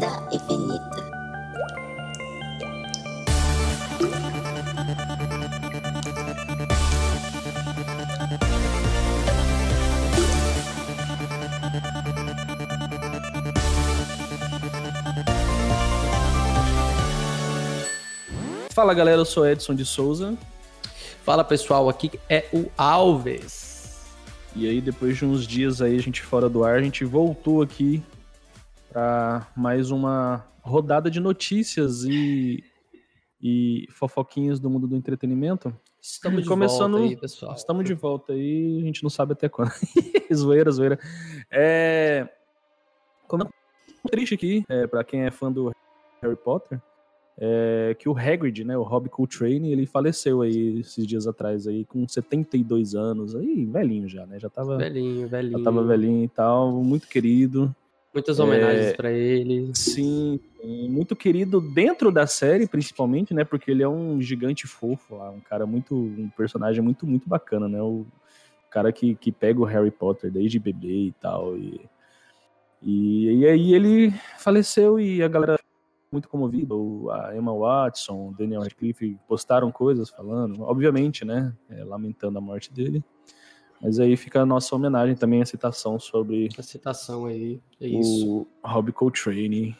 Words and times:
vida 0.00 0.28
infinita. 0.32 1.10
Fala 18.72 18.94
galera, 18.94 19.20
eu 19.20 19.24
sou 19.26 19.46
Edson 19.46 19.74
de 19.74 19.84
Souza. 19.84 20.34
Fala 21.22 21.44
pessoal, 21.44 21.88
aqui 21.90 22.10
é 22.30 22.46
o 22.52 22.70
Alves. 22.78 23.98
E 24.56 24.66
aí, 24.66 24.80
depois 24.80 25.18
de 25.18 25.26
uns 25.26 25.46
dias 25.46 25.82
aí, 25.82 25.96
a 25.96 26.02
gente 26.02 26.22
fora 26.22 26.48
do 26.48 26.64
ar, 26.64 26.78
a 26.78 26.82
gente 26.82 27.04
voltou 27.04 27.60
aqui 27.60 28.02
para 28.90 29.46
mais 29.56 29.90
uma 29.90 30.44
rodada 30.62 31.10
de 31.10 31.20
notícias 31.20 32.04
e, 32.04 32.62
e 33.40 33.86
fofoquinhas 33.92 34.58
do 34.58 34.68
mundo 34.68 34.86
do 34.88 34.96
entretenimento. 34.96 35.74
Estamos 36.02 36.42
de 36.42 36.48
Começando- 36.48 36.98
volta 36.98 37.08
aí, 37.12 37.16
pessoal. 37.16 37.54
Estamos 37.54 37.84
de 37.84 37.94
volta 37.94 38.32
aí, 38.32 38.80
a 38.82 38.84
gente 38.86 39.02
não 39.02 39.10
sabe 39.10 39.32
até 39.32 39.48
quando. 39.48 39.70
zoeira, 40.34 40.70
zoeira. 40.70 40.98
É. 41.50 42.28
Como 43.28 43.48
triste 44.10 44.34
aqui, 44.34 44.64
é, 44.68 44.86
para 44.86 45.04
quem 45.04 45.22
é 45.22 45.30
fã 45.30 45.52
do 45.52 45.70
Harry 46.20 46.36
Potter, 46.36 46.80
é 47.38 47.94
que 47.98 48.08
o 48.08 48.16
Hagrid, 48.16 48.64
né, 48.64 48.76
o 48.76 48.82
Rob 48.82 49.08
Coltrane, 49.08 49.70
ele 49.70 49.86
faleceu 49.86 50.42
aí 50.42 50.80
esses 50.80 51.06
dias 51.06 51.26
atrás 51.26 51.66
aí 51.66 51.84
com 51.84 52.06
72 52.08 52.94
anos, 52.94 53.36
aí 53.36 53.64
velhinho 53.66 54.08
já, 54.08 54.26
né? 54.26 54.38
Já 54.40 54.50
tava, 54.50 54.76
Velhinho, 54.78 55.28
velhinho. 55.28 55.58
já 55.58 55.64
tava 55.64 55.84
velhinho 55.84 56.24
e 56.24 56.28
tal, 56.28 56.72
muito 56.82 57.06
querido. 57.06 57.74
Muitas 58.12 58.40
homenagens 58.40 58.86
É, 58.86 58.92
pra 58.94 59.12
ele. 59.12 59.70
Sim, 59.74 60.40
muito 60.64 61.14
querido 61.14 61.60
dentro 61.60 62.10
da 62.10 62.26
série, 62.26 62.66
principalmente, 62.66 63.32
né? 63.32 63.44
Porque 63.44 63.70
ele 63.70 63.82
é 63.84 63.88
um 63.88 64.20
gigante 64.20 64.66
fofo 64.66 65.16
lá, 65.16 65.30
um 65.30 65.40
cara 65.40 65.64
muito. 65.64 65.94
um 65.94 66.28
personagem 66.36 66.82
muito, 66.82 67.06
muito 67.06 67.28
bacana, 67.28 67.68
né? 67.68 67.80
O 67.80 68.04
cara 68.68 68.92
que, 68.92 69.14
que 69.14 69.30
pega 69.30 69.60
o 69.60 69.64
Harry 69.64 69.90
Potter 69.92 70.30
desde 70.30 70.58
bebê 70.58 71.06
e 71.06 71.12
tal. 71.20 71.56
E, 71.56 71.80
e, 72.82 73.38
e 73.40 73.46
aí 73.46 73.74
ele 73.74 74.10
faleceu 74.38 74.98
e 74.98 75.22
a 75.22 75.28
galera 75.28 75.58
muito 76.12 76.28
comovida. 76.28 76.74
O- 76.74 77.10
A 77.10 77.36
Emma 77.36 77.54
Watson, 77.56 78.30
o 78.30 78.34
Daniel 78.36 78.62
Radcliffe 78.62 79.16
postaram 79.28 79.70
coisas 79.70 80.10
falando, 80.10 80.62
obviamente, 80.62 81.24
né? 81.24 81.52
é, 81.68 81.84
lamentando 81.84 82.38
a 82.38 82.40
morte 82.40 82.72
dele. 82.72 83.04
Mas 83.80 83.98
aí 83.98 84.16
fica 84.16 84.42
a 84.42 84.46
nossa 84.46 84.74
homenagem 84.76 85.14
também, 85.16 85.40
a 85.40 85.46
citação 85.46 85.98
sobre 85.98 86.48
A 86.58 86.62
citação 86.62 87.24
aí. 87.26 87.60
É 87.80 87.86
isso. 87.88 88.26
o 88.28 88.46
Rob 88.62 88.92
Coltrane. 88.92 89.76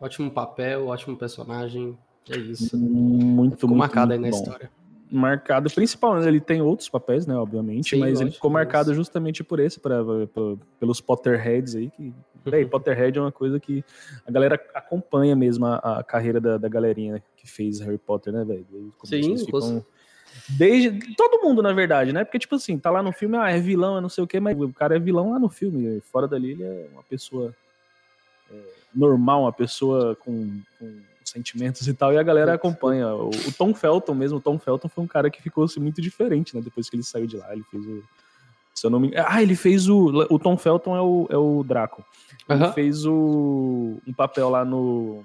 Ótimo 0.00 0.30
papel, 0.30 0.86
ótimo 0.88 1.16
personagem. 1.16 1.96
É 2.30 2.36
isso. 2.36 2.76
Muito, 2.76 3.54
Ficou 3.56 3.70
muito, 3.70 3.78
marcado 3.78 4.12
aí 4.12 4.18
muito 4.18 4.30
na 4.32 4.36
bom. 4.36 4.42
história. 4.44 4.70
Marcado, 5.10 5.70
principalmente, 5.70 6.28
ele 6.28 6.38
tem 6.40 6.60
outros 6.60 6.86
papéis, 6.90 7.26
né, 7.26 7.34
obviamente, 7.34 7.90
Sim, 7.96 8.00
mas 8.00 8.20
ele 8.20 8.30
ficou 8.30 8.50
marcado 8.50 8.92
justamente 8.94 9.42
por 9.42 9.58
esse, 9.58 9.80
pra, 9.80 10.04
pra- 10.04 10.56
pelos 10.78 11.00
Potterheads 11.00 11.74
aí, 11.76 11.88
que, 11.90 12.12
véi, 12.44 12.66
Potterhead 12.66 13.16
é 13.18 13.22
uma 13.22 13.32
coisa 13.32 13.58
que 13.58 13.82
a 14.26 14.30
galera 14.30 14.60
acompanha 14.74 15.34
mesmo 15.34 15.64
a, 15.64 15.76
a 16.00 16.04
carreira 16.04 16.38
da, 16.38 16.58
da 16.58 16.68
galerinha 16.68 17.22
que 17.38 17.48
fez 17.48 17.80
Harry 17.80 17.96
Potter, 17.96 18.34
né, 18.34 18.44
velho? 18.44 18.66
Sim, 19.04 19.38
ficam- 19.38 19.82
Desde. 20.48 21.14
Todo 21.14 21.42
mundo, 21.42 21.62
na 21.62 21.72
verdade, 21.72 22.12
né? 22.12 22.24
Porque, 22.24 22.38
tipo 22.38 22.54
assim, 22.54 22.78
tá 22.78 22.90
lá 22.90 23.02
no 23.02 23.12
filme, 23.12 23.36
ah, 23.36 23.50
é 23.50 23.60
vilão, 23.60 23.98
é 23.98 24.00
não 24.00 24.08
sei 24.08 24.24
o 24.24 24.26
quê, 24.26 24.40
mas 24.40 24.58
o 24.58 24.72
cara 24.72 24.96
é 24.96 24.98
vilão 24.98 25.32
lá 25.32 25.38
no 25.38 25.48
filme. 25.48 26.00
Fora 26.12 26.26
dali, 26.26 26.52
ele 26.52 26.62
é 26.62 26.88
uma 26.92 27.02
pessoa 27.02 27.54
é, 28.50 28.56
normal, 28.94 29.42
uma 29.42 29.52
pessoa 29.52 30.16
com, 30.16 30.60
com 30.78 31.00
sentimentos 31.24 31.86
e 31.86 31.94
tal, 31.94 32.12
e 32.12 32.18
a 32.18 32.22
galera 32.22 32.54
acompanha. 32.54 33.14
O, 33.14 33.28
o 33.28 33.52
Tom 33.56 33.74
Felton 33.74 34.14
mesmo, 34.14 34.38
o 34.38 34.40
Tom 34.40 34.58
Felton 34.58 34.88
foi 34.88 35.04
um 35.04 35.08
cara 35.08 35.30
que 35.30 35.42
ficou 35.42 35.64
assim, 35.64 35.80
muito 35.80 36.00
diferente, 36.00 36.54
né? 36.54 36.62
Depois 36.62 36.88
que 36.88 36.96
ele 36.96 37.02
saiu 37.02 37.26
de 37.26 37.36
lá, 37.36 37.52
ele 37.52 37.64
fez 37.70 37.84
o. 37.84 38.02
Se 38.74 38.86
eu 38.86 38.90
não 38.90 39.00
me... 39.00 39.12
Ah, 39.16 39.42
ele 39.42 39.56
fez 39.56 39.88
o. 39.88 40.26
O 40.30 40.38
Tom 40.38 40.56
Felton 40.56 40.96
é 40.96 41.00
o, 41.00 41.26
é 41.30 41.36
o 41.36 41.64
Draco. 41.64 42.04
Ele 42.48 42.72
fez 42.72 43.04
o, 43.04 44.00
um 44.06 44.12
papel 44.12 44.48
lá 44.48 44.64
no. 44.64 45.24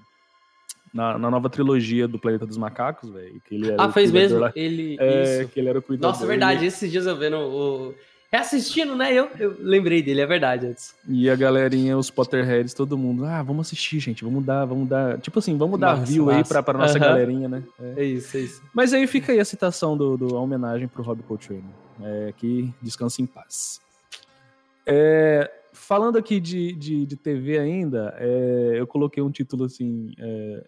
Na, 0.93 1.17
na 1.17 1.31
nova 1.31 1.49
trilogia 1.49 2.07
do 2.07 2.19
Planeta 2.19 2.45
dos 2.45 2.55
Macacos, 2.57 3.09
velho. 3.09 3.41
ele 3.49 3.73
Ah, 3.79 3.91
fez 3.91 4.11
mesmo? 4.11 4.37
lá. 4.39 4.51
Ele. 4.55 4.95
É, 4.99 5.45
que 5.51 5.59
ele 5.59 5.67
era 5.69 5.79
o 5.79 5.81
cuidador. 5.81 6.11
Nossa, 6.11 6.23
é 6.23 6.27
verdade. 6.27 6.65
Esses 6.65 6.91
dias 6.91 7.07
eu 7.07 7.15
vendo 7.17 7.37
o. 7.37 7.95
Reassistindo, 8.31 8.95
né? 8.95 9.13
Eu, 9.13 9.29
eu 9.39 9.55
lembrei 9.59 10.01
dele, 10.01 10.21
é 10.21 10.25
verdade. 10.25 10.65
Edson. 10.67 10.93
E 11.07 11.29
a 11.29 11.35
galerinha, 11.35 11.95
os 11.97 12.09
Potterheads, 12.09 12.73
todo 12.73 12.97
mundo, 12.97 13.25
ah, 13.25 13.43
vamos 13.43 13.67
assistir, 13.67 13.99
gente, 13.99 14.23
vamos 14.23 14.43
dar, 14.43 14.65
vamos 14.65 14.87
dar, 14.89 15.19
tipo 15.19 15.37
assim, 15.37 15.55
vamos 15.55 15.79
dar 15.79 15.97
Massa, 15.97 16.11
view 16.11 16.29
aí 16.31 16.37
massa. 16.37 16.51
pra, 16.51 16.63
pra 16.63 16.77
nossa 16.79 16.97
Aham. 16.97 17.05
galerinha, 17.07 17.47
né? 17.47 17.63
É. 17.79 18.01
É 18.01 18.03
isso, 18.03 18.35
é 18.35 18.39
isso. 18.39 18.61
Mas 18.73 18.91
aí 18.91 19.05
fica 19.05 19.31
aí 19.31 19.39
a 19.39 19.45
citação 19.45 19.95
do, 19.95 20.17
do 20.17 20.35
a 20.35 20.39
homenagem 20.39 20.87
pro 20.87 21.03
Rob 21.03 21.21
Coltrane, 21.21 21.63
é, 22.01 22.33
que 22.35 22.73
descanse 22.81 23.21
em 23.21 23.27
paz. 23.27 23.79
É, 24.85 25.49
falando 25.71 26.17
aqui 26.17 26.39
de, 26.39 26.73
de, 26.73 27.05
de 27.05 27.15
TV 27.15 27.59
ainda, 27.59 28.15
é, 28.17 28.73
eu 28.77 28.87
coloquei 28.87 29.21
um 29.21 29.29
título 29.29 29.65
assim, 29.65 30.11
é, 30.17 30.63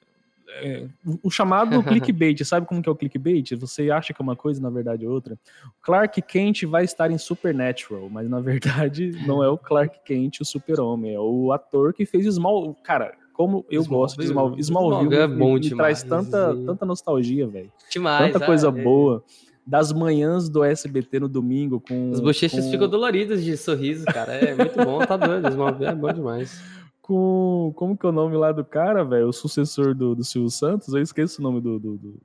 é, 0.48 0.88
o 1.24 1.30
chamado 1.30 1.82
clickbait, 1.84 2.44
sabe 2.44 2.66
como 2.66 2.82
que 2.82 2.90
é 2.90 2.92
o 2.92 2.96
clickbait? 2.96 3.56
Você 3.56 3.90
acha 3.92 4.14
que 4.14 4.22
é 4.22 4.24
uma 4.24 4.36
coisa, 4.36 4.62
na 4.62 4.70
verdade 4.70 5.06
é 5.06 5.10
outra. 5.10 5.38
Clark 5.82 6.22
Kent 6.22 6.64
vai 6.64 6.84
estar 6.84 7.12
em 7.12 7.18
Supernatural, 7.18 8.10
mas 8.10 8.30
na 8.30 8.40
verdade 8.40 9.12
não 9.28 9.44
é 9.44 9.50
o 9.50 9.58
Clark 9.58 10.00
Kent, 10.04 10.42
o 10.42 10.46
super-homem, 10.46 11.14
é 11.14 11.20
o 11.20 11.52
ator 11.52 11.94
que 11.94 12.06
fez 12.06 12.26
Small... 12.34 12.76
Cara, 12.84 13.14
como 13.34 13.66
eu 13.70 13.84
gosto 13.86 14.18
de 14.18 14.26
Smallville. 14.26 14.62
Smallville. 14.62 15.16
É 15.16 15.28
bom 15.28 15.56
me, 15.56 15.60
demais, 15.60 16.04
traz 16.04 16.26
tanta, 16.26 16.56
tanta 16.66 16.86
nostalgia, 16.86 17.46
velho. 17.46 17.72
Tanta 17.92 18.38
ah, 18.38 18.46
coisa 18.46 18.70
é. 18.70 18.72
boa. 18.72 19.24
Das 19.68 19.92
manhãs 19.92 20.48
do 20.48 20.64
SBT 20.64 21.20
no 21.22 21.28
domingo 21.28 21.82
com... 21.82 22.12
As 22.14 22.20
bochechas 22.20 22.64
com, 22.64 22.72
ficam 22.72 22.88
doloridas 22.88 23.44
de 23.44 23.58
sorriso, 23.58 24.06
cara. 24.06 24.34
É 24.34 24.56
muito 24.56 24.76
bom, 24.76 25.00
tá 25.00 25.18
doido. 25.18 25.50
Smallville 25.50 25.90
é 25.90 25.96
bom 25.96 26.14
demais. 26.14 26.62
Com... 27.06 27.72
Como 27.76 27.98
que 27.98 28.06
é 28.06 28.10
o 28.10 28.12
nome 28.12 28.36
lá 28.36 28.52
do 28.52 28.66
cara, 28.66 29.04
velho? 29.04 29.28
O 29.28 29.34
sucessor 29.34 29.94
do, 29.94 30.16
do 30.16 30.24
Silvio 30.24 30.50
Santos? 30.50 30.94
Eu 30.94 31.02
esqueço 31.02 31.40
o 31.40 31.44
nome 31.44 31.62
do... 31.62 31.80
do, 31.80 31.98
do- 31.98 32.20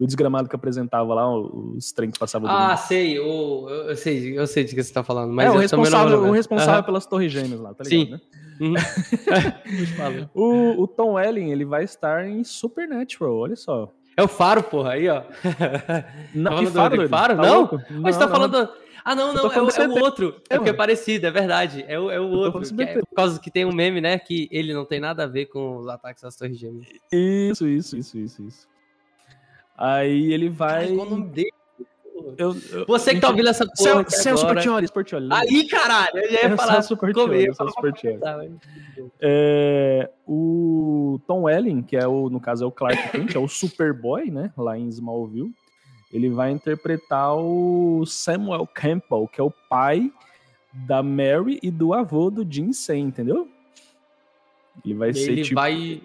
do 0.00 0.06
desgramado 0.08 0.48
que 0.48 0.56
apresentava 0.56 1.14
lá 1.14 1.32
os 1.32 1.92
trem 1.92 2.10
que 2.10 2.18
passavam 2.18 2.50
Ah, 2.50 2.76
sei, 2.76 3.16
o, 3.20 3.68
eu 3.70 3.94
sei, 3.96 4.36
eu 4.36 4.44
sei 4.44 4.64
de 4.64 4.74
que 4.74 4.82
você 4.82 4.92
tá 4.92 5.04
falando, 5.04 5.32
mas 5.32 5.46
é, 5.46 5.50
o 5.50 5.54
não 5.54 5.60
responsável, 5.60 6.18
o 6.20 6.30
responsável 6.32 6.74
Aham. 6.74 6.82
pelas 6.82 7.06
Torres 7.06 7.30
Gêmeas 7.30 7.60
lá, 7.60 7.72
tá 7.74 7.84
ligado, 7.84 8.06
Sim. 8.06 8.10
né? 8.10 8.20
Uhum. 8.60 8.74
O, 10.34 10.82
o 10.82 10.88
Tom 10.88 11.12
Welling, 11.12 11.52
ele 11.52 11.64
vai 11.64 11.84
estar 11.84 12.26
em 12.26 12.42
Supernatural, 12.42 13.36
olha 13.36 13.54
só. 13.54 13.88
É 14.16 14.22
o 14.22 14.26
Faro, 14.28 14.64
porra, 14.64 14.90
aí, 14.94 15.08
ó. 15.08 15.22
Não, 16.34 16.50
Tá 16.52 16.58
que 16.58 16.64
do 16.64 16.70
faro? 16.72 17.08
Faro? 17.08 17.36
Tá 17.36 17.42
Não? 17.42 17.70
Mas 18.00 18.16
você 18.16 18.20
tá 18.20 18.26
não. 18.26 18.32
falando. 18.32 18.68
Ah, 19.04 19.14
não, 19.14 19.34
não, 19.34 19.46
é, 19.46 19.50
falando 19.50 19.70
o, 19.92 19.98
é 19.98 20.00
o 20.00 20.02
outro. 20.02 20.40
É 20.48 20.56
porque 20.56 20.70
é 20.70 20.72
parecido, 20.72 21.26
é 21.26 21.30
verdade. 21.30 21.84
É, 21.86 22.00
o- 22.00 22.10
é 22.10 22.18
o 22.18 22.28
outro. 22.30 22.62
é- 22.80 22.94
por 23.00 23.14
causa 23.14 23.38
que 23.38 23.50
tem 23.50 23.64
um 23.66 23.72
meme, 23.72 24.00
né? 24.00 24.18
Que 24.18 24.48
ele 24.50 24.72
não 24.72 24.84
tem 24.86 24.98
nada 24.98 25.24
a 25.24 25.26
ver 25.26 25.46
com 25.46 25.76
os 25.76 25.88
ataques 25.88 26.24
às 26.24 26.34
Torres 26.36 26.56
Gêmeas. 26.58 26.86
Isso, 27.12 27.68
isso, 27.68 27.96
isso, 27.98 28.18
isso, 28.18 28.42
isso. 28.42 28.68
Aí 29.76 30.32
ele 30.32 30.48
vai... 30.48 30.86
Ai, 30.86 30.94
qual 30.94 31.06
o 31.06 31.10
nome 31.10 31.26
dele? 31.28 31.50
Eu- 32.38 32.56
eu- 32.72 32.86
Você 32.86 33.14
que 33.14 33.20
tá 33.20 33.28
ouvindo 33.28 33.48
essa 33.48 33.66
porra. 33.66 34.08
Celso 34.08 34.44
agora. 34.44 34.54
Portioli, 34.54 34.88
Portioli. 34.90 35.28
Aí, 35.32 35.66
caralho, 35.68 36.16
eu 36.16 36.30
ia 36.32 36.40
É 36.46 36.54
o 36.54 36.56
falar. 36.56 36.72
Celso 36.74 36.94
é 36.94 36.96
É, 39.20 40.10
o 40.26 41.20
Tom 41.26 41.42
Welling, 41.42 41.82
que 41.82 41.96
é 41.96 42.06
o, 42.06 42.30
no 42.30 42.40
caso 42.40 42.64
é 42.64 42.66
o 42.66 42.72
Clark 42.72 43.10
Kent, 43.10 43.34
é 43.34 43.38
o 43.38 43.48
Superboy, 43.48 44.30
né, 44.30 44.50
lá 44.56 44.78
em 44.78 44.88
Smallville, 44.88 45.52
ele 46.14 46.30
vai 46.30 46.50
interpretar 46.52 47.34
o 47.36 48.04
Samuel 48.06 48.66
Campbell, 48.72 49.28
que 49.30 49.40
é 49.40 49.44
o 49.44 49.50
pai 49.68 50.10
da 50.72 51.02
Mary 51.02 51.58
e 51.62 51.70
do 51.70 51.92
avô 51.92 52.30
do 52.30 52.46
Jim 52.50 52.72
Sen, 52.72 53.02
entendeu? 53.06 53.48
Ele 54.84 54.94
vai 54.94 55.12
ser 55.12 55.32
Ele 55.32 55.42
tipo, 55.42 55.54
vai. 55.56 56.00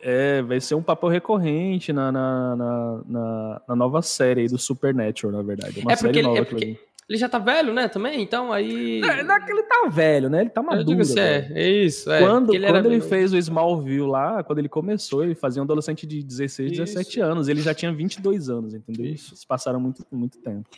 é, 0.00 0.42
vai 0.42 0.60
ser 0.60 0.74
um 0.74 0.82
papel 0.82 1.08
recorrente 1.08 1.92
na, 1.92 2.10
na, 2.12 2.56
na, 2.56 3.00
na- 3.06 3.60
na 3.68 3.76
nova 3.76 4.02
série 4.02 4.42
aí 4.42 4.48
do 4.48 4.58
Supernatural, 4.58 5.32
na 5.36 5.42
verdade. 5.42 5.80
Uma 5.80 5.92
É 5.92 5.96
série 5.96 6.18
ele- 6.18 6.26
nova 6.28 6.40
é 6.40 6.44
que 6.44 6.52
vai 6.54 6.60
porque-. 6.74 6.93
Ele 7.08 7.18
já 7.18 7.28
tá 7.28 7.38
velho, 7.38 7.74
né? 7.74 7.86
Também? 7.88 8.22
Então 8.22 8.50
aí. 8.52 9.00
Não 9.00 9.34
é 9.34 9.40
que 9.40 9.52
ele 9.52 9.62
tá 9.64 9.88
velho, 9.90 10.30
né? 10.30 10.40
Ele 10.40 10.50
tá 10.50 10.60
Eu 10.62 10.64
maduro. 10.66 10.84
digo 10.86 11.02
assim, 11.02 11.20
é, 11.20 11.52
é 11.54 11.70
isso. 11.70 12.10
É, 12.10 12.20
quando 12.20 12.54
ele, 12.54 12.66
quando 12.66 12.86
ele 12.86 12.88
meio- 12.98 13.02
fez 13.02 13.32
o 13.32 13.36
Smallville 13.36 14.06
lá, 14.06 14.42
quando 14.42 14.58
ele 14.60 14.68
começou, 14.70 15.22
ele 15.22 15.34
fazia 15.34 15.60
um 15.60 15.64
adolescente 15.64 16.06
de 16.06 16.22
16, 16.22 16.72
Isso. 16.72 16.80
17 16.80 17.20
anos. 17.20 17.48
Ele 17.48 17.60
já 17.60 17.74
tinha 17.74 17.92
22 17.92 18.48
anos, 18.48 18.72
entendeu? 18.74 19.04
Isso. 19.06 19.34
Isso. 19.34 19.46
Passaram 19.46 19.78
muito, 19.78 20.04
muito 20.10 20.38
tempo. 20.38 20.68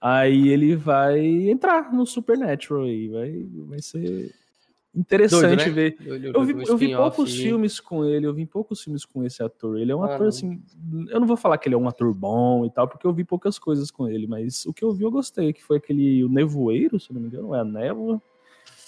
Aí 0.00 0.48
ele 0.48 0.74
vai 0.76 1.20
entrar 1.48 1.92
no 1.92 2.04
Supernatural 2.06 2.84
aí. 2.84 3.08
Vai, 3.08 3.46
vai 3.68 3.80
ser 3.80 4.32
interessante 4.94 5.40
Doido, 5.48 5.56
né? 5.56 5.70
ver. 5.70 5.96
Doido, 6.00 6.26
Eu 6.34 6.44
vi, 6.44 6.52
eu 6.68 6.76
vi 6.76 6.94
poucos 6.96 7.34
e- 7.34 7.42
filmes 7.42 7.80
com 7.80 8.04
ele, 8.04 8.26
eu 8.26 8.34
vi 8.34 8.44
poucos 8.46 8.82
filmes 8.82 9.04
com 9.04 9.24
esse 9.24 9.42
ator. 9.42 9.78
Ele 9.78 9.90
é 9.92 9.96
um 9.96 10.02
Ah, 10.02 10.14
ator, 10.14 10.28
assim. 10.28 10.62
Eu 11.08 11.18
não 11.20 11.26
vou 11.26 11.36
falar 11.36 11.56
que 11.58 11.68
ele 11.68 11.74
é 11.74 11.78
um 11.78 11.88
ator 11.88 12.12
bom 12.14 12.64
e 12.66 12.70
tal, 12.70 12.86
porque 12.86 13.06
eu 13.06 13.12
vi 13.12 13.24
poucas 13.24 13.58
coisas 13.58 13.90
com 13.90 14.08
ele, 14.08 14.26
mas 14.26 14.66
o 14.66 14.72
que 14.72 14.84
eu 14.84 14.92
vi 14.92 15.04
eu 15.04 15.10
gostei, 15.10 15.52
que 15.52 15.62
foi 15.62 15.78
aquele 15.78 16.22
o 16.24 16.28
Nevoeiro, 16.28 17.00
se 17.00 17.12
não 17.12 17.20
me 17.20 17.28
engano, 17.28 17.54
é 17.54 17.60
a 17.60 17.64
Névoa. 17.64 18.20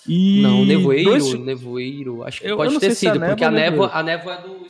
E 0.06 0.40
Não, 0.42 0.64
Nevoeiro, 0.66 1.10
dois- 1.10 1.34
Nevoeiro, 1.40 2.22
acho 2.24 2.40
que 2.40 2.46
Eu- 2.46 2.50
eu 2.50 2.56
pode 2.58 2.72
não 2.74 2.80
ter 2.80 2.86
é 2.86 2.90
a 2.90 2.94
sido, 2.94 3.12
névoa 3.12 3.26
porque 3.28 3.44
a 3.44 3.50
névoa, 3.50 3.90
a 3.90 4.02
névoa 4.02 4.34
é 4.34 4.42
do, 4.42 4.68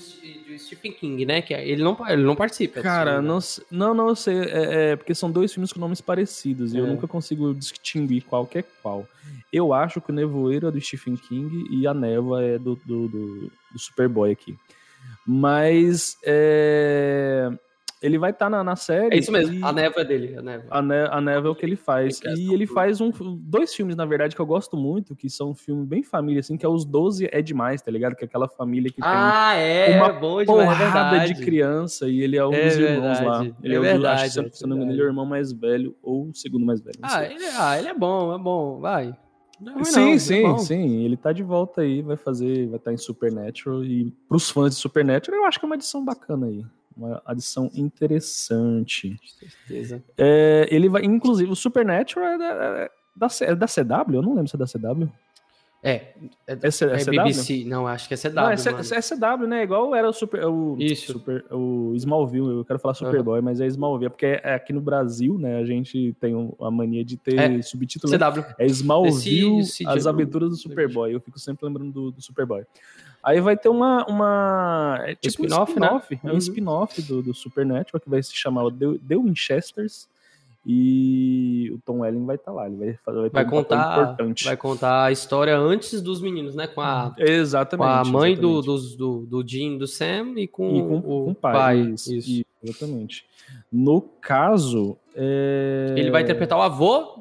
do 0.55 0.61
Stephen 0.63 0.93
King, 0.93 1.25
né? 1.27 1.43
Que 1.43 1.53
é- 1.55 1.67
ele 1.69 1.83
não, 1.83 1.97
ele 2.09 2.23
não 2.23 2.35
participa. 2.37 2.81
Cara, 2.81 3.21
se 3.21 3.27
não, 3.27 3.41
se- 3.41 3.63
não, 3.71 3.93
não 3.95 4.09
eu 4.09 4.17
sei. 4.17 4.39
É, 4.41 4.91
é, 4.93 4.97
porque 4.97 5.15
são 5.15 5.31
dois 5.31 5.53
filmes 5.53 5.73
com 5.73 5.81
nomes 5.81 6.01
parecidos 6.01 6.73
e 6.75 6.79
eu 6.79 6.87
É. 6.87 6.89
nunca 6.89 7.07
consigo 7.07 7.53
distinguir 7.55 8.23
qual 8.25 8.47
que 8.47 8.59
é 8.59 8.65
qual. 8.83 9.07
Eu 9.53 9.73
acho 9.73 10.01
que 10.01 10.11
o 10.11 10.15
Nevoeiro 10.15 10.67
é 10.69 10.71
do 10.71 10.81
Stephen 10.81 11.17
King 11.17 11.65
e 11.71 11.87
a 11.87 11.95
Névoa 11.95 12.43
é 12.43 12.59
do, 12.59 12.75
do, 12.85 13.09
do, 13.09 13.53
do 13.73 13.79
Superboy 13.79 14.31
aqui. 14.33 14.57
Mas 15.27 16.17
é, 16.25 17.51
ele 18.05 18.19
vai 18.19 18.31
estar 18.33 18.51
na, 18.51 18.63
na 18.63 18.77
série. 18.77 19.15
É 19.17 19.19
isso 19.19 19.33
mesmo, 19.33 19.65
a 19.67 19.73
névoa 19.73 20.03
é 20.03 20.05
dele, 20.05 20.37
a 20.37 20.43
névoa. 20.43 20.67
a, 20.71 20.83
ne 20.83 20.95
a 21.11 21.21
Névoa 21.23 21.49
é 21.49 21.53
o 21.53 21.55
que 21.55 21.65
ele 21.65 21.75
faz. 21.77 22.21
E 22.37 22.53
ele 22.53 22.67
faz 22.67 23.01
um, 23.01 23.11
dois 23.41 23.75
filmes, 23.75 23.97
na 23.97 24.05
verdade, 24.05 24.37
que 24.37 24.43
eu 24.43 24.47
gosto 24.47 24.77
muito, 24.77 25.17
que 25.17 25.31
são 25.31 25.51
um 25.51 25.55
filme 25.55 25.87
bem 25.87 26.03
família, 26.03 26.41
assim, 26.41 26.59
que 26.59 26.67
é 26.67 26.69
Os 26.69 26.85
Doze 26.85 27.29
é 27.33 27.41
Demais, 27.41 27.81
tá 27.81 27.91
ligado? 27.91 28.15
Que 28.15 28.25
é 28.25 28.27
aquela 28.27 28.47
família 28.47 28.91
que 28.91 29.01
tem 29.01 29.11
Ah, 29.11 29.55
é, 29.55 29.97
uma 29.97 30.13
bom 30.13 30.45
demais, 30.45 30.61
é 30.61 30.65
porrada 30.67 31.11
verdade. 31.11 31.35
de 31.35 31.45
criança 31.45 32.07
e 32.07 32.21
ele 32.21 32.37
é 32.37 32.47
um 32.47 32.53
É 32.53 32.65
dos 32.65 32.77
irmãos 32.77 33.19
verdade, 33.19 33.49
lá. 33.49 33.57
Ele 33.63 33.75
é 33.75 33.79
é, 33.79 33.81
verdade, 33.81 34.23
acho 34.23 34.33
se 34.53 34.65
é 34.65 34.67
não 34.67 34.77
me 34.77 34.83
engano, 34.83 34.93
ele 34.93 35.01
é 35.01 35.05
o 35.05 35.09
irmão 35.09 35.25
mais 35.25 35.53
velho 35.53 35.97
ou 36.03 36.29
o 36.29 36.35
segundo 36.35 36.67
mais 36.67 36.81
velho. 36.83 36.99
Ah 37.03 37.25
ele, 37.25 37.45
ah, 37.59 37.79
ele 37.79 37.89
é 37.89 37.95
bom, 37.95 38.35
é 38.35 38.39
bom, 38.39 38.81
vai. 38.81 39.17
Não 39.61 39.81
é 39.81 39.85
sim, 39.85 40.01
não, 40.01 40.13
é 40.13 40.19
sim, 40.19 40.43
bom. 40.43 40.59
sim. 40.59 41.05
Ele 41.05 41.17
tá 41.17 41.33
de 41.33 41.43
volta 41.43 41.81
aí, 41.81 42.03
vai 42.03 42.17
fazer, 42.17 42.67
vai 42.67 42.77
estar 42.77 42.93
em 42.93 42.97
Supernatural 42.97 43.85
e 43.85 44.13
pros 44.29 44.51
fãs 44.51 44.75
de 44.75 44.81
Supernatural 44.81 45.41
eu 45.41 45.47
acho 45.47 45.59
que 45.59 45.65
é 45.65 45.69
uma 45.69 45.77
adição 45.77 46.05
bacana 46.05 46.47
aí. 46.47 46.65
Uma 46.97 47.21
adição 47.27 47.71
interessante. 47.75 49.11
Com 49.11 49.49
certeza. 49.49 50.05
É, 50.17 50.69
ele 50.71 50.89
vai, 50.89 51.03
inclusive, 51.05 51.51
o 51.51 51.57
Supernatural 51.57 52.29
é 52.29 52.39
da, 52.39 52.47
é 52.47 52.91
da, 53.17 53.29
é 53.41 53.55
da 53.55 53.67
CW? 53.67 54.15
Eu 54.15 54.23
não 54.23 54.35
lembro 54.35 54.49
se 54.49 54.57
é 54.57 54.59
da 54.59 54.67
CW. 54.67 55.11
É, 55.87 56.15
é, 56.47 56.59
É, 56.63 56.71
C- 56.71 56.87
é 56.87 56.95
é 56.95 56.99
CW? 57.05 57.11
BBC, 57.11 57.65
não, 57.67 57.87
acho 57.87 58.09
que 58.09 58.15
é 58.15 58.17
CW, 58.17 58.33
Não, 58.35 58.49
é, 58.51 58.57
C- 58.57 58.95
é 58.95 59.01
CW, 59.03 59.47
né? 59.47 59.63
Igual 59.65 59.95
era 59.95 60.09
o 60.09 60.13
Super. 60.15 60.43
O, 60.47 60.77
Isso. 60.81 61.13
Super, 61.13 61.45
o 61.53 61.93
Smallville, 61.95 62.49
eu 62.57 62.65
quero 62.65 62.79
falar 62.79 62.95
Superboy, 62.95 63.43
mas 63.43 63.61
é 63.61 63.67
Smallville, 63.67 64.07
é 64.07 64.09
porque 64.09 64.25
é 64.43 64.55
aqui 64.55 64.73
no 64.73 64.81
Brasil, 64.81 65.39
né? 65.39 65.59
A 65.59 65.65
gente 65.67 66.17
tem 66.19 66.35
a 66.59 66.71
mania 66.71 67.05
de 67.05 67.19
ter 67.19 67.39
É, 67.39 67.61
subtítulo. 67.63 68.11
né? 68.11 68.19
CW. 68.19 68.45
É 68.59 68.65
Smallville, 68.67 69.61
Esse- 69.61 69.83
esse 69.85 69.87
as 69.87 70.07
aventuras 70.07 70.49
do 70.49 70.57
Superboy. 70.57 71.13
Eu 71.15 71.21
fico 71.21 71.39
sempre 71.39 71.67
lembrando 71.67 71.93
do, 71.93 72.11
do 72.13 72.23
Superboy. 72.23 72.65
Aí 73.23 73.39
vai 73.41 73.55
ter 73.57 73.69
uma. 73.69 74.07
uma 74.07 74.99
é 75.03 75.15
tipo 75.15 75.43
um 75.43 75.47
spin-off, 75.47 75.79
né? 75.79 75.87
spin-off. 75.87 76.21
É 76.25 76.29
um 76.29 76.33
Uhum. 76.33 76.39
spin-off 76.39 77.03
do, 77.03 77.23
do 77.23 77.35
Supernatural 77.35 78.01
que 78.01 78.09
vai 78.09 78.23
se 78.23 78.35
chamar 78.35 78.71
The, 78.71 78.99
The 79.07 79.17
Winchesters. 79.17 80.09
E 80.67 81.71
o 81.75 81.79
Tom 81.85 82.01
Welling 82.01 82.25
vai 82.25 82.37
estar 82.37 82.51
lá. 82.53 82.67
Ele 82.67 82.77
vai, 82.77 82.99
fazer- 83.05 83.21
vai 83.21 83.31
Vai 83.31 83.47
um 83.47 83.51
contar, 83.51 83.93
importante. 84.03 84.45
vai 84.45 84.57
contar 84.57 85.05
a 85.05 85.13
história 85.13 85.57
antes 85.59 86.01
dos 86.01 86.21
meninos, 86.23 86.55
né? 86.55 86.67
Com 86.67 86.81
a, 86.81 87.13
com 87.15 87.23
Exatamente. 87.23 87.89
a 87.89 88.05
mãe 88.05 88.35
do, 88.35 88.59
exatamente. 88.61 88.67
dos- 88.67 88.97
do, 88.97 89.27
do 89.27 89.47
Jean, 89.49 89.77
do 89.77 89.87
Sam 89.87 90.35
e 90.39 90.49
com, 90.49 90.77
E 90.77 90.81
com, 90.83 90.99
o, 90.99 91.03
com 91.03 91.31
o 91.31 91.35
pai. 91.35 91.81
Isso, 91.81 92.15
isso, 92.15 92.45
exatamente. 92.63 93.27
No 93.71 94.01
caso. 94.01 94.97
é, 95.15 95.95
Ele 95.99 96.11
vai 96.11 96.23
interpretar 96.23 96.59
o 96.59 96.63
avô 96.63 97.19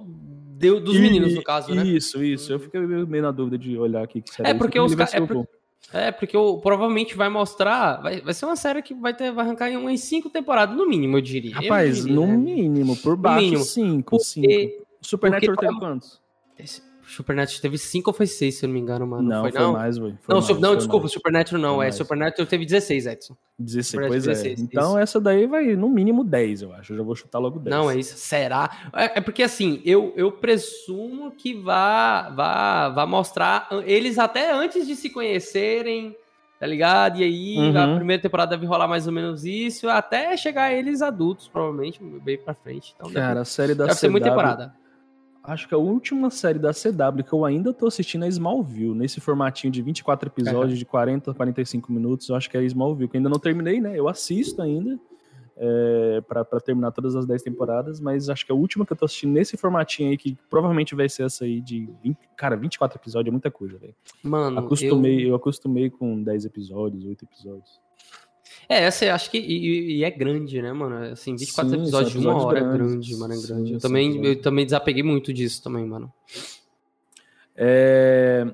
de- 0.57 0.80
dos 0.80 0.96
E- 0.96 1.00
meninos, 1.00 1.36
no 1.36 1.44
caso, 1.44 1.74
né? 1.75 1.84
Isso, 1.86 2.24
isso. 2.24 2.51
Eu 2.54 2.60
fiquei 2.60 2.80
meio 2.80 3.22
na 3.24 3.31
dúvida 3.31 3.57
de 3.57 3.78
olhar 3.78 4.04
aqui. 4.04 4.22
Que 4.22 4.34
será 4.34 4.48
É, 4.50 4.51
isso, 4.51 4.60
porque 4.60 4.78
ele 4.78 4.86
os 4.86 4.94
vai 4.94 5.06
ca- 5.06 5.12
ser 5.12 5.18
é 5.18 5.22
o 5.22 5.28
por- 5.28 5.36
vô. 5.38 5.48
É, 5.92 6.12
porque 6.12 6.36
o, 6.36 6.58
provavelmente 6.60 7.16
vai 7.16 7.30
mostrar. 7.30 8.02
Vai, 8.02 8.22
vai 8.22 8.34
ser 8.34 8.46
uma 8.46 8.56
série 8.56 8.82
que 8.82 8.94
vai, 8.94 9.14
ter, 9.14 9.32
vai 9.32 9.46
arrancar 9.46 9.70
em 9.70 9.78
umas 9.78 10.00
cinco 10.02 10.30
temporadas, 10.30 10.76
no 10.76 10.88
mínimo, 10.88 11.18
eu 11.18 11.22
diria. 11.22 11.56
Eu 11.56 11.62
Rapaz, 11.64 11.98
diria, 11.98 12.14
no 12.16 12.26
né? 12.28 12.36
mínimo, 12.38 12.96
por 12.98 13.16
baixo, 13.16 13.44
mínimo. 13.46 13.64
cinco, 13.64 14.20
cinco. 14.20 14.48
Porque 14.48 14.82
O 15.02 15.06
Supernatural 15.08 15.56
porque- 15.56 15.68
teve 15.68 15.80
quantos? 15.80 16.22
esse 16.58 16.82
Supernatural 17.08 17.62
teve 17.62 17.78
cinco 17.78 18.10
ou 18.10 18.14
foi 18.14 18.26
seis, 18.28 18.56
se 18.56 18.66
eu 18.66 18.68
não 18.68 18.74
me 18.74 18.80
engano, 18.80 19.06
mano. 19.06 19.28
Não, 19.28 19.42
foi, 19.42 19.52
foi, 19.52 19.62
não? 19.62 19.74
mais, 19.74 19.98
velho. 19.98 20.18
Não, 20.28 20.36
mais, 20.42 20.60
não 20.60 20.76
desculpa, 20.76 21.04
mais. 21.04 21.12
Supernatural 21.12 21.62
não. 21.62 21.76
Foi 21.76 21.86
É, 21.86 21.88
mais. 21.88 21.96
Supernatural 21.96 22.48
teve 22.48 22.66
16, 22.66 23.06
Edson. 23.06 23.38
16, 23.60 23.86
Supernatural 23.88 24.10
pois 24.12 24.24
16, 24.40 24.60
é. 24.60 24.64
Então 24.64 24.90
isso. 24.92 24.98
essa 25.00 25.22
daí 25.22 25.46
vai 25.48 25.76
no 25.76 25.90
mínimo 25.90 26.24
10, 26.24 26.62
eu 26.64 26.74
acho. 26.74 26.94
Eu 26.94 26.98
já 26.98 27.04
vou 27.04 27.16
chutar 27.16 27.40
logo 27.40 27.60
10. 27.60 27.76
Não, 27.76 27.90
é 27.92 27.98
isso. 27.98 28.18
Será? 28.18 28.70
É, 28.96 29.20
é 29.20 29.22
porque 29.22 29.44
assim, 29.44 29.82
eu, 29.86 30.14
eu 30.16 30.32
presumo 30.32 31.32
que 31.32 31.54
vá, 31.54 32.30
vá, 32.30 32.90
vá 32.90 33.06
mostrar 33.06 33.68
eles 33.86 34.18
até 34.18 34.52
antes 34.54 34.88
de 34.88 34.96
se 34.96 35.10
conhecerem, 35.10 36.16
tá 36.60 36.66
ligado? 36.66 37.20
E 37.20 37.24
aí 37.24 37.58
Uhum. 37.58 37.78
a 37.94 37.96
primeira 37.96 38.22
temporada 38.22 38.52
deve 38.56 38.66
rolar 38.66 38.88
mais 38.88 39.06
ou 39.08 39.14
menos 39.14 39.44
isso, 39.46 39.90
até 39.90 40.36
chegar 40.38 40.74
eles 40.74 41.02
adultos, 41.02 41.48
provavelmente, 41.48 42.00
bem 42.02 42.38
pra 42.38 42.54
frente. 42.54 42.94
Então 42.96 43.12
Cara, 43.12 43.28
deve, 43.30 43.40
a 43.42 43.46
série 43.46 43.76
da 43.76 43.86
deve 43.88 44.00
ser 44.00 44.10
muita 44.10 44.28
CW, 44.28 44.36
temporada. 44.36 44.74
Acho 45.44 45.68
que 45.68 45.75
a 45.75 45.78
última 45.78 46.30
série 46.30 46.57
da 46.57 46.72
CW 46.72 47.24
que 47.24 47.34
eu 47.34 47.44
ainda 47.44 47.74
tô 47.74 47.88
assistindo 47.88 48.24
é 48.24 48.30
Smallville, 48.30 48.95
nesse 48.95 49.19
formatinho 49.19 49.72
de 49.74 49.81
24 49.81 50.30
episódios, 50.30 50.80
de 50.80 50.86
40 50.86 51.31
a 51.31 51.34
45 51.34 51.92
minutos. 51.92 52.30
Eu 52.30 52.36
acho 52.36 52.50
que 52.50 52.57
é 52.57 52.63
Smallville, 52.63 53.10
que 53.10 53.18
eu 53.18 53.19
ainda 53.19 53.30
não 53.30 53.40
terminei, 53.40 53.81
né? 53.81 54.00
Eu 54.00 54.07
assisto 54.07 54.62
ainda. 54.62 54.98
É, 55.56 56.19
pra, 56.28 56.44
pra 56.44 56.60
terminar 56.60 56.92
todas 56.92 57.16
as 57.16 57.28
10 57.28 57.44
temporadas, 57.44 58.00
mas 58.00 58.28
acho 58.28 58.44
que 58.44 58.51
a 58.51 58.56
última 58.56 58.88
que 58.88 58.92
eu 58.92 58.98
tô 58.98 59.06
assistindo 59.06 59.34
nesse 59.34 59.56
formatinho 59.56 60.10
aí, 60.10 60.18
que 60.18 60.36
provavelmente 60.50 60.95
vai 60.95 61.07
ser 61.07 61.25
essa 61.25 61.46
aí 61.46 61.62
de 61.62 61.88
20, 62.04 62.18
cara, 62.36 62.57
24 62.57 62.98
episódios 62.98 63.28
é 63.28 63.31
muita 63.31 63.51
coisa, 63.51 63.78
velho. 63.78 63.94
Mano, 64.24 64.60
Acostumei, 64.60 65.30
eu... 65.30 65.36
acostumei 65.36 65.92
com 65.92 66.24
10 66.24 66.46
episódios, 66.46 67.06
8 67.06 67.25
episódios. 67.25 67.80
É, 68.69 68.83
essa 68.83 69.06
eu 69.06 69.13
acho 69.13 69.30
que. 69.30 69.38
E, 69.38 69.98
e 70.00 70.04
é 70.04 70.10
grande, 70.12 70.62
né, 70.62 70.71
mano? 70.74 71.12
Assim, 71.12 71.36
24 71.36 71.71
Sim, 71.71 71.77
episódios 71.81 72.12
de 72.13 72.18
uma 72.19 72.36
hora 72.44 72.60
episódios 72.60 72.74
é 72.74 72.88
grande, 72.88 73.15
mano. 73.18 73.33
É 73.33 73.38
Sim, 73.38 73.48
grande. 73.48 73.74
eu, 73.74 73.80
são 73.80 73.89
também, 73.89 74.25
eu 74.25 74.42
também 74.42 74.65
desapeguei 74.65 75.04
muito 75.04 75.33
disso 75.33 75.62
também, 75.63 75.86
mano. 75.86 76.12
É, 77.56 78.45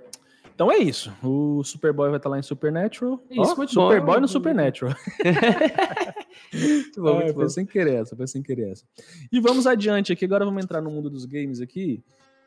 Então 0.53 0.71
é 0.71 0.77
isso. 0.77 1.13
O 1.23 1.63
Superboy 1.63 2.09
vai 2.09 2.17
estar 2.17 2.29
lá 2.29 2.37
em 2.39 2.41
Supernatural. 2.43 3.21
Isso, 3.29 3.41
Ó, 3.53 3.55
muito 3.55 3.73
bom. 3.75 3.81
Superboy 3.87 4.19
no 4.19 4.27
Supernatural. 4.27 4.95
Muito 6.51 7.01
bom, 7.01 7.09
Ah, 7.09 7.13
muito 7.15 7.27
bom. 7.33 7.39
foi 7.41 7.49
sem 7.49 7.63
querer 7.65 7.95
essa, 7.95 8.15
foi 8.15 8.25
sem 8.25 8.41
querer 8.41 8.71
essa. 8.71 8.83
E 9.31 9.39
vamos 9.39 9.67
adiante 9.67 10.11
aqui, 10.11 10.25
agora 10.25 10.45
vamos 10.45 10.63
entrar 10.63 10.81
no 10.81 10.89
mundo 10.89 11.07
dos 11.09 11.25
games 11.25 11.61
aqui. 11.61 12.01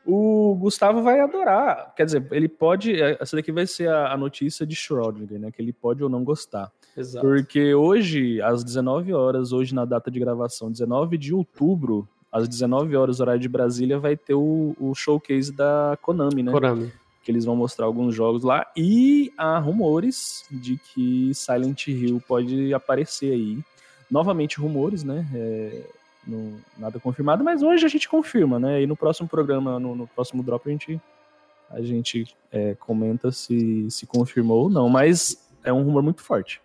O 0.05 0.55
Gustavo 0.55 1.01
vai 1.01 1.21
adorar, 1.21 1.93
quer 1.95 2.05
dizer, 2.05 2.27
ele 2.31 2.49
pode, 2.49 2.99
essa 3.01 3.37
daqui 3.37 3.49
vai 3.51 3.65
ser 3.65 3.87
a, 3.87 4.11
a 4.11 4.17
notícia 4.17 4.65
de 4.65 4.75
Schrödinger, 4.75 5.39
né, 5.39 5.51
que 5.51 5.61
ele 5.61 5.71
pode 5.71 6.03
ou 6.03 6.09
não 6.09 6.21
gostar. 6.23 6.69
Exato. 6.95 7.25
Porque 7.25 7.73
hoje, 7.73 8.41
às 8.41 8.63
19 8.63 9.13
horas, 9.13 9.51
hoje 9.51 9.73
na 9.73 9.85
data 9.85 10.11
de 10.11 10.19
gravação, 10.19 10.71
19 10.71 11.17
de 11.17 11.33
outubro, 11.33 12.07
às 12.31 12.47
19 12.47 12.95
horas, 12.95 13.19
horário 13.19 13.41
de 13.41 13.49
Brasília, 13.49 13.99
vai 13.99 14.15
ter 14.17 14.33
o, 14.33 14.75
o 14.79 14.93
showcase 14.95 15.51
da 15.51 15.97
Konami, 16.01 16.43
né? 16.43 16.51
Konami. 16.51 16.91
que 17.23 17.31
eles 17.31 17.45
vão 17.45 17.55
mostrar 17.55 17.85
alguns 17.85 18.13
jogos 18.13 18.43
lá 18.43 18.65
e 18.75 19.31
há 19.37 19.57
rumores 19.59 20.43
de 20.51 20.77
que 20.77 21.31
Silent 21.33 21.87
Hill 21.87 22.21
pode 22.27 22.73
aparecer 22.73 23.31
aí. 23.33 23.59
Novamente 24.11 24.59
rumores, 24.59 25.03
né? 25.03 25.25
É, 25.33 25.83
não- 26.27 26.53
nada 26.77 26.99
confirmado, 26.99 27.43
mas 27.43 27.63
hoje 27.63 27.85
a 27.85 27.89
gente 27.89 28.07
confirma, 28.09 28.59
né? 28.59 28.81
E 28.81 28.87
no 28.87 28.95
próximo 28.95 29.27
programa, 29.27 29.79
no, 29.79 29.95
no 29.95 30.07
próximo 30.07 30.43
drop, 30.43 30.67
a 30.67 30.71
gente, 30.71 31.01
a 31.69 31.81
gente 31.81 32.27
é, 32.51 32.75
comenta 32.75 33.31
se, 33.31 33.89
se 33.89 34.05
confirmou 34.05 34.63
ou 34.63 34.69
não, 34.69 34.89
mas 34.89 35.49
é 35.63 35.71
um 35.71 35.83
rumor 35.83 36.03
muito 36.03 36.21
forte. 36.21 36.61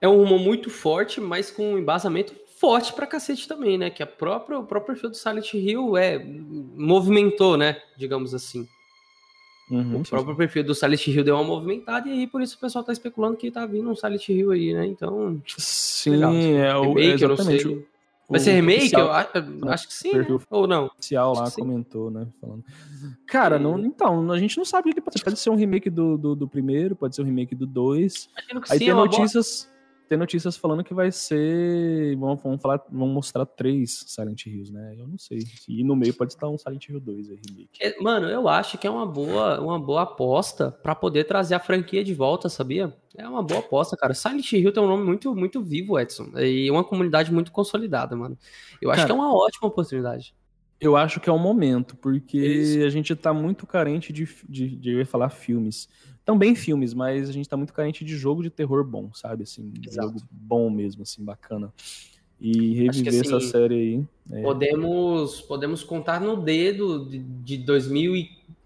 É 0.00 0.08
um 0.08 0.16
rumor 0.16 0.38
muito 0.38 0.70
forte, 0.70 1.20
mas 1.20 1.50
com 1.50 1.74
um 1.74 1.78
embasamento 1.78 2.34
forte 2.56 2.92
pra 2.92 3.06
cacete 3.06 3.46
também, 3.46 3.76
né? 3.78 3.90
Que 3.90 4.02
a 4.02 4.06
própria, 4.06 4.58
o 4.58 4.64
próprio 4.64 4.94
perfil 4.94 5.10
do 5.10 5.16
Silent 5.16 5.52
Hill 5.54 5.96
é, 5.96 6.18
movimentou, 6.76 7.56
né? 7.56 7.76
Digamos 7.96 8.34
assim. 8.34 8.66
Uhum, 9.70 10.00
o 10.00 10.02
próprio 10.08 10.34
perfil 10.34 10.64
do 10.64 10.74
Silent 10.74 11.06
Hill 11.06 11.22
deu 11.22 11.36
uma 11.36 11.44
movimentada 11.44 12.08
e 12.08 12.12
aí 12.12 12.26
por 12.26 12.42
isso 12.42 12.56
o 12.56 12.58
pessoal 12.60 12.82
tá 12.82 12.92
especulando 12.92 13.36
que 13.36 13.50
tá 13.52 13.64
vindo 13.66 13.88
um 13.88 13.94
Silent 13.94 14.28
Hill 14.28 14.50
aí, 14.50 14.74
né? 14.74 14.84
Então, 14.86 15.40
Sim, 15.56 16.10
Legal. 16.10 16.34
é 16.34 16.76
o 16.76 16.82
remake, 16.94 17.22
eu 17.22 17.28
não 17.28 17.36
sei. 17.36 17.64
o- 17.66 17.86
Vai 18.28 18.38
ser 18.40 18.50
o 18.50 18.54
remake? 18.54 18.78
oficial- 18.78 19.06
Eu 19.06 19.12
acho, 19.12 19.68
acho 19.68 19.88
que 19.88 19.94
sim, 19.94 20.12
né? 20.14 20.26
Ou 20.50 20.66
não? 20.66 20.86
oficial 20.86 21.32
Acho 21.32 21.42
lá 21.42 21.50
comentou, 21.50 22.10
né? 22.12 22.26
Falando. 22.40 22.64
Cara, 23.26 23.58
não, 23.58 23.78
então, 23.80 24.30
a 24.30 24.38
gente 24.38 24.56
não 24.56 24.64
sabe 24.64 24.90
o 24.90 24.94
que 24.94 25.00
pode 25.00 25.18
ser. 25.18 25.24
Pode 25.24 25.38
ser 25.38 25.50
um 25.50 25.56
remake 25.56 25.90
do, 25.90 26.16
do, 26.16 26.34
do 26.36 26.46
primeiro, 26.48 26.94
pode 26.94 27.14
ser 27.16 27.22
um 27.22 27.24
remake 27.24 27.54
do 27.56 27.66
dois. 27.66 28.28
Imagino 28.32 28.60
que 28.60 28.72
Aí 28.72 28.78
sim, 28.78 28.84
tem 28.84 28.88
é 28.90 28.94
uma 28.94 29.06
boa- 29.06 29.18
notícias, 29.18 29.68
tem 30.10 30.18
notícias 30.18 30.56
falando 30.56 30.82
que 30.82 30.92
vai 30.92 31.12
ser. 31.12 32.16
Vão, 32.16 32.36
falar, 32.58 32.84
vão 32.90 33.06
mostrar 33.06 33.46
três 33.46 34.04
Silent 34.08 34.44
Hills, 34.44 34.72
né? 34.72 34.96
Eu 34.98 35.06
não 35.06 35.16
sei. 35.16 35.46
E 35.68 35.84
no 35.84 35.94
meio 35.94 36.12
pode 36.12 36.32
estar 36.32 36.48
um 36.48 36.58
Silent 36.58 36.88
Hill 36.88 36.98
2 36.98 37.30
aí, 37.30 37.38
remake. 37.48 37.70
É, 37.80 38.02
Mano, 38.02 38.26
eu 38.26 38.48
acho 38.48 38.76
que 38.76 38.88
é 38.88 38.90
uma 38.90 39.06
boa, 39.06 39.60
uma 39.60 39.78
boa 39.78 40.02
aposta 40.02 40.72
pra 40.82 40.96
poder 40.96 41.28
trazer 41.28 41.54
a 41.54 41.60
franquia 41.60 42.02
de 42.02 42.12
volta, 42.12 42.48
sabia? 42.48 42.92
É 43.16 43.26
uma 43.28 43.40
boa 43.40 43.60
aposta, 43.60 43.96
cara. 43.96 44.12
Silent 44.12 44.50
Hill 44.52 44.72
tem 44.72 44.82
um 44.82 44.88
nome 44.88 45.04
muito, 45.04 45.32
muito 45.32 45.62
vivo, 45.62 45.96
Edson. 45.96 46.32
E 46.40 46.68
uma 46.72 46.82
comunidade 46.82 47.32
muito 47.32 47.52
consolidada, 47.52 48.16
mano. 48.16 48.36
Eu 48.82 48.90
acho 48.90 49.02
Cara, 49.02 49.06
que 49.06 49.12
é 49.12 49.14
uma 49.14 49.32
ótima 49.32 49.68
oportunidade. 49.68 50.34
Eu 50.80 50.96
acho 50.96 51.20
que 51.20 51.30
é 51.30 51.32
o 51.32 51.38
momento, 51.38 51.94
porque 51.94 52.36
Isso. 52.36 52.84
a 52.84 52.90
gente 52.90 53.14
tá 53.14 53.32
muito 53.32 53.64
carente 53.64 54.12
de, 54.12 54.26
de, 54.48 54.74
de 54.76 54.90
eu 54.90 54.98
ia 54.98 55.06
falar 55.06 55.30
filmes. 55.30 55.88
Também 56.30 56.54
filmes, 56.54 56.94
mas 56.94 57.28
a 57.28 57.32
gente 57.32 57.48
tá 57.48 57.56
muito 57.56 57.72
carente 57.72 58.04
de 58.04 58.16
jogo 58.16 58.40
de 58.40 58.50
terror 58.50 58.84
bom, 58.84 59.12
sabe? 59.12 59.42
Assim, 59.42 59.72
Exato. 59.84 60.06
jogo 60.06 60.22
bom 60.30 60.70
mesmo, 60.70 61.02
assim, 61.02 61.24
bacana. 61.24 61.72
E 62.40 62.52
que, 62.52 62.74
reviver 62.74 63.20
essa 63.20 63.38
assim, 63.38 63.48
série 63.48 63.74
aí. 63.74 64.04
é, 64.38 64.42
Podemos, 64.42 65.40
podemos 65.40 65.82
contar 65.82 66.20
no 66.20 66.36
dedo 66.36 67.04
de, 67.04 67.18
de 67.18 67.56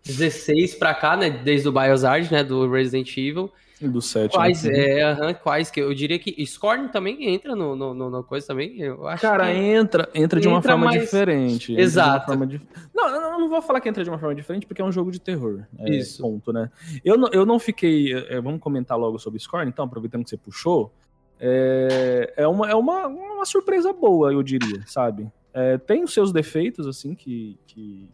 16 0.05 0.75
pra 0.75 0.93
cá, 0.93 1.17
né? 1.17 1.31
Desde 1.31 1.67
o 1.67 1.73
Biosard, 1.73 2.31
né? 2.31 2.45
Do 2.45 2.71
Resident 2.71 3.17
Evil. 3.17 3.51
Do 3.89 4.01
7. 4.03 4.33
Quais, 4.33 4.65
né? 4.65 5.01
é, 5.01 5.13
uhum, 5.13 5.35
quais 5.35 5.71
que 5.71 5.81
eu 5.81 5.93
diria 5.95 6.19
que 6.19 6.45
Scorn 6.47 6.89
também 6.89 7.29
entra 7.33 7.55
no, 7.55 7.75
no, 7.77 7.95
no, 7.95 8.11
no 8.11 8.25
coisa 8.25 8.47
também. 8.47 8.81
Eu 8.81 9.07
acho 9.07 9.23
Cara, 9.23 9.47
que... 9.53 9.59
entra, 9.59 10.09
entra 10.15 10.41
de 10.41 10.49
uma 10.49 10.59
Entra 10.59 10.73
forma 10.73 10.87
mais- 10.87 11.01
diferente. 11.03 11.75
Exato. 11.77 12.27
forma 12.27 12.47
dif- 12.47 12.67
Não, 12.95 13.09
eu 13.09 13.21
não- 13.21 13.41
não 13.41 13.49
vou 13.49 13.61
falar 13.63 13.81
que 13.81 13.89
entra 13.89 14.03
de 14.05 14.11
uma 14.11 14.19
forma 14.19 14.35
diferente 14.35 14.67
porque 14.67 14.81
é 14.83 14.85
um 14.85 14.93
jogo 14.93 15.11
de 15.11 15.21
terror. 15.21 15.65
É, 15.79 15.91
Isso. 15.97 16.23
Ponto, 16.23 16.53
né? 16.53 16.71
Eu 17.05 17.17
não, 17.19 17.29
eu 17.33 17.45
não 17.47 17.59
fiquei. 17.59 18.13
é, 18.13 18.41
vamos 18.41 18.61
comentar 18.61 18.99
logo 18.99 19.19
sobre 19.19 19.39
Scorn, 19.41 19.69
então, 19.69 19.85
aproveitando 19.85 20.25
que 20.25 20.31
você 20.31 20.37
puxou. 20.37 20.93
É, 21.41 22.33
é, 22.37 22.47
uma, 22.49 22.71
é 22.71 22.75
uma, 22.75 23.07
uma 23.07 23.45
surpresa 23.45 23.93
boa, 23.93 24.33
eu 24.33 24.43
diria, 24.43 24.83
sabe? 24.87 25.31
É, 25.53 25.77
tem 25.79 26.03
os 26.03 26.13
seus 26.13 26.33
defeitos, 26.33 26.87
assim, 26.87 27.15
que, 27.15 27.59
que 27.67 28.09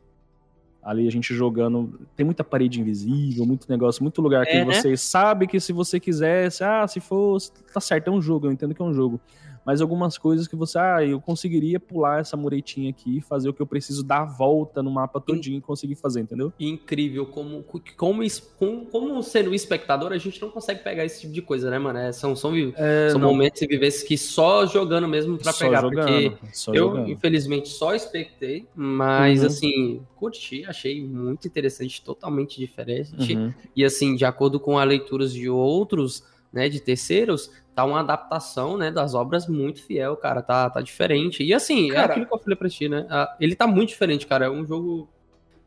ali 0.83 1.07
a 1.07 1.11
gente 1.11 1.35
jogando. 1.35 2.01
Tem 2.17 2.25
muita 2.25 2.43
parede 2.43 2.81
invisível, 2.81 3.45
muito 3.47 3.69
negócio, 3.69 4.03
muito 4.03 4.21
lugar 4.23 4.45
que 4.47 4.53
É, 4.53 4.65
né? 4.65 4.75
você 4.75 4.97
sabe 4.97 5.47
que 5.47 5.61
se 5.61 5.73
você 5.73 6.01
quisesse, 6.01 6.65
ah, 6.65 6.87
se 6.87 7.01
fosse, 7.01 7.53
tá 7.73 7.81
certo, 7.81 8.09
é 8.09 8.11
um 8.11 8.21
jogo, 8.23 8.47
eu 8.47 8.53
entendo 8.53 8.75
que 8.75 8.83
é 8.83 8.85
um 8.85 8.95
jogo. 8.95 9.21
Mas 9.65 9.81
algumas 9.81 10.17
coisas 10.17 10.49
que 10.49 10.57
você, 10.57 10.79
ah, 10.79 11.05
eu 11.05 11.21
conseguiria 11.21 11.79
pular 11.79 12.21
essa 12.21 12.37
muretinha 12.37 12.91
aqui 12.91 13.19
e 13.19 13.21
fazer 13.21 13.49
o 13.49 13.53
que 13.55 13.61
eu 13.61 13.67
preciso 13.67 14.03
dar 14.03 14.23
a 14.23 14.25
volta 14.25 14.83
no 14.83 14.91
mapa 14.91 15.21
todinho 15.21 15.59
e 15.59 15.61
conseguir 15.61 15.95
fazer, 15.97 16.21
entendeu? 16.21 16.53
incrível 16.59 17.27
como, 17.27 17.63
como, 17.97 18.23
como, 18.59 18.87
como 18.87 19.23
sendo 19.23 19.55
espectador 19.55 20.13
a 20.13 20.19
gente 20.19 20.41
não 20.41 20.51
consegue 20.51 20.83
pegar 20.83 21.05
esse 21.05 21.21
tipo 21.21 21.33
de 21.33 21.43
coisa, 21.43 21.71
né, 21.71 21.79
mano? 21.79 21.99
É, 21.99 22.11
são 22.13 22.35
são, 22.35 22.53
É, 22.77 23.11
são 23.11 23.21
não, 23.21 23.29
momentos 23.29 23.61
e 23.63 23.67
vivências 23.67 24.03
que 24.03 24.17
só 24.17 24.67
jogando 24.67 25.07
mesmo 25.07 25.37
pra 25.39 25.53
só 25.53 25.65
pegar, 25.67 25.81
jogando, 25.83 26.31
porque 26.33 26.71
eu, 26.71 26.75
jogando. 26.75 27.11
infelizmente, 27.11 27.69
só 27.69 27.95
espectei, 27.95 28.67
mas 28.75 29.41
Uhum. 29.41 29.47
assim, 29.47 30.03
curti, 30.17 30.65
achei 30.65 31.05
muito 31.05 31.47
interessante, 31.47 32.03
totalmente 32.03 32.59
diferente. 32.59 33.37
Uhum. 33.37 33.53
E 33.77 33.85
assim, 33.85 34.15
de 34.17 34.25
acordo 34.25 34.59
com 34.59 34.79
as 34.79 34.89
leituras 34.89 35.33
de 35.33 35.49
outros, 35.49 36.25
né, 36.53 36.69
de 36.69 36.81
terceiros, 36.81 37.51
tá 37.75 37.85
uma 37.85 38.01
adaptação, 38.01 38.77
né, 38.77 38.91
das 38.91 39.15
obras 39.15 39.47
muito 39.47 39.83
fiel, 39.83 40.17
cara, 40.17 40.43
tá, 40.43 40.69
tá 40.69 40.81
diferente. 40.81 41.43
E 41.45 41.55
assim, 41.55 41.89
Cara- 41.89 42.01
é 42.01 42.11
aquilo 42.11 42.27
que 42.27 42.35
eu 42.35 42.39
falei 42.39 42.57
pra 42.57 42.69
ti, 42.69 42.89
né, 42.89 43.07
ele 43.39 43.55
tá 43.55 43.67
muito 43.67 43.91
diferente, 43.91 44.27
cara, 44.27 44.47
é 44.47 44.51
um 44.51 44.67
jogo 44.67 45.09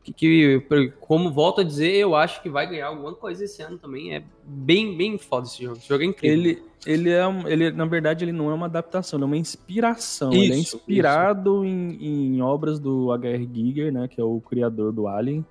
que, 0.02 0.12
que, 0.12 0.62
como 1.00 1.32
volto 1.32 1.62
a 1.62 1.64
dizer, 1.64 1.92
eu 1.94 2.14
acho 2.14 2.42
que 2.42 2.50
vai 2.50 2.68
ganhar 2.68 2.88
alguma 2.88 3.14
coisa 3.14 3.44
esse 3.44 3.62
ano 3.62 3.78
também, 3.78 4.14
é 4.14 4.22
bem, 4.44 4.94
bem 4.96 5.16
foda 5.16 5.46
esse 5.46 5.62
jogo, 5.62 5.78
esse 5.78 5.88
jogo 5.88 6.02
é 6.02 6.06
incrível. 6.06 6.38
Ele, 6.38 6.62
ele 6.86 7.10
é, 7.10 7.26
um- 7.26 7.48
ele, 7.48 7.70
na 7.70 7.86
verdade, 7.86 8.22
ele 8.22 8.32
não 8.32 8.50
é 8.50 8.54
uma 8.54 8.66
adaptação, 8.66 9.16
ele 9.18 9.24
é 9.24 9.26
uma 9.26 9.36
inspiração. 9.38 10.30
ele 10.30 10.52
é 10.52 10.56
Isso, 10.58 10.76
inspirado 10.76 11.64
em, 11.64 11.96
em 12.36 12.42
obras 12.42 12.78
do 12.78 13.10
H.R. 13.12 13.48
Giger, 13.50 13.90
né, 13.90 14.06
que 14.06 14.20
é 14.20 14.24
o 14.24 14.38
criador 14.42 14.92
do 14.92 15.08
Alien. 15.08 15.42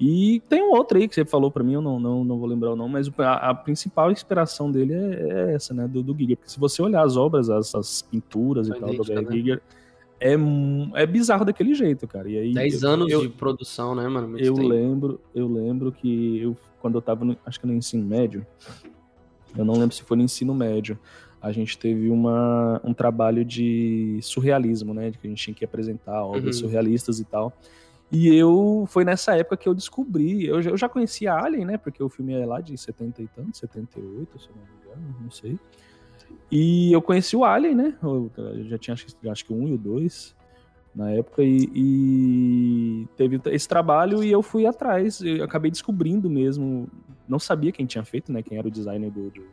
E 0.00 0.40
tem 0.48 0.62
um 0.62 0.70
outro 0.70 0.96
aí 0.96 1.06
que 1.06 1.14
você 1.14 1.26
falou 1.26 1.50
pra 1.50 1.62
mim, 1.62 1.74
eu 1.74 1.82
não, 1.82 2.00
não, 2.00 2.24
não 2.24 2.38
vou 2.38 2.48
lembrar 2.48 2.72
o 2.72 2.76
nome, 2.76 2.94
mas 2.94 3.10
a, 3.18 3.50
a 3.50 3.54
principal 3.54 4.10
inspiração 4.10 4.72
dele 4.72 4.94
é, 4.94 5.50
é 5.50 5.54
essa, 5.54 5.74
né, 5.74 5.86
do, 5.86 6.02
do 6.02 6.16
Giger. 6.16 6.38
Porque 6.38 6.50
se 6.50 6.58
você 6.58 6.80
olhar 6.80 7.04
as 7.04 7.16
obras, 7.18 7.50
as, 7.50 7.74
as 7.74 8.00
pinturas 8.00 8.68
e 8.68 8.70
É 8.72 8.74
tal 8.74 8.94
do 8.94 9.04
né? 9.22 9.30
Giger, 9.30 9.60
é, 10.18 10.34
é 10.94 11.06
bizarro 11.06 11.44
daquele 11.44 11.74
jeito, 11.74 12.08
cara. 12.08 12.28
E 12.30 12.38
aí, 12.38 12.54
10 12.54 12.82
eu- 12.82 12.88
anos 12.90 13.12
eu, 13.12 13.20
de 13.20 13.28
produção, 13.28 13.94
né, 13.94 14.08
mano? 14.08 14.28
Muito 14.28 14.42
eu 14.42 14.54
tempo. 14.54 14.66
lembro, 14.68 15.20
eu 15.34 15.46
lembro 15.46 15.92
que 15.92 16.40
eu, 16.40 16.56
quando 16.80 16.94
eu 16.96 17.02
tava, 17.02 17.22
no, 17.24 17.36
acho 17.44 17.60
que 17.60 17.66
no 17.66 17.74
ensino 17.74 18.02
médio, 18.04 18.46
eu 19.56 19.64
não 19.64 19.74
lembro 19.74 19.94
se 19.94 20.02
foi 20.02 20.16
no 20.16 20.22
ensino 20.22 20.54
médio, 20.54 20.98
a 21.42 21.52
gente 21.52 21.76
teve 21.78 22.08
uma, 22.08 22.80
um 22.84 22.92
trabalho 22.94 23.44
de 23.44 24.18
surrealismo, 24.22 24.94
né? 24.94 25.10
De 25.10 25.18
que 25.18 25.26
a 25.26 25.30
gente 25.30 25.42
tinha 25.42 25.54
que 25.54 25.64
apresentar 25.64 26.22
obras 26.24 26.56
Uhum. 26.56 26.62
surrealistas 26.68 27.18
e 27.18 27.24
tal. 27.24 27.52
E 28.12 28.26
eu, 28.34 28.84
foi 28.88 29.04
nessa 29.04 29.36
época 29.36 29.56
que 29.56 29.68
eu 29.68 29.74
descobri, 29.74 30.44
eu, 30.46 30.60
já- 30.60 30.70
eu 30.70 30.76
já 30.76 30.88
conhecia 30.88 31.32
Alien, 31.34 31.64
né? 31.64 31.78
Porque 31.78 32.02
o 32.02 32.08
filme 32.08 32.32
é 32.34 32.44
lá 32.44 32.60
de 32.60 32.76
70 32.76 33.22
e 33.22 33.28
tanto, 33.28 33.56
78, 33.56 34.38
se 34.40 34.48
não 34.48 34.56
me 34.56 34.70
engano, 35.02 35.16
não 35.22 35.30
sei. 35.30 35.58
E 36.50 36.92
eu 36.92 37.00
conheci 37.00 37.36
o 37.36 37.44
Alien, 37.44 37.74
né? 37.76 37.94
Eu, 38.02 38.30
eu 38.36 38.64
já 38.64 38.78
tinha 38.78 38.94
acho, 38.94 39.06
acho 39.30 39.44
que 39.44 39.52
um 39.52 39.68
e 39.68 39.74
o 39.74 39.78
dois 39.78 40.34
na 40.92 41.12
época 41.12 41.40
e, 41.44 41.68
e 41.72 43.08
teve 43.16 43.40
esse 43.46 43.68
trabalho 43.68 44.24
e 44.24 44.30
eu 44.32 44.42
fui 44.42 44.66
atrás. 44.66 45.20
Eu 45.20 45.44
acabei 45.44 45.70
descobrindo 45.70 46.28
mesmo. 46.28 46.88
Não 47.28 47.38
sabia 47.38 47.70
quem 47.70 47.86
tinha 47.86 48.04
feito, 48.04 48.32
né? 48.32 48.42
Quem 48.42 48.58
era 48.58 48.66
o 48.66 48.70
designer 48.70 49.10
do, 49.10 49.30
do, 49.30 49.44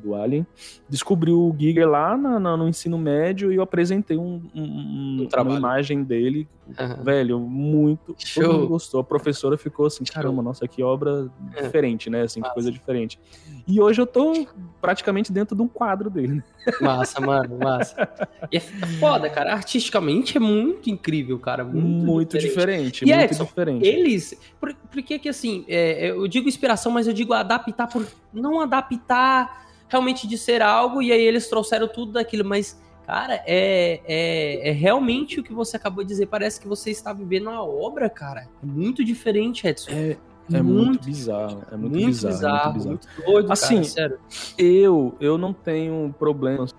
do 0.00 0.14
Alien. 0.14 0.46
Descobri 0.88 1.30
o 1.32 1.54
Giger 1.58 1.88
lá 1.88 2.16
na- 2.16 2.40
na- 2.40 2.56
no 2.56 2.68
ensino 2.68 2.98
médio 2.98 3.52
e 3.52 3.56
eu 3.56 3.62
apresentei 3.62 4.16
um, 4.16 4.42
um- 4.54 4.62
um- 4.62 5.28
Um 5.36 5.42
uma 5.42 5.56
imagem 5.56 6.02
dele. 6.02 6.48
Aham. 6.78 7.02
Velho, 7.02 7.40
muito. 7.40 8.14
Todo 8.14 8.24
Show. 8.26 8.52
mundo 8.52 8.68
gostou. 8.68 9.00
A 9.00 9.04
professora 9.04 9.58
ficou 9.58 9.86
assim: 9.86 10.04
Show. 10.04 10.14
caramba, 10.14 10.40
nossa, 10.40 10.68
que 10.68 10.82
obra 10.84 11.28
É. 11.56 11.62
diferente, 11.62 12.08
né? 12.08 12.22
Assim, 12.22 12.40
que 12.40 12.48
coisa 12.50 12.70
diferente. 12.70 13.18
E 13.66 13.80
hoje 13.80 14.00
eu 14.00 14.06
tô 14.06 14.46
praticamente 14.80 15.32
dentro 15.32 15.56
de 15.56 15.62
um 15.62 15.68
quadro 15.68 16.08
dele. 16.08 16.34
né? 16.34 16.44
Massa, 16.80 17.20
mano, 17.20 17.58
massa. 17.58 18.08
E 18.52 18.56
é 18.56 18.60
foda, 18.60 19.28
cara. 19.28 19.52
Artisticamente 19.52 20.36
é 20.36 20.40
muito 20.40 20.88
incrível, 20.90 21.38
cara. 21.40 21.64
Muito, 21.64 22.06
Muito, 22.06 22.38
diferente. 22.38 23.04
diferente. 23.04 23.04
E, 23.04 23.12
muito 23.14 23.24
Edson, 23.32 23.44
diferente. 23.44 23.86
Eles. 23.88 24.40
Por, 24.60 24.72
por 24.74 25.02
que 25.02 25.18
que 25.18 25.28
assim, 25.28 25.64
é, 25.66 26.10
eu 26.10 26.28
digo 26.28 26.48
inspiração, 26.48 26.92
mas 26.92 27.08
eu 27.08 27.12
digo 27.12 27.32
adaptar 27.32 27.88
por. 27.88 28.06
Não 28.32 28.60
adaptar 28.60 29.69
realmente 29.90 30.26
de 30.26 30.38
ser 30.38 30.62
algo, 30.62 31.02
e 31.02 31.12
aí 31.12 31.20
eles 31.20 31.48
trouxeram 31.48 31.88
tudo 31.88 32.12
daquilo, 32.12 32.44
mas. 32.44 32.80
Cara, 33.06 33.42
é, 33.44 34.00
é, 34.06 34.68
é 34.68 34.72
realmente 34.72 35.40
o 35.40 35.42
que 35.42 35.52
você 35.52 35.76
acabou 35.76 36.04
de 36.04 36.08
dizer. 36.10 36.26
Parece 36.26 36.60
que 36.60 36.68
você 36.68 36.92
está 36.92 37.12
vivendo 37.12 37.50
a 37.50 37.60
obra, 37.60 38.08
cara. 38.08 38.48
É 38.62 38.66
muito 38.66 39.04
diferente, 39.04 39.66
Edson. 39.66 39.90
É, 39.90 40.16
é 40.52 40.62
muito, 40.62 41.06
bizarro. 41.06 41.60
É 41.72 41.76
muito, 41.76 41.92
bizarro, 41.92 42.34
é 42.34 42.72
muito 42.72 42.78
bizarro. 42.78 42.88
muito 42.88 43.08
doido, 43.26 43.52
Assim, 43.52 43.76
cara, 43.76 43.84
sério. 43.84 44.20
Eu, 44.56 45.16
eu 45.18 45.36
não 45.36 45.52
tenho 45.52 46.14
problemas 46.20 46.72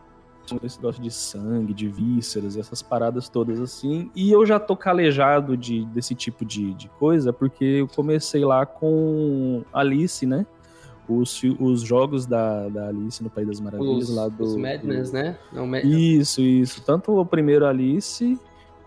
com 0.50 0.66
esse 0.66 0.78
negócio 0.78 1.02
de 1.02 1.12
sangue, 1.12 1.74
de 1.74 1.88
vísceras, 1.88 2.58
essas 2.58 2.82
paradas 2.82 3.30
todas 3.30 3.60
assim. 3.60 4.12
E 4.16 4.32
eu 4.32 4.46
já 4.46 4.60
tô 4.60 4.76
calejado 4.76 5.56
de, 5.56 5.86
desse 5.86 6.14
tipo 6.14 6.44
de, 6.44 6.74
de 6.74 6.90
coisa, 6.90 7.32
porque 7.32 7.64
eu 7.64 7.88
comecei 7.88 8.44
lá 8.44 8.66
com 8.66 9.64
Alice, 9.74 10.26
né? 10.26 10.46
Os, 11.20 11.42
os 11.60 11.82
jogos 11.82 12.26
da, 12.26 12.68
da 12.70 12.88
Alice 12.90 13.24
no 13.24 13.30
País 13.30 13.48
das 13.48 13.60
Maravilhas, 13.60 14.10
Os, 14.10 14.16
lá 14.16 14.28
do. 14.28 14.44
os 14.44 14.56
Madness, 14.56 15.12
do- 15.12 15.14
né? 15.18 15.38
Não, 15.52 15.68
Ma- 15.68 15.80
Isso, 15.80 16.42
isso. 16.42 16.82
Tanto 16.84 17.12
o 17.20 17.26
primeiro 17.26 17.66
Alice 17.66 18.40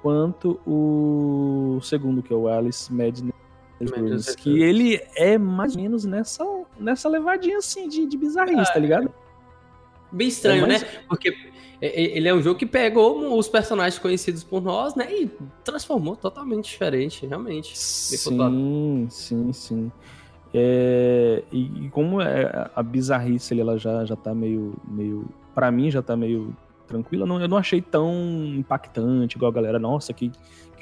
quanto 0.03 0.61
o 0.67 1.79
segundo, 1.83 2.23
que 2.23 2.33
é 2.33 2.37
o 2.37 2.49
Alice 2.49 2.93
Madness. 2.93 3.33
Madness 3.81 4.35
que 4.37 4.63
ele 4.63 5.01
é 5.17 5.37
mais 5.37 5.75
ou 5.77 5.83
menos 5.83 6.05
nessa, 6.05 6.45
nessa 6.79 7.09
levadinha 7.09 7.59
assim 7.59 7.89
de, 7.89 8.07
de 8.07 8.17
bizarrice, 8.17 8.73
tá 8.73 8.79
ligado? 8.79 9.13
Bem 10.13 10.29
estranho, 10.29 10.65
É, 10.65 10.69
mas- 10.69 10.83
né? 10.83 10.89
Porque 11.09 11.35
ele 11.83 12.29
é 12.29 12.35
um 12.35 12.41
jogo 12.41 12.59
que 12.59 12.65
pegou 12.65 13.37
os 13.37 13.49
personagens 13.49 13.99
conhecidos 13.99 14.43
por 14.45 14.63
nós, 14.63 14.95
né? 14.95 15.13
E 15.13 15.31
transformou 15.65 16.17
totalmente 16.17 16.67
diferente, 16.71 17.27
realmente. 17.27 17.77
Sim, 17.77 19.07
sim, 19.11 19.53
sim. 19.53 19.93
É, 20.57 21.43
e, 21.51 21.87
e 21.87 21.91
como 21.91 22.21
é, 22.21 22.71
a 22.75 22.83
bizarrice 22.83 23.53
ali, 23.53 23.61
ela 23.61 23.77
já, 23.77 24.05
já 24.05 24.15
tá 24.15 24.33
meio, 24.33 24.75
meio. 24.87 25.27
Pra 25.53 25.71
mim 25.71 25.91
já 25.91 26.01
tá 26.01 26.17
meio 26.17 26.55
tranquila. 26.87 27.27
Não, 27.27 27.41
eu 27.41 27.49
não 27.49 27.57
achei 27.57 27.83
tão 27.83 28.15
impactante 28.57 29.37
igual 29.37 29.51
a 29.51 29.55
galera. 29.55 29.79
Nossa, 29.81 30.13
que, 30.13 30.31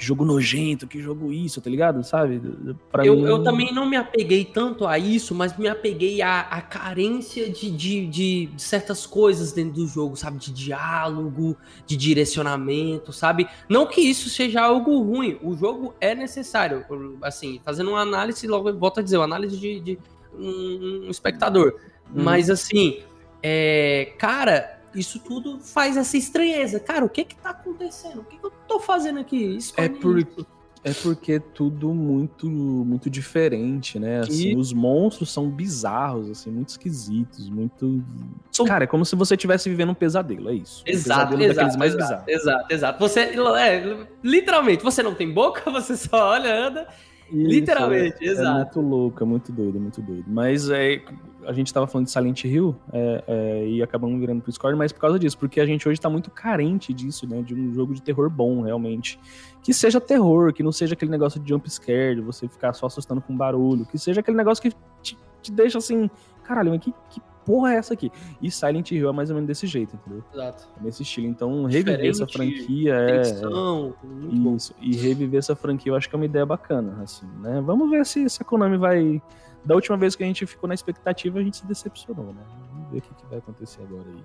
que 0.03 0.09
jogo 0.09 0.25
nojento, 0.25 0.89
que 0.89 1.01
jogo 1.01 1.33
isso, 1.33 1.61
tá 1.61 1.71
ligado? 1.71 2.03
Sabe? 2.03 2.43
Pra 2.91 3.07
Eu, 3.07 3.15
mim, 3.15 3.23
eu 3.23 3.45
também 3.45 3.73
não 3.73 3.89
me 3.89 3.97
apeguei 3.97 4.45
tanto 4.45 4.85
a 4.85 4.99
isso, 4.99 5.33
mas 5.33 5.57
me 5.57 5.69
apeguei 5.69 6.21
à, 6.21 6.41
à 6.41 6.61
carência 6.61 7.49
de, 7.49 7.71
de, 7.71 8.07
de 8.09 8.51
certas 8.57 9.07
coisas 9.07 9.53
dentro 9.53 9.75
do 9.75 9.87
jogo, 9.87 10.17
sabe? 10.17 10.39
De 10.39 10.53
diálogo, 10.53 11.57
de 11.87 11.97
direcionamento, 11.97 13.13
sabe? 13.13 13.47
Não 13.69 13.87
que 13.87 14.01
isso 14.01 14.29
seja 14.29 14.63
algo 14.63 15.01
ruim, 15.03 15.39
o 15.41 15.57
jogo 15.57 15.95
é 16.01 16.17
necessário. 16.17 16.85
Assim, 17.23 17.61
fazendo 17.65 17.91
uma 17.91 18.01
análise, 18.01 18.45
logo 18.49 18.73
volto 18.77 18.99
a 18.99 19.03
dizer, 19.05 19.19
uma 19.19 19.25
análise 19.25 19.57
de, 19.57 19.79
de 19.79 19.99
um, 20.37 21.05
um 21.07 21.11
espectador. 21.11 21.77
Uhum. 22.13 22.25
Mas 22.25 22.51
assim, 22.51 23.05
é, 23.41 24.15
cara, 24.19 24.82
isso 24.95 25.19
tudo 25.19 25.59
faz 25.61 25.97
essa 25.97 26.17
estranheza. 26.17 26.79
Cara, 26.81 27.05
o 27.05 27.09
que 27.09 27.25
que 27.25 27.37
tá 27.37 27.51
acontecendo? 27.51 28.21
O 28.21 28.25
que, 28.25 28.37
que 28.39 28.45
eu 28.47 28.51
tô 28.69 28.79
fazendo 28.81 29.19
aqui? 29.21 29.57
Escolhe 29.57 29.87
É 29.87 29.89
por- 29.89 30.19
isso. 30.19 30.47
É 30.85 30.93
porque 30.95 31.35
é 31.35 31.39
tudo 31.39 31.95
muito 31.95 32.49
muito 32.51 33.09
diferente, 33.09 34.01
né? 34.01 34.19
Assim, 34.19 34.49
E- 34.49 34.57
os 34.57 34.73
monstros 34.73 35.31
são 35.33 35.49
bizarros, 35.49 36.29
assim, 36.29 36.51
muito 36.51 36.71
esquisitos, 36.71 37.49
muito. 37.49 38.03
São- 38.51 38.67
Cara, 38.67 38.83
é 38.83 38.87
como 38.89 39.05
se 39.05 39.15
você 39.15 39.35
estivesse 39.37 39.69
vivendo 39.71 39.91
um 39.91 39.95
pesadelo, 39.95 40.51
é 40.51 40.55
isso. 40.55 40.83
Um 40.85 40.91
Exato, 40.91 41.21
pesadelo 41.37 41.43
exato, 41.45 41.55
daqueles 41.55 41.77
mais 41.77 41.95
exato, 41.95 42.25
bizarros. 42.25 42.43
exato, 42.45 42.75
exato. 42.75 42.99
Você, 42.99 43.21
é, 43.21 44.07
literalmente, 44.25 44.83
você 44.83 45.05
não 45.05 45.15
tem 45.15 45.33
boca, 45.33 45.63
você 45.71 45.97
só 45.97 46.31
olha, 46.31 46.53
anda 46.67 46.89
Literalmente, 47.33 48.17
é, 48.21 48.31
exato. 48.31 48.49
É 48.49 48.55
muito 48.55 48.81
louco, 48.81 49.23
é 49.23 49.27
muito 49.27 49.53
doido, 49.53 49.79
é 49.79 49.81
muito 49.81 50.03
doido. 50.03 50.25
Mas 50.29 50.69
é, 50.69 51.03
a 51.47 51.53
gente 51.53 51.73
tava 51.73 51.87
falando 51.87 52.07
de 52.07 52.13
Silent 52.13 52.45
Hill 52.45 52.77
é, 52.93 53.25
é, 53.27 53.69
e 53.69 53.83
acabamos 53.83 54.21
virando 54.21 54.43
pro 54.43 54.51
Discord, 54.51 54.77
mas 54.77 54.93
por 54.93 55.01
causa 55.01 55.19
disso, 55.19 55.39
porque 55.39 55.61
a 55.61 55.67
gente 55.67 55.89
hoje 55.89 56.01
tá 56.01 56.11
muito 56.11 56.31
carente 56.31 56.93
disso, 56.93 57.27
né? 57.27 57.43
De 57.43 57.55
um 57.55 57.73
jogo 57.73 57.95
de 57.95 58.03
terror 58.03 58.29
bom, 58.29 58.63
realmente. 58.63 59.19
Que 59.63 59.73
seja 59.73 60.01
terror, 60.01 60.53
que 60.53 60.63
não 60.63 60.73
seja 60.73 60.93
aquele 60.93 61.11
negócio 61.11 61.41
de 61.41 61.49
jump 61.49 61.69
scare, 61.71 62.17
de 62.17 62.21
você 62.21 62.47
ficar 62.47 62.73
só 62.75 62.87
assustando 62.87 63.21
com 63.21 63.37
barulho, 63.37 63.87
que 63.87 63.99
seja 63.99 64.21
aquele 64.21 64.37
negócio 64.37 64.63
que 64.63 64.77
te, 65.03 65.17
te 65.41 65.51
deixa 65.51 65.79
assim, 65.79 66.11
caralho, 66.45 66.71
mas 66.71 66.81
que, 66.81 66.93
que 67.11 67.21
porra 67.45 67.75
é 67.75 67.77
essa 67.77 67.95
aqui? 67.95 68.11
E 68.41 68.51
Silent 68.51 68.91
Hill 68.91 69.09
é 69.09 69.13
mais 69.13 69.31
ou 69.31 69.35
menos 69.35 69.49
desse 69.49 69.67
jeito, 69.67 69.97
entendeu? 69.97 70.25
Exato. 70.33 70.69
É 70.79 70.85
nesse 70.85 71.03
estilo. 71.03 71.27
Então, 71.27 71.65
reviver 71.65 71.97
Diferente, 71.97 72.23
essa 72.23 72.27
franquia 72.27 72.95
é. 72.95 73.23
Tensão, 73.23 73.95
muito 74.03 74.37
bom. 74.37 74.57
Isso. 74.57 74.75
E 74.81 74.97
reviver 74.97 75.39
essa 75.39 75.55
franquia 75.57 75.93
eu 75.93 75.97
acho 75.97 76.09
que 76.09 76.15
é 76.15 76.19
uma 76.19 76.25
ideia 76.25 76.47
bacana, 76.47 77.03
assim, 77.03 77.27
né? 77.41 77.61
Vamos 77.61 77.91
ver 77.91 78.05
se, 78.07 78.29
se 78.29 78.43
a 78.43 78.45
Konami 78.45 78.77
vai. 78.77 79.23
Da 79.65 79.77
última 79.77 79.97
vez 79.97 80.17
que 80.17 80.25
a 80.25 80.27
gente 80.27 80.45
ficou 80.45 80.67
na 80.67 80.75
expectativa, 80.75 81.39
a 81.39 81.43
gente 81.43 81.59
se 81.59 81.67
decepcionou, 81.67 82.27
né? 82.27 82.43
Vamos 82.73 82.91
ver 82.91 82.99
o 82.99 83.01
que, 83.03 83.15
que 83.15 83.27
vai 83.27 83.39
acontecer 83.39 83.81
agora 83.83 84.09
aí. 84.09 84.25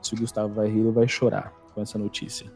Se 0.00 0.14
o 0.14 0.18
Gustavo 0.18 0.54
vai 0.54 0.68
rir 0.68 0.84
ou 0.84 0.92
vai 0.92 1.08
chorar 1.08 1.52
com 1.74 1.82
essa 1.82 1.98
notícia. 1.98 2.46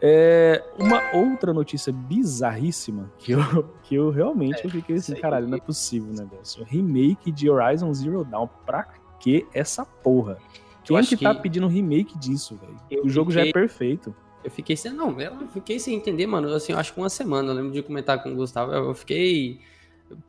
É, 0.00 0.64
uma 0.78 1.00
outra 1.12 1.52
notícia 1.52 1.92
bizarríssima 1.92 3.10
que 3.18 3.32
eu, 3.32 3.40
que 3.82 3.94
eu 3.94 4.10
realmente 4.10 4.64
É, 4.66 4.70
fiquei 4.70 4.96
assim, 4.96 5.14
caralho, 5.16 5.48
não 5.48 5.56
é 5.56 5.60
possível 5.60 6.10
o 6.10 6.14
negócio. 6.14 6.64
Remake 6.64 7.32
de 7.32 7.50
Horizon 7.50 7.92
Zero 7.92 8.24
Dawn. 8.24 8.48
Pra 8.64 8.84
que 9.18 9.46
essa 9.52 9.84
porra? 9.84 10.38
Quem 10.84 10.96
acho 10.96 11.16
que 11.16 11.22
tá 11.24 11.34
que- 11.34 11.42
pedindo 11.42 11.66
remake 11.66 12.16
disso, 12.18 12.56
velho? 12.56 13.04
O 13.04 13.08
jogo 13.08 13.30
já 13.30 13.40
é 13.40 13.46
fiquei- 13.46 13.60
perfeito. 13.60 14.14
Eu 14.44 14.50
fiquei 14.52 14.76
sem. 14.76 14.92
Não, 14.92 15.20
eu 15.20 15.48
fiquei 15.48 15.78
sem 15.80 15.94
entender, 15.96 16.26
mano. 16.26 16.48
Assim, 16.54 16.72
eu 16.72 16.78
acho 16.78 16.94
que 16.94 17.00
uma 17.00 17.10
semana. 17.10 17.50
Eu 17.50 17.56
lembro 17.56 17.72
de 17.72 17.82
comentar 17.82 18.22
com 18.22 18.30
o 18.32 18.36
Gustavo. 18.36 18.72
Eu 18.72 18.94
fiquei. 18.94 19.58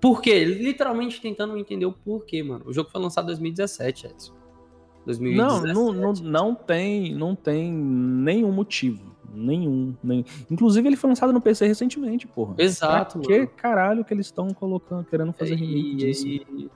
Por 0.01 0.19
quê? 0.21 0.43
Literalmente 0.43 1.21
tentando 1.21 1.55
entender 1.57 1.85
o 1.85 1.93
porquê, 1.93 2.41
mano. 2.43 2.63
O 2.65 2.73
jogo 2.73 2.89
foi 2.89 2.99
lançado 2.99 3.25
em 3.25 3.27
2017, 3.27 4.07
Edson. 4.07 4.33
Não, 4.33 5.05
2017. 5.05 5.73
não, 5.73 5.93
não, 5.93 6.13
não 6.13 6.55
tem, 6.55 7.13
não 7.15 7.35
tem 7.35 7.71
nenhum 7.71 8.51
motivo. 8.51 9.15
Nenhum, 9.33 9.95
nem. 10.03 10.25
Inclusive, 10.49 10.87
ele 10.87 10.95
foi 10.95 11.09
lançado 11.09 11.31
no 11.33 11.41
PC 11.41 11.65
recentemente, 11.67 12.27
porra. 12.27 12.55
Exato, 12.57 13.19
Pra 13.19 13.27
que 13.27 13.37
mano. 13.37 13.51
caralho 13.57 14.05
que 14.05 14.13
eles 14.13 14.25
estão 14.27 14.53
colocando, 14.53 15.05
querendo 15.05 15.33
fazer 15.33 15.55
remake 15.55 15.91
E- 15.91 15.95
disso? 15.95 16.27
e- 16.27 16.69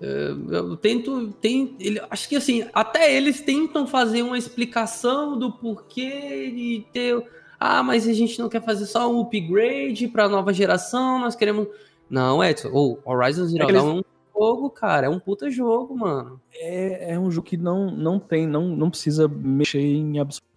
é, 0.00 0.30
eu 0.50 0.76
tento, 0.76 1.28
tem, 1.40 1.74
ele, 1.80 2.00
acho 2.10 2.28
que 2.28 2.36
assim, 2.36 2.64
até 2.72 3.14
eles 3.14 3.40
tentam 3.40 3.86
fazer 3.86 4.22
uma 4.22 4.38
explicação 4.38 5.36
do 5.38 5.50
porquê 5.52 6.50
de 6.50 6.84
ter, 6.92 7.22
ah, 7.58 7.82
mas 7.82 8.06
a 8.08 8.12
gente 8.12 8.38
não 8.38 8.48
quer 8.48 8.62
fazer 8.62 8.86
só 8.86 9.12
um 9.12 9.20
upgrade 9.20 10.06
para 10.08 10.28
nova 10.28 10.52
geração, 10.52 11.18
nós 11.18 11.34
queremos, 11.34 11.66
não, 12.08 12.42
Edson, 12.42 12.68
o 12.72 12.98
Horizon 13.04 13.46
Zero 13.46 13.64
É 13.64 13.68
eles- 13.68 13.82
Dawn 13.82 13.96
é 13.96 14.00
um 14.00 14.02
jogo, 14.38 14.70
cara, 14.70 15.06
é 15.06 15.10
um 15.10 15.18
puta 15.18 15.50
jogo, 15.50 15.96
mano. 15.98 16.40
É, 16.54 17.14
é 17.14 17.18
um 17.18 17.30
jogo 17.30 17.46
que 17.48 17.56
não, 17.56 17.90
não 17.90 18.18
tem, 18.18 18.46
não, 18.46 18.68
não 18.68 18.88
precisa 18.90 19.26
mexer 19.28 19.80
em 19.80 20.18
absolutamente 20.20 20.49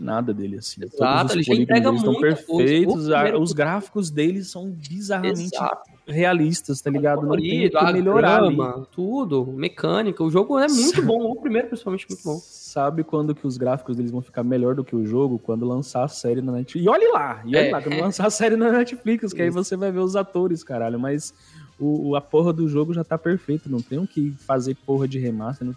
nada 0.00 0.34
dele, 0.34 0.58
assim. 0.58 0.82
Exato, 0.84 1.28
Todos 1.28 1.36
os 1.36 1.46
polígonos 1.46 1.96
estão 2.00 2.14
coisa. 2.14 2.36
Perfeitos, 2.36 3.10
a- 3.10 3.14
primeiro- 3.22 3.42
os 3.42 3.52
gráficos 3.52 4.10
deles 4.10 4.50
são 4.50 4.70
bizarramente 4.70 5.54
Exato. 5.54 5.90
realistas, 6.06 6.80
tá 6.80 6.90
ligado? 6.90 7.22
Não 7.22 7.36
tem 7.36 7.70
que 7.70 7.92
melhorar 7.92 8.42
ali. 8.42 8.56
grama, 8.56 8.86
tudo, 8.92 9.46
mecânica, 9.46 10.22
o 10.22 10.30
jogo 10.30 10.58
é 10.58 10.66
muito 10.68 11.00
bom, 11.02 11.30
o 11.30 11.36
primeiro 11.40 11.68
principalmente 11.68 12.06
muito 12.10 12.22
bom. 12.22 12.38
Sabe 12.42 13.04
quando 13.04 13.34
que 13.34 13.46
os 13.46 13.56
gráficos 13.56 13.96
deles 13.96 14.10
vão 14.10 14.20
ficar 14.20 14.42
melhor 14.42 14.74
do 14.74 14.84
que 14.84 14.96
o 14.96 15.06
jogo? 15.06 15.38
Quando 15.38 15.64
lançar 15.64 16.04
a 16.04 16.08
série 16.08 16.42
na 16.42 16.52
Netflix. 16.52 16.84
E 16.84 16.88
olhe 16.88 17.08
lá, 17.12 17.40
e 17.44 17.56
olhe 17.56 17.68
É. 17.68 17.70
lá, 17.70 17.80
quando 17.80 18.00
lançar 18.00 18.26
a 18.26 18.30
série 18.30 18.56
na 18.56 18.70
Netflix, 18.72 19.32
que 19.32 19.40
aí 19.40 19.48
Isso. 19.48 19.56
você 19.56 19.76
vai 19.76 19.92
ver 19.92 20.00
os 20.00 20.16
atores, 20.16 20.64
caralho. 20.64 20.98
Mas 20.98 21.32
o, 21.78 22.10
o- 22.10 22.16
a 22.16 22.20
porra 22.20 22.52
do 22.52 22.68
jogo 22.68 22.92
já 22.92 23.04
tá 23.04 23.16
perfeito, 23.16 23.70
não 23.70 23.80
tem 23.80 23.98
o 23.98 24.06
que 24.06 24.32
fazer 24.46 24.76
porra 24.84 25.06
de 25.08 25.18
remaster. 25.18 25.66
não- 25.66 25.74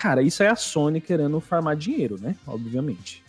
Cara, 0.00 0.22
isso 0.22 0.42
é 0.42 0.48
a 0.48 0.56
Sony 0.56 0.98
querendo 0.98 1.38
farmar 1.40 1.76
dinheiro, 1.76 2.18
né? 2.18 2.34
Obviamente. 2.46 3.22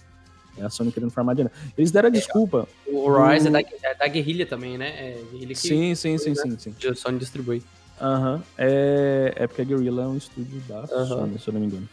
É 0.57 0.63
a 0.63 0.69
Sony 0.69 0.89
querendo 0.89 1.11
farmar 1.11 1.35
dinheiro. 1.35 1.53
Eles 1.77 1.91
deram 1.91 2.07
a 2.07 2.09
desculpa. 2.09 2.65
O 2.87 3.09
Horizon 3.09 3.49
é 3.49 3.51
da, 3.51 3.59
é 3.59 3.93
da 3.93 4.07
Guerrilha 4.07 4.45
também, 4.45 4.77
né? 4.77 4.87
É 4.87 5.21
Guerrilha 5.33 5.53
que 5.53 5.59
Sim, 5.59 5.93
sim, 5.95 6.17
sim, 6.17 6.33
sim, 6.33 6.57
sim. 6.57 6.73
a 6.87 6.95
Sony 6.95 7.19
distribui. 7.19 7.61
Aham. 8.01 8.41
É, 8.57 9.33
é 9.35 9.47
porque 9.47 9.61
a 9.61 9.65
Guerrilla 9.65 10.03
é 10.03 10.07
um 10.07 10.17
estúdio 10.17 10.59
da. 10.67 10.87
Sony, 10.87 11.37
se 11.39 11.47
eu 11.47 11.53
não 11.53 11.61
me 11.61 11.67
engano. 11.67 11.87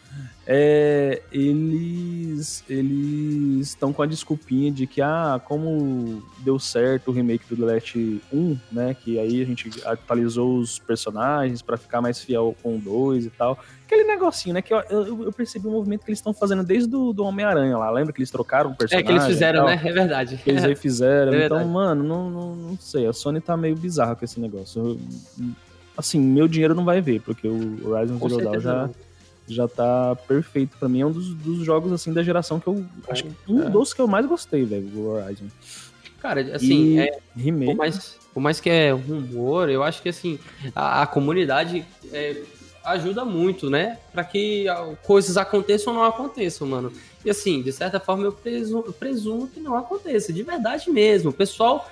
É, 0.47 1.21
eles 1.31 2.63
eles 2.67 3.67
estão 3.67 3.93
com 3.93 4.01
a 4.01 4.07
desculpinha 4.07 4.71
de 4.71 4.87
que, 4.87 4.99
ah, 5.01 5.39
como 5.45 6.23
deu 6.39 6.57
certo 6.57 7.09
o 7.09 7.11
remake 7.13 7.45
do 7.47 7.55
The 7.55 7.73
Last 7.73 8.21
1, 8.33 8.57
né? 8.71 8.95
Que 8.99 9.19
aí 9.19 9.41
a 9.41 9.45
gente 9.45 9.69
atualizou 9.85 10.57
os 10.57 10.79
personagens 10.79 11.61
pra 11.61 11.77
ficar 11.77 12.01
mais 12.01 12.19
fiel 12.19 12.55
com 12.63 12.77
o 12.77 12.79
2 12.79 13.27
e 13.27 13.29
tal. 13.29 13.59
Aquele 13.85 14.03
negocinho, 14.05 14.53
né? 14.55 14.61
Que 14.63 14.73
eu, 14.73 14.81
eu, 14.89 15.23
eu 15.25 15.31
percebi 15.31 15.67
o 15.67 15.71
movimento 15.71 16.03
que 16.03 16.09
eles 16.09 16.19
estão 16.19 16.33
fazendo 16.33 16.63
desde 16.63 16.87
do, 16.89 17.13
do 17.13 17.23
Homem-Aranha 17.23 17.77
lá. 17.77 17.89
Lembra 17.91 18.11
que 18.13 18.19
eles 18.19 18.31
trocaram 18.31 18.71
o 18.71 18.73
É 18.73 18.75
personagem? 18.77 19.05
que 19.05 19.11
eles 19.11 19.25
fizeram, 19.25 19.65
né? 19.65 19.73
É 19.83 19.91
verdade. 19.91 20.37
que 20.37 20.49
eles 20.49 20.63
aí 20.63 20.75
fizeram. 20.75 21.33
É 21.33 21.45
então, 21.45 21.67
mano, 21.67 22.03
não, 22.03 22.29
não, 22.29 22.55
não 22.55 22.77
sei. 22.79 23.05
A 23.07 23.13
Sony 23.13 23.39
tá 23.39 23.55
meio 23.55 23.75
bizarra 23.75 24.15
com 24.15 24.25
esse 24.25 24.39
negócio. 24.39 24.99
Eu- 25.39 25.49
assim, 25.99 26.19
meu 26.19 26.47
dinheiro 26.47 26.73
não 26.73 26.85
vai 26.85 27.01
ver, 27.01 27.21
porque 27.21 27.47
o 27.47 27.87
Horizon 27.89 28.17
Com 28.17 28.29
Zero 28.29 28.43
Dawn 28.43 28.59
já, 28.61 28.89
já 29.47 29.67
tá 29.67 30.15
perfeito 30.27 30.77
pra 30.77 30.87
mim. 30.89 31.01
É 31.01 31.05
um 31.05 31.11
dos, 31.11 31.33
dos 31.33 31.59
jogos, 31.65 31.91
assim, 31.91 32.13
da 32.13 32.23
geração 32.23 32.59
que 32.59 32.67
eu... 32.67 32.85
Acho 33.09 33.23
que 33.25 33.31
um 33.47 33.63
É. 33.63 33.69
dos 33.69 33.93
que 33.93 34.01
eu 34.01 34.07
mais 34.07 34.25
gostei, 34.25 34.63
velho, 34.65 34.87
do 34.87 35.07
Horizon. 35.07 35.45
Cara, 36.19 36.41
assim, 36.55 36.95
E 36.95 36.99
é, 36.99 37.19
remake. 37.35 37.71
por, 37.71 37.77
mais, 37.77 38.17
por 38.33 38.39
mais 38.41 38.59
que 38.59 38.69
é 38.69 38.91
rumor, 38.91 39.69
eu 39.69 39.83
acho 39.83 40.01
que 40.01 40.09
assim, 40.09 40.37
a, 40.75 41.01
a 41.03 41.07
comunidade 41.07 41.85
é, 42.11 42.41
ajuda 42.83 43.23
muito, 43.23 43.69
né? 43.69 43.97
Pra 44.11 44.23
que 44.23 44.65
coisas 45.03 45.37
aconteçam 45.37 45.93
ou 45.93 45.99
não 45.99 46.05
aconteçam, 46.05 46.67
mano. 46.67 46.91
E 47.23 47.29
assim, 47.29 47.61
de 47.61 47.71
certa 47.71 47.99
forma, 47.99 48.23
eu 48.23 48.31
presumo, 48.33 48.83
eu 48.87 48.93
presumo 48.93 49.47
que 49.47 49.59
não 49.59 49.75
aconteça, 49.77 50.31
de 50.33 50.43
verdade 50.43 50.89
mesmo. 50.89 51.29
O 51.29 51.33
pessoal, 51.33 51.89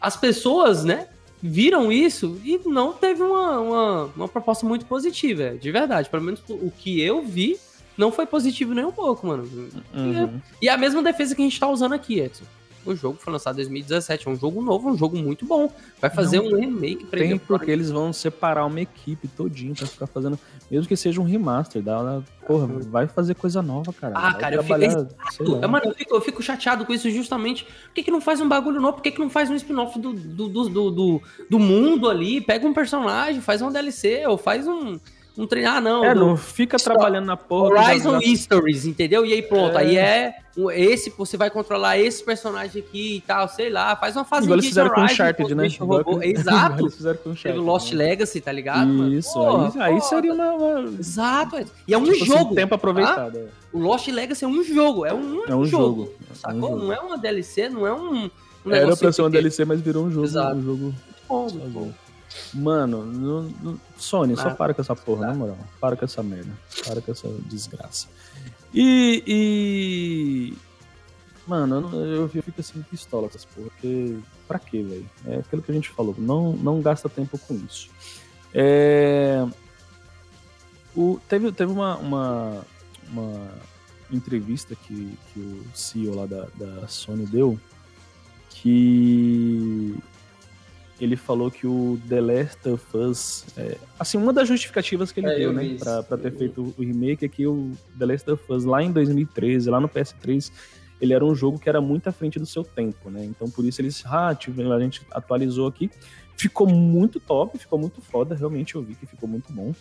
as 0.00 0.16
pessoas, 0.16 0.84
né? 0.84 1.08
Viram 1.42 1.92
isso 1.92 2.40
e 2.44 2.60
não 2.66 2.92
teve 2.92 3.22
uma, 3.22 3.60
uma, 3.60 4.04
uma 4.16 4.28
proposta 4.28 4.66
muito 4.66 4.86
positiva, 4.86 5.56
de 5.56 5.70
verdade. 5.70 6.08
Pelo 6.08 6.22
menos 6.22 6.42
o 6.48 6.70
que 6.70 7.00
eu 7.00 7.22
vi 7.22 7.58
não 7.96 8.12
foi 8.12 8.26
positivo 8.26 8.74
nem 8.74 8.84
um 8.84 8.92
pouco, 8.92 9.26
mano. 9.26 9.48
Uhum. 9.94 10.40
E 10.60 10.68
a 10.68 10.76
mesma 10.76 11.02
defesa 11.02 11.34
que 11.34 11.42
a 11.42 11.44
gente 11.44 11.58
tá 11.58 11.68
usando 11.68 11.94
aqui, 11.94 12.20
Edson. 12.20 12.44
O 12.86 12.94
jogo 12.94 13.18
foi 13.20 13.32
lançado 13.32 13.54
em 13.54 13.56
2017, 13.58 14.28
é 14.28 14.30
um 14.30 14.36
jogo 14.36 14.62
novo, 14.62 14.88
um 14.90 14.96
jogo 14.96 15.16
muito 15.16 15.44
bom. 15.44 15.70
Vai 16.00 16.08
fazer 16.10 16.38
Não 16.40 16.46
um 16.52 16.60
remake 16.60 17.04
pra 17.06 17.18
Tem 17.18 17.36
porque 17.38 17.70
eles 17.70 17.90
vão 17.90 18.12
separar 18.12 18.64
uma 18.66 18.80
equipe 18.80 19.28
todinho 19.28 19.74
pra 19.74 19.86
ficar 19.86 20.06
fazendo... 20.06 20.38
Mesmo 20.70 20.86
que 20.86 20.96
seja 20.96 21.20
um 21.20 21.24
remaster, 21.24 21.82
dá, 21.82 22.20
porra, 22.46 22.66
vai 22.66 23.06
fazer 23.08 23.34
coisa 23.34 23.62
nova, 23.62 23.90
cara. 23.92 24.14
Ah, 24.16 24.30
Vai 24.32 24.40
cara, 24.40 24.54
eu 24.56 24.62
fico-. 24.62 25.58
É, 25.62 25.66
Mano, 25.66 25.86
eu 25.86 25.94
fico, 25.94 26.14
eu 26.14 26.20
fico 26.20 26.42
chateado 26.42 26.84
com 26.84 26.92
isso 26.92 27.10
justamente. 27.10 27.64
Por 27.64 27.94
que, 27.94 28.02
que 28.02 28.10
não 28.10 28.20
faz 28.20 28.40
um 28.40 28.48
bagulho 28.48 28.80
novo? 28.80 28.94
Por 28.94 29.02
que, 29.02 29.10
que 29.10 29.18
não 29.18 29.30
faz 29.30 29.48
um 29.50 29.54
spin-off 29.54 29.98
do, 29.98 30.12
do, 30.12 30.48
do, 30.48 30.68
do, 30.68 30.90
do- 30.90 31.22
do 31.48 31.58
mundo 31.58 32.08
ali? 32.08 32.40
Pega 32.40 32.66
um 32.66 32.74
personagem, 32.74 33.40
faz 33.40 33.62
um 33.62 33.70
DLC, 33.72 34.26
ou 34.26 34.36
faz 34.36 34.66
um, 34.68 34.98
um 35.38 35.46
treino. 35.46 35.68
Ah, 35.70 35.80
não. 35.80 36.04
É, 36.04 36.14
do- 36.14 36.20
não 36.20 36.36
fica 36.36 36.78
Só- 36.78 36.90
trabalhando 36.90 37.26
na 37.26 37.36
porra... 37.36 37.80
Horizon 37.86 38.18
Histories, 38.18 38.84
entendeu? 38.84 39.24
E 39.24 39.32
aí 39.32 39.42
pronto, 39.42 39.76
É. 39.76 39.80
aí 39.80 39.96
é 39.96 40.34
um- 40.56 40.70
esse, 40.70 41.10
você 41.16 41.36
vai 41.36 41.48
controlar 41.50 41.96
esse 41.98 42.22
personagem 42.24 42.82
aqui 42.82 43.16
e 43.16 43.20
tal, 43.20 43.48
sei 43.48 43.70
lá, 43.70 43.94
faz 43.96 44.16
uma 44.16 44.24
fase 44.24 44.44
Igual 44.46 44.56
eles 44.58 44.66
fizeram 44.68 44.90
com 44.90 45.00
o 45.00 45.04
Uncharted, 45.04 45.54
né? 45.54 45.68
Robô. 45.78 46.20
Exato. 46.22 46.80
Eles 46.82 46.94
fizeram 46.96 47.18
com 47.18 47.30
Uncharted, 47.30 47.60
o 47.60 47.64
Lost 47.64 47.92
né? 47.92 47.98
Legacy, 48.04 48.40
tá 48.40 48.50
ligado? 48.52 48.88
mano? 48.88 49.14
Isso, 49.14 49.32
Porra, 49.32 49.72
aí, 49.84 49.94
aí 49.94 50.00
seria 50.02 50.32
uma, 50.34 50.52
uma- 50.52 50.90
Exato, 50.98 51.56
é. 51.56 51.64
e 51.86 51.94
é 51.94 51.98
um 51.98 52.02
tipo 52.04 52.16
assim, 52.16 52.26
jogo. 52.26 52.54
tempo 52.54 52.74
aproveitado. 52.74 53.38
é. 53.38 53.46
O 53.72 53.78
Lost 53.78 54.08
Legacy 54.08 54.44
é 54.44 54.48
um 54.48 54.62
jogo, 54.64 55.04
é 55.06 55.12
um, 55.14 55.44
É 55.46 55.54
um 55.54 55.64
jogo. 55.64 55.66
jogo. 55.66 56.12
Sacou? 56.34 56.52
É 56.52 56.56
um 56.56 56.60
jogo. 56.70 56.76
Não 56.84 56.92
é 56.92 56.98
uma 57.00 57.18
DLC, 57.18 57.68
não 57.68 57.86
é 57.86 57.92
um, 57.92 58.30
um 58.64 58.72
Era 58.72 58.96
pra 58.96 59.12
ser 59.12 59.22
uma 59.22 59.30
que- 59.30 59.36
DLC, 59.36 59.64
mas 59.64 59.80
virou 59.80 60.04
um 60.06 60.10
jogo. 60.10 60.24
Exato. 60.26 60.56
Um 60.56 60.62
jogo 60.62 60.94
Bom, 61.28 61.46
bom. 61.68 61.92
Mano, 62.54 63.04
não- 63.04 63.50
não- 63.62 63.80
Sony, 63.98 64.36
só 64.36 64.50
para 64.54 64.72
com 64.74 64.80
essa 64.80 64.94
porra, 64.96 65.26
na 65.28 65.34
moral. 65.34 65.58
Para 65.80 65.96
com 65.96 66.04
essa 66.04 66.22
merda. 66.22 66.52
Para 66.86 67.00
com 67.00 67.10
essa 67.12 67.28
desgraça. 67.46 68.06
E. 68.72 69.22
e... 69.26 70.58
Mano, 71.46 71.76
eu, 71.76 71.80
não- 71.80 72.04
eu 72.04 72.28
fico 72.28 72.52
assim 72.60 72.82
pistola 72.82 73.22
com 73.28 73.36
essas 73.36 73.44
porra, 73.44 73.68
porque. 73.70 74.16
Pra 74.46 74.58
quê, 74.58 74.82
velho? 74.82 75.10
É 75.26 75.36
aquilo 75.36 75.60
que 75.62 75.70
a 75.70 75.74
gente 75.74 75.90
falou. 75.90 76.14
Não, 76.18 76.52
não 76.54 76.80
gasta 76.80 77.08
tempo 77.08 77.38
com 77.38 77.54
isso. 77.54 77.90
É. 78.54 79.46
O, 80.96 81.20
teve 81.28 81.52
teve 81.52 81.70
uma, 81.70 81.96
uma, 81.96 82.66
uma 83.10 83.50
entrevista 84.10 84.74
que, 84.74 85.16
que 85.32 85.38
o 85.40 85.64
CEO 85.74 86.14
lá 86.14 86.26
da, 86.26 86.48
da 86.56 86.88
Sony 86.88 87.26
deu 87.26 87.58
que 88.50 89.94
ele 91.00 91.16
falou 91.16 91.50
que 91.50 91.66
o 91.66 91.98
The 92.08 92.20
Last 92.20 92.68
of 92.68 92.96
Us. 92.96 93.44
é, 93.56 93.76
assim, 93.98 94.18
uma 94.18 94.32
das 94.32 94.48
justificativas 94.48 95.12
que 95.12 95.20
ele 95.20 95.28
É, 95.28 95.36
deu, 95.36 95.50
eu 95.50 95.52
né, 95.52 95.76
pra, 95.78 96.02
pra 96.02 96.18
ter 96.18 96.32
feito 96.32 96.74
o 96.76 96.82
remake 96.82 97.24
é 97.24 97.28
que 97.28 97.46
o 97.46 97.72
The 97.98 98.06
Last 98.06 98.30
of 98.30 98.42
Us 98.48 98.64
lá 98.64 98.82
em 98.82 98.90
2013, 98.90 99.70
lá 99.70 99.80
no 99.80 99.88
PS3, 99.88 100.50
ele 101.00 101.12
era 101.12 101.24
um 101.24 101.34
jogo 101.34 101.58
que 101.58 101.68
era 101.68 101.80
muito 101.80 102.08
à 102.08 102.12
frente 102.12 102.38
do 102.38 102.46
seu 102.46 102.64
tempo, 102.64 103.10
né? 103.10 103.24
Então 103.24 103.48
por 103.48 103.64
isso 103.64 103.80
eles, 103.80 104.02
ah, 104.06 104.28
a 104.28 104.80
gente 104.80 105.02
atualizou 105.12 105.68
aqui. 105.68 105.90
Ficou 106.36 106.68
muito 106.68 107.18
top, 107.20 107.58
ficou 107.58 107.78
muito 107.78 108.00
foda, 108.00 108.34
realmente 108.34 108.74
eu 108.74 108.82
vi 108.82 108.94
que 108.94 109.06
ficou 109.06 109.28
muito 109.28 109.52
bom. 109.52 109.72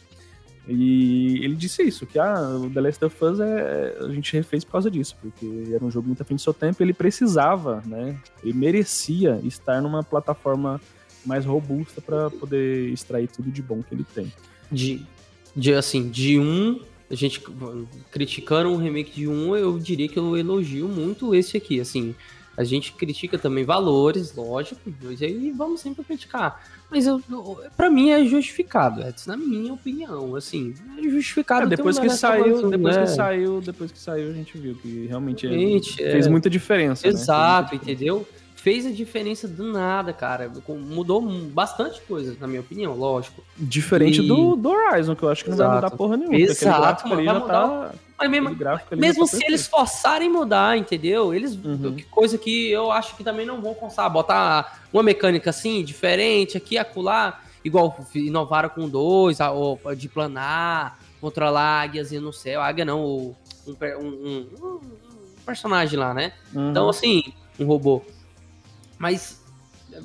E 0.68 1.44
ele 1.44 1.56
disse 1.56 1.82
isso, 1.82 2.06
que 2.06 2.20
ah, 2.20 2.60
o 2.62 2.70
The 2.70 2.82
Last 2.82 3.06
of 3.06 3.24
Us 3.24 3.40
é, 3.40 3.98
a 4.02 4.10
gente 4.10 4.34
refez 4.34 4.66
por 4.66 4.74
causa 4.74 4.92
disso, 4.92 5.16
porque 5.22 5.72
era 5.74 5.84
um 5.84 5.90
jogo 5.90 6.08
muito 6.08 6.22
à 6.22 6.26
frente 6.26 6.40
do 6.40 6.44
seu 6.44 6.54
tempo, 6.54 6.84
ele 6.84 6.94
precisava, 6.94 7.82
né? 7.86 8.20
Ele 8.44 8.54
merecia 8.54 9.40
estar 9.44 9.82
numa 9.82 10.04
plataforma 10.04 10.82
mais 11.28 11.46
robusta 11.46 12.02
para 12.02 12.30
poder 12.30 12.90
extrair 12.90 13.28
tudo 13.28 13.52
de 13.52 13.62
bom 13.62 13.84
que 13.84 13.94
ele 13.94 14.06
tem. 14.16 14.32
De, 14.72 15.06
de 15.56 15.74
assim, 15.74 16.10
de 16.10 16.40
um 16.40 16.80
a 17.10 17.16
gente 17.16 17.42
criticando 18.12 18.70
um 18.70 18.78
remake 18.78 19.12
de 19.12 19.28
um, 19.28 19.56
eu 19.56 19.80
diria 19.80 20.10
que 20.10 20.20
eu 20.20 20.38
elogio 20.38 20.88
muito 20.90 21.34
esse 21.34 21.56
aqui, 21.56 21.80
assim. 21.80 22.14
A 22.58 22.64
gente 22.64 22.92
critica 22.94 23.38
também 23.38 23.64
valores, 23.64 24.36
lógico, 24.36 24.82
e 25.22 25.52
vamos 25.52 25.80
sempre 25.80 26.04
criticar. 26.04 26.60
Mas 26.90 27.06
eu, 27.06 27.22
para 27.78 27.90
mim 27.90 28.10
é 28.10 28.26
justificado, 28.26 29.04
é 29.04 29.14
na 29.28 29.38
minha 29.38 29.74
opinião, 29.74 30.36
assim, 30.36 30.74
é 30.98 31.04
justificado. 31.04 31.68
É, 31.68 31.70
depois 31.70 32.00
que 32.00 32.10
saiu, 32.10 32.68
depois 32.70 32.96
né? 32.96 33.04
que 33.04 33.10
saiu, 33.10 33.62
depois 33.62 33.92
que 33.92 34.00
saiu, 34.00 34.32
a 34.32 34.34
gente 34.34 34.58
viu 34.58 34.74
que 34.74 35.06
realmente, 35.06 35.46
é, 35.46 35.50
realmente 35.50 36.04
é, 36.04 36.12
fez 36.12 36.28
muita 36.28 36.50
diferença. 36.50 37.06
Né? 37.06 37.14
Exato, 37.14 37.76
né? 37.76 37.82
entendeu? 37.82 38.28
Fez 38.68 38.86
a 38.86 38.92
diferença 38.92 39.48
do 39.48 39.72
nada, 39.72 40.12
cara. 40.12 40.52
Mudou 40.68 41.22
bastante 41.22 42.02
coisa, 42.02 42.36
na 42.38 42.48
minha 42.48 42.60
opinião, 42.60 42.94
lógico. 42.98 43.42
Diferente 43.56 44.22
e... 44.22 44.28
do, 44.28 44.58
do 44.58 44.70
Horizon, 44.70 45.16
que 45.16 45.24
eu 45.24 45.30
acho 45.30 45.46
que 45.46 45.50
não 45.50 45.56
Exato. 45.56 45.70
vai 45.70 45.82
mudar 45.82 45.92
porra 45.92 46.18
nenhuma. 46.18 46.38
Exato, 46.38 47.14
ali 47.14 47.24
já 47.24 47.40
tá... 47.40 47.92
Mas 48.20 48.30
mesmo, 48.30 48.58
mesmo 48.98 49.28
se 49.28 49.46
eles 49.46 49.68
forçarem 49.68 50.30
mudar, 50.30 50.78
entendeu? 50.78 51.34
Eles. 51.34 51.54
Uhum. 51.54 51.96
Coisa 52.10 52.38
que 52.38 52.70
eu 52.70 52.92
acho 52.92 53.16
que 53.16 53.24
também 53.24 53.46
não 53.46 53.62
vão 53.62 53.76
forçar. 53.76 54.10
Botar 54.10 54.82
uma 54.92 55.04
mecânica 55.04 55.52
assim, 55.52 55.84
diferente, 55.84 56.58
aqui, 56.58 56.80
acolá, 56.80 57.40
igual 57.64 57.96
inovaram 58.16 58.70
com 58.70 58.90
dois, 58.90 59.38
de 59.96 60.10
planar, 60.10 61.00
controlar 61.22 61.84
águias 61.84 62.12
no 62.12 62.34
céu. 62.34 62.60
Águia 62.60 62.84
não, 62.84 63.06
um, 63.06 63.36
um, 64.02 64.48
um, 64.62 64.80
personagem 65.46 65.98
lá, 65.98 66.12
né? 66.12 66.34
Uhum. 66.54 66.72
Então, 66.72 66.90
assim, 66.90 67.24
um 67.60 67.66
robô. 67.66 68.02
Mas 68.98 69.42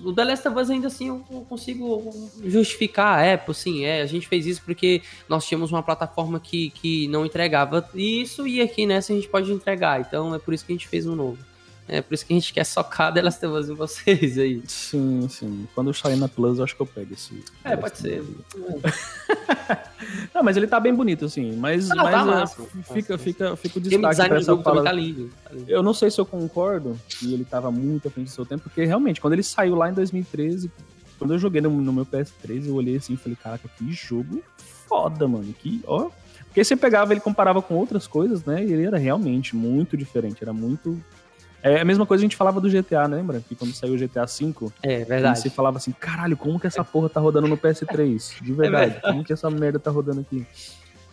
o 0.05 0.13
The 0.13 0.25
Last 0.25 0.49
of 0.49 0.59
Us 0.59 0.71
ainda 0.71 0.87
assim 0.87 1.09
eu 1.09 1.19
consigo 1.49 2.31
justificar, 2.45 3.25
é, 3.25 3.41
sim, 3.53 3.85
é, 3.85 4.03
a 4.03 4.07
gente 4.07 4.29
fez 4.29 4.47
isso 4.47 4.63
porque 4.65 5.03
nós 5.29 5.45
tínhamos 5.47 5.73
uma 5.73 5.83
plataforma 5.83 6.39
que, 6.39 6.71
que 6.71 7.09
não 7.09 7.27
entregava 7.27 7.89
isso 7.95 8.47
e 8.47 8.61
aqui 8.61 8.87
nessa 8.87 9.13
a 9.13 9.17
gente 9.17 9.29
pode 9.29 9.53
entregar, 9.53 10.01
então 10.01 10.35
é 10.35 10.39
por 10.39 10.55
isso 10.55 10.65
que 10.65 10.73
a 10.73 10.77
gente 10.77 10.89
fez 10.89 11.07
um 11.07 11.17
novo. 11.17 11.52
É 11.93 12.01
por 12.01 12.15
isso 12.15 12.25
que 12.25 12.33
a 12.33 12.37
gente 12.37 12.55
quer 12.55 12.65
socar 12.65 13.13
of 13.23 13.47
Us 13.47 13.69
em 13.69 13.75
vocês 13.75 14.39
aí. 14.39 14.63
Sim, 14.67 15.29
sim. 15.29 15.69
Quando 15.75 15.91
eu 15.91 15.95
sair 15.95 16.17
na 16.17 16.27
Plus, 16.27 16.57
eu 16.57 16.65
acho 16.65 16.75
que 16.75 16.81
eu 16.81 16.87
pego 16.87 17.13
esse. 17.13 17.45
É, 17.63 17.77
pode 17.77 17.99
ser. 17.99 18.25
Não, 20.35 20.43
mas 20.43 20.57
ele 20.57 20.67
tá 20.67 20.81
bem 20.81 20.95
bonito, 20.95 21.27
assim. 21.27 21.55
Mas, 21.55 21.89
não, 21.89 22.05
mas 22.05 22.13
tá 22.13 22.25
massa, 22.25 22.63
fica, 22.93 23.17
fica, 23.17 23.57
fica 23.57 23.79
o 23.79 23.83
destaque 23.83 24.29
pra 24.29 24.39
essa 24.39 24.57
fala. 24.57 24.83
Tá 24.83 24.91
lindo, 24.91 25.31
tá 25.45 25.51
lindo. 25.53 25.71
Eu 25.71 25.83
não 25.83 25.95
sei 25.95 26.11
se 26.11 26.21
eu 26.21 26.27
concordo 26.27 26.99
que 27.09 27.33
ele 27.33 27.45
tava 27.45 27.71
muito 27.71 28.09
à 28.09 28.11
frente 28.11 28.27
do 28.27 28.33
seu 28.33 28.45
tempo, 28.45 28.65
porque 28.65 28.85
realmente, 28.85 29.21
quando 29.21 29.35
ele 29.35 29.43
saiu 29.43 29.77
lá 29.77 29.91
em 29.91 29.95
2013, 29.95 30.71
quando 31.19 31.35
eu 31.35 31.39
joguei 31.39 31.61
no, 31.61 31.71
no 31.71 31.93
meu 31.93 32.05
PS3, 32.05 32.67
eu 32.67 32.75
olhei 32.75 32.97
assim 32.97 33.15
e 33.15 33.17
falei, 33.17 33.39
caraca, 33.41 33.69
que 33.69 33.93
jogo 33.93 34.43
foda, 34.89 35.29
mano. 35.29 35.53
Que, 35.53 35.81
ó. 35.87 36.11
Porque 36.47 36.65
você 36.65 36.75
pegava, 36.75 37.13
ele 37.13 37.21
comparava 37.21 37.63
com 37.63 37.75
outras 37.75 38.07
coisas, 38.07 38.45
né? 38.45 38.65
E 38.65 38.73
ele 38.73 38.85
era 38.85 38.99
realmente 38.99 39.55
muito 39.55 39.97
diferente, 39.97 40.43
era 40.43 40.53
muito 40.53 41.01
é 41.63 41.81
a 41.81 41.85
mesma 41.85 42.05
coisa 42.05 42.21
que 42.21 42.27
a 42.27 42.29
gente 42.29 42.37
falava 42.37 42.61
do 42.61 42.69
GTA, 42.69 43.07
né, 43.07 43.17
lembra? 43.17 43.41
Que 43.41 43.55
quando 43.55 43.73
saiu 43.73 43.95
o 43.95 43.99
GTA 43.99 44.27
V, 44.27 44.73
é 44.83 45.05
verdade. 45.05 45.39
Você 45.39 45.49
falava 45.49 45.77
assim, 45.77 45.93
caralho, 45.93 46.37
como 46.37 46.59
que 46.59 46.67
essa 46.67 46.83
porra 46.83 47.09
tá 47.09 47.21
rodando 47.21 47.47
no 47.47 47.57
PS3? 47.57 48.43
De 48.43 48.53
verdade, 48.53 48.85
é 48.85 48.89
verdade. 48.91 49.13
como 49.13 49.25
que 49.25 49.33
essa 49.33 49.49
merda 49.49 49.79
tá 49.79 49.91
rodando 49.91 50.21
aqui? 50.21 50.45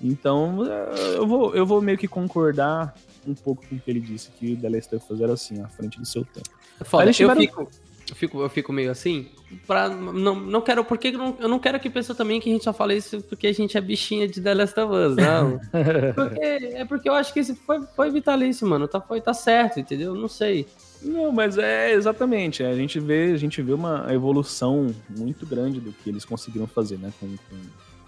Então, 0.01 0.65
é, 0.65 1.17
eu 1.17 1.27
vou, 1.27 1.55
eu 1.55 1.65
vou 1.65 1.81
meio 1.81 1.97
que 1.97 2.07
concordar 2.07 2.95
um 3.27 3.35
pouco 3.35 3.65
com 3.67 3.75
o 3.75 3.79
que 3.79 3.91
ele 3.91 3.99
disse, 3.99 4.31
que 4.31 4.53
o 4.53 4.57
The 4.57 4.69
Last 4.69 4.95
of 4.95 5.13
Us 5.13 5.21
era 5.21 5.33
assim, 5.33 5.61
à 5.61 5.67
frente 5.67 5.99
do 5.99 6.05
seu 6.05 6.25
tempo. 6.25 6.49
Foda, 6.83 7.11
tiveram... 7.11 7.41
eu, 7.41 7.47
fico, 7.47 7.69
eu, 8.11 8.15
fico, 8.15 8.41
eu 8.41 8.49
fico 8.49 8.71
meio 8.73 8.91
assim, 8.91 9.27
pra, 9.65 9.89
não, 9.89 10.35
não 10.35 10.61
quero, 10.61 10.83
porque 10.83 11.11
não, 11.11 11.35
eu 11.39 11.47
não 11.47 11.59
quero 11.59 11.79
que 11.79 11.89
pense 11.89 12.13
também 12.13 12.39
que 12.39 12.49
a 12.49 12.53
gente 12.53 12.63
só 12.63 12.73
fala 12.73 12.93
isso 12.93 13.21
porque 13.23 13.47
a 13.47 13.53
gente 13.53 13.77
é 13.77 13.81
bichinha 13.81 14.27
de 14.27 14.41
The 14.41 14.53
Last 14.53 14.79
of 14.79 14.93
Us, 14.93 15.15
não. 15.15 15.59
porque, 16.15 16.39
é 16.41 16.85
porque 16.85 17.09
eu 17.09 17.13
acho 17.13 17.33
que 17.33 17.39
esse 17.39 17.55
foi, 17.55 17.81
foi 17.95 18.11
vitalício, 18.11 18.67
mano, 18.67 18.87
tá, 18.87 18.99
foi, 18.99 19.21
tá 19.21 19.33
certo, 19.33 19.79
entendeu? 19.79 20.13
Não 20.15 20.27
sei. 20.27 20.67
Não, 21.01 21.31
mas 21.31 21.57
é 21.57 21.93
exatamente. 21.93 22.63
A 22.63 22.75
gente 22.75 22.99
vê, 22.99 23.31
a 23.31 23.37
gente 23.37 23.61
vê 23.61 23.73
uma 23.73 24.05
evolução 24.13 24.93
muito 25.17 25.45
grande 25.45 25.79
do 25.79 25.91
que 25.91 26.09
eles 26.09 26.25
conseguiram 26.25 26.67
fazer, 26.67 26.97
né, 26.97 27.11
com, 27.19 27.27
com, 27.27 27.57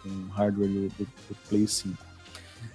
com 0.04 0.10
o 0.10 0.28
hardware 0.30 0.68
do, 0.68 0.82
do, 0.90 1.06
do 1.06 1.36
Play 1.48 1.68
5. 1.68 2.11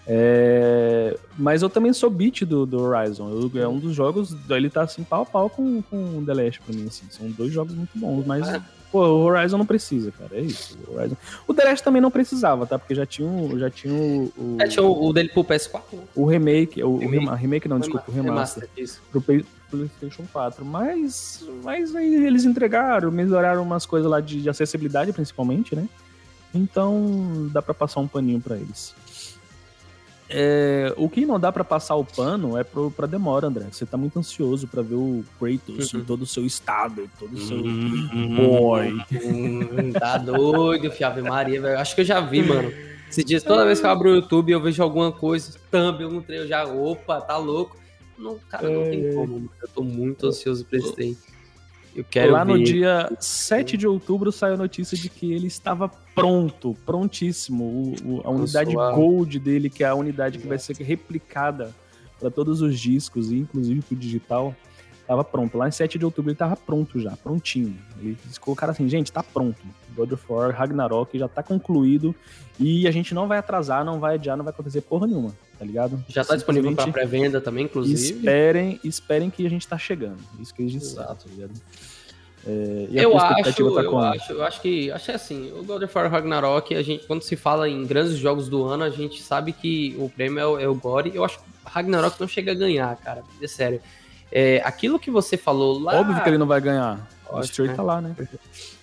É, 0.09 1.17
mas 1.37 1.63
eu 1.63 1.69
também 1.69 1.93
sou 1.93 2.09
beat 2.09 2.43
do, 2.43 2.65
do 2.65 2.81
Horizon. 2.81 3.29
Eu, 3.29 3.63
é 3.63 3.67
um 3.67 3.79
dos 3.79 3.95
jogos. 3.95 4.37
Ele 4.49 4.71
tá 4.71 4.83
assim, 4.83 5.03
pau 5.03 5.23
a 5.23 5.27
pau 5.27 5.51
com, 5.51 5.83
com 5.83 6.25
The 6.25 6.35
Last 6.35 6.61
pra 6.61 6.75
mim. 6.75 6.87
Assim. 6.87 7.07
São 7.11 7.29
dois 7.31 7.53
jogos 7.53 7.75
muito 7.75 7.99
bons, 7.99 8.25
mas. 8.25 8.49
Ah. 8.49 8.63
Pô, 8.93 9.05
o 9.05 9.25
Horizon 9.25 9.59
não 9.59 9.67
precisa, 9.67 10.13
cara. 10.13 10.37
É 10.37 10.41
isso. 10.41 10.79
O, 10.87 10.95
Horizon... 10.95 11.17
o 11.49 11.53
The 11.53 11.65
Last 11.65 11.85
também 11.85 12.01
não 12.01 12.11
precisava, 12.11 12.67
tá? 12.67 12.79
Porque 12.79 12.95
já 12.95 13.05
tinha, 13.05 13.29
um, 13.29 13.59
já 13.59 13.69
tinha 13.69 13.93
o. 13.93 14.33
o... 14.37 14.57
É, 14.61 14.69
tinha 14.69 14.85
o, 14.85 15.09
o 15.09 15.13
dele 15.13 15.29
pro 15.29 15.43
PS4. 15.43 15.83
Né? 15.93 15.99
O 16.15 16.25
remake. 16.25 16.83
O 16.85 16.99
remake, 16.99 17.27
o 17.27 17.35
remake 17.35 17.69
não, 17.69 17.81
desculpa, 17.81 18.05
o 18.09 18.15
remaster. 18.15 18.69
remaster. 18.77 19.01
Pro 19.11 19.21
PlayStation 19.71 20.25
4. 20.33 20.65
Mas, 20.65 21.45
mas 21.65 21.97
aí 21.97 22.27
eles 22.27 22.45
entregaram, 22.45 23.11
melhoraram 23.11 23.63
umas 23.63 23.85
coisas 23.85 24.09
lá 24.09 24.21
de, 24.21 24.41
de 24.41 24.49
acessibilidade, 24.49 25.13
principalmente, 25.13 25.75
né? 25.75 25.89
Então 26.55 27.49
dá 27.53 27.61
pra 27.61 27.75
passar 27.75 28.01
um 28.01 28.07
paninho 28.07 28.41
pra 28.41 28.57
eles. 28.57 28.95
É, 30.29 30.93
o 30.97 31.09
que 31.09 31.25
não 31.25 31.39
dá 31.39 31.53
para 31.53 31.63
passar 31.63 31.95
o 31.95 32.05
pano 32.05 32.59
é 32.59 32.65
pro, 32.65 32.91
pra 32.91 33.07
demora, 33.07 33.47
André. 33.47 33.67
Você 33.71 33.87
tá 33.87 33.97
muito 33.97 34.19
ansioso 34.19 34.67
para 34.67 34.83
ver 34.83 34.97
o 34.97 35.25
Kratos 35.39 35.93
uhum. 35.93 36.01
em 36.01 36.05
todo 36.05 36.23
o 36.23 36.27
seu 36.27 36.45
estado, 36.45 37.09
todo 37.19 37.35
o 37.35 37.39
seu 37.39 37.59
uhum. 37.59 38.37
boy. 38.37 38.93
Uhum. 39.23 39.93
Tá 39.93 40.19
doido, 40.19 40.91
Fiave 40.91 41.23
Maria, 41.23 41.61
velho. 41.61 41.79
Acho 41.79 41.95
que 41.95 42.01
eu 42.01 42.05
já 42.05 42.21
vi, 42.21 42.43
mano. 42.43 42.73
Esses 43.09 43.25
dias, 43.25 43.43
toda 43.43 43.65
vez 43.65 43.79
que 43.79 43.87
eu 43.87 43.91
abro 43.91 44.11
o 44.11 44.15
YouTube 44.17 44.51
eu 44.51 44.61
vejo 44.61 44.83
alguma 44.83 45.13
coisa, 45.13 45.57
thumb, 45.71 46.03
algum 46.03 46.21
treino, 46.21 46.45
eu 46.45 46.49
já, 46.49 46.65
opa, 46.65 47.21
tá 47.21 47.37
louco. 47.37 47.77
Não, 48.19 48.39
cara, 48.49 48.69
não 48.69 48.85
tem 48.85 49.07
é. 49.07 49.13
como, 49.13 49.35
mano. 49.35 49.51
Eu 49.63 49.69
tô 49.69 49.83
muito 49.83 50.27
ansioso 50.27 50.65
pra 50.65 50.79
esse 50.79 50.93
trem. 50.93 51.17
Eu 51.97 52.05
quero 52.05 52.33
Lá 52.33 52.45
ver. 52.45 52.53
no 52.53 52.63
dia 52.63 53.11
7 53.19 53.75
de 53.79 53.87
outubro 53.87 54.31
saiu 54.31 54.53
a 54.53 54.57
notícia 54.59 54.99
de 54.99 55.09
que 55.09 55.33
ele 55.33 55.47
estava 55.47 55.89
pronto, 56.15 56.77
prontíssimo. 56.85 57.65
O, 57.65 57.95
o, 58.05 58.21
a 58.23 58.31
unidade 58.31 58.75
Gold 58.75 59.39
dele, 59.39 59.71
que 59.71 59.83
é 59.83 59.87
a 59.87 59.95
unidade 59.95 60.39
que 60.39 60.47
vai 60.47 60.59
ser 60.59 60.77
replicada 60.77 61.75
para 62.21 62.31
todos 62.31 62.61
os 62.61 62.79
discos, 62.79 63.33
inclusive 63.33 63.81
para 63.81 63.95
o 63.95 63.99
digital, 63.99 64.55
estava 65.07 65.25
pronto. 65.25 65.57
Lá 65.57 65.69
em 65.69 65.71
7 65.71 65.99
de 65.99 66.05
outubro 66.05 66.31
ele 66.31 66.35
estava 66.35 66.57
pronto 66.57 67.01
já, 67.01 67.17
prontinho. 67.17 67.77
Eles 68.01 68.37
colocaram 68.39 68.73
assim, 68.73 68.89
gente, 68.89 69.07
está 69.07 69.23
pronto. 69.23 69.59
God 69.95 70.13
of 70.13 70.25
War 70.29 70.51
Ragnarok 70.55 71.19
já 71.19 71.27
está 71.27 71.43
concluído 71.43 72.15
e 72.61 72.87
a 72.87 72.91
gente 72.91 73.15
não 73.15 73.27
vai 73.27 73.39
atrasar, 73.39 73.85
não 73.85 73.99
vai 73.99 74.17
adiar, 74.17 74.37
não 74.37 74.45
vai 74.45 74.53
acontecer 74.53 74.83
porra 74.83 75.07
nenhuma, 75.07 75.33
tá 75.59 75.65
ligado? 75.65 76.05
Já 76.09 76.21
está 76.21 76.35
disponível 76.35 76.75
para 76.75 76.93
pré-venda 76.93 77.41
também, 77.41 77.65
inclusive. 77.65 78.19
Esperem, 78.19 78.81
esperem 78.85 79.31
que 79.31 79.47
a 79.47 79.51
gente 79.51 79.63
está 79.63 79.79
chegando. 79.79 80.19
Isso 80.39 80.55
que 80.55 80.63
eles 80.63 80.73
disseram, 80.73 81.15
tá 81.15 81.25
ligado? 81.27 81.53
É, 82.49 82.87
eu 82.93 83.19
acho, 83.19 83.43
tá 83.43 83.63
eu 83.63 83.99
acho, 83.99 84.33
eu 84.33 84.45
acho 84.45 84.61
que 84.61 84.89
acho 84.93 85.05
que 85.07 85.11
é 85.11 85.15
assim, 85.17 85.51
o 85.51 85.65
God 85.65 85.83
of 85.83 85.99
War 85.99 86.09
Ragnarok, 86.09 86.77
a 86.77 86.83
gente 86.83 87.05
quando 87.05 87.23
se 87.23 87.35
fala 87.35 87.69
em 87.69 87.85
grandes 87.85 88.17
jogos 88.17 88.49
do 88.49 88.63
ano, 88.65 88.85
a 88.85 88.91
gente 88.91 89.21
sabe 89.21 89.53
que 89.53 89.97
o 89.99 90.09
prêmio 90.09 90.39
é 90.39 90.47
o, 90.47 90.61
é 90.61 90.69
o 90.69 90.75
Gore. 90.75 91.11
Eu 91.13 91.25
acho 91.25 91.39
que 91.39 91.45
Ragnarok 91.65 92.21
não 92.21 92.29
chega 92.29 92.53
a 92.53 92.55
ganhar, 92.55 92.95
cara. 92.99 93.25
É 93.43 93.49
sério. 93.49 93.81
É, 94.31 94.61
aquilo 94.65 94.99
que 94.99 95.11
você 95.11 95.37
falou 95.37 95.79
lá. 95.79 96.01
Óbvio 96.01 96.23
que 96.23 96.29
ele 96.29 96.39
não 96.39 96.47
vai 96.47 96.61
ganhar. 96.61 97.07
o 97.31 97.43
Stewart 97.43 97.71
né? 97.71 97.77
tá 97.77 97.83
lá, 97.83 98.01
né? 98.01 98.15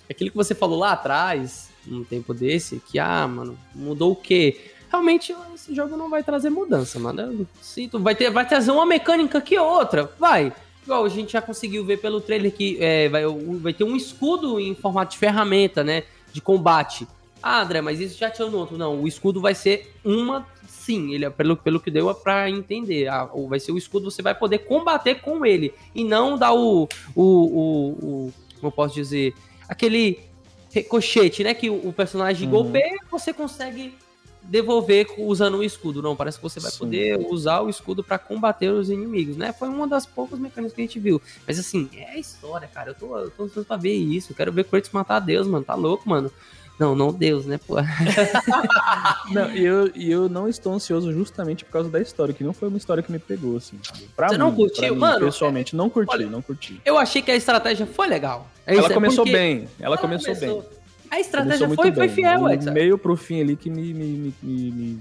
Aquilo 0.08 0.30
que 0.30 0.36
você 0.36 0.54
falou 0.54 0.78
lá 0.78 0.92
atrás, 0.92 1.70
num 1.86 2.04
tempo 2.04 2.34
desse, 2.34 2.78
que, 2.78 2.98
ah, 2.98 3.26
mano, 3.26 3.58
mudou 3.74 4.12
o 4.12 4.16
quê? 4.16 4.72
Realmente, 4.90 5.34
esse 5.54 5.74
jogo 5.74 5.96
não 5.96 6.10
vai 6.10 6.22
trazer 6.22 6.50
mudança, 6.50 6.98
mano. 6.98 7.20
Eu 7.22 7.46
sinto, 7.62 7.98
vai, 7.98 8.14
ter, 8.14 8.30
vai 8.30 8.46
trazer 8.46 8.70
uma 8.70 8.84
mecânica 8.84 9.40
que 9.40 9.58
outra. 9.58 10.12
Vai. 10.18 10.52
Igual 10.84 11.04
a 11.04 11.08
gente 11.08 11.32
já 11.32 11.40
conseguiu 11.40 11.84
ver 11.84 11.96
pelo 11.96 12.20
trailer 12.20 12.52
que 12.52 12.76
é, 12.80 13.08
vai, 13.08 13.24
vai 13.60 13.72
ter 13.72 13.84
um 13.84 13.96
escudo 13.96 14.60
em 14.60 14.74
formato 14.74 15.12
de 15.12 15.18
ferramenta, 15.18 15.82
né? 15.82 16.04
De 16.32 16.40
combate. 16.40 17.08
Ah, 17.46 17.60
André, 17.60 17.82
mas 17.82 18.00
isso 18.00 18.16
já 18.16 18.30
tinha 18.30 18.48
no 18.48 18.56
outro. 18.56 18.78
Não, 18.78 19.02
o 19.02 19.06
escudo 19.06 19.38
vai 19.38 19.54
ser 19.54 19.94
uma. 20.02 20.46
Sim, 20.66 21.12
ele, 21.12 21.28
pelo, 21.28 21.54
pelo 21.54 21.78
que 21.78 21.90
deu 21.90 22.12
para 22.14 22.48
entender. 22.48 23.06
Ah, 23.06 23.28
vai 23.46 23.60
ser 23.60 23.70
o 23.70 23.76
escudo, 23.76 24.10
você 24.10 24.22
vai 24.22 24.34
poder 24.34 24.60
combater 24.60 25.16
com 25.16 25.44
ele. 25.44 25.74
E 25.94 26.02
não 26.02 26.38
dar 26.38 26.54
o. 26.54 26.88
o, 27.14 27.22
o, 27.22 27.88
o 27.90 28.32
como 28.54 28.68
eu 28.68 28.72
posso 28.72 28.94
dizer? 28.94 29.34
Aquele 29.68 30.20
ricochete, 30.72 31.44
né? 31.44 31.52
Que 31.52 31.68
o, 31.68 31.86
o 31.86 31.92
personagem 31.92 32.48
uhum. 32.48 32.54
golpeia, 32.54 32.96
você 33.10 33.30
consegue 33.30 33.94
devolver 34.42 35.06
usando 35.18 35.58
o 35.58 35.62
escudo, 35.62 36.00
não. 36.00 36.16
Parece 36.16 36.38
que 36.38 36.42
você 36.42 36.60
vai 36.60 36.70
Sim. 36.70 36.78
poder 36.78 37.26
usar 37.28 37.60
o 37.60 37.68
escudo 37.68 38.02
pra 38.02 38.18
combater 38.18 38.70
os 38.70 38.88
inimigos, 38.88 39.36
né? 39.36 39.52
Foi 39.52 39.68
uma 39.68 39.86
das 39.86 40.06
poucas 40.06 40.38
mecânicas 40.38 40.74
que 40.74 40.80
a 40.80 40.84
gente 40.86 40.98
viu. 40.98 41.20
Mas 41.46 41.58
assim, 41.58 41.90
é 41.94 42.12
a 42.12 42.18
história, 42.18 42.66
cara. 42.68 42.92
Eu 42.92 42.94
tô, 42.94 43.18
eu 43.18 43.30
tô 43.30 43.42
ansioso 43.42 43.66
pra 43.66 43.76
ver 43.76 43.92
isso. 43.92 44.32
Eu 44.32 44.36
quero 44.36 44.50
ver 44.50 44.64
Kratos 44.64 44.88
matar 44.92 45.20
Deus, 45.20 45.46
mano. 45.46 45.62
Tá 45.62 45.74
louco, 45.74 46.08
mano. 46.08 46.32
Não, 46.78 46.94
não 46.96 47.12
Deus, 47.12 47.46
né, 47.46 47.58
pô? 47.64 47.76
Não, 49.30 49.50
e 49.54 49.64
eu, 49.64 49.86
eu 49.94 50.28
não 50.28 50.48
estou 50.48 50.72
ansioso 50.72 51.12
justamente 51.12 51.64
por 51.64 51.70
causa 51.72 51.88
da 51.88 52.00
história, 52.00 52.34
que 52.34 52.42
não 52.44 52.52
foi 52.52 52.68
uma 52.68 52.76
história 52.78 53.02
que 53.02 53.10
me 53.12 53.18
pegou, 53.18 53.56
assim. 53.56 53.78
Pra 54.16 54.28
Você 54.28 54.34
mim, 54.34 54.38
não 54.38 54.54
curtiu? 54.54 54.92
mim, 54.94 55.00
Mano, 55.00 55.26
Pessoalmente, 55.26 55.76
não 55.76 55.88
curti, 55.88 56.10
olha, 56.12 56.26
não 56.26 56.42
curti. 56.42 56.80
Eu 56.84 56.98
achei 56.98 57.22
que 57.22 57.30
a 57.30 57.36
estratégia 57.36 57.86
foi 57.86 58.06
legal. 58.08 58.48
É 58.66 58.76
Ela 58.76 58.88
é 58.88 58.94
começou 58.94 59.24
porque- 59.24 59.36
bem, 59.36 59.68
ela 59.80 59.96
começou, 59.96 60.34
bem. 60.34 60.62
A 61.10 61.20
estratégia 61.20 61.66
Começou 61.68 61.84
foi, 61.84 61.92
foi 61.94 62.08
fiel, 62.08 62.48
Edson. 62.50 62.72
meio 62.72 62.98
pro 62.98 63.16
fim 63.16 63.40
ali 63.40 63.54
que 63.56 63.70
me, 63.70 63.94
me, 63.94 64.34
me, 64.42 64.70
me- 64.72 65.00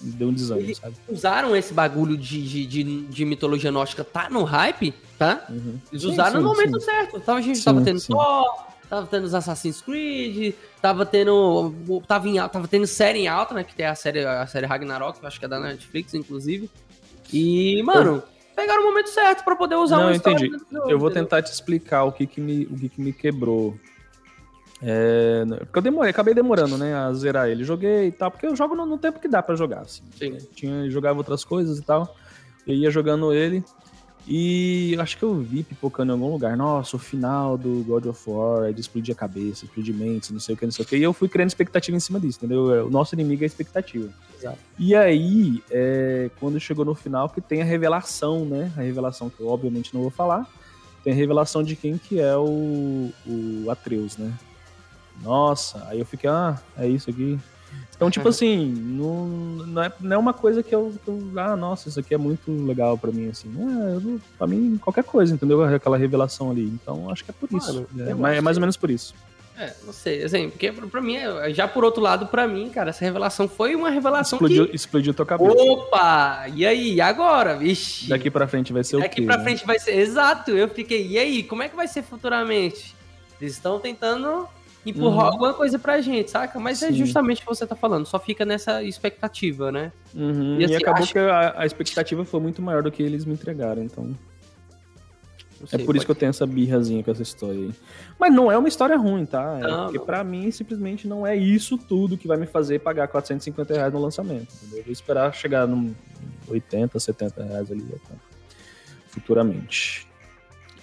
deu 0.00 0.28
um 0.28 0.32
desânimo, 0.32 0.74
sabe? 0.74 0.94
Usaram 1.08 1.54
esse 1.54 1.74
bagulho 1.74 2.16
de, 2.16 2.42
de, 2.42 2.64
de, 2.66 3.02
de 3.02 3.24
mitologia 3.26 3.70
nórdica, 3.70 4.02
tá 4.02 4.30
no 4.30 4.44
hype, 4.44 4.94
tá? 5.18 5.44
Uhum. 5.50 5.78
Eles 5.92 6.02
Sim, 6.02 6.08
usaram 6.12 6.32
sim, 6.32 6.38
no 6.38 6.44
momento 6.44 6.80
sim. 6.80 6.86
certo. 6.86 7.20
Tava, 7.20 7.38
a 7.38 7.42
gente 7.42 7.58
Sim, 7.58 7.64
tava 7.64 7.80
tendo 7.82 8.00
sim. 8.00 8.12
Thor, 8.14 8.65
tava 8.88 9.06
tendo 9.06 9.24
os 9.24 9.34
Assassin's 9.34 9.80
Creed, 9.80 10.54
tava 10.80 11.04
tendo. 11.06 11.74
Tava, 12.06 12.28
em, 12.28 12.36
tava 12.48 12.66
tendo 12.68 12.86
série 12.86 13.20
em 13.20 13.28
alta, 13.28 13.54
né? 13.54 13.64
Que 13.64 13.74
tem 13.74 13.86
a 13.86 13.94
série, 13.94 14.24
a 14.24 14.46
série 14.46 14.66
Ragnarok, 14.66 15.18
que 15.18 15.24
eu 15.24 15.28
acho 15.28 15.38
que 15.38 15.44
é 15.44 15.48
da 15.48 15.60
Netflix, 15.60 16.14
inclusive. 16.14 16.70
E, 17.32 17.82
mano, 17.82 18.22
pegaram 18.54 18.82
o 18.82 18.86
momento 18.86 19.08
certo 19.10 19.44
pra 19.44 19.56
poder 19.56 19.74
usar 19.76 19.96
Não, 19.98 20.04
uma 20.06 20.14
entendi. 20.16 20.46
jogo, 20.46 20.64
Eu 20.88 20.98
vou 20.98 21.08
entendeu? 21.08 21.10
tentar 21.10 21.42
te 21.42 21.52
explicar 21.52 22.04
o 22.04 22.12
que 22.12 22.26
que 22.26 22.40
me, 22.40 22.64
o 22.66 22.76
que 22.76 22.88
que 22.88 23.00
me 23.00 23.12
quebrou. 23.12 23.76
É, 24.82 25.42
porque 25.60 25.78
eu 25.78 25.82
demorei, 25.82 26.10
acabei 26.10 26.34
demorando, 26.34 26.76
né, 26.76 26.94
a 26.94 27.12
zerar 27.12 27.48
ele. 27.48 27.64
Joguei 27.64 28.08
e 28.08 28.12
tal, 28.12 28.30
porque 28.30 28.46
eu 28.46 28.54
jogo 28.54 28.74
no, 28.76 28.84
no 28.84 28.98
tempo 28.98 29.18
que 29.18 29.26
dá 29.28 29.42
pra 29.42 29.56
jogar, 29.56 29.80
assim. 29.80 30.02
Sim. 30.18 30.36
Tinha, 30.54 30.88
jogava 30.90 31.18
outras 31.18 31.44
coisas 31.44 31.78
e 31.78 31.82
tal. 31.82 32.14
Eu 32.66 32.74
ia 32.74 32.90
jogando 32.90 33.32
ele. 33.32 33.64
E 34.28 34.96
acho 34.98 35.16
que 35.16 35.22
eu 35.22 35.36
vi 35.36 35.62
pipocando 35.62 36.10
em 36.10 36.14
algum 36.14 36.32
lugar. 36.32 36.56
Nossa, 36.56 36.96
o 36.96 36.98
final 36.98 37.56
do 37.56 37.84
God 37.84 38.06
of 38.06 38.28
War 38.28 38.68
é 38.68 38.72
de 38.72 38.80
explodir 38.80 39.14
a 39.14 39.16
cabeça, 39.16 39.64
explodir 39.64 39.94
mentes, 39.94 40.30
não 40.30 40.40
sei 40.40 40.56
o 40.56 40.58
que, 40.58 40.64
não 40.64 40.72
sei 40.72 40.84
o 40.84 40.88
que. 40.88 40.96
E 40.96 41.02
eu 41.02 41.12
fui 41.12 41.28
criando 41.28 41.48
expectativa 41.48 41.96
em 41.96 42.00
cima 42.00 42.18
disso, 42.18 42.38
entendeu? 42.38 42.74
É, 42.74 42.82
O 42.82 42.90
nosso 42.90 43.14
inimigo 43.14 43.44
é 43.44 43.44
a 43.44 43.46
expectativa. 43.46 44.08
Exato. 44.36 44.58
E 44.78 44.96
aí, 44.96 45.62
é, 45.70 46.28
quando 46.40 46.58
chegou 46.58 46.84
no 46.84 46.94
final, 46.94 47.28
que 47.28 47.40
tem 47.40 47.62
a 47.62 47.64
revelação, 47.64 48.44
né? 48.44 48.72
A 48.76 48.80
revelação 48.80 49.30
que 49.30 49.40
eu 49.40 49.46
obviamente 49.46 49.94
não 49.94 50.02
vou 50.02 50.10
falar. 50.10 50.44
Tem 51.04 51.12
a 51.12 51.16
revelação 51.16 51.62
de 51.62 51.76
quem 51.76 51.96
que 51.96 52.18
é 52.18 52.36
o, 52.36 53.12
o 53.24 53.70
Atreus, 53.70 54.16
né? 54.16 54.32
Nossa, 55.22 55.86
aí 55.88 56.00
eu 56.00 56.04
fiquei, 56.04 56.28
ah, 56.28 56.60
é 56.76 56.88
isso 56.88 57.08
aqui. 57.10 57.38
Então, 57.94 58.10
tipo 58.10 58.28
assim, 58.28 58.66
não, 58.76 59.26
não, 59.26 59.82
é, 59.82 59.92
não 60.00 60.16
é 60.16 60.18
uma 60.18 60.34
coisa 60.34 60.62
que 60.62 60.74
eu, 60.74 60.92
que 61.02 61.08
eu. 61.08 61.18
Ah, 61.36 61.56
nossa, 61.56 61.88
isso 61.88 61.98
aqui 61.98 62.14
é 62.14 62.18
muito 62.18 62.50
legal 62.66 62.98
pra 62.98 63.10
mim, 63.10 63.28
assim. 63.30 63.48
Não 63.48 63.88
é, 63.88 63.94
eu 63.96 64.20
pra 64.36 64.46
mim, 64.46 64.78
qualquer 64.82 65.02
coisa, 65.04 65.32
entendeu? 65.34 65.62
Aquela 65.64 65.96
revelação 65.96 66.50
ali. 66.50 66.64
Então, 66.64 67.08
acho 67.10 67.24
que 67.24 67.30
é 67.30 67.34
por 67.34 67.48
isso. 67.56 67.86
É, 67.98 68.12
eu 68.12 68.18
mas- 68.18 68.36
é 68.36 68.40
mais 68.42 68.56
ou 68.58 68.60
menos 68.60 68.76
por 68.76 68.90
isso. 68.90 69.14
É, 69.58 69.72
não 69.86 69.92
sei, 69.94 70.22
assim, 70.22 70.50
porque 70.50 70.70
pra 70.70 71.00
mim, 71.00 71.16
é- 71.16 71.50
já 71.54 71.66
por 71.66 71.82
outro 71.82 72.02
lado, 72.02 72.26
pra 72.26 72.46
mim, 72.46 72.68
cara, 72.68 72.90
essa 72.90 73.02
revelação 73.02 73.48
foi 73.48 73.74
uma 73.74 73.88
revelação 73.88 74.36
Explodiu, 74.36 74.68
que... 74.68 74.76
explodiu 74.76 75.14
tua 75.14 75.24
cabeça. 75.24 75.50
Opa! 75.58 76.44
E 76.54 76.66
aí, 76.66 77.00
agora? 77.00 77.56
Vixe! 77.56 78.10
Daqui 78.10 78.30
pra 78.30 78.46
frente 78.46 78.70
vai 78.74 78.84
ser 78.84 78.96
o 78.96 79.00
Daqui 79.00 79.22
quê? 79.22 79.26
pra 79.26 79.38
né? 79.38 79.42
frente 79.44 79.64
vai 79.66 79.78
ser. 79.78 79.92
Exato, 79.96 80.50
eu 80.50 80.68
fiquei. 80.68 81.06
E 81.08 81.18
aí, 81.18 81.42
como 81.42 81.62
é 81.62 81.70
que 81.70 81.74
vai 81.76 81.88
ser 81.88 82.02
futuramente? 82.02 82.94
Eles 83.40 83.54
estão 83.54 83.80
tentando 83.80 84.46
empurrar 84.90 85.26
Uhum. 85.26 85.32
alguma 85.32 85.54
coisa 85.54 85.78
pra 85.78 86.00
gente, 86.00 86.30
saca? 86.30 86.58
Mas 86.60 86.82
é 86.82 86.88
Sim. 86.88 86.94
justamente 86.94 87.38
o 87.38 87.40
que 87.42 87.46
você 87.48 87.66
tá 87.66 87.74
falando, 87.76 88.06
só 88.06 88.18
fica 88.18 88.44
nessa 88.44 88.82
expectativa, 88.82 89.70
né? 89.72 89.92
Uhum, 90.14 90.56
E 90.58 90.62
E, 90.62 90.64
assim, 90.66 90.74
acabou 90.76 91.02
acho- 91.02 91.12
que 91.12 91.18
a, 91.18 91.54
a 91.60 91.66
expectativa 91.66 92.24
foi 92.24 92.40
muito 92.40 92.62
maior 92.62 92.82
do 92.82 92.90
que 92.92 93.02
eles 93.02 93.24
me 93.24 93.32
entregaram, 93.34 93.82
então. 93.82 94.14
É 95.62 95.66
sei, 95.78 95.86
por 95.86 95.96
isso 95.96 96.04
que 96.04 96.10
eu 96.10 96.14
tenho 96.14 96.28
essa 96.30 96.46
birrazinha 96.46 97.02
com 97.02 97.10
essa 97.10 97.22
história 97.22 97.58
aí. 97.58 97.70
Mas 98.20 98.32
não 98.32 98.52
é 98.52 98.58
uma 98.58 98.68
história 98.68 98.94
ruim, 98.96 99.24
tá? 99.24 99.58
É 99.58 99.62
Não, 99.62 99.84
porque 99.84 99.98
não. 99.98 100.04
pra 100.04 100.22
mim, 100.22 100.50
simplesmente 100.50 101.08
não 101.08 101.26
é 101.26 101.34
isso 101.34 101.78
tudo 101.78 102.16
que 102.18 102.28
vai 102.28 102.36
me 102.36 102.46
fazer 102.46 102.80
pagar 102.80 103.08
450 103.08 103.72
reais 103.72 103.90
no 103.92 103.98
lançamento. 103.98 104.48
Entendeu? 104.54 104.78
Eu 104.80 104.84
vou 104.84 104.92
esperar 104.92 105.34
chegar 105.34 105.66
num 105.66 105.94
80, 106.46 107.00
70 107.00 107.42
reais 107.42 107.70
ali 107.72 107.80
compro. 107.80 108.20
futuramente. 109.08 110.06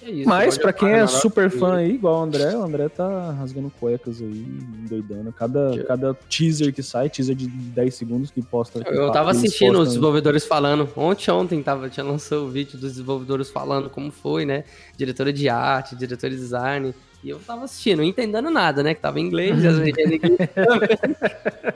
É 0.05 0.09
isso, 0.11 0.27
Mas 0.27 0.57
pra 0.57 0.73
quem 0.73 0.89
é 0.89 1.07
super 1.07 1.49
fã 1.49 1.75
aí, 1.77 1.93
igual 1.93 2.19
o 2.19 2.23
André, 2.23 2.53
o 2.57 2.61
André 2.61 2.89
tá 2.89 3.31
rasgando 3.31 3.71
cuecas 3.79 4.21
aí, 4.21 4.45
endoidando. 4.83 5.31
Cada, 5.31 5.73
Eu- 5.73 5.85
cada 5.85 6.13
teaser 6.13 6.73
que 6.73 6.83
sai, 6.83 7.09
teaser 7.09 7.33
de 7.35 7.47
10 7.47 7.95
segundos 7.95 8.29
que 8.29 8.41
posta. 8.41 8.83
que 8.83 8.89
Eu 8.93 9.09
tava 9.11 9.29
eles 9.31 9.37
assistindo 9.43 9.79
os 9.79 9.87
desenvolvedores 9.89 10.45
falando. 10.45 10.89
Ontem, 10.97 11.31
ontem 11.31 11.63
tava, 11.63 11.89
tinha 11.89 12.03
lançou 12.05 12.47
o 12.47 12.49
vídeo 12.49 12.73
dos 12.77 12.91
desenvolvedores 12.91 13.49
falando 13.49 13.89
como 13.89 14.11
foi, 14.11 14.43
né? 14.45 14.65
Diretora 14.97 15.31
de 15.31 15.47
arte, 15.47 15.95
diretor 15.95 16.29
de 16.29 16.35
design. 16.35 16.93
E 17.23 17.29
eu 17.29 17.39
tava 17.39 17.63
assistindo, 17.63 17.99
não 17.99 18.03
entendendo 18.03 18.49
nada, 18.49 18.83
né? 18.83 18.93
Que 18.93 18.99
tava 19.01 19.17
em 19.21 19.23
inglês, 19.25 19.55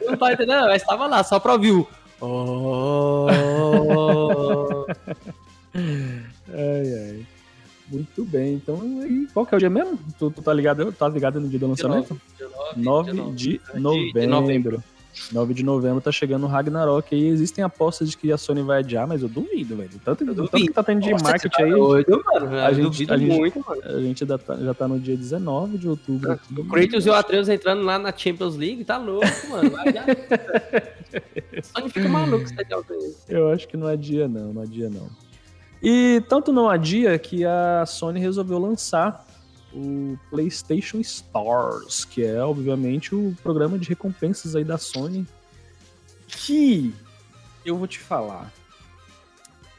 não 0.06 0.18
tava 0.18 0.34
entendendo, 0.34 0.66
mas 0.66 0.84
tava 0.84 1.08
lá, 1.08 1.24
só 1.24 1.40
pra 1.40 1.54
ouvir 1.54 1.72
o. 1.72 1.88
Oh. 2.20 3.28
Ai, 6.50 6.94
ai. 6.94 7.26
Muito 7.90 8.26
bem. 8.26 8.54
Então, 8.56 8.80
e 9.08 9.28
qual 9.34 9.46
que 9.46 9.54
é 9.54 9.58
o 9.58 9.60
dia 9.60 9.70
mesmo? 9.70 9.98
Tu, 10.20 10.30
tu 10.32 10.42
tá 10.42 10.54
ligado? 10.54 10.92
Tá 10.92 11.08
ligado 11.08 11.40
no 11.40 11.48
dia 11.48 11.60
do 11.60 11.68
lançamento? 11.68 12.20
9 12.76 13.12
de 13.34 13.62
novembro. 13.76 14.28
novembro. 14.30 14.84
9 15.32 15.52
de 15.54 15.64
novembro 15.64 16.00
tá 16.00 16.12
chegando 16.12 16.44
o 16.44 16.48
Ragnarok 16.48 17.16
aí. 17.16 17.26
Existem 17.28 17.64
apostas 17.64 18.10
de 18.12 18.16
que 18.18 18.32
a 18.32 18.38
Sony 18.38 18.62
vai 18.62 18.80
adiar, 18.80 19.08
mas 19.08 19.24
eu 19.24 19.28
duvido, 19.28 19.76
velho. 19.76 19.90
Tanto, 20.06 20.24
Eu 20.24 20.28
tanto 20.36 20.52
duvido. 20.52 20.68
que 20.68 20.74
tá 20.74 20.84
tendo 20.84 21.02
de 21.02 21.10
Nossa, 21.10 21.24
marketing 21.24 21.50
você 21.56 21.58
tá 21.58 21.64
aí. 21.64 21.72
doido, 21.72 22.24
mano. 22.24 22.56
A 22.60 22.72
gente- 22.74 23.12
a 23.12 23.18
gente- 23.18 23.36
muito, 23.36 23.66
mano. 23.68 23.82
A 23.84 24.00
gente 24.02 24.26
já 24.28 24.38
tá, 24.38 24.56
já 24.58 24.74
tá 24.76 24.88
no 24.88 25.00
dia 25.00 25.18
19 25.18 25.78
de 25.80 25.90
outubro. 25.90 26.32
aqui. 26.34 26.54
O 26.60 26.66
Kratos 26.66 27.06
e 27.06 27.10
o 27.10 27.14
Atreus 27.14 27.50
entrando 27.50 27.82
lá 27.84 27.98
na 27.98 28.16
Champions 28.16 28.56
League, 28.56 28.84
tá 28.86 28.98
louco, 29.00 29.26
mano. 29.50 29.72
Vai 29.72 29.92
já. 29.92 30.06
Sony 31.64 31.90
fica 31.90 32.08
maluco 32.10 32.48
se 32.48 32.54
de 32.56 32.64
isso. 33.08 33.18
Eu 33.28 33.50
acho 33.50 33.68
que 33.68 33.76
não 33.76 33.88
adia, 33.88 34.28
não, 34.28 34.54
não 34.54 34.62
adia, 34.62 34.88
não. 34.90 35.08
E 35.82 36.24
tanto 36.28 36.52
não 36.52 36.70
adia 36.70 37.18
que 37.20 37.46
a 37.46 37.86
Sony 37.86 38.20
resolveu 38.20 38.58
lançar 38.58 39.26
o 39.74 40.18
PlayStation 40.30 41.00
Stars, 41.00 42.04
que 42.06 42.24
é, 42.24 42.42
obviamente, 42.42 43.14
o 43.14 43.36
programa 43.44 43.78
de 43.78 43.88
recompensas 43.88 44.56
aí 44.56 44.64
da 44.64 44.78
Sony. 44.78 45.28
Que 46.28 46.94
eu 47.64 47.78
vou 47.78 47.88
te 47.88 48.00
falar. 48.00 48.52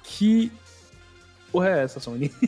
Que. 0.03 0.53
Porra, 1.51 1.71
é 1.71 1.85
essa, 1.85 1.99
Sony? 2.01 2.33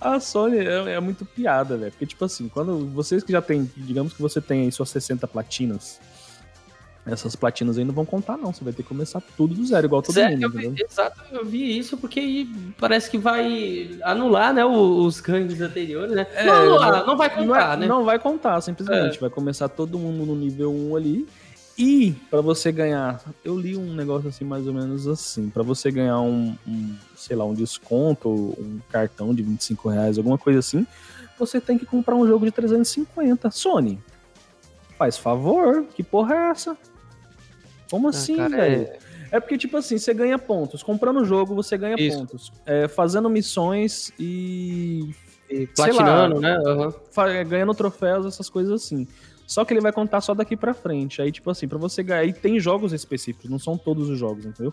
A 0.00 0.20
Sony 0.20 0.58
é, 0.58 0.94
é 0.94 1.00
muito 1.00 1.24
piada, 1.24 1.76
velho. 1.76 1.90
Porque, 1.90 2.06
tipo 2.06 2.24
assim, 2.24 2.48
quando 2.48 2.86
vocês 2.90 3.22
que 3.24 3.32
já 3.32 3.42
tem, 3.42 3.70
digamos 3.76 4.12
que 4.12 4.22
você 4.22 4.40
tem 4.40 4.62
aí 4.62 4.72
suas 4.72 4.90
60 4.90 5.26
platinas, 5.26 6.00
essas 7.10 7.34
platinas 7.36 7.78
aí 7.78 7.84
não 7.84 7.94
vão 7.94 8.04
contar, 8.04 8.36
não. 8.36 8.52
Você 8.52 8.62
vai 8.64 8.72
ter 8.72 8.82
que 8.82 8.88
começar 8.88 9.22
tudo 9.36 9.54
do 9.54 9.64
zero, 9.66 9.86
igual 9.86 10.02
todo 10.02 10.14
mundo, 10.20 10.42
eu 10.42 10.50
vi- 10.50 10.66
entendeu? 10.66 10.86
exato, 10.90 11.20
eu 11.32 11.44
vi 11.44 11.78
isso 11.78 11.96
porque 11.96 12.20
aí 12.20 12.48
parece 12.78 13.10
que 13.10 13.18
vai 13.18 13.90
anular, 14.02 14.52
né, 14.54 14.64
os 14.64 15.20
ganhos 15.20 15.60
anteriores, 15.60 16.14
né? 16.14 16.26
É, 16.34 16.44
não 16.44 16.54
anular, 16.54 16.92
não- 17.00 17.06
não 17.08 17.16
vai 17.16 17.28
Não, 17.28 17.46
contar, 17.46 17.72
é- 17.74 17.76
né? 17.80 17.86
não 17.86 18.04
vai 18.04 18.18
contar, 18.18 18.60
simplesmente. 18.60 19.16
É. 19.16 19.20
Vai 19.20 19.30
começar 19.30 19.68
todo 19.68 19.98
mundo 19.98 20.24
no 20.26 20.34
nível 20.36 20.72
1 20.72 20.96
ali. 20.96 21.26
E 21.80 22.12
pra 22.28 22.40
você 22.40 22.72
ganhar, 22.72 23.20
eu 23.44 23.56
li 23.56 23.76
um 23.76 23.94
negócio 23.94 24.28
assim 24.28 24.44
mais 24.44 24.66
ou 24.66 24.74
menos 24.74 25.06
assim, 25.06 25.48
Pra 25.48 25.62
você 25.62 25.92
ganhar 25.92 26.20
um, 26.20 26.56
um, 26.66 26.94
sei 27.14 27.36
lá, 27.36 27.44
um 27.44 27.54
desconto, 27.54 28.28
um 28.28 28.80
cartão 28.90 29.32
de 29.32 29.42
25 29.44 29.88
reais, 29.88 30.18
alguma 30.18 30.36
coisa 30.36 30.58
assim, 30.58 30.84
você 31.38 31.60
tem 31.60 31.78
que 31.78 31.86
comprar 31.86 32.16
um 32.16 32.26
jogo 32.26 32.44
de 32.44 32.50
350. 32.50 33.48
Sony, 33.52 34.00
faz 34.98 35.16
favor, 35.16 35.84
que 35.94 36.02
porra 36.02 36.34
é 36.34 36.50
essa? 36.50 36.76
Como 37.90 38.08
assim, 38.08 38.36
cara, 38.36 38.48
velho? 38.56 38.82
é- 38.82 38.98
É 39.30 39.38
porque, 39.40 39.58
tipo 39.58 39.76
assim, 39.76 39.98
você 39.98 40.14
ganha 40.14 40.38
pontos. 40.38 40.82
Comprando 40.82 41.20
o 41.20 41.24
jogo, 41.24 41.54
você 41.54 41.76
ganha 41.76 41.96
Isso. 41.98 42.18
pontos. 42.18 42.50
É, 42.64 42.88
fazendo 42.88 43.28
missões 43.28 44.10
e 44.18 45.10
E 45.50 45.68
sei 45.74 45.92
lá, 45.92 46.02
Platinando, 46.04 46.40
né? 46.40 46.58
Fa- 47.10 47.42
ganhando 47.44 47.74
troféus, 47.74 48.24
essas 48.24 48.48
coisas 48.48 48.72
assim. 48.72 49.06
Só 49.46 49.64
que 49.66 49.72
ele 49.74 49.80
vai 49.82 49.92
contar 49.92 50.20
só 50.22 50.32
daqui 50.34 50.56
pra 50.56 50.72
frente. 50.74 51.20
Aí, 51.22 51.30
tipo 51.32 51.50
assim, 51.50 51.68
pra 51.68 51.76
você 51.78 52.02
ganhar. 52.02 52.24
E 52.24 52.32
tem 52.32 52.58
jogos 52.58 52.92
específicos, 52.94 53.50
não 53.50 53.58
são 53.58 53.76
todos 53.76 54.08
os 54.08 54.18
jogos, 54.18 54.44
entendeu? 54.46 54.72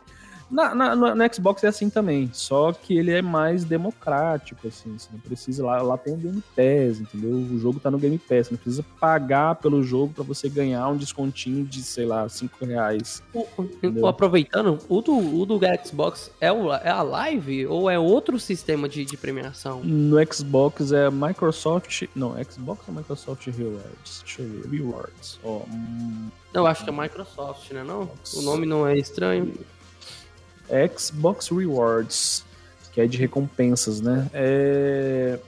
Na, 0.49 0.75
na- 0.75 0.95
no, 0.95 1.33
Xbox 1.33 1.63
é 1.63 1.67
assim 1.67 1.89
também. 1.89 2.29
Só 2.33 2.71
que 2.71 2.97
ele 2.97 3.11
é 3.11 3.21
mais 3.21 3.63
democrático, 3.65 4.67
assim. 4.67 4.97
Você 4.97 5.09
não 5.11 5.19
precisa. 5.19 5.65
Lá, 5.65 5.81
lá 5.81 5.97
tem 5.97 6.13
o 6.13 6.17
Game 6.17 6.43
Pass, 6.55 6.99
entendeu? 6.99 7.31
O 7.31 7.57
jogo 7.59 7.79
tá 7.79 7.89
no 7.89 7.97
Game 7.97 8.17
Pass. 8.17 8.47
Você 8.47 8.51
não 8.53 8.57
precisa 8.59 8.85
pagar 8.99 9.55
pelo 9.55 9.81
jogo 9.83 10.13
pra 10.13 10.23
você 10.23 10.47
ganhar 10.47 10.87
um 10.89 10.97
descontinho 10.97 11.65
de, 11.65 11.81
sei 11.81 12.05
lá, 12.05 12.27
5 12.29 12.63
reais. 12.65 13.23
O- 13.33 14.07
aproveitando, 14.07 14.77
o 14.87 15.01
do, 15.01 15.17
o 15.17 15.45
do 15.45 15.59
Xbox 15.83 16.29
é, 16.39 16.51
o, 16.51 16.71
é 16.73 16.89
a 16.89 17.01
live 17.01 17.65
ou 17.67 17.89
é 17.89 17.97
outro 17.97 18.39
sistema 18.39 18.87
de, 18.87 19.03
de 19.05 19.17
premiação? 19.17 19.83
No 19.83 20.17
Xbox 20.31 20.91
é 20.91 21.09
Microsoft. 21.09 22.03
Não, 22.15 22.35
Xbox 22.43 22.81
ou 22.87 22.93
Microsoft 22.93 23.47
Rewards? 23.47 24.21
Deixa 24.23 24.41
eu 24.41 24.49
ver. 24.61 24.69
Rewards. 24.69 25.39
Ó, 25.43 25.61
hum, 25.69 26.29
Eu 26.53 26.65
acho 26.67 26.83
que 26.83 26.89
é 26.89 26.93
Microsoft, 26.93 27.71
né? 27.71 27.83
Não? 27.83 28.09
O 28.35 28.41
nome 28.41 28.65
não 28.65 28.85
é 28.87 28.97
estranho. 28.97 29.51
Xbox 30.97 31.49
Rewards, 31.49 32.45
que 32.91 33.01
é 33.01 33.07
de 33.07 33.17
recompensas, 33.17 34.01
né? 34.01 34.29
É... 34.33 35.39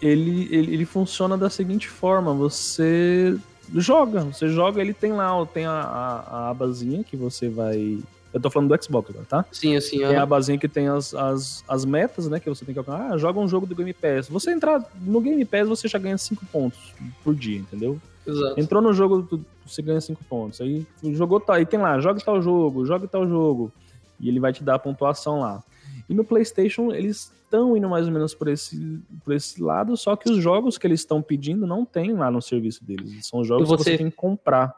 Ele, 0.00 0.48
ele, 0.50 0.74
ele 0.74 0.84
funciona 0.86 1.36
da 1.36 1.50
seguinte 1.50 1.88
forma: 1.88 2.32
você 2.32 3.38
joga, 3.74 4.24
você 4.24 4.48
joga, 4.48 4.80
ele 4.80 4.94
tem 4.94 5.12
lá, 5.12 5.30
tem 5.46 5.66
a, 5.66 5.72
a, 5.72 6.20
a 6.20 6.50
abazinha 6.50 7.04
que 7.04 7.16
você 7.16 7.48
vai. 7.48 7.98
Eu 8.32 8.40
tô 8.40 8.48
falando 8.50 8.74
do 8.74 8.84
Xbox 8.84 9.10
agora, 9.10 9.26
tá? 9.28 9.44
Sim, 9.50 9.74
assim, 9.76 9.98
Tem 9.98 10.14
a 10.16 10.22
abazinha 10.22 10.56
que 10.58 10.68
tem 10.68 10.86
as, 10.88 11.12
as, 11.14 11.64
as 11.68 11.84
metas, 11.84 12.28
né? 12.28 12.38
Que 12.38 12.48
você 12.48 12.64
tem 12.64 12.72
que 12.72 12.78
alcançar. 12.78 13.12
Ah, 13.12 13.18
joga 13.18 13.40
um 13.40 13.48
jogo 13.48 13.66
do 13.66 13.74
Game 13.74 13.92
Pass. 13.92 14.28
Você 14.28 14.52
entrar 14.52 14.84
no 15.00 15.20
Game 15.20 15.44
Pass, 15.44 15.68
você 15.68 15.88
já 15.88 15.98
ganha 15.98 16.16
5 16.16 16.46
pontos 16.46 16.78
por 17.24 17.34
dia, 17.34 17.58
entendeu? 17.58 18.00
Exato. 18.26 18.60
Entrou 18.60 18.80
no 18.80 18.92
jogo, 18.92 19.44
você 19.66 19.82
ganha 19.82 20.00
5 20.00 20.22
pontos. 20.24 20.60
Aí 20.60 20.86
jogou 21.14 21.40
tal, 21.40 21.56
aí 21.56 21.66
tem 21.66 21.80
lá, 21.80 21.98
joga 21.98 22.20
tal 22.20 22.40
jogo, 22.40 22.86
joga 22.86 23.08
tal 23.08 23.26
jogo. 23.26 23.72
E 24.20 24.28
ele 24.28 24.38
vai 24.38 24.52
te 24.52 24.62
dar 24.62 24.74
a 24.76 24.78
pontuação 24.78 25.40
lá. 25.40 25.62
E 26.08 26.14
no 26.14 26.22
PlayStation, 26.24 26.92
eles 26.92 27.32
estão 27.44 27.76
indo 27.76 27.88
mais 27.88 28.06
ou 28.06 28.12
menos 28.12 28.32
por 28.34 28.46
esse, 28.48 29.00
por 29.24 29.32
esse 29.34 29.60
lado, 29.60 29.96
só 29.96 30.14
que 30.14 30.30
os 30.30 30.38
jogos 30.38 30.78
que 30.78 30.86
eles 30.86 31.00
estão 31.00 31.20
pedindo 31.20 31.66
não 31.66 31.84
tem 31.84 32.12
lá 32.12 32.30
no 32.30 32.40
serviço 32.40 32.84
deles. 32.84 33.26
São 33.26 33.42
jogos 33.44 33.68
E 33.68 33.72
que 33.72 33.78
você- 33.82 33.90
você 33.92 33.98
tem 33.98 34.10
que 34.10 34.16
comprar. 34.16 34.72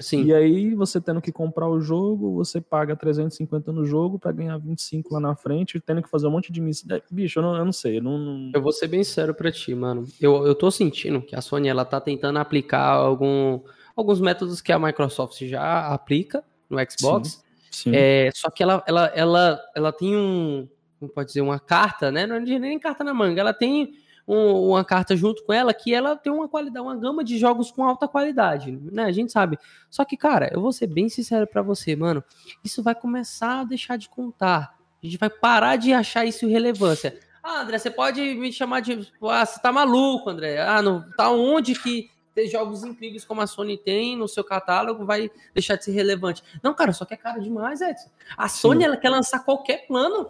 Sim. 0.00 0.24
E 0.24 0.34
aí, 0.34 0.74
você 0.74 1.00
tendo 1.00 1.20
que 1.20 1.30
comprar 1.30 1.68
o 1.68 1.80
jogo, 1.80 2.34
você 2.34 2.60
paga 2.60 2.96
350 2.96 3.70
no 3.72 3.84
jogo 3.84 4.18
pra 4.18 4.32
ganhar 4.32 4.56
25 4.58 5.12
lá 5.14 5.20
na 5.20 5.36
frente, 5.36 5.78
tendo 5.80 6.02
que 6.02 6.08
fazer 6.08 6.26
um 6.26 6.30
monte 6.30 6.50
de 6.50 6.60
missão. 6.60 7.00
Bicho, 7.10 7.38
eu 7.38 7.42
não, 7.42 7.56
eu 7.56 7.64
não 7.64 7.72
sei. 7.72 7.98
Eu 7.98 8.02
não, 8.02 8.18
não- 8.18 8.50
Eu 8.54 8.62
vou 8.62 8.72
ser 8.72 8.88
bem 8.88 9.04
sério 9.04 9.34
pra 9.34 9.52
ti, 9.52 9.74
mano. 9.74 10.04
Eu, 10.20 10.46
eu 10.46 10.54
tô 10.54 10.70
sentindo 10.70 11.20
que 11.22 11.36
a 11.36 11.40
Sony 11.40 11.68
ela 11.68 11.84
tá 11.84 12.00
tentando 12.00 12.38
aplicar 12.38 12.86
algum, 12.86 13.60
alguns 13.94 14.20
métodos 14.20 14.60
que 14.60 14.72
a 14.72 14.78
Microsoft 14.78 15.42
já 15.44 15.88
aplica 15.88 16.42
no 16.68 16.78
Xbox. 16.90 17.44
Sim. 17.70 17.92
É, 17.94 18.30
só 18.34 18.50
que 18.50 18.62
ela, 18.62 18.82
ela, 18.86 19.06
ela, 19.14 19.60
ela 19.76 19.92
tem 19.92 20.16
um, 20.16 20.68
como 20.98 21.10
pode 21.12 21.28
dizer, 21.28 21.40
uma 21.40 21.60
carta, 21.60 22.10
né? 22.10 22.26
Não 22.26 22.36
é 22.36 22.40
nem 22.40 22.78
carta 22.78 23.04
na 23.04 23.14
manga, 23.14 23.40
ela 23.40 23.52
tem 23.54 23.92
um- 24.32 24.70
uma 24.70 24.84
carta 24.84 25.16
junto 25.16 25.44
com 25.44 25.52
ela 25.52 25.74
que 25.74 25.92
ela 25.92 26.16
tem 26.16 26.32
uma 26.32 26.48
qualidade, 26.48 26.84
uma 26.86 26.96
gama 26.96 27.24
de 27.24 27.38
jogos 27.38 27.70
com 27.70 27.84
alta 27.84 28.06
qualidade, 28.06 28.78
né? 28.92 29.04
A 29.04 29.12
gente 29.12 29.32
sabe. 29.32 29.58
Só 29.90 30.04
que, 30.04 30.16
cara, 30.16 30.50
eu 30.52 30.60
vou 30.60 30.72
ser 30.72 30.86
bem 30.86 31.08
sincero 31.08 31.46
pra 31.46 31.62
você, 31.62 31.96
mano. 31.96 32.22
Isso 32.64 32.82
vai 32.82 32.94
começar 32.94 33.60
a 33.60 33.64
deixar 33.64 33.96
de 33.96 34.08
contar. 34.08 34.74
A 35.02 35.06
gente 35.06 35.18
vai 35.18 35.30
parar 35.30 35.76
de 35.76 35.92
achar 35.92 36.24
isso 36.24 36.46
irrelevância. 36.46 37.18
Ah, 37.42 37.62
André, 37.62 37.78
você 37.78 37.90
pode 37.90 38.20
me 38.34 38.52
chamar 38.52 38.80
de. 38.80 39.10
Ah, 39.22 39.44
você 39.46 39.60
tá 39.60 39.72
maluco, 39.72 40.28
André. 40.28 40.60
Ah, 40.60 40.82
não, 40.82 41.04
tá 41.16 41.30
onde 41.30 41.74
que 41.74 42.10
ter 42.34 42.46
jogos 42.46 42.84
incríveis 42.84 43.24
como 43.24 43.40
a 43.40 43.46
Sony 43.46 43.76
tem 43.78 44.16
no 44.16 44.28
seu 44.28 44.44
catálogo 44.44 45.04
vai 45.04 45.30
deixar 45.52 45.76
de 45.76 45.84
ser 45.84 45.92
relevante? 45.92 46.44
Não, 46.62 46.72
cara, 46.74 46.92
só 46.92 47.04
que 47.04 47.14
é 47.14 47.16
caro 47.16 47.40
demais, 47.40 47.80
Edson. 47.80 48.08
A 48.36 48.48
Sony 48.48 48.84
ela 48.84 48.96
quer 48.96 49.08
lançar 49.08 49.40
qualquer 49.40 49.86
plano 49.86 50.28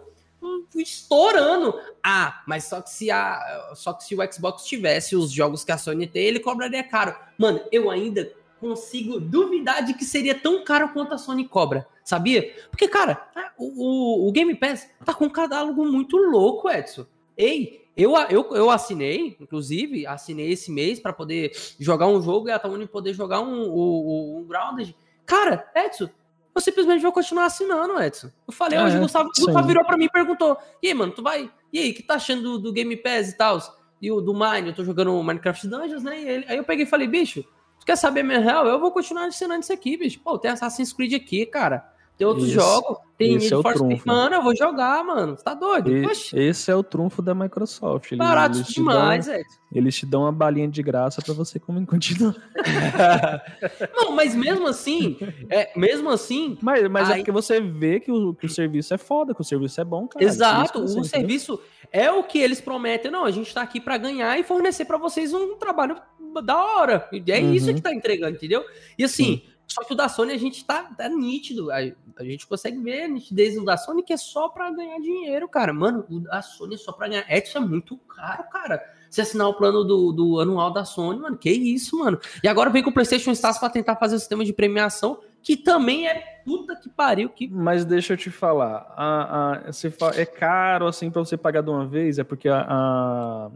estourando. 0.75 1.79
Ah, 2.03 2.41
mas 2.47 2.65
só 2.65 2.81
que 2.81 2.89
se 2.89 3.11
a 3.11 3.73
só 3.75 3.93
que 3.93 4.03
se 4.03 4.15
o 4.15 4.33
Xbox 4.33 4.65
tivesse 4.65 5.15
os 5.15 5.31
jogos 5.31 5.63
que 5.63 5.71
a 5.71 5.77
Sony 5.77 6.07
tem, 6.07 6.25
ele 6.25 6.39
cobraria 6.39 6.83
caro. 6.83 7.15
Mano, 7.37 7.61
eu 7.71 7.89
ainda 7.89 8.31
consigo 8.59 9.19
duvidar 9.19 9.83
de 9.83 9.93
que 9.93 10.05
seria 10.05 10.35
tão 10.35 10.63
caro 10.63 10.89
quanto 10.89 11.13
a 11.13 11.17
Sony 11.17 11.47
cobra, 11.47 11.87
sabia? 12.03 12.53
Porque, 12.69 12.87
cara, 12.87 13.27
o, 13.57 14.25
o, 14.25 14.29
o 14.29 14.31
Game 14.31 14.53
Pass 14.55 14.87
tá 15.03 15.13
com 15.13 15.25
um 15.25 15.29
catálogo 15.29 15.83
muito 15.85 16.15
louco, 16.15 16.69
Edson. 16.69 17.05
Ei, 17.35 17.81
eu, 17.97 18.15
eu, 18.29 18.55
eu 18.55 18.69
assinei, 18.69 19.35
inclusive, 19.39 20.05
assinei 20.05 20.51
esse 20.51 20.71
mês 20.71 20.99
para 20.99 21.11
poder 21.11 21.51
jogar 21.79 22.07
um 22.07 22.21
jogo 22.21 22.47
e 22.47 22.51
a 22.51 22.59
Tony 22.59 22.87
poder 22.87 23.13
jogar 23.13 23.41
um, 23.41 23.63
um, 23.63 24.37
um 24.37 24.43
Grounded. 24.43 24.95
Cara, 25.25 25.69
Edson, 25.75 26.09
eu 26.53 26.61
simplesmente 26.61 27.01
vou 27.01 27.11
continuar 27.11 27.45
assinando, 27.45 28.01
Edson. 28.01 28.29
Eu 28.47 28.53
falei 28.53 28.77
É, 28.77 28.83
hoje, 28.83 28.97
o 28.97 29.01
Gustavo, 29.01 29.29
sim. 29.33 29.45
Gustavo 29.45 29.67
virou 29.67 29.85
pra 29.85 29.97
mim 29.97 30.05
e 30.05 30.09
perguntou: 30.09 30.57
E 30.81 30.87
aí, 30.87 30.93
mano, 30.93 31.11
tu 31.13 31.21
vai. 31.23 31.49
E 31.71 31.79
aí, 31.79 31.93
que 31.93 32.03
tá 32.03 32.15
achando 32.15 32.41
do, 32.43 32.59
do 32.59 32.73
Game 32.73 32.95
Pass 32.97 33.29
e 33.29 33.37
tal? 33.37 33.59
E 34.01 34.11
o 34.11 34.19
do 34.19 34.33
Mine, 34.33 34.69
eu 34.69 34.73
tô 34.75 34.83
jogando 34.83 35.21
Minecraft 35.23 35.67
Dungeons, 35.67 36.03
né? 36.03 36.19
E 36.19 36.27
ele- 36.27 36.45
aí 36.49 36.57
eu 36.57 36.63
peguei 36.63 36.85
e 36.85 36.89
falei, 36.89 37.07
bicho, 37.07 37.43
tu 37.79 37.85
quer 37.85 37.95
saber 37.95 38.23
minha 38.23 38.39
real? 38.39 38.65
Eu 38.67 38.79
vou 38.79 38.91
continuar 38.91 39.25
assinando 39.27 39.61
isso 39.61 39.71
aqui, 39.71 39.95
bicho. 39.95 40.19
Pô, 40.19 40.37
tem 40.39 40.49
Assassin's 40.51 40.91
Creed 40.91 41.13
aqui, 41.13 41.45
cara. 41.45 41.85
Tem 42.21 42.27
outros 42.27 42.49
jogos. 42.49 42.97
Tem 43.17 43.33
Need 43.37 43.45
é 43.45 43.49
for 43.61 43.75
Speed. 43.77 44.01
Mano, 44.05 44.35
eu 44.35 44.41
vou 44.41 44.55
jogar, 44.55 45.03
mano. 45.03 45.35
Você 45.37 45.43
tá 45.43 45.53
doido? 45.53 45.91
E- 45.91 46.05
esse 46.33 46.71
é 46.71 46.75
o 46.75 46.81
trunfo 46.83 47.21
da 47.21 47.33
Microsoft. 47.35 48.11
Eles, 48.11 48.17
barato 48.25 48.57
eles 48.57 48.67
te 48.67 48.73
demais, 48.75 49.25
dão, 49.27 49.35
eles 49.71 49.95
te 49.95 50.05
dão 50.07 50.21
uma 50.21 50.31
balinha 50.31 50.67
de 50.67 50.81
graça 50.81 51.21
pra 51.21 51.33
você 51.33 51.59
como 51.59 51.85
continuar. 51.85 52.35
Não, 53.95 54.11
mas 54.15 54.35
mesmo 54.35 54.67
assim, 54.67 55.17
é, 55.49 55.71
mesmo 55.77 56.09
assim, 56.09 56.57
Mas, 56.61 56.87
mas 56.89 57.09
é 57.09 57.13
Aí- 57.13 57.19
porque 57.19 57.31
você 57.31 57.59
vê 57.59 57.99
que 57.99 58.11
o, 58.11 58.33
que 58.33 58.45
o 58.45 58.49
serviço 58.49 58.93
é 58.93 58.97
foda, 58.97 59.33
que 59.33 59.41
o 59.41 59.43
serviço 59.45 59.79
é 59.79 59.83
bom, 59.83 60.07
cara. 60.07 60.23
Exato, 60.25 60.81
você 60.81 60.95
o 60.97 60.99
entendeu? 60.99 61.03
serviço 61.05 61.59
é 61.91 62.11
o 62.11 62.23
que 62.23 62.39
eles 62.39 62.61
prometem. 62.61 63.11
Não, 63.11 63.25
a 63.25 63.31
gente 63.31 63.53
tá 63.53 63.61
aqui 63.61 63.79
pra 63.79 63.97
ganhar 63.97 64.39
e 64.39 64.43
fornecer 64.43 64.85
pra 64.85 64.97
vocês 64.97 65.33
um 65.33 65.55
trabalho 65.57 65.95
da 66.43 66.57
hora. 66.57 67.07
E 67.11 67.23
é 67.31 67.39
Uhum. 67.39 67.53
isso 67.53 67.73
que 67.73 67.81
tá 67.81 67.93
entregando, 67.93 68.35
entendeu? 68.37 68.63
E 68.97 69.03
assim, 69.03 69.43
só 69.71 69.83
que 69.83 69.93
o 69.93 69.95
da 69.95 70.09
Sony 70.09 70.33
a 70.33 70.37
gente 70.37 70.63
tá, 70.65 70.83
tá 70.83 71.07
nítido. 71.09 71.71
A, 71.71 71.77
a 71.77 72.23
gente 72.23 72.45
consegue 72.47 72.77
ver 72.79 73.03
a 73.03 73.07
nitidez 73.07 73.55
do 73.55 73.63
da 73.65 73.77
Sony 73.77 74.03
que 74.03 74.13
é 74.13 74.17
só 74.17 74.49
pra 74.49 74.69
ganhar 74.71 74.99
dinheiro, 74.99 75.47
cara. 75.47 75.73
Mano, 75.73 76.05
o 76.09 76.19
da 76.19 76.41
Sony 76.41 76.75
é 76.75 76.77
só 76.77 76.91
pra 76.91 77.07
ganhar. 77.07 77.25
Isso 77.31 77.57
é 77.57 77.61
muito 77.61 77.97
caro, 77.97 78.43
cara. 78.51 78.81
Se 79.09 79.19
assinar 79.21 79.47
o 79.49 79.53
plano 79.53 79.83
do, 79.83 80.11
do 80.11 80.39
anual 80.39 80.71
da 80.71 80.85
Sony, 80.85 81.19
mano, 81.19 81.37
que 81.37 81.49
isso, 81.49 81.97
mano. 81.99 82.19
E 82.43 82.47
agora 82.47 82.69
vem 82.69 82.81
com 82.83 82.89
o 82.89 82.93
PlayStation 82.93 83.31
Stars 83.31 83.57
pra 83.57 83.69
tentar 83.69 83.95
fazer 83.97 84.15
o 84.15 84.19
sistema 84.19 84.45
de 84.45 84.53
premiação, 84.53 85.19
que 85.43 85.57
também 85.57 86.07
é 86.07 86.41
puta 86.45 86.75
que 86.75 86.89
pariu, 86.89 87.29
que 87.29 87.47
Mas 87.47 87.83
deixa 87.85 88.13
eu 88.13 88.17
te 88.17 88.29
falar, 88.31 88.91
a, 88.95 89.67
a- 89.67 89.71
você 89.71 89.91
fa- 89.91 90.13
é 90.15 90.25
caro 90.25 90.87
assim 90.87 91.11
pra 91.11 91.23
você 91.23 91.35
pagar 91.35 91.61
de 91.61 91.69
uma 91.69 91.85
vez, 91.85 92.19
é 92.19 92.23
porque 92.23 92.47
a, 92.47 92.65
a- 92.67 93.51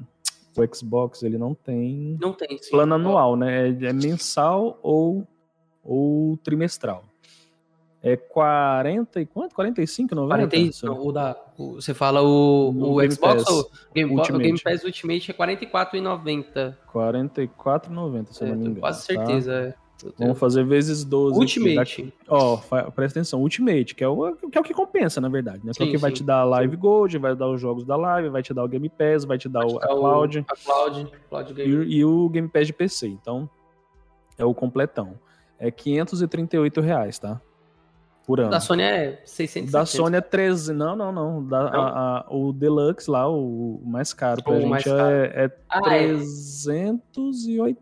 o 0.57 0.75
Xbox 0.75 1.23
ele 1.23 1.37
não 1.37 1.53
tem 1.53 2.17
não 2.21 2.31
tem. 2.33 2.57
sim. 2.61 2.71
plano 2.71 2.95
anual, 2.95 3.35
né? 3.35 3.67
É, 3.69 3.85
é 3.87 3.93
mensal 3.93 4.77
ou, 4.83 5.25
ou 5.85 6.35
trimestral. 6.37 7.03
É 8.03 8.15
40 8.15 9.19
e 9.21 9.25
quanto? 9.25 9.55
45, 9.55 10.13
90? 10.13 10.35
40, 10.47 10.55
e- 10.57 10.73
Se 10.73 10.85
eu- 10.85 10.93
não, 10.93 11.07
o 11.07 11.11
da, 11.11 11.35
o- 11.57 11.73
você 11.75 11.91
fala 11.93 12.21
o, 12.21 12.69
o 12.69 12.95
Game 12.97 13.11
Xbox 13.13 13.43
Pass 13.43 13.49
ou 13.55 13.61
o 13.61 13.69
Game, 13.95 14.11
o 14.13 14.17
Ultimate. 14.17 14.43
Game 14.43 14.59
Pass 14.61 14.83
Ultimate 14.83 15.31
é 15.31 15.33
R$ 15.33 15.37
44,90. 15.65 16.75
44,90, 16.93 18.33
se 18.33 18.43
É, 18.43 18.47
não 18.47 18.53
me 18.55 18.59
tenho 18.59 18.71
engano. 18.71 18.79
quase 18.81 19.07
tá? 19.07 19.13
certeza. 19.13 19.53
é. 19.53 19.85
Eu 20.03 20.11
tenho- 20.11 20.27
Vamos 20.27 20.39
fazer 20.39 20.63
vezes 20.65 21.03
12. 21.05 21.35
aqui. 21.41 21.41
Ultimate. 21.59 22.13
Ó, 22.27 22.57
fa- 22.57 22.91
presta 22.91 23.17
atenção, 23.19 23.41
Ultimate, 23.41 23.95
que 23.95 24.03
é, 24.03 24.07
o, 24.07 24.35
que 24.35 24.57
é 24.57 24.61
o 24.61 24.63
que 24.63 24.73
compensa, 24.73 25.21
na 25.21 25.29
verdade, 25.29 25.65
né? 25.65 25.71
Que 25.73 25.81
é 25.83 25.85
o 25.85 25.89
Sim, 25.91 25.97
vai 25.97 26.11
sim, 26.11 26.17
te 26.17 26.23
dar 26.23 26.39
a 26.41 26.43
Live 26.43 26.75
Gold, 26.75 27.17
vai 27.17 27.33
dar 27.35 27.47
os 27.49 27.59
jogos 27.61 27.85
da 27.85 27.95
Live, 27.95 28.27
vai 28.29 28.43
te 28.43 28.53
dar 28.53 28.65
o 28.65 28.67
Game 28.67 28.89
Pass, 28.89 29.23
vai 29.23 29.37
te 29.37 29.47
dar 29.47 29.61
Pode 29.61 29.75
o, 29.75 29.79
dar 29.79 29.87
a 29.89 29.95
o- 29.95 29.99
Cloud 29.99 30.45
A 30.49 30.55
Cloud, 30.57 31.11
Cloud 31.29 31.51
e, 31.51 31.55
Game. 31.55 31.85
e 31.85 32.05
o 32.05 32.27
Game 32.29 32.47
Pass 32.49 32.67
de 32.67 32.73
PC. 32.73 33.07
Então, 33.07 33.49
é 34.37 34.43
o 34.43 34.53
completão. 34.53 35.15
É 35.59 35.71
538 35.71 36.81
reais, 36.81 37.17
tá? 37.19 37.39
Por 38.25 38.39
ano. 38.39 38.49
Da 38.49 38.59
Sony 38.59 38.81
é 38.81 39.21
600. 39.23 39.69
O 39.69 39.71
da 39.73 39.85
Sony 39.85 40.17
é 40.17 40.21
13. 40.21 40.73
Não, 40.73 40.95
não, 40.95 41.11
não. 41.11 41.43
Da- 41.45 41.69
Não? 41.69 41.81
a- 41.81 42.17
a- 42.19 42.25
o 42.35 42.51
Deluxe 42.51 43.09
lá, 43.09 43.29
o, 43.29 43.75
o 43.75 43.83
mais 43.85 44.13
caro 44.13 44.43
pra 44.43 44.53
O 44.53 44.59
gente 44.59 44.69
mais 44.69 44.83
caro. 44.83 44.99
é, 44.99 45.45
é 45.45 45.51
Ah, 45.69 45.95
é. 45.95 46.07
380. 46.07 47.79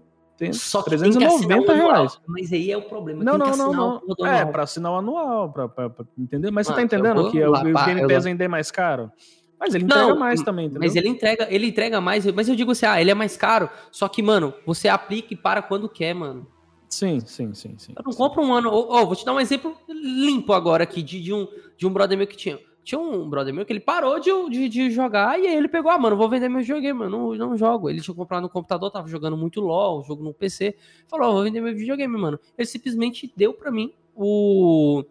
Só 0.54 0.82
que 0.82 0.90
tem 0.90 1.00
que 1.00 1.06
assinar 1.24 1.30
390 1.30 1.72
o 1.72 1.76
anual. 1.76 1.92
reais. 1.94 2.20
Mas 2.28 2.52
aí 2.52 2.72
é 2.72 2.78
o 2.78 2.82
problema. 2.82 3.24
Não, 3.24 3.38
não, 3.38 3.56
não, 3.56 3.72
não. 3.74 4.02
o 4.20 4.26
É, 4.26 4.44
pra 4.46 4.64
assinar 4.64 4.92
o 4.92 4.96
anual, 4.98 5.50
pra, 5.52 5.70
pra, 5.70 5.90
pra- 5.90 6.06
entender? 6.18 6.52
Mas 6.52 6.68
Mano, 6.68 6.76
você 6.76 6.82
tá 6.82 6.86
entendendo 6.86 7.22
vou 7.22 7.32
que 7.32 7.40
é 7.42 7.48
o, 7.48 7.52
lá, 7.52 7.64
o 7.64 7.72
pá, 7.72 7.86
Game 7.86 8.02
eu 8.02 8.08
Pass 8.10 8.26
ainda 8.26 8.44
é 8.44 8.48
mais 8.48 8.70
caro? 8.72 9.12
Mas 9.60 9.74
ele 9.76 9.86
entrega 9.86 10.08
Não, 10.08 10.20
mais 10.20 10.42
também, 10.42 10.66
entendeu? 10.66 10.82
Mas 10.82 10.96
ele 10.96 11.08
entrega, 11.08 11.48
ele 11.50 11.68
entrega 11.68 12.02
mais, 12.02 12.26
mas 12.34 12.50
eu 12.50 12.56
digo 12.56 12.72
assim, 12.72 12.86
ah, 12.86 13.00
ele 13.00 13.12
é 13.12 13.14
mais 13.14 13.38
caro, 13.38 13.70
só 13.92 14.10
que, 14.10 14.22
mano, 14.22 14.54
você 14.66 14.90
aplica 14.90 15.34
e 15.34 15.38
para 15.38 15.62
quando 15.62 15.88
quer, 15.88 16.14
mano. 16.14 16.46
Sim, 16.94 17.20
sim, 17.22 17.56
sim, 17.56 17.76
sim. 17.76 17.94
Eu 17.98 18.04
não 18.06 18.14
compro 18.14 18.44
um 18.44 18.54
ano. 18.54 18.70
Ó, 18.70 19.02
ó, 19.02 19.06
vou 19.06 19.16
te 19.16 19.26
dar 19.26 19.34
um 19.34 19.40
exemplo 19.40 19.76
limpo 19.90 20.54
agora 20.54 20.84
aqui 20.84 21.02
de, 21.02 21.20
de 21.20 21.34
um, 21.34 21.48
de 21.76 21.88
um 21.88 21.90
brother 21.90 22.16
meu 22.16 22.28
que 22.28 22.38
tinha. 22.38 22.60
Tinha 22.84 23.02
um 23.02 23.28
brother 23.28 23.52
meu 23.52 23.66
que 23.66 23.74
ele 23.74 23.80
parou 23.80 24.20
de, 24.20 24.30
de, 24.50 24.70
de 24.70 24.92
jogar 24.92 25.40
e 25.40 25.48
aí 25.48 25.56
ele 25.56 25.68
pegou, 25.68 25.90
ah, 25.90 25.98
mano, 25.98 26.16
vou 26.16 26.30
vender 26.30 26.50
meu 26.50 26.60
videogame, 26.60 27.00
mano, 27.00 27.34
não, 27.34 27.50
não 27.50 27.58
jogo. 27.58 27.90
Ele 27.90 28.00
tinha 28.00 28.14
comprado 28.14 28.44
no 28.44 28.50
computador, 28.50 28.92
tava 28.92 29.08
jogando 29.08 29.36
muito 29.36 29.60
LOL, 29.60 30.04
jogo 30.04 30.24
no 30.24 30.36
PC. 30.36 30.76
Falou, 31.08 31.30
ó, 31.30 31.34
vou 31.34 31.44
vender 31.44 31.62
meu 31.62 31.74
videogame, 31.74 32.16
mano. 32.16 32.40
Ele 32.56 32.68
simplesmente 32.68 33.34
deu 33.36 33.56
pra 33.56 33.72
mim 33.72 33.92
o, 34.16 35.04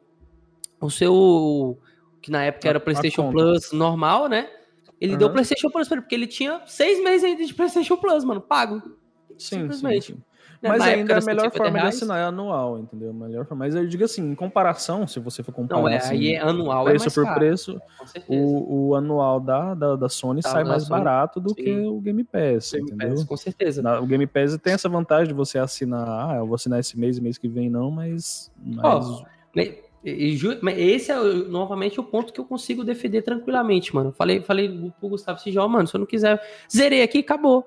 o 0.81 0.89
seu. 0.89 1.77
Que 2.21 2.31
na 2.31 2.45
época 2.45 2.69
era 2.69 2.79
PlayStation. 2.79 3.33
Plus 3.33 3.73
normal, 3.73 4.29
né? 4.29 4.49
Ele 5.01 5.17
deu 5.17 5.27
o. 5.27 5.33
PlayStation 5.33 5.69
Plus 5.69 5.89
pra 5.89 5.97
ele, 5.97 6.03
porque 6.03 6.15
ele 6.15 6.29
tinha 6.29 6.63
seis 6.67 7.03
meses 7.03 7.25
ainda 7.25 7.45
de 7.45 7.53
PlayStation 7.53 7.97
Plus, 7.97 8.23
mano, 8.23 8.41
pago. 8.41 8.81
Sim, 9.31 9.37
sim, 9.39 9.61
simplesmente. 9.61 10.13
sim. 10.13 10.23
Mas 10.63 10.79
Na 10.79 10.85
ainda 10.85 11.15
é 11.15 11.19
a 11.19 11.21
melhor 11.21 11.51
forma 11.51 11.81
de 11.81 11.87
assinar 11.87 12.21
é 12.21 12.25
anual, 12.25 12.79
entendeu? 12.79 13.13
Melhor 13.13 13.45
forma. 13.45 13.65
Mas 13.65 13.75
eu 13.75 13.85
digo 13.87 14.05
assim, 14.05 14.31
em 14.31 14.35
comparação, 14.35 15.09
se 15.09 15.19
você 15.19 15.43
for 15.43 15.53
comparar. 15.53 15.81
Não, 15.81 15.89
é, 15.89 15.97
assim, 15.97 16.15
aí 16.15 16.35
é 16.35 16.41
anual, 16.41 16.85
preço 16.85 17.09
é 17.09 17.11
por 17.11 17.25
caro, 17.25 17.41
preço, 17.41 17.81
o, 18.29 18.89
o 18.91 18.95
anual 18.95 19.41
da, 19.41 19.75
da, 19.75 19.97
da 19.97 20.09
Sony 20.09 20.41
tá, 20.41 20.51
sai 20.51 20.63
mais 20.63 20.85
Sony, 20.85 21.03
barato 21.03 21.41
do 21.41 21.51
sim. 21.51 21.57
que 21.57 21.79
o 21.81 22.01
Game 22.01 22.23
Pass, 22.23 22.73
Game 22.73 22.87
entendeu? 22.87 23.17
Pass, 23.17 23.25
com 23.25 23.37
certeza. 23.37 23.83
Na, 23.83 23.99
o 23.99 24.07
Game 24.07 24.27
Pass 24.27 24.57
tem 24.59 24.75
essa 24.75 24.89
vantagem 24.89 25.29
de 25.29 25.35
você 25.35 25.59
assinar, 25.59 26.31
ah, 26.31 26.37
eu 26.37 26.47
vou 26.47 26.55
assinar 26.55 26.79
esse 26.79 26.97
mês 26.97 27.19
e 27.19 27.21
mês 27.21 27.37
que 27.37 27.49
vem 27.49 27.69
não, 27.69 27.91
mas. 27.91 28.53
mas... 28.65 29.07
Oh, 29.07 29.25
e, 30.05 30.37
esse 30.77 31.13
é 31.13 31.17
novamente 31.17 32.01
o 32.01 32.05
ponto 32.05 32.33
que 32.33 32.41
eu 32.41 32.45
consigo 32.45 32.85
defender 32.85 33.23
tranquilamente, 33.23 33.95
mano. 33.95 34.13
Falei, 34.13 34.43
falei 34.43 34.93
pro 34.99 35.09
Gustavo 35.09 35.41
Sijal, 35.41 35.69
mano, 35.69 35.87
se 35.87 35.95
eu 35.95 36.01
não 36.01 36.07
quiser, 36.07 36.41
zerei 36.73 37.03
aqui, 37.03 37.19
acabou. 37.19 37.67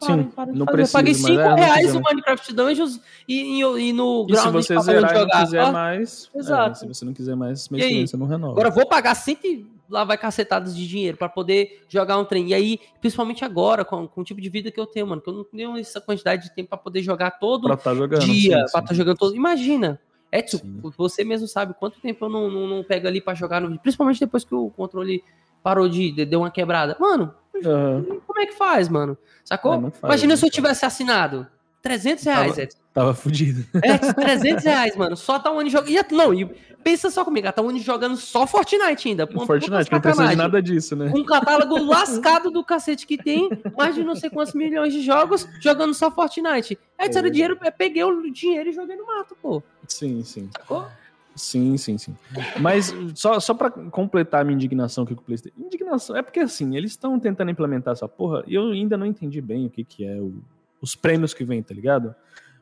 Sim, 0.00 0.24
para 0.24 0.52
não 0.52 0.66
precisa, 0.66 0.98
Paguei 0.98 1.14
5 1.14 1.40
é, 1.40 1.54
reais 1.54 1.94
no 1.94 2.00
Minecraft 2.02 2.52
Dungeons 2.52 3.00
e, 3.26 3.60
e, 3.60 3.88
e 3.88 3.92
no 3.92 4.26
e 4.28 4.36
se 4.36 4.50
você 4.50 4.78
zerar 4.80 5.16
e 5.16 5.20
não 5.20 5.28
quiser 5.28 5.72
mais, 5.72 6.30
é, 6.34 6.38
Exato. 6.38 6.70
É, 6.70 6.74
se 6.74 6.86
você 6.86 7.04
não 7.04 7.14
quiser 7.14 7.34
mais, 7.34 7.68
mês 7.68 7.84
que 7.84 8.06
você 8.06 8.16
não 8.16 8.26
renova. 8.26 8.52
Agora 8.52 8.70
vou 8.70 8.86
pagar 8.86 9.14
100 9.14 9.74
lá 9.88 10.04
vai 10.04 10.16
cacetadas 10.16 10.76
de 10.76 10.86
dinheiro 10.86 11.16
para 11.16 11.28
poder 11.28 11.82
jogar 11.88 12.18
um 12.18 12.24
trem. 12.24 12.48
E 12.48 12.54
aí, 12.54 12.80
principalmente 13.00 13.44
agora, 13.44 13.84
com, 13.84 14.06
com, 14.08 14.20
o 14.20 14.24
tipo 14.24 14.40
de 14.40 14.48
vida 14.48 14.70
que 14.70 14.80
eu 14.80 14.86
tenho, 14.86 15.06
mano, 15.06 15.20
que 15.20 15.28
eu 15.28 15.34
não 15.34 15.44
tenho 15.44 15.76
essa 15.76 16.00
quantidade 16.00 16.44
de 16.44 16.54
tempo 16.54 16.70
para 16.70 16.78
poder 16.78 17.02
jogar 17.02 17.32
todo 17.32 17.66
pra 17.66 17.76
tá 17.76 17.94
jogando, 17.94 18.24
dia, 18.24 18.56
pra 18.56 18.64
estar 18.64 18.82
tá 18.82 18.94
jogando 18.94 19.16
todo. 19.16 19.36
Imagina, 19.36 20.00
Edson, 20.32 20.58
Sim. 20.58 20.80
você 20.96 21.24
mesmo 21.24 21.46
sabe 21.46 21.74
quanto 21.78 22.00
tempo 22.00 22.24
eu 22.24 22.28
não, 22.28 22.50
não, 22.50 22.66
não 22.66 22.82
pego 22.82 23.06
ali 23.06 23.20
para 23.20 23.34
jogar 23.34 23.60
no 23.60 23.78
principalmente 23.78 24.20
depois 24.20 24.44
que 24.44 24.54
o 24.54 24.70
controle 24.70 25.22
parou 25.64 25.88
de, 25.88 26.12
de 26.12 26.26
deu 26.26 26.40
uma 26.40 26.50
quebrada. 26.50 26.94
Mano, 27.00 27.34
uhum. 27.54 28.20
como 28.26 28.40
é 28.40 28.46
que 28.46 28.52
faz, 28.52 28.86
mano? 28.88 29.16
Sacou? 29.42 29.74
É, 29.74 29.80
faz, 29.90 30.02
Imagina 30.02 30.36
se 30.36 30.46
eu 30.46 30.50
tivesse 30.50 30.84
assinado 30.84 31.46
300 31.82 32.24
reais, 32.24 32.48
tava, 32.50 32.62
Edson. 32.62 32.78
Tava 32.92 33.14
fudido. 33.14 33.66
É, 33.82 33.96
300 33.98 34.62
reais, 34.62 34.94
mano. 34.94 35.16
Só 35.16 35.38
tá 35.38 35.50
onde 35.50 35.70
joga. 35.70 35.88
Não, 36.12 36.34
e 36.34 36.44
pensa 36.84 37.10
só 37.10 37.24
comigo, 37.24 37.50
tá 37.50 37.62
onde 37.62 37.80
jogando 37.80 38.16
só 38.16 38.46
Fortnite 38.46 39.08
ainda. 39.08 39.26
Uma, 39.26 39.46
Fortnite, 39.46 39.90
não 39.90 40.00
precisa 40.00 40.28
de 40.28 40.36
nada 40.36 40.60
disso, 40.60 40.94
né? 40.94 41.10
Um 41.14 41.24
catálogo 41.24 41.82
lascado 41.82 42.50
do 42.50 42.62
cacete 42.62 43.06
que 43.06 43.16
tem, 43.16 43.48
mais 43.76 43.94
de 43.94 44.04
não 44.04 44.14
sei 44.14 44.28
quantos 44.28 44.52
milhões 44.52 44.92
de 44.92 45.00
jogos, 45.00 45.48
jogando 45.60 45.94
só 45.94 46.10
Fortnite. 46.10 46.78
É, 46.98 47.06
é. 47.06 47.30
dinheiro, 47.30 47.58
peguei 47.76 48.04
o 48.04 48.30
dinheiro 48.30 48.68
e 48.68 48.72
joguei 48.72 48.96
no 48.96 49.06
mato, 49.06 49.34
pô. 49.40 49.62
Sim, 49.88 50.22
sim. 50.22 50.50
Sacou? 50.52 50.86
Sim, 51.34 51.76
sim, 51.76 51.98
sim. 51.98 52.16
Mas 52.60 52.94
só, 53.14 53.40
só 53.40 53.54
para 53.54 53.70
completar 53.70 54.42
a 54.42 54.44
minha 54.44 54.54
indignação 54.54 55.04
aqui 55.04 55.14
com 55.14 55.22
o 55.22 55.24
PlayStation. 55.24 55.60
Indignação, 55.60 56.16
é 56.16 56.22
porque 56.22 56.40
assim, 56.40 56.76
eles 56.76 56.92
estão 56.92 57.18
tentando 57.18 57.50
implementar 57.50 57.92
essa 57.92 58.08
porra 58.08 58.44
e 58.46 58.54
eu 58.54 58.70
ainda 58.70 58.96
não 58.96 59.04
entendi 59.04 59.40
bem 59.40 59.66
o 59.66 59.70
que, 59.70 59.84
que 59.84 60.04
é 60.04 60.16
o, 60.16 60.34
os 60.80 60.94
prêmios 60.94 61.34
que 61.34 61.44
vem, 61.44 61.62
tá 61.62 61.74
ligado? 61.74 62.14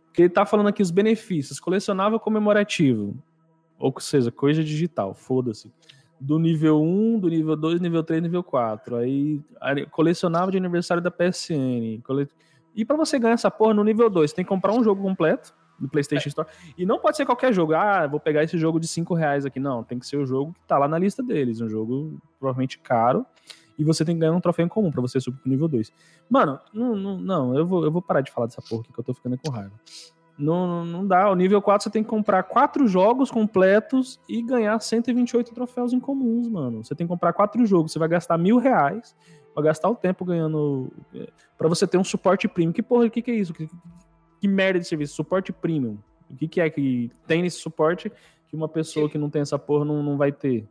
Porque 0.06 0.22
ele 0.22 0.30
tá 0.30 0.46
falando 0.46 0.68
aqui 0.68 0.82
os 0.82 0.90
benefícios, 0.90 1.60
colecionável 1.60 2.18
comemorativo, 2.18 3.14
ou 3.78 3.94
seja, 3.98 4.30
coisa 4.30 4.64
digital, 4.64 5.14
foda-se. 5.14 5.70
Do 6.18 6.38
nível 6.38 6.80
1, 6.80 7.18
do 7.18 7.28
nível 7.28 7.56
2, 7.56 7.80
nível 7.80 8.02
3, 8.02 8.22
nível 8.22 8.44
4. 8.44 8.96
Aí 8.96 9.40
colecionável 9.90 10.52
de 10.52 10.56
aniversário 10.56 11.02
da 11.02 11.10
PSN. 11.10 12.00
Cole... 12.04 12.28
E 12.76 12.84
para 12.84 12.96
você 12.96 13.18
ganhar 13.18 13.34
essa 13.34 13.50
porra 13.50 13.74
no 13.74 13.82
nível 13.82 14.08
2, 14.08 14.30
você 14.30 14.36
tem 14.36 14.44
que 14.44 14.48
comprar 14.48 14.72
um 14.72 14.84
jogo 14.84 15.02
completo 15.02 15.52
no 15.83 15.89
PlayStation 15.89 16.28
é. 16.28 16.30
Store. 16.30 16.49
E 16.78 16.87
não 16.87 17.01
pode 17.01 17.16
ser 17.16 17.26
qualquer 17.26 17.53
jogo. 17.53 17.74
Ah, 17.74 18.07
vou 18.07 18.20
pegar 18.20 18.45
esse 18.45 18.57
jogo 18.57 18.78
de 18.78 18.87
5 18.87 19.12
reais 19.14 19.45
aqui. 19.45 19.59
Não, 19.59 19.83
tem 19.83 19.99
que 19.99 20.07
ser 20.07 20.16
o 20.16 20.24
jogo 20.24 20.53
que 20.53 20.61
tá 20.66 20.78
lá 20.78 20.87
na 20.87 20.99
lista 20.99 21.22
deles. 21.22 21.61
Um 21.61 21.68
jogo 21.68 22.18
provavelmente 22.39 22.78
caro. 22.78 23.26
E 23.76 23.85
você 23.85 24.05
tem 24.05 24.14
que 24.14 24.20
ganhar 24.20 24.33
um 24.33 24.41
troféu 24.41 24.64
em 24.64 24.68
comum 24.68 24.91
para 24.91 25.01
você 25.01 25.20
subir 25.20 25.41
pro 25.41 25.51
nível 25.51 25.66
2. 25.66 25.93
Mano, 26.30 26.61
não, 26.72 26.95
não, 26.95 27.18
não, 27.18 27.59
eu, 27.59 27.66
vou, 27.66 27.85
eu 27.85 27.91
vou 27.91 28.01
parar 28.01 28.20
de 28.20 28.30
falar 28.30 28.47
dessa 28.47 28.62
porra 28.62 28.83
aqui 28.83 28.93
que 28.93 29.01
eu 29.01 29.05
tô 29.05 29.12
ficando 29.12 29.37
com 29.39 29.51
raiva. 29.51 29.72
Não, 30.39 30.85
não 30.85 31.07
dá. 31.07 31.30
O 31.30 31.35
nível 31.35 31.61
4 31.61 31.85
você 31.85 31.91
tem 31.91 32.03
que 32.03 32.09
comprar 32.09 32.43
quatro 32.45 32.87
jogos 32.87 33.30
completos 33.30 34.20
e 34.28 34.43
ganhar 34.43 34.78
128 34.78 35.53
troféus 35.53 35.93
em 35.93 36.01
comuns, 36.01 36.49
mano. 36.49 36.85
Você 36.85 36.95
tem 36.95 37.07
que 37.07 37.12
comprar 37.12 37.33
quatro 37.33 37.64
jogos, 37.66 37.93
você 37.93 37.99
vai 37.99 38.09
gastar 38.09 38.39
mil 38.39 38.59
reais, 38.59 39.16
vai 39.55 39.64
gastar 39.64 39.89
o 39.89 39.95
tempo 39.95 40.24
ganhando. 40.24 40.93
Eh, 41.14 41.28
para 41.59 41.68
você 41.68 41.87
ter 41.87 41.99
um 41.99 42.05
suporte 42.05 42.47
premium. 42.47 42.72
Que 42.72 42.83
porra, 42.83 43.07
o 43.07 43.11
que, 43.11 43.22
que 43.22 43.30
é 43.30 43.35
isso? 43.35 43.53
Que, 43.53 43.68
que 44.43 44.49
merda 44.49 44.80
de 44.80 44.86
serviço? 44.88 45.14
Suporte 45.14 45.53
premium. 45.53 45.97
O 46.28 46.34
que, 46.34 46.49
que 46.49 46.61
é 46.61 46.68
que 46.68 47.12
tem 47.28 47.43
nesse 47.43 47.59
suporte 47.59 48.11
que 48.49 48.57
uma 48.57 48.68
pessoa 48.68 49.09
que 49.09 49.16
não 49.16 49.30
tem 49.30 49.40
essa 49.40 49.57
porra 49.57 49.84
não, 49.84 50.03
não 50.03 50.16
vai 50.16 50.32
ter? 50.32 50.66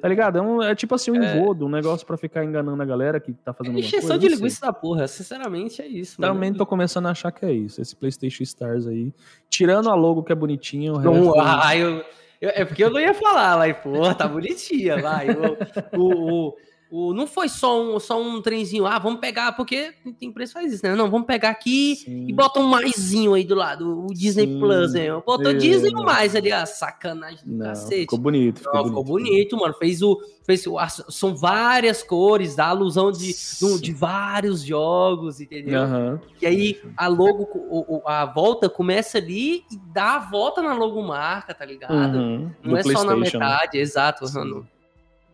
Tá 0.00 0.08
ligado? 0.08 0.38
É, 0.38 0.40
um, 0.40 0.62
é 0.62 0.74
tipo 0.74 0.94
assim, 0.94 1.10
um 1.10 1.22
é... 1.22 1.36
engodo, 1.36 1.66
um 1.66 1.68
negócio 1.68 2.06
pra 2.06 2.16
ficar 2.16 2.42
enganando 2.42 2.80
a 2.82 2.86
galera 2.86 3.20
que 3.20 3.34
tá 3.34 3.52
fazendo 3.52 3.78
é 3.78 4.18
de 4.18 4.28
linguiça 4.28 4.64
da 4.64 4.72
porra, 4.72 5.06
sinceramente 5.06 5.82
é 5.82 5.86
isso. 5.86 6.18
Também 6.18 6.48
mano. 6.48 6.56
tô 6.56 6.64
começando 6.64 7.04
a 7.04 7.10
achar 7.10 7.30
que 7.30 7.44
é 7.44 7.52
isso, 7.52 7.82
esse 7.82 7.94
PlayStation 7.94 8.42
Stars 8.44 8.86
aí. 8.86 9.12
Tirando 9.50 9.90
a 9.90 9.94
logo 9.94 10.22
que 10.22 10.32
é 10.32 10.34
bonitinha, 10.34 10.94
o 10.94 10.98
não, 10.98 11.38
ah, 11.38 11.76
eu, 11.76 12.02
eu, 12.40 12.50
é 12.54 12.64
porque 12.64 12.82
eu 12.82 12.90
não 12.90 12.98
ia 12.98 13.12
falar, 13.12 13.58
mas, 13.58 13.76
porra, 13.76 14.14
tá 14.14 14.26
bonitinha, 14.26 15.02
vai. 15.02 15.28
o, 15.30 16.00
o, 16.00 16.48
o 16.48 16.54
o, 16.94 17.14
não 17.14 17.26
foi 17.26 17.48
só 17.48 17.82
um, 17.82 17.98
só 17.98 18.20
um 18.20 18.42
trenzinho, 18.42 18.84
ah, 18.84 18.98
vamos 18.98 19.18
pegar, 19.18 19.52
porque 19.52 19.94
tem 20.20 20.28
empresa 20.28 20.52
faz 20.52 20.74
isso, 20.74 20.84
né? 20.84 20.94
Não, 20.94 21.10
vamos 21.10 21.26
pegar 21.26 21.48
aqui 21.48 21.96
Sim. 21.96 22.26
e 22.28 22.34
bota 22.34 22.60
um 22.60 22.66
maisinho 22.66 23.32
aí 23.32 23.44
do 23.44 23.54
lado, 23.54 24.04
o 24.04 24.12
Disney 24.12 24.46
Sim. 24.46 24.60
Plus, 24.60 24.92
né? 24.92 25.10
Botou 25.24 25.52
é. 25.52 25.54
Disney 25.54 25.90
mais 25.92 26.36
ali, 26.36 26.52
a 26.52 26.66
sacanagem 26.66 27.46
do 27.46 27.54
não, 27.54 27.64
cacete. 27.64 28.02
Ficou 28.02 28.18
bonito, 28.18 28.58
ficou, 28.58 28.74
não, 28.74 28.84
ficou 28.88 29.04
bonito, 29.04 29.30
bonito, 29.30 29.56
mano. 29.56 29.72
Fez 29.72 30.02
o. 30.02 30.20
Fez 30.44 30.66
o, 30.66 30.76
são 31.08 31.34
várias 31.34 32.02
cores, 32.02 32.56
dá 32.56 32.66
alusão 32.66 33.10
de, 33.10 33.32
de 33.80 33.92
vários 33.94 34.60
jogos, 34.62 35.40
entendeu? 35.40 35.84
Uhum. 35.84 36.18
E 36.42 36.46
aí 36.46 36.80
a 36.94 37.06
logo, 37.06 38.02
a 38.04 38.26
volta 38.26 38.68
começa 38.68 39.16
ali 39.16 39.64
e 39.72 39.78
dá 39.94 40.16
a 40.16 40.18
volta 40.18 40.60
na 40.60 40.74
logomarca, 40.74 41.54
tá 41.54 41.64
ligado? 41.64 42.18
Uhum. 42.18 42.50
Não 42.62 42.76
é 42.76 42.82
só 42.82 43.02
na 43.02 43.14
né? 43.14 43.20
metade, 43.20 43.78
exato, 43.78 44.30
mano 44.34 44.66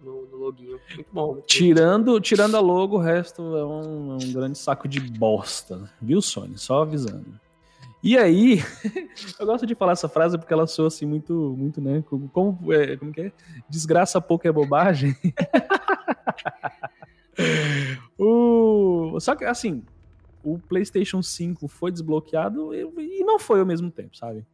no, 0.03 0.27
no. 0.27 0.53
Muito 0.53 1.07
bom. 1.13 1.33
Muito 1.33 1.47
tirando, 1.47 2.21
tirando 2.21 2.57
a 2.57 2.61
logo, 2.61 2.97
o 2.97 3.01
resto 3.01 3.57
é 3.57 3.65
um, 3.65 4.15
um 4.15 4.33
grande 4.33 4.59
saco 4.59 4.89
de 4.89 5.01
bosta. 5.01 5.91
Viu, 6.01 6.23
Sony? 6.23 6.59
Só 6.59 6.83
avisando. 6.83 7.39
E 8.03 8.17
aí, 8.17 8.63
eu 9.39 9.47
gosto 9.47 9.67
de 9.67 9.75
falar 9.75 9.93
essa 9.93 10.09
frase 10.09 10.39
porque 10.39 10.53
ela 10.53 10.67
soa 10.67 10.87
assim 10.87 11.05
muito, 11.05 11.55
muito, 11.59 11.81
né? 11.81 12.03
Como, 12.09 12.29
como, 12.29 12.73
é, 12.73 12.97
como 12.97 13.13
que 13.13 13.23
é? 13.23 13.33
Desgraça 13.69 14.21
pouco 14.21 14.47
é 14.47 14.53
bobagem. 14.53 15.17
Só 19.21 19.35
que, 19.35 19.45
assim, 19.45 19.83
o 20.45 20.59
PlayStation 20.59 21.23
5 21.23 21.67
foi 21.67 21.91
desbloqueado 21.91 22.73
e 22.75 23.25
não 23.25 23.39
foi 23.39 23.61
ao 23.61 23.67
mesmo 23.67 23.91
tempo, 23.91 24.17
sabe? 24.17 24.47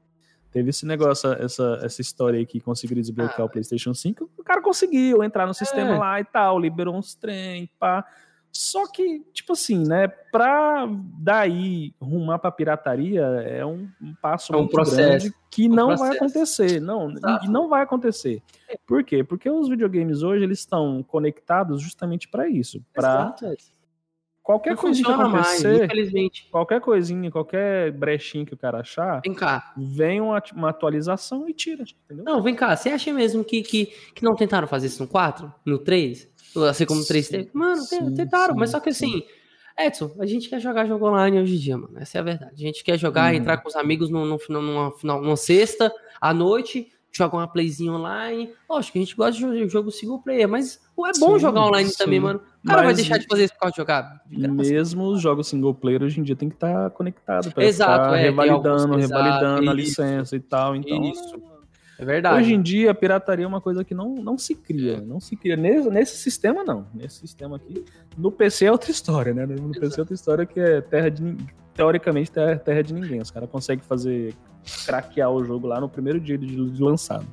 Teve 0.55 0.71
esse 0.71 0.87
negócio, 0.87 1.33
essa, 1.33 1.81
essa 1.83 2.01
história 2.01 2.39
aí 2.39 2.47
que 2.47 2.61
conseguiram 2.61 3.03
desbloquear 3.03 3.41
ah, 3.41 3.45
o 3.47 3.51
PlayStation 3.51 3.93
5. 3.93 4.31
O 4.39 4.45
cara 4.45 4.63
conseguiu 4.63 5.25
entrar 5.25 5.47
no 5.47 5.51
é. 5.51 5.55
sistema 5.55 5.99
lá 5.99 6.21
e 6.21 6.25
tal, 6.25 6.61
liberou 6.61 6.95
uns 6.95 7.17
trem, 7.17 7.69
pá. 7.77 8.07
Só 8.53 8.87
que, 8.87 9.19
tipo 9.33 9.55
assim, 9.55 9.83
né, 9.85 10.07
pra 10.07 10.87
daí 11.19 11.93
rumar 12.01 12.39
pra 12.39 12.53
pirataria 12.53 13.23
é 13.23 13.67
um, 13.67 13.89
um 14.01 14.15
passo 14.23 14.53
é 14.53 14.57
um 14.57 14.61
muito 14.61 14.71
processo, 14.71 14.97
grande 15.27 15.35
que 15.51 15.69
não 15.69 15.89
processo. 15.89 16.09
vai 16.09 16.17
acontecer. 16.17 16.81
Não, 16.81 17.11
Exato. 17.11 17.51
não 17.51 17.69
vai 17.69 17.83
acontecer. 17.83 18.41
Por 18.87 19.03
quê? 19.03 19.25
Porque 19.25 19.51
os 19.51 19.69
videogames 19.69 20.23
hoje 20.23 20.45
eles 20.45 20.61
estão 20.61 21.03
conectados 21.03 21.83
justamente 21.83 22.29
para 22.29 22.49
isso, 22.49 22.81
para 22.95 23.35
Qualquer 24.45 24.77
coisinha 24.77 25.07
que 25.07 25.23
acontecer, 25.23 25.69
mais, 25.69 25.81
infelizmente. 25.85 26.49
Qualquer 26.51 26.79
coisinha, 26.79 27.31
qualquer 27.31 27.91
brechinho 27.93 28.45
que 28.45 28.53
o 28.53 28.59
cara 28.59 28.81
achar, 28.81 29.23
vem 29.23 29.33
cá. 29.33 29.73
Vem 29.75 30.21
uma, 30.21 30.43
uma 30.55 30.69
atualização 30.69 31.49
e 31.49 31.55
tira, 31.55 31.83
entendeu? 32.05 32.27
Não, 32.27 32.43
vem 32.43 32.55
cá. 32.55 32.77
Você 32.77 32.91
acha 32.91 33.11
mesmo 33.11 33.43
que, 33.43 33.63
que, 33.63 33.87
que 34.15 34.23
não 34.23 34.37
tentaram 34.37 34.69
fazer 34.69 34.89
isso 34.89 35.03
no 35.03 35.09
4? 35.09 35.51
No 35.65 35.79
3? 35.79 36.29
Assim 36.69 36.85
como 36.85 37.01
no 37.01 37.07
3 37.07 37.27
teve? 37.27 37.51
Mano, 37.55 37.81
sim, 37.81 38.15
tentaram, 38.15 38.53
sim, 38.53 38.61
mas 38.61 38.71
só 38.71 38.81
que 38.81 38.91
assim. 38.91 39.23
Edson, 39.79 40.15
a 40.21 40.27
gente 40.27 40.51
quer 40.51 40.61
jogar 40.61 40.87
jogo 40.87 41.09
online 41.09 41.41
hoje 41.41 41.57
em 41.57 41.59
dia, 41.59 41.79
mano. 41.79 41.99
Essa 41.99 42.19
é 42.19 42.21
a 42.21 42.25
verdade. 42.25 42.53
A 42.55 42.67
gente 42.67 42.85
quer 42.85 42.99
jogar, 42.99 43.33
hum. 43.33 43.37
entrar 43.37 43.57
com 43.57 43.69
os 43.69 43.75
amigos 43.75 44.11
no, 44.11 44.27
no, 44.27 44.39
numa, 44.51 44.93
numa, 45.03 45.21
numa 45.21 45.37
sexta, 45.37 45.91
à 46.21 46.35
noite, 46.35 46.93
joga 47.17 47.37
uma 47.37 47.49
playzinha 47.49 47.93
online. 47.93 48.51
Lógico 48.69 48.93
que 48.93 48.99
a 48.99 49.03
gente 49.03 49.17
gosta 49.17 49.33
de 49.33 49.69
jogo 49.69 49.91
single 49.91 50.21
player, 50.21 50.49
mas 50.49 50.81
é 50.99 51.19
bom 51.19 51.35
sim, 51.35 51.39
jogar 51.39 51.67
online 51.67 51.89
sim. 51.89 51.97
também, 51.97 52.21
mano. 52.21 52.41
O 52.63 52.67
cara 52.67 52.83
mas, 52.83 52.87
vai 52.87 52.95
deixar 52.95 53.19
de 53.19 53.27
fazer 53.27 53.45
isso 53.45 53.55
por 53.55 53.61
causa 53.61 53.73
de 53.73 53.77
jogar? 53.77 54.23
De 54.27 54.49
mesmo 54.49 55.05
os 55.05 55.21
jogos 55.21 55.47
single 55.49 55.75
player 55.75 56.03
hoje 56.03 56.21
em 56.21 56.23
dia 56.23 56.35
tem 56.35 56.49
que 56.49 56.57
estar 56.57 56.85
tá 56.85 56.91
conectado 56.91 57.53
para 57.53 57.65
Exato, 57.65 58.15
é, 58.15 58.23
revalidando, 58.23 58.83
alguns, 58.83 58.97
revalidando 58.97 59.63
exato, 59.63 59.71
a 59.71 59.75
licença 59.75 60.37
e 60.37 60.41
tal. 60.41 60.75
Então, 60.75 61.05
isso. 61.05 61.55
É 61.99 62.05
verdade. 62.05 62.41
Hoje 62.41 62.55
em 62.55 62.61
dia, 62.61 62.91
a 62.91 62.95
pirataria 62.95 63.45
é 63.45 63.49
uma 63.49 63.61
coisa 63.61 63.85
que 63.85 63.95
não, 63.95 64.15
não 64.17 64.37
se 64.37 64.55
cria. 64.55 65.01
Não 65.01 65.21
se 65.21 65.37
cria. 65.37 65.57
Nesse, 65.57 65.91
nesse 65.91 66.17
sistema, 66.17 66.65
não. 66.65 66.87
Nesse 66.93 67.21
sistema 67.21 67.57
aqui. 67.57 67.85
No 68.19 68.33
PC 68.33 68.67
é 68.67 68.73
outra 68.73 68.91
história, 68.91 69.33
né? 69.33 69.47
No 69.47 69.71
PC 69.71 69.99
é 69.99 70.01
outra 70.01 70.15
história 70.15 70.47
que 70.47 70.59
é 70.59 70.81
terra 70.81 71.11
de. 71.11 71.37
Teoricamente, 71.75 72.31
terra, 72.31 72.57
terra 72.57 72.83
de 72.83 72.95
ninguém. 72.95 73.21
Os 73.21 73.31
caras 73.31 73.49
conseguem 73.49 73.85
fazer. 73.85 74.35
Craquear 74.87 75.31
o 75.31 75.45
jogo 75.45 75.67
lá 75.67 75.81
no 75.81 75.89
primeiro 75.89 76.21
dia 76.21 76.39
de, 76.39 76.57
lançado. 76.83 77.27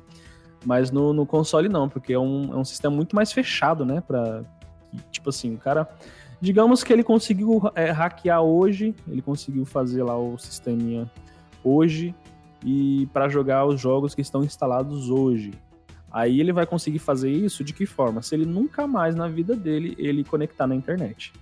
Mas 0.64 0.90
no, 0.90 1.12
no 1.12 1.26
console 1.26 1.68
não, 1.68 1.88
porque 1.88 2.12
é 2.12 2.18
um, 2.18 2.52
é 2.52 2.56
um 2.56 2.64
sistema 2.64 2.94
muito 2.94 3.16
mais 3.16 3.32
fechado, 3.32 3.84
né? 3.84 4.00
Pra, 4.00 4.42
tipo 5.10 5.30
assim, 5.30 5.54
o 5.54 5.58
cara. 5.58 5.88
Digamos 6.40 6.82
que 6.82 6.92
ele 6.92 7.04
conseguiu 7.04 7.62
é, 7.74 7.90
hackear 7.92 8.42
hoje, 8.42 8.94
ele 9.06 9.22
conseguiu 9.22 9.64
fazer 9.64 10.02
lá 10.02 10.18
o 10.18 10.36
sisteminha 10.36 11.08
hoje 11.62 12.12
e 12.64 13.08
para 13.12 13.28
jogar 13.28 13.64
os 13.64 13.80
jogos 13.80 14.12
que 14.12 14.20
estão 14.20 14.42
instalados 14.42 15.08
hoje. 15.08 15.52
Aí 16.10 16.40
ele 16.40 16.52
vai 16.52 16.66
conseguir 16.66 16.98
fazer 16.98 17.30
isso 17.30 17.64
de 17.64 17.72
que 17.72 17.86
forma? 17.86 18.22
Se 18.22 18.34
ele 18.34 18.44
nunca 18.44 18.86
mais 18.86 19.14
na 19.14 19.28
vida 19.28 19.56
dele 19.56 19.94
ele 19.98 20.24
conectar 20.24 20.66
na 20.66 20.74
internet, 20.74 21.32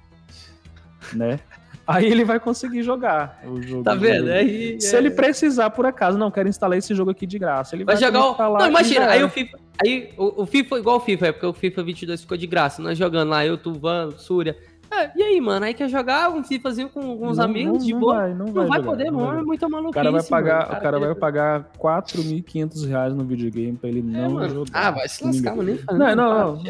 né? 1.15 1.41
Aí 1.87 2.07
ele 2.07 2.25
vai 2.25 2.39
conseguir 2.39 2.83
jogar 2.83 3.41
o 3.45 3.61
jogo. 3.61 3.83
Tá 3.83 3.95
vendo? 3.95 4.31
Aí, 4.31 4.81
Se 4.81 4.95
é... 4.95 4.99
ele 4.99 5.11
precisar, 5.11 5.71
por 5.71 5.87
acaso, 5.87 6.17
não, 6.17 6.31
quero 6.31 6.49
instalar 6.49 6.79
esse 6.79 6.95
jogo 6.95 7.11
aqui 7.11 7.27
de 7.27 7.39
graça. 7.39 7.75
Ele 7.75 7.85
vai, 7.85 7.97
vai 7.97 8.05
jogar 8.05 8.27
o. 8.27 8.59
Não, 8.59 8.69
imagina, 8.69 9.07
aí 9.07 9.23
o 9.23 9.29
FIFA. 9.29 9.59
Aí 9.83 10.13
o, 10.17 10.43
o 10.43 10.47
FIFA, 10.47 10.79
igual 10.79 10.97
o 10.97 11.01
FIFA, 11.01 11.27
é 11.29 11.33
porque 11.33 11.47
o 11.47 11.53
FIFA 11.53 11.83
22 11.83 12.21
ficou 12.21 12.37
de 12.37 12.47
graça. 12.47 12.83
Nós 12.83 12.99
jogando 12.99 13.31
lá, 13.31 13.45
eu, 13.45 13.57
Tuvan, 13.57 14.11
Súria. 14.19 14.57
É, 14.91 15.11
e 15.17 15.23
aí, 15.23 15.41
mano? 15.41 15.65
Aí 15.65 15.73
quer 15.73 15.89
jogar 15.89 16.31
um 16.31 16.43
FIFAzinho 16.43 16.89
com, 16.89 17.17
com 17.17 17.29
uns 17.29 17.39
não, 17.39 17.45
amigos 17.45 17.79
não, 17.79 17.87
de 17.87 17.95
boa? 17.95 18.15
Vai, 18.17 18.35
não, 18.35 18.47
vai, 18.47 18.55
não 18.55 18.69
vai 18.69 18.83
poder, 18.83 19.11
mano. 19.11 19.39
É 19.39 19.43
muita 19.43 19.69
maluquice. 19.69 19.91
O 19.91 19.95
cara 19.95 20.11
vai 20.11 20.23
pagar, 20.25 20.67
cara, 20.67 20.79
o 20.79 20.83
cara 20.83 20.99
vai 20.99 21.15
pagar 21.15 21.73
4.500 21.79 22.89
reais 22.89 23.15
no 23.15 23.25
videogame 23.25 23.77
pra 23.77 23.89
ele 23.89 24.01
é, 24.01 24.03
não 24.03 24.31
mano. 24.33 24.49
jogar. 24.49 24.71
Ah, 24.73 24.91
vai 24.91 25.09
se 25.09 25.25
lascar, 25.25 25.55
mano. 25.55 25.73
Nem 25.73 25.99
não, 25.99 26.17
não, 26.17 26.57
não. 26.57 26.63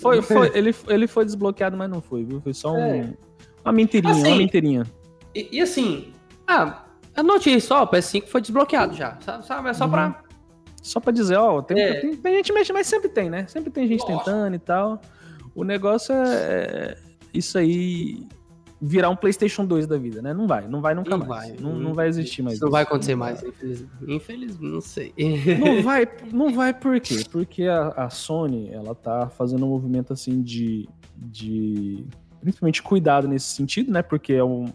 Foi, 0.00 0.20
foi, 0.22 0.50
ele, 0.58 0.74
ele 0.88 1.06
foi 1.06 1.24
desbloqueado, 1.24 1.76
mas 1.76 1.88
não 1.88 2.02
foi, 2.02 2.24
viu? 2.24 2.40
Foi 2.40 2.52
só 2.52 2.72
um, 2.72 2.78
é. 2.78 3.14
Uma 3.66 3.72
mentirinha, 3.72 4.12
assim, 4.12 4.26
uma 4.26 4.36
mentirinha. 4.36 4.86
E, 5.34 5.48
e, 5.52 5.60
assim, 5.60 6.12
ah, 6.46 6.84
anote 7.14 7.60
só, 7.60 7.82
o 7.82 7.88
PS5 7.88 8.26
foi 8.26 8.40
desbloqueado 8.40 8.94
já, 8.94 9.18
sabe? 9.42 9.68
É 9.68 9.74
só 9.74 9.84
uhum. 9.84 9.90
pra... 9.90 10.22
Só 10.82 11.00
pra 11.00 11.12
dizer, 11.12 11.36
ó, 11.36 11.60
tem, 11.62 11.80
é. 11.80 12.00
tem, 12.00 12.14
tem 12.14 12.36
gente 12.36 12.52
mexendo, 12.52 12.76
mas 12.76 12.86
sempre 12.86 13.08
tem, 13.08 13.28
né? 13.28 13.44
Sempre 13.48 13.72
tem 13.72 13.88
gente 13.88 14.08
Nossa. 14.08 14.24
tentando 14.24 14.54
e 14.54 14.58
tal. 14.60 15.00
O 15.52 15.64
negócio 15.64 16.14
é 16.14 16.96
isso 17.34 17.58
aí 17.58 18.24
virar 18.80 19.10
um 19.10 19.16
PlayStation 19.16 19.64
2 19.64 19.86
da 19.86 19.96
vida, 19.96 20.20
né? 20.20 20.34
Não 20.34 20.46
vai, 20.46 20.68
não 20.68 20.80
vai 20.80 20.94
nunca 20.94 21.16
não 21.16 21.26
mais. 21.26 21.50
Vai, 21.50 21.60
não, 21.60 21.76
não 21.76 21.94
vai 21.94 22.08
existir 22.08 22.42
mais. 22.42 22.56
Isso 22.56 22.64
não 22.64 22.70
vai 22.70 22.82
acontecer 22.82 23.14
mais, 23.14 23.42
infelizmente. 23.42 23.90
Infelizmente, 24.06 24.72
não 24.72 24.80
sei. 24.80 25.14
Não 25.58 25.82
vai, 25.82 26.08
não 26.32 26.52
vai 26.52 26.74
por 26.74 27.00
quê? 27.00 27.24
Porque 27.30 27.64
a, 27.64 27.88
a, 27.88 28.10
Sony, 28.10 28.70
ela 28.70 28.94
tá 28.94 29.28
fazendo 29.28 29.64
um 29.64 29.70
movimento 29.70 30.12
assim 30.12 30.42
de, 30.42 30.88
de 31.16 32.06
principalmente 32.46 32.80
cuidado 32.80 33.26
nesse 33.26 33.46
sentido, 33.46 33.90
né? 33.90 34.02
Porque 34.02 34.32
é 34.32 34.44
um 34.44 34.66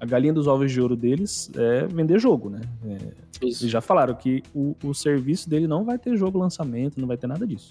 a 0.00 0.04
galinha 0.04 0.32
dos 0.32 0.48
ovos 0.48 0.72
de 0.72 0.80
ouro 0.80 0.96
deles 0.96 1.48
é 1.54 1.86
vender 1.86 2.18
jogo, 2.18 2.50
né? 2.50 2.60
É, 2.84 3.12
eles 3.40 3.60
já 3.60 3.80
falaram 3.80 4.12
que 4.16 4.42
o, 4.52 4.74
o 4.82 4.92
serviço 4.92 5.48
dele 5.48 5.68
não 5.68 5.84
vai 5.84 5.96
ter 5.96 6.16
jogo 6.16 6.36
lançamento, 6.36 7.00
não 7.00 7.06
vai 7.06 7.16
ter 7.16 7.28
nada 7.28 7.46
disso. 7.46 7.70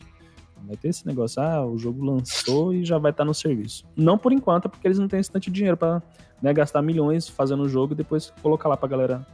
Vai 0.66 0.78
ter 0.78 0.88
esse 0.88 1.06
negócio, 1.06 1.42
ah, 1.42 1.66
o 1.66 1.78
jogo 1.78 2.06
lançou 2.06 2.74
e 2.74 2.86
já 2.86 2.98
vai 2.98 3.12
estar 3.12 3.24
tá 3.24 3.28
no 3.28 3.34
serviço. 3.34 3.84
Não 3.98 4.18
por 4.18 4.32
enquanto, 4.32 4.70
porque 4.70 4.88
eles 4.88 4.98
não 4.98 5.10
têm 5.10 5.20
esse 5.20 5.30
tanto 5.30 5.44
de 5.44 5.52
dinheiro 5.52 5.76
para 5.76 6.02
né, 6.42 6.54
gastar 6.54 6.82
milhões 6.82 7.28
fazendo 7.28 7.64
o 7.64 7.68
jogo 7.68 7.92
e 7.92 7.98
depois 7.98 8.32
colocar 8.42 8.70
lá 8.70 8.78
pra 8.78 8.88
galera 8.88 9.28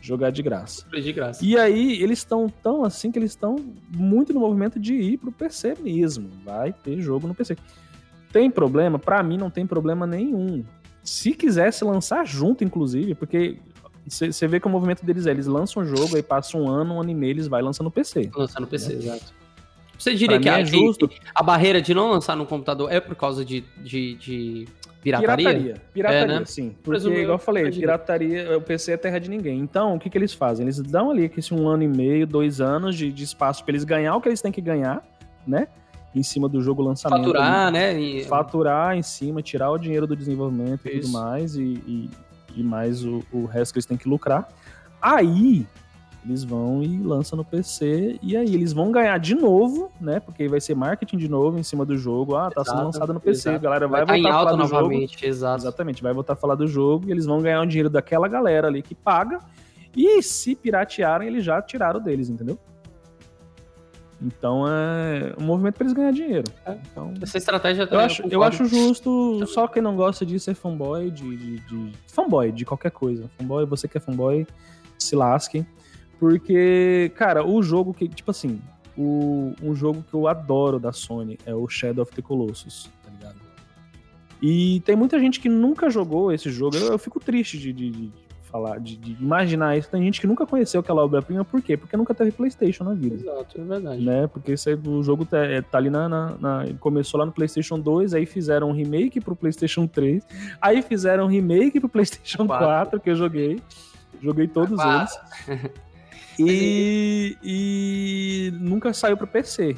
jogar 0.00 0.30
de 0.30 0.42
graça. 0.42 0.84
De 0.90 1.12
graça. 1.12 1.44
E 1.44 1.56
aí, 1.56 2.02
eles 2.02 2.18
estão 2.18 2.48
tão 2.48 2.82
assim 2.84 3.12
que 3.12 3.18
eles 3.20 3.30
estão 3.30 3.54
muito 3.88 4.34
no 4.34 4.40
movimento 4.40 4.80
de 4.80 4.94
ir 4.94 5.18
pro 5.18 5.30
PC 5.30 5.76
mesmo. 5.80 6.28
Vai 6.44 6.72
ter 6.72 7.00
jogo 7.00 7.28
no 7.28 7.34
PC. 7.36 7.56
Tem 8.32 8.50
problema? 8.50 8.98
Para 8.98 9.22
mim 9.22 9.36
não 9.36 9.50
tem 9.50 9.66
problema 9.66 10.06
nenhum. 10.06 10.64
Se 11.04 11.32
quisesse 11.32 11.84
lançar 11.84 12.26
junto, 12.26 12.64
inclusive, 12.64 13.14
porque 13.14 13.58
você 14.06 14.48
vê 14.48 14.58
que 14.58 14.66
o 14.66 14.70
movimento 14.70 15.04
deles 15.04 15.26
é, 15.26 15.30
eles 15.30 15.46
lançam 15.46 15.82
o 15.82 15.86
jogo, 15.86 16.16
aí 16.16 16.22
passa 16.22 16.56
um 16.56 16.68
ano, 16.68 16.94
um 16.94 17.00
ano 17.00 17.10
e 17.10 17.14
meio, 17.14 17.32
eles 17.32 17.46
vai 17.46 17.62
lançando 17.62 17.86
no 17.86 17.90
PC. 17.90 18.30
Lançando 18.34 18.62
no 18.62 18.66
PC, 18.66 18.94
exato. 18.94 19.42
Você 19.98 20.14
diria 20.14 20.40
que, 20.40 20.48
é 20.48 20.52
a, 20.52 20.64
justo. 20.64 21.08
a 21.32 21.42
barreira 21.44 21.80
de 21.80 21.94
não 21.94 22.10
lançar 22.10 22.36
no 22.36 22.44
computador 22.44 22.90
é 22.90 22.98
por 22.98 23.14
causa 23.14 23.44
de, 23.44 23.60
de, 23.78 24.14
de 24.14 24.68
pirataria? 25.00 25.36
Pirataria, 25.36 25.82
pirataria 25.92 26.34
é, 26.34 26.38
né? 26.40 26.44
sim. 26.44 26.70
Porque, 26.70 26.90
Presumo, 26.90 27.16
igual 27.16 27.36
eu 27.36 27.38
falei, 27.38 27.70
pirataria, 27.70 28.58
o 28.58 28.60
PC 28.60 28.92
é 28.92 28.96
terra 28.96 29.20
de 29.20 29.30
ninguém. 29.30 29.60
Então, 29.60 29.94
o 29.94 30.00
que, 30.00 30.10
que 30.10 30.18
eles 30.18 30.34
fazem? 30.34 30.64
Eles 30.64 30.80
dão 30.80 31.10
ali 31.12 31.30
esse 31.36 31.54
um 31.54 31.68
ano 31.68 31.84
e 31.84 31.88
meio, 31.88 32.26
dois 32.26 32.60
anos 32.60 32.96
de, 32.96 33.12
de 33.12 33.22
espaço 33.22 33.64
para 33.64 33.72
eles 33.72 33.84
ganhar 33.84 34.16
o 34.16 34.20
que 34.20 34.28
eles 34.28 34.40
têm 34.40 34.50
que 34.50 34.60
ganhar, 34.60 35.04
né? 35.46 35.68
Em 36.14 36.22
cima 36.22 36.48
do 36.48 36.60
jogo 36.60 36.82
lançamento. 36.82 37.24
Faturar, 37.24 37.66
ali, 37.66 37.72
né? 37.72 38.00
E... 38.00 38.24
Faturar 38.24 38.96
em 38.96 39.02
cima, 39.02 39.42
tirar 39.42 39.70
o 39.70 39.78
dinheiro 39.78 40.06
do 40.06 40.14
desenvolvimento 40.14 40.86
Isso. 40.86 40.96
e 40.96 41.00
tudo 41.00 41.12
mais, 41.12 41.56
e, 41.56 41.62
e, 41.62 42.10
e 42.56 42.62
mais 42.62 43.04
o, 43.04 43.22
o 43.32 43.46
resto 43.46 43.72
que 43.72 43.78
eles 43.78 43.86
têm 43.86 43.96
que 43.96 44.08
lucrar. 44.08 44.48
Aí, 45.00 45.66
eles 46.24 46.44
vão 46.44 46.82
e 46.82 46.98
lançam 46.98 47.36
no 47.36 47.44
PC 47.44 48.18
e 48.22 48.36
aí 48.36 48.54
eles 48.54 48.72
vão 48.72 48.92
ganhar 48.92 49.18
de 49.18 49.34
novo, 49.34 49.90
né? 50.00 50.20
Porque 50.20 50.46
vai 50.46 50.60
ser 50.60 50.74
marketing 50.74 51.16
de 51.16 51.28
novo 51.28 51.58
em 51.58 51.64
cima 51.64 51.84
do 51.84 51.96
jogo. 51.96 52.36
Ah, 52.36 52.48
tá 52.48 52.60
exato, 52.60 52.70
sendo 52.70 52.84
lançado 52.84 53.12
no 53.12 53.20
PC, 53.20 53.48
exato. 53.48 53.56
a 53.56 53.58
galera 53.58 53.88
vai, 53.88 54.04
vai 54.04 54.20
voltar 54.20 54.30
a 54.30 54.38
falar 54.38 54.50
do 54.52 54.56
novamente, 54.58 55.14
jogo. 55.14 55.26
Exato. 55.26 55.62
Exatamente, 55.62 56.02
vai 56.02 56.12
voltar 56.12 56.34
a 56.34 56.36
falar 56.36 56.54
do 56.54 56.66
jogo 56.68 57.08
e 57.08 57.10
eles 57.10 57.26
vão 57.26 57.42
ganhar 57.42 57.60
o 57.60 57.66
dinheiro 57.66 57.90
daquela 57.90 58.28
galera 58.28 58.68
ali 58.68 58.82
que 58.82 58.94
paga. 58.94 59.40
E 59.96 60.22
se 60.22 60.54
piratearem, 60.54 61.26
eles 61.26 61.44
já 61.44 61.60
tiraram 61.60 62.00
deles, 62.00 62.28
entendeu? 62.28 62.56
Então 64.24 64.64
é 64.68 65.34
um 65.38 65.44
movimento 65.44 65.74
para 65.74 65.84
eles 65.84 65.92
ganhar 65.92 66.12
dinheiro. 66.12 66.44
É. 66.64 66.78
Então, 66.90 67.12
Essa 67.20 67.38
estratégia 67.38 67.88
eu 67.90 67.98
acho, 67.98 68.22
eu 68.30 68.42
acho 68.42 68.64
justo, 68.66 69.44
só 69.46 69.66
quem 69.66 69.82
não 69.82 69.96
gosta 69.96 70.24
disso 70.24 70.50
é 70.50 70.54
fanboy 70.54 71.10
de, 71.10 71.36
de, 71.36 71.58
de, 71.60 71.92
fanboy 72.06 72.52
de 72.52 72.64
qualquer 72.64 72.92
coisa. 72.92 73.28
Fanboy, 73.36 73.66
você 73.66 73.88
que 73.88 73.98
é 73.98 74.00
fanboy, 74.00 74.46
se 74.98 75.16
lasque. 75.16 75.66
Porque, 76.18 77.10
cara, 77.16 77.44
o 77.44 77.60
jogo 77.62 77.92
que, 77.92 78.08
tipo 78.08 78.30
assim, 78.30 78.60
o, 78.96 79.54
um 79.60 79.74
jogo 79.74 80.04
que 80.08 80.14
eu 80.14 80.28
adoro 80.28 80.78
da 80.78 80.92
Sony 80.92 81.36
é 81.44 81.52
o 81.52 81.68
Shadow 81.68 82.02
of 82.02 82.12
the 82.12 82.22
Colossus, 82.22 82.88
tá 83.02 83.10
ligado? 83.10 83.40
E 84.40 84.80
tem 84.80 84.94
muita 84.94 85.18
gente 85.18 85.40
que 85.40 85.48
nunca 85.48 85.90
jogou 85.90 86.30
esse 86.30 86.48
jogo. 86.50 86.76
Eu, 86.76 86.92
eu 86.92 86.98
fico 86.98 87.18
triste 87.18 87.58
de, 87.58 87.72
de, 87.72 87.90
de 87.90 88.12
falar, 88.52 88.78
de, 88.78 88.96
de, 88.96 89.12
imaginar 89.12 89.78
isso. 89.78 89.88
Tem 89.88 90.02
gente 90.04 90.20
que 90.20 90.26
nunca 90.26 90.46
conheceu 90.46 90.80
aquela 90.80 91.02
obra-prima, 91.02 91.42
por 91.42 91.62
quê? 91.62 91.74
Porque 91.76 91.96
nunca 91.96 92.14
teve 92.14 92.30
PlayStation 92.30 92.84
na 92.84 92.92
vida. 92.92 93.14
Exato, 93.14 93.58
é 93.58 93.64
verdade. 93.64 94.04
Né? 94.04 94.26
Porque 94.26 94.52
esse, 94.52 94.74
o 94.74 95.02
jogo 95.02 95.24
tá, 95.24 95.38
é, 95.38 95.62
tá 95.62 95.78
ali 95.78 95.88
na, 95.88 96.08
na, 96.08 96.36
na, 96.38 96.64
Começou 96.78 97.18
lá 97.18 97.24
no 97.24 97.32
PlayStation 97.32 97.80
2, 97.80 98.12
aí 98.12 98.26
fizeram 98.26 98.68
um 98.68 98.72
remake 98.72 99.20
pro 99.20 99.34
PlayStation 99.34 99.86
3, 99.86 100.22
aí 100.60 100.82
fizeram 100.82 101.24
um 101.24 101.28
remake 101.28 101.80
pro 101.80 101.88
PlayStation 101.88 102.46
4, 102.46 102.66
4 102.66 103.00
que 103.00 103.10
eu 103.10 103.16
joguei. 103.16 103.58
Joguei 104.20 104.46
todos 104.46 104.78
eles. 104.78 105.72
E, 106.38 107.36
e 107.42 108.52
nunca 108.58 108.94
saiu 108.94 109.18
para 109.18 109.26
PC. 109.26 109.76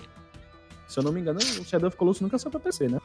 Se 0.87 0.99
eu 1.01 1.03
não 1.03 1.11
me 1.11 1.20
engano, 1.20 1.41
o 1.41 1.64
Shadow 1.64 1.89
of 1.89 1.97
Colossus 1.97 2.22
nunca 2.22 2.39
saiu 2.39 2.53
para 2.53 2.61
PC, 2.61 2.89
né? 2.89 3.01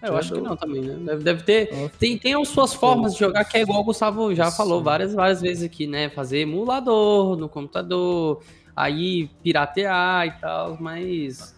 É, 0.00 0.08
eu 0.08 0.16
acho 0.16 0.32
que 0.32 0.40
não 0.40 0.56
também, 0.56 0.80
né? 0.80 0.94
Deve, 1.04 1.24
deve 1.24 1.42
ter. 1.42 1.90
Tem, 1.98 2.16
tem 2.16 2.34
as 2.40 2.48
suas 2.48 2.72
formas 2.72 3.14
de 3.14 3.20
jogar 3.20 3.44
que 3.44 3.56
é 3.56 3.62
igual 3.62 3.80
o 3.80 3.84
Gustavo 3.84 4.34
já 4.34 4.50
falou 4.50 4.82
várias, 4.82 5.14
várias 5.14 5.40
vezes 5.40 5.64
aqui, 5.64 5.86
né? 5.86 6.08
Fazer 6.08 6.38
emulador 6.38 7.36
no 7.36 7.48
computador, 7.48 8.40
aí 8.76 9.28
piratear 9.42 10.26
e 10.26 10.32
tal, 10.40 10.76
mas. 10.80 11.56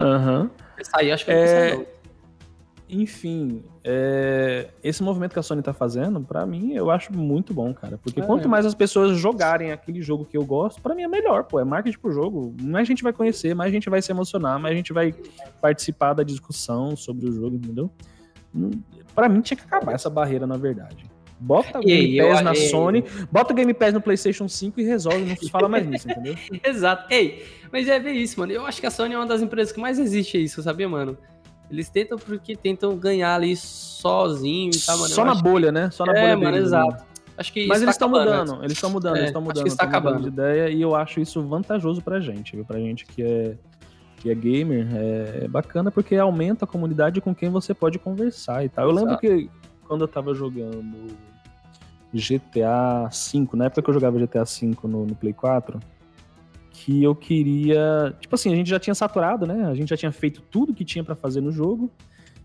Aham. 0.00 0.42
Uhum. 0.42 0.50
Aí 0.94 1.10
acho 1.10 1.24
que 1.24 1.30
é... 1.30 1.86
Enfim, 2.88 3.64
é, 3.82 4.68
esse 4.82 5.02
movimento 5.02 5.32
que 5.32 5.38
a 5.38 5.42
Sony 5.42 5.60
tá 5.60 5.72
fazendo, 5.72 6.20
para 6.20 6.46
mim, 6.46 6.72
eu 6.74 6.88
acho 6.88 7.12
muito 7.12 7.52
bom, 7.52 7.74
cara. 7.74 7.98
Porque 7.98 8.20
é, 8.20 8.22
quanto 8.24 8.48
mais 8.48 8.64
as 8.64 8.74
pessoas 8.74 9.18
jogarem 9.18 9.72
aquele 9.72 10.00
jogo 10.00 10.24
que 10.24 10.36
eu 10.36 10.44
gosto, 10.44 10.80
para 10.80 10.94
mim 10.94 11.02
é 11.02 11.08
melhor, 11.08 11.44
pô. 11.44 11.58
É 11.58 11.64
marketing 11.64 11.98
pro 11.98 12.12
jogo. 12.12 12.54
Mais 12.60 12.86
gente 12.86 13.02
vai 13.02 13.12
conhecer, 13.12 13.54
mais 13.54 13.72
gente 13.72 13.90
vai 13.90 14.00
se 14.00 14.12
emocionar, 14.12 14.60
mais 14.60 14.76
gente 14.76 14.92
vai 14.92 15.12
participar 15.60 16.14
da 16.14 16.22
discussão 16.22 16.96
sobre 16.96 17.28
o 17.28 17.32
jogo, 17.32 17.56
entendeu? 17.56 17.90
Hum, 18.54 18.70
para 19.14 19.28
mim 19.28 19.40
tinha 19.40 19.56
que 19.56 19.64
acabar 19.64 19.92
essa 19.92 20.08
barreira, 20.08 20.46
na 20.46 20.56
verdade. 20.56 21.04
Bota 21.38 21.80
o 21.80 21.82
Game 21.82 22.16
Pass 22.16 22.38
eu, 22.38 22.44
na 22.44 22.54
ei, 22.54 22.68
Sony, 22.68 23.04
bota 23.30 23.52
o 23.52 23.56
Game 23.56 23.74
Pass 23.74 23.92
no 23.92 24.00
PlayStation 24.00 24.48
5 24.48 24.80
e 24.80 24.84
resolve, 24.84 25.24
não 25.24 25.36
se 25.36 25.50
fala 25.50 25.68
mais 25.68 25.86
nisso, 25.86 26.08
entendeu? 26.10 26.34
Exato. 26.64 27.12
Ei, 27.12 27.44
mas 27.70 27.88
é 27.88 27.98
bem 27.98 28.22
isso, 28.22 28.38
mano. 28.40 28.52
Eu 28.52 28.64
acho 28.64 28.80
que 28.80 28.86
a 28.86 28.90
Sony 28.90 29.14
é 29.14 29.18
uma 29.18 29.26
das 29.26 29.42
empresas 29.42 29.72
que 29.72 29.80
mais 29.80 29.98
existe 29.98 30.42
isso, 30.42 30.62
sabia, 30.62 30.88
mano? 30.88 31.18
Eles 31.70 31.88
tentam 31.88 32.18
porque 32.18 32.54
tentam 32.54 32.96
ganhar 32.96 33.34
ali 33.34 33.56
sozinho 33.56 34.70
e 34.74 34.80
tal, 34.80 34.98
mano. 34.98 35.12
Só 35.12 35.24
na 35.24 35.34
bolha, 35.34 35.72
né? 35.72 35.90
Só 35.90 36.04
na 36.06 36.12
é, 36.12 36.20
bolha. 36.22 36.36
Mano, 36.36 36.52
deles, 36.52 36.66
exato. 36.68 37.04
Acho 37.36 37.52
que 37.52 37.66
Mas 37.66 37.82
eles 37.82 37.94
estão 37.94 38.08
mudando, 38.08 38.64
eles 38.64 38.72
estão 38.72 38.88
mudando, 38.88 39.16
é, 39.16 39.18
eles 39.18 39.28
estão 39.28 39.42
mudando. 39.42 39.56
Acho 39.58 39.64
que 39.64 39.70
está 39.70 39.84
acabando 39.84 40.22
de 40.22 40.28
ideia 40.28 40.70
e 40.70 40.80
eu 40.80 40.94
acho 40.94 41.20
isso 41.20 41.42
vantajoso 41.42 42.00
pra 42.00 42.18
gente, 42.18 42.56
viu? 42.56 42.64
Pra 42.64 42.78
gente 42.78 43.04
que 43.04 43.22
é 43.22 43.56
que 44.16 44.30
é 44.30 44.34
gamer, 44.34 44.88
é, 44.94 45.44
é 45.44 45.48
bacana 45.48 45.90
porque 45.90 46.16
aumenta 46.16 46.64
a 46.64 46.68
comunidade 46.68 47.20
com 47.20 47.34
quem 47.34 47.50
você 47.50 47.74
pode 47.74 47.98
conversar 47.98 48.64
e 48.64 48.68
tal. 48.68 48.86
Eu 48.86 48.94
lembro 48.94 49.18
que 49.18 49.50
quando 49.86 50.02
eu 50.02 50.08
tava 50.08 50.34
jogando 50.34 51.14
GTA 52.12 53.10
V, 53.10 53.48
na 53.52 53.66
época 53.66 53.82
que 53.82 53.90
eu 53.90 53.94
jogava 53.94 54.18
GTA 54.18 54.44
V 54.44 54.74
no, 54.84 55.04
no 55.04 55.14
Play 55.14 55.34
4, 55.34 55.78
que 56.76 57.02
eu 57.02 57.14
queria. 57.14 58.14
Tipo 58.20 58.34
assim, 58.34 58.52
a 58.52 58.56
gente 58.56 58.68
já 58.68 58.78
tinha 58.78 58.94
saturado, 58.94 59.46
né? 59.46 59.64
A 59.66 59.74
gente 59.74 59.88
já 59.88 59.96
tinha 59.96 60.12
feito 60.12 60.42
tudo 60.50 60.74
que 60.74 60.84
tinha 60.84 61.02
para 61.02 61.14
fazer 61.14 61.40
no 61.40 61.50
jogo 61.50 61.90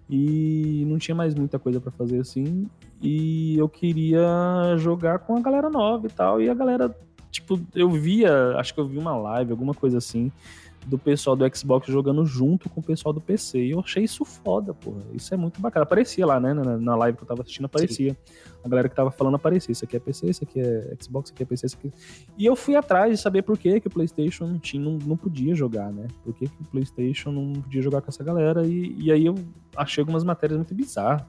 e 0.09 0.85
não 0.87 0.97
tinha 0.97 1.13
mais 1.13 1.35
muita 1.35 1.59
coisa 1.59 1.81
para 1.81 1.91
fazer 1.91 2.19
assim. 2.19 2.69
E 3.01 3.57
eu 3.57 3.67
queria 3.67 4.75
jogar 4.77 5.19
com 5.19 5.35
a 5.35 5.41
galera 5.41 5.69
nova 5.69 6.07
e 6.07 6.09
tal. 6.09 6.41
E 6.41 6.49
a 6.49 6.53
galera, 6.53 6.95
tipo, 7.29 7.59
eu 7.75 7.89
via, 7.89 8.55
acho 8.57 8.73
que 8.73 8.79
eu 8.79 8.87
vi 8.87 8.97
uma 8.97 9.17
live, 9.17 9.51
alguma 9.51 9.73
coisa 9.73 9.97
assim, 9.97 10.31
do 10.85 10.97
pessoal 10.97 11.35
do 11.35 11.55
Xbox 11.55 11.87
jogando 11.87 12.25
junto 12.25 12.69
com 12.69 12.79
o 12.79 12.83
pessoal 12.83 13.13
do 13.13 13.21
PC. 13.21 13.65
E 13.65 13.71
eu 13.71 13.79
achei 13.79 14.03
isso 14.03 14.25
foda, 14.25 14.73
porra. 14.73 15.01
Isso 15.13 15.33
é 15.33 15.37
muito 15.37 15.61
bacana. 15.61 15.83
Aparecia 15.83 16.25
lá, 16.25 16.39
né? 16.39 16.53
Na, 16.53 16.77
na 16.77 16.95
live 16.95 17.17
que 17.17 17.23
eu 17.23 17.27
tava 17.27 17.41
assistindo, 17.41 17.65
aparecia. 17.65 18.11
Sim. 18.11 18.33
A 18.63 18.67
galera 18.67 18.89
que 18.89 18.95
tava 18.95 19.11
falando 19.11 19.35
aparecia. 19.35 19.71
Isso 19.71 19.85
aqui 19.85 19.95
é 19.95 19.99
PC, 19.99 20.29
isso 20.29 20.43
aqui 20.43 20.59
é 20.59 20.95
Xbox, 21.01 21.29
isso 21.29 21.33
aqui 21.33 21.43
é 21.43 21.45
PC, 21.45 21.65
isso 21.67 21.77
aqui. 21.77 21.91
E 22.37 22.45
eu 22.45 22.55
fui 22.55 22.75
atrás 22.75 23.11
de 23.11 23.21
saber 23.21 23.41
por 23.43 23.57
que, 23.57 23.79
que 23.79 23.87
o 23.87 23.91
PlayStation 23.91 24.47
não, 24.47 24.59
tinha, 24.59 24.83
não, 24.83 24.97
não 24.97 25.17
podia 25.17 25.53
jogar, 25.53 25.91
né? 25.91 26.07
Por 26.23 26.33
que, 26.33 26.47
que 26.47 26.61
o 26.61 26.65
PlayStation 26.65 27.31
não 27.31 27.53
podia 27.61 27.81
jogar 27.81 28.01
com 28.01 28.09
essa 28.09 28.23
galera. 28.23 28.65
E, 28.65 28.95
e 28.97 29.11
aí 29.11 29.25
eu 29.25 29.35
achei 29.75 30.01
algumas 30.01 30.23
matérias 30.23 30.57
muito 30.57 30.73
bizarras 30.73 31.23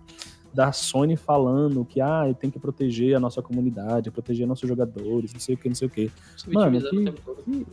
da 0.52 0.70
Sony 0.70 1.16
falando 1.16 1.84
que 1.84 2.00
ah, 2.00 2.24
tem 2.38 2.50
que 2.50 2.58
proteger 2.58 3.16
a 3.16 3.20
nossa 3.20 3.40
comunidade, 3.40 4.10
proteger 4.10 4.46
nossos 4.46 4.68
jogadores, 4.68 5.32
não 5.32 5.40
sei 5.40 5.54
o 5.54 5.58
que, 5.58 5.68
não 5.68 5.74
sei 5.74 5.88
o 5.88 5.90
que. 5.90 6.10
Mano, 6.48 6.78
que, 6.78 6.90
que, 6.90 7.08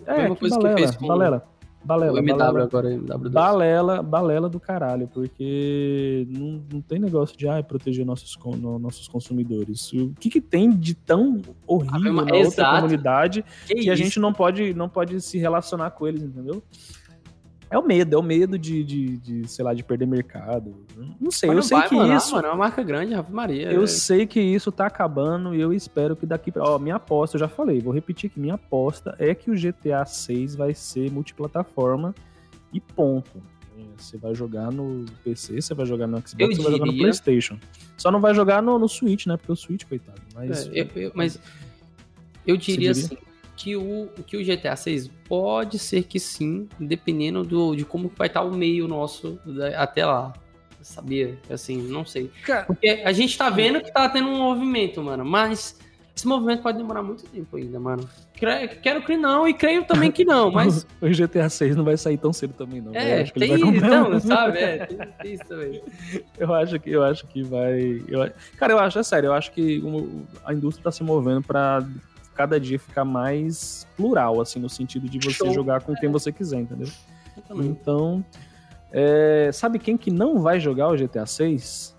é, 0.05 0.33
que 0.33 0.49
balela, 0.49 0.91
balela. 1.01 1.47
Balela, 1.89 2.13
o 2.13 2.19
MW 2.19 2.37
balela, 2.37 2.63
agora, 2.65 2.89
MW2. 2.91 3.29
balela, 3.31 4.03
balela 4.03 4.47
do 4.47 4.59
caralho, 4.59 5.07
porque 5.07 6.27
não, 6.29 6.61
não 6.71 6.81
tem 6.81 6.99
negócio 6.99 7.35
de 7.35 7.47
ah, 7.47 7.63
proteger 7.63 8.05
nossos, 8.05 8.37
no, 8.59 8.77
nossos 8.77 9.07
consumidores. 9.07 9.91
O 9.93 10.13
que, 10.19 10.29
que 10.29 10.39
tem 10.39 10.69
de 10.69 10.93
tão 10.93 11.41
horrível 11.65 12.19
ah, 12.19 12.25
na 12.25 12.37
exato. 12.37 12.45
outra 12.45 12.75
comunidade 12.75 13.43
que, 13.65 13.73
que 13.73 13.89
a 13.89 13.95
gente 13.95 14.19
não 14.19 14.31
pode, 14.31 14.71
não 14.75 14.87
pode 14.87 15.19
se 15.19 15.39
relacionar 15.39 15.89
com 15.89 16.07
eles, 16.07 16.21
entendeu? 16.21 16.61
É 17.71 17.77
o 17.77 17.85
medo, 17.85 18.15
é 18.15 18.17
o 18.17 18.23
medo 18.23 18.57
de, 18.57 18.83
de, 18.83 19.17
de 19.17 19.47
sei 19.47 19.63
lá, 19.63 19.75
de 19.75 19.83
perder 19.83 20.07
mercado. 20.07 20.75
Não 21.19 21.29
sei, 21.29 21.51
eu 21.51 21.61
sei 21.61 21.79
que 21.83 21.95
isso. 21.95 22.33
Mano, 22.33 22.47
é 22.47 22.49
uma 22.49 22.57
marca 22.57 22.81
grande, 22.81 23.13
Rafa 23.13 23.31
Maria. 23.31 23.71
Eu 23.71 23.83
é. 23.83 23.87
sei 23.87 24.25
que 24.25 24.39
isso 24.39 24.71
tá 24.71 24.87
acabando 24.87 25.53
e 25.53 25.61
eu 25.61 25.71
espero 25.71 26.15
que 26.15 26.25
daqui 26.25 26.51
pra. 26.51 26.63
Ó, 26.63 26.79
minha 26.79 26.95
aposta, 26.95 27.37
eu 27.37 27.39
já 27.39 27.47
falei, 27.47 27.79
vou 27.79 27.93
repetir 27.93 28.29
que 28.31 28.39
minha 28.39 28.55
aposta 28.55 29.15
é 29.19 29.35
que 29.35 29.51
o 29.51 29.53
GTA 29.53 30.03
6 30.03 30.55
vai 30.55 30.73
ser 30.73 31.11
multiplataforma 31.11 32.15
e 32.73 32.79
ponto. 32.79 33.41
Você 33.97 34.17
vai 34.17 34.33
jogar 34.33 34.71
no 34.71 35.05
PC, 35.23 35.61
você 35.61 35.73
vai 35.73 35.85
jogar 35.85 36.07
no 36.07 36.17
Xbox, 36.17 36.35
eu 36.39 36.47
você 36.47 36.53
diria... 36.53 36.63
vai 36.63 36.71
jogar 36.79 36.91
no 36.91 36.97
PlayStation. 36.97 37.59
Só 37.97 38.09
não 38.09 38.19
vai 38.19 38.33
jogar 38.33 38.61
no, 38.61 38.79
no 38.79 38.87
Switch, 38.87 39.27
né? 39.27 39.37
Porque 39.37 39.51
o 39.51 39.55
Switch, 39.55 39.85
coitado. 39.85 40.21
Mas, 40.33 40.67
é, 40.67 40.71
eu, 40.81 40.87
eu, 40.95 41.11
mas 41.13 41.39
eu 42.47 42.57
diria, 42.57 42.91
diria? 42.93 43.05
assim 43.05 43.28
que 43.59 43.75
o, 43.75 44.09
que 44.25 44.37
o 44.37 44.45
GTA 44.45 44.73
6 44.73 45.09
pode 45.27 45.77
ser 45.77 46.03
que 46.03 46.17
sim, 46.17 46.69
dependendo 46.79 47.43
do, 47.43 47.75
de 47.75 47.83
como 47.83 48.09
vai 48.15 48.27
estar 48.27 48.41
o 48.41 48.55
meio 48.55 48.87
nosso 48.87 49.37
até 49.75 50.05
lá. 50.05 50.31
Sabia? 50.81 51.37
Assim, 51.49 51.81
não 51.81 52.05
sei. 52.05 52.31
Porque 52.65 53.01
a 53.03 53.11
gente 53.11 53.37
tá 53.37 53.49
vendo 53.49 53.81
que 53.81 53.91
tá 53.91 54.07
tendo 54.07 54.29
um 54.29 54.37
movimento, 54.37 55.03
mano, 55.03 55.25
mas 55.25 55.77
esse 56.15 56.25
movimento 56.25 56.61
pode 56.61 56.77
demorar 56.77 57.03
muito 57.03 57.23
tempo 57.25 57.57
ainda, 57.57 57.77
mano. 57.81 58.09
Quero 58.33 59.01
que 59.01 59.17
não 59.17 59.45
e 59.45 59.53
creio 59.53 59.83
também 59.83 60.09
que 60.09 60.23
não, 60.23 60.49
mas. 60.49 60.87
o 61.01 61.09
GTA 61.09 61.49
6 61.49 61.75
não 61.75 61.83
vai 61.83 61.97
sair 61.97 62.17
tão 62.17 62.31
cedo 62.31 62.53
também, 62.53 62.79
não. 62.79 62.95
É, 62.95 63.25
tem 63.25 63.55
isso, 63.55 63.85
não, 63.85 64.19
sabe? 64.21 64.59
É, 64.59 64.85
tem 65.21 65.33
isso 65.33 65.43
também. 65.45 65.81
Eu 66.37 66.53
acho 66.53 66.79
que, 66.79 66.89
eu 66.89 67.03
acho 67.03 67.27
que 67.27 67.43
vai. 67.43 68.01
Eu, 68.07 68.31
cara, 68.55 68.71
eu 68.71 68.79
acho, 68.79 68.99
é 68.99 69.03
sério, 69.03 69.27
eu 69.27 69.33
acho 69.33 69.51
que 69.51 69.83
a 70.45 70.53
indústria 70.53 70.85
tá 70.85 70.91
se 70.91 71.03
movendo 71.03 71.41
pra 71.41 71.85
cada 72.39 72.57
dia 72.57 72.79
ficar 72.79 73.03
mais 73.03 73.85
plural, 73.97 74.39
assim, 74.39 74.61
no 74.61 74.69
sentido 74.69 75.09
de 75.09 75.19
você 75.19 75.39
Show. 75.39 75.51
jogar 75.51 75.81
com 75.81 75.93
quem 75.93 76.09
você 76.09 76.31
quiser, 76.31 76.61
entendeu? 76.61 76.87
Então, 77.53 78.23
é, 78.93 79.49
sabe 79.51 79.77
quem 79.77 79.97
que 79.97 80.09
não 80.09 80.39
vai 80.39 80.57
jogar 80.57 80.87
o 80.87 80.95
GTA 80.95 81.25
6? 81.25 81.93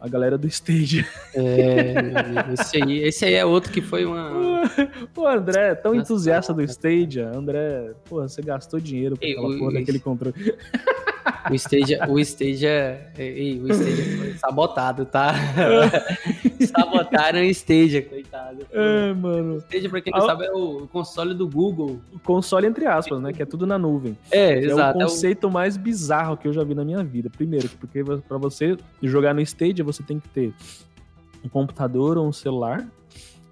A 0.00 0.08
galera 0.08 0.38
do 0.38 0.46
Stage. 0.46 1.04
É, 1.34 2.52
esse 2.52 2.80
aí, 2.80 2.98
esse 2.98 3.24
aí 3.24 3.34
é 3.34 3.44
outro 3.44 3.72
que 3.72 3.82
foi 3.82 4.04
uma. 4.04 4.62
O 5.16 5.26
André 5.26 5.70
é 5.70 5.74
tão 5.74 5.92
entusiasta 5.92 6.54
do 6.54 6.62
Stadia. 6.62 7.28
André, 7.34 7.94
porra, 8.08 8.28
você 8.28 8.40
gastou 8.40 8.78
dinheiro 8.78 9.18
com 9.18 9.26
aquela 9.26 9.58
porra 9.58 9.72
daquele 9.72 9.98
controle. 9.98 10.36
O 11.50 11.54
stage, 11.54 11.96
o 12.08 12.18
stage 12.20 12.66
é. 12.66 13.10
Ei, 13.18 13.60
o 13.60 13.70
stage 13.72 14.16
foi 14.16 14.32
sabotado, 14.34 15.04
tá? 15.04 15.34
Sabotaram 16.66 17.40
o 17.40 17.44
stage, 17.44 18.02
coitado. 18.02 18.66
É, 18.72 19.12
mano. 19.12 19.54
O 19.54 19.58
stage, 19.58 19.88
pra 19.88 20.00
quem 20.00 20.12
não 20.12 20.22
sabe, 20.22 20.46
é 20.46 20.52
o 20.52 20.86
console 20.88 21.34
do 21.34 21.48
Google. 21.48 22.00
O 22.12 22.18
console, 22.18 22.66
entre 22.66 22.86
aspas, 22.86 23.20
né? 23.20 23.32
Que 23.32 23.42
é 23.42 23.46
tudo 23.46 23.66
na 23.66 23.78
nuvem. 23.78 24.16
É, 24.30 24.58
exato. 24.58 24.98
É 24.98 25.04
o 25.04 25.08
conceito 25.08 25.46
é 25.46 25.50
o... 25.50 25.52
mais 25.52 25.76
bizarro 25.76 26.36
que 26.36 26.48
eu 26.48 26.52
já 26.52 26.64
vi 26.64 26.74
na 26.74 26.84
minha 26.84 27.02
vida. 27.02 27.30
Primeiro, 27.30 27.68
porque 27.80 28.02
pra 28.26 28.38
você 28.38 28.76
jogar 29.02 29.34
no 29.34 29.40
stage, 29.40 29.82
você 29.82 30.02
tem 30.02 30.18
que 30.18 30.28
ter 30.28 30.52
um 31.44 31.48
computador 31.48 32.16
ou 32.16 32.26
um 32.26 32.32
celular. 32.32 32.86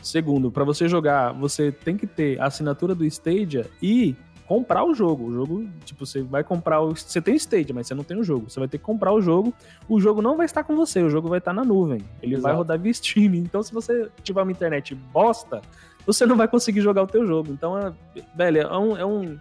Segundo, 0.03 0.51
para 0.51 0.65
você 0.65 0.89
jogar, 0.89 1.33
você 1.33 1.71
tem 1.71 1.97
que 1.97 2.07
ter 2.07 2.41
a 2.41 2.47
assinatura 2.47 2.95
do 2.95 3.05
Stadia 3.05 3.67
e 3.81 4.17
comprar 4.53 4.85
o 4.85 4.93
jogo. 4.93 5.29
O 5.29 5.33
jogo, 5.33 5.69
tipo, 5.83 6.05
você 6.05 6.21
vai 6.21 6.45
comprar 6.45 6.83
o. 6.83 6.95
Você 6.95 7.23
tem 7.23 7.33
o 7.33 7.37
Stage, 7.39 7.73
mas 7.73 7.87
você 7.87 7.95
não 7.95 8.05
tem 8.05 8.19
o 8.19 8.23
jogo. 8.23 8.51
Você 8.51 8.61
vai 8.61 8.69
ter 8.69 8.77
que 8.77 8.85
comprar 8.85 9.11
o 9.11 9.21
jogo. 9.21 9.55
O 9.89 9.99
jogo 9.99 10.21
não 10.21 10.37
vai 10.37 10.45
estar 10.45 10.63
com 10.63 10.77
você, 10.77 11.03
o 11.03 11.09
jogo 11.09 11.27
vai 11.31 11.39
estar 11.39 11.55
na 11.55 11.65
nuvem. 11.65 12.05
Ele 12.23 12.35
Exato. 12.35 12.43
vai 12.43 12.55
rodar 12.55 12.79
via 12.79 12.93
Steam. 12.93 13.35
Então, 13.35 13.63
se 13.63 13.73
você 13.73 14.11
tiver 14.23 14.43
uma 14.43 14.53
internet 14.53 14.95
bosta, 14.95 15.63
você 16.05 16.27
não 16.27 16.37
vai 16.37 16.47
conseguir 16.47 16.83
jogar 16.83 17.03
o 17.03 17.07
teu 17.07 17.27
jogo. 17.27 17.51
Então, 17.51 17.79
é, 17.79 17.93
velho, 18.37 18.61
é 18.61 18.79
um. 18.79 18.97
É 18.99 19.07
um 19.07 19.39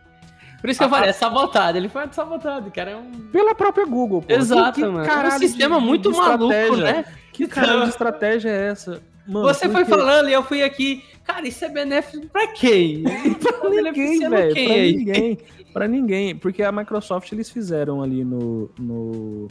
por 0.62 0.70
isso 0.70 0.80
que 0.80 0.86
eu 0.86 0.90
falei, 0.90 1.10
é 1.10 1.14
sabotado. 1.14 1.78
Ele 1.78 1.90
foi 1.90 2.08
sabotado, 2.12 2.72
cara. 2.72 2.92
É 2.92 2.96
um... 2.96 3.12
Pela 3.34 3.54
própria 3.54 3.86
Google, 3.86 4.22
pô. 4.22 4.34
Exato, 4.34 4.80
que, 4.80 4.86
mano. 4.86 5.06
Caralho 5.06 5.34
é 5.34 5.36
um 5.36 5.40
sistema 5.40 5.78
de, 5.78 5.86
muito 5.86 6.12
de 6.12 6.18
maluco, 6.18 6.78
né? 6.78 7.04
Que 7.34 7.48
caralho 7.48 7.84
de 7.84 7.90
estratégia 7.90 8.50
é 8.50 8.68
essa? 8.70 9.02
Mano, 9.32 9.48
você 9.48 9.70
foi 9.70 9.86
falando 9.86 10.28
e 10.28 10.34
eu 10.34 10.44
fui 10.44 10.62
aqui. 10.62 11.06
Cara, 11.24 11.48
isso 11.48 11.64
é 11.64 11.70
benéfico 11.70 12.28
pra 12.28 12.48
quem? 12.50 13.04
pra 13.40 13.70
ninguém, 13.70 14.20
velho. 14.30 14.54
Pra 14.54 14.74
aí? 14.74 14.98
ninguém. 14.98 15.38
Pra 15.72 15.88
ninguém. 15.88 16.36
Porque 16.36 16.62
a 16.64 16.70
Microsoft 16.70 17.32
eles 17.32 17.50
fizeram 17.50 18.04
ali 18.04 18.26
no. 18.26 18.70
no 18.78 19.48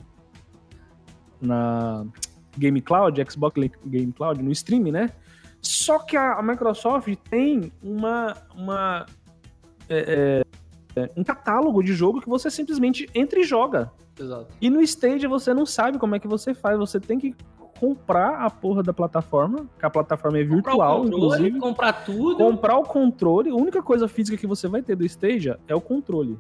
na 1.41 2.05
Game 2.59 2.79
Cloud, 2.83 3.25
Xbox 3.27 3.59
Game 3.87 4.13
Cloud, 4.13 4.43
no 4.43 4.53
stream, 4.53 4.83
né? 4.93 5.09
Só 5.63 5.99
que 5.99 6.15
a, 6.15 6.35
a 6.35 6.43
Microsoft 6.43 7.17
tem 7.31 7.73
uma. 7.83 8.37
uma 8.55 9.07
é, 9.89 10.45
é, 10.95 11.09
um 11.17 11.25
catálogo 11.25 11.83
de 11.83 11.95
jogo 11.95 12.21
que 12.21 12.29
você 12.29 12.51
simplesmente 12.51 13.09
entra 13.15 13.41
e 13.41 13.45
joga. 13.45 13.91
Exato. 14.19 14.49
E 14.61 14.69
no 14.69 14.83
Stage 14.83 15.27
você 15.27 15.55
não 15.55 15.65
sabe 15.65 15.99
como 15.99 16.15
é 16.15 16.19
que 16.19 16.29
você 16.29 16.53
faz. 16.53 16.79
Você 16.79 17.01
tem 17.01 17.19
que 17.19 17.35
comprar 17.81 18.45
a 18.45 18.51
porra 18.51 18.83
da 18.83 18.93
plataforma, 18.93 19.67
que 19.79 19.87
a 19.87 19.89
plataforma 19.89 20.39
é 20.39 20.45
virtual, 20.45 21.01
controle, 21.01 21.17
inclusive. 21.17 21.59
Comprar 21.59 21.93
tudo. 22.05 22.37
Comprar 22.37 22.77
o 22.77 22.83
controle. 22.83 23.49
A 23.49 23.55
única 23.55 23.83
coisa 23.83 24.07
física 24.07 24.37
que 24.37 24.47
você 24.47 24.69
vai 24.69 24.83
ter 24.83 24.95
do 24.95 25.05
Stadia 25.07 25.59
é 25.67 25.75
o 25.75 25.81
controle. 25.81 26.39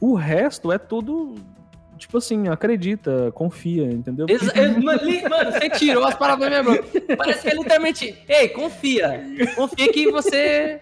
O 0.00 0.14
resto 0.14 0.72
é 0.72 0.78
tudo 0.78 1.36
tipo 1.96 2.16
assim, 2.16 2.48
acredita, 2.48 3.30
confia, 3.32 3.84
entendeu? 3.84 4.26
Exa 4.28 4.52
mano, 4.80 5.52
você 5.52 5.70
tirou 5.70 6.02
as 6.04 6.14
palavras 6.14 6.50
da 6.50 6.62
minha 6.62 6.76
boca. 6.76 7.16
Parece 7.16 7.42
que 7.42 7.48
é 7.48 7.54
literalmente, 7.54 8.24
ei, 8.26 8.48
confia. 8.48 9.22
Confia 9.54 9.92
que 9.92 10.10
você. 10.10 10.80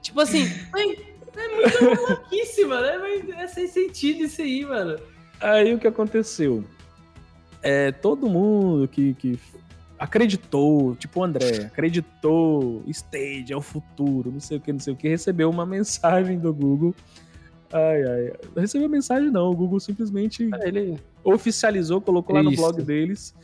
Tipo 0.00 0.20
assim, 0.20 0.44
é 0.74 1.56
muito 1.56 2.02
maluquice, 2.02 2.64
mano. 2.64 2.86
É, 2.86 3.42
é 3.42 3.46
sem 3.48 3.66
sentido 3.66 4.22
isso 4.22 4.40
aí, 4.40 4.64
mano. 4.64 4.96
Aí 5.40 5.74
o 5.74 5.78
que 5.78 5.88
aconteceu? 5.88 6.64
É, 7.62 7.92
todo 7.92 8.28
mundo 8.28 8.88
que, 8.88 9.14
que 9.14 9.38
acreditou, 9.98 10.96
tipo 10.96 11.20
o 11.20 11.24
André, 11.24 11.66
acreditou, 11.66 12.82
Stage 12.86 13.52
é 13.52 13.56
o 13.56 13.60
futuro, 13.60 14.30
não 14.32 14.40
sei 14.40 14.56
o 14.56 14.60
que, 14.60 14.72
não 14.72 14.80
sei 14.80 14.94
o 14.94 14.96
que, 14.96 15.08
recebeu 15.08 15.50
uma 15.50 15.66
mensagem 15.66 16.38
do 16.38 16.52
Google. 16.52 16.94
Ai, 17.72 18.02
ai. 18.02 18.32
Recebeu 18.56 18.88
mensagem 18.88 19.30
não, 19.30 19.50
o 19.50 19.54
Google 19.54 19.78
simplesmente 19.78 20.48
ele 20.62 20.98
oficializou, 21.22 22.00
colocou 22.00 22.34
lá 22.34 22.42
no 22.42 22.50
blog 22.54 22.82
deles 22.82 23.34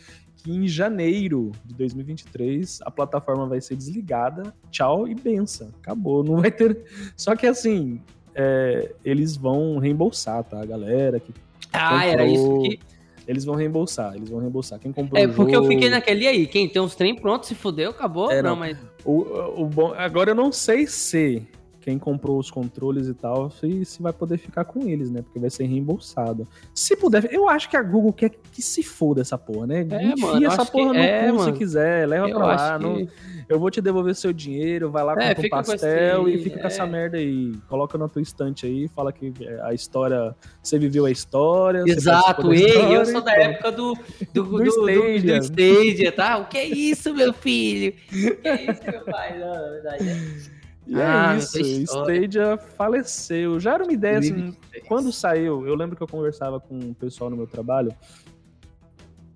que 0.47 0.53
em 0.53 0.69
janeiro 0.69 1.51
de 1.65 1.75
2023 1.75 2.81
a 2.83 2.91
plataforma 2.91 3.47
vai 3.47 3.61
ser 3.61 3.75
desligada. 3.75 4.55
Tchau 4.71 5.09
e 5.09 5.15
benção. 5.15 5.69
Acabou, 5.83 6.23
não 6.23 6.41
vai 6.41 6.53
ter. 6.53 6.85
Só 7.17 7.35
que 7.35 7.47
assim, 7.47 8.01
é, 8.33 8.93
eles 9.05 9.37
vão 9.37 9.79
reembolsar, 9.79 10.45
tá? 10.45 10.63
A 10.63 10.65
galera 10.65 11.19
que. 11.19 11.35
Ah, 11.73 11.91
comprou... 11.91 12.11
era 12.11 12.27
isso 12.27 12.63
que 12.63 12.96
eles 13.27 13.45
vão 13.45 13.55
reembolsar, 13.55 14.15
eles 14.15 14.29
vão 14.29 14.41
reembolsar. 14.41 14.79
Quem 14.79 14.93
comprou 14.93 15.21
É, 15.21 15.27
porque 15.27 15.53
jogo... 15.53 15.67
eu 15.67 15.71
fiquei 15.71 15.91
naquele 15.91 16.27
aí, 16.27 16.47
quem 16.47 16.69
tem 16.69 16.81
os 16.81 16.95
trem 16.95 17.15
pronto, 17.15 17.47
se 17.47 17.55
fudeu, 17.55 17.91
acabou. 17.91 18.31
É, 18.31 18.43
não, 18.43 18.51
não, 18.51 18.57
mas... 18.57 18.79
O, 19.05 19.63
o 19.63 19.67
bom... 19.67 19.93
Agora 19.97 20.31
eu 20.31 20.35
não 20.35 20.53
sei 20.53 20.87
se 20.87 21.43
quem 21.87 22.01
comprou 22.01 22.37
os 22.37 22.51
controles 22.51 23.07
e 23.07 23.15
tal, 23.15 23.49
se, 23.49 23.85
se 23.85 24.03
vai 24.03 24.13
poder 24.13 24.39
ficar 24.39 24.65
com 24.65 24.89
eles, 24.89 25.09
né? 25.09 25.23
Porque 25.23 25.39
vai 25.39 25.49
ser 25.49 25.67
reembolsado. 25.67 26.45
Se 26.75 26.97
puder, 26.97 27.33
eu 27.33 27.49
acho 27.49 27.71
que 27.71 27.77
a 27.77 27.83
Google 27.83 28.13
quer 28.13 28.33
que 28.53 28.61
se 28.61 28.83
foda 28.83 29.21
essa 29.21 29.39
porra, 29.39 29.69
né? 29.69 29.87
É, 29.89 30.03
Enfia 30.03 30.17
mano, 30.17 30.45
essa 30.45 30.67
porra 30.67 30.93
no 30.93 30.99
é, 30.99 31.31
cu 31.31 31.45
se 31.45 31.53
quiser, 31.53 32.09
leva 32.09 32.29
eu 32.29 32.35
pra 32.35 32.45
lá. 32.45 32.79
Não, 32.81 33.07
eu 33.49 33.61
vou 33.61 33.71
te 33.71 33.81
devolver 33.81 34.17
seu 34.17 34.33
dinheiro, 34.33 34.91
vai 34.91 35.05
lá, 35.05 35.13
é, 35.13 35.33
compra 35.33 35.47
um 35.47 35.63
pastel 35.63 36.29
e 36.29 36.43
fica 36.43 36.57
é. 36.57 36.61
com 36.63 36.67
essa 36.67 36.85
merda 36.85 37.19
aí. 37.19 37.55
Coloca 37.69 37.97
na 37.97 38.09
tua 38.09 38.21
estante 38.21 38.67
aí, 38.67 38.89
fala 38.89 39.13
que 39.13 39.33
a 39.63 39.73
história, 39.73 40.35
você 40.61 40.81
viveu 40.81 41.05
a 41.05 41.11
história. 41.13 41.85
Exato, 41.87 42.53
ei, 42.53 42.67
história, 42.67 42.95
eu 42.97 43.07
sou 43.07 43.21
da 43.21 43.33
época 43.33 43.71
do, 43.71 43.95
do, 44.35 44.43
do, 44.43 44.59
do, 44.59 44.65
Stadia. 44.65 45.41
do, 45.41 45.51
do 45.51 45.63
Stadia, 45.63 46.11
tá? 46.11 46.39
O 46.39 46.47
que 46.47 46.59
é 46.59 46.65
isso, 46.65 47.15
meu 47.15 47.33
filho? 47.33 47.95
O 48.11 48.37
que 48.43 48.49
é 48.49 48.73
isso, 48.73 48.83
meu 48.91 49.05
pai? 49.05 49.39
Não, 49.39 49.55
na 49.55 49.71
verdade 49.71 50.09
é. 50.09 50.56
E 50.87 50.95
ah, 51.01 51.35
é 51.35 51.39
isso, 51.39 51.59
Stadia 51.59 52.57
faleceu. 52.77 53.59
Já 53.59 53.75
era 53.75 53.83
uma 53.83 53.93
ideia 53.93 54.19
assim, 54.19 54.57
quando 54.87 55.13
saiu, 55.13 55.67
eu 55.67 55.75
lembro 55.75 55.97
que 55.97 56.03
eu 56.03 56.07
conversava 56.07 56.61
com 56.61 56.79
o 56.79 56.95
pessoal 56.95 57.29
no 57.29 57.37
meu 57.37 57.47
trabalho, 57.47 57.93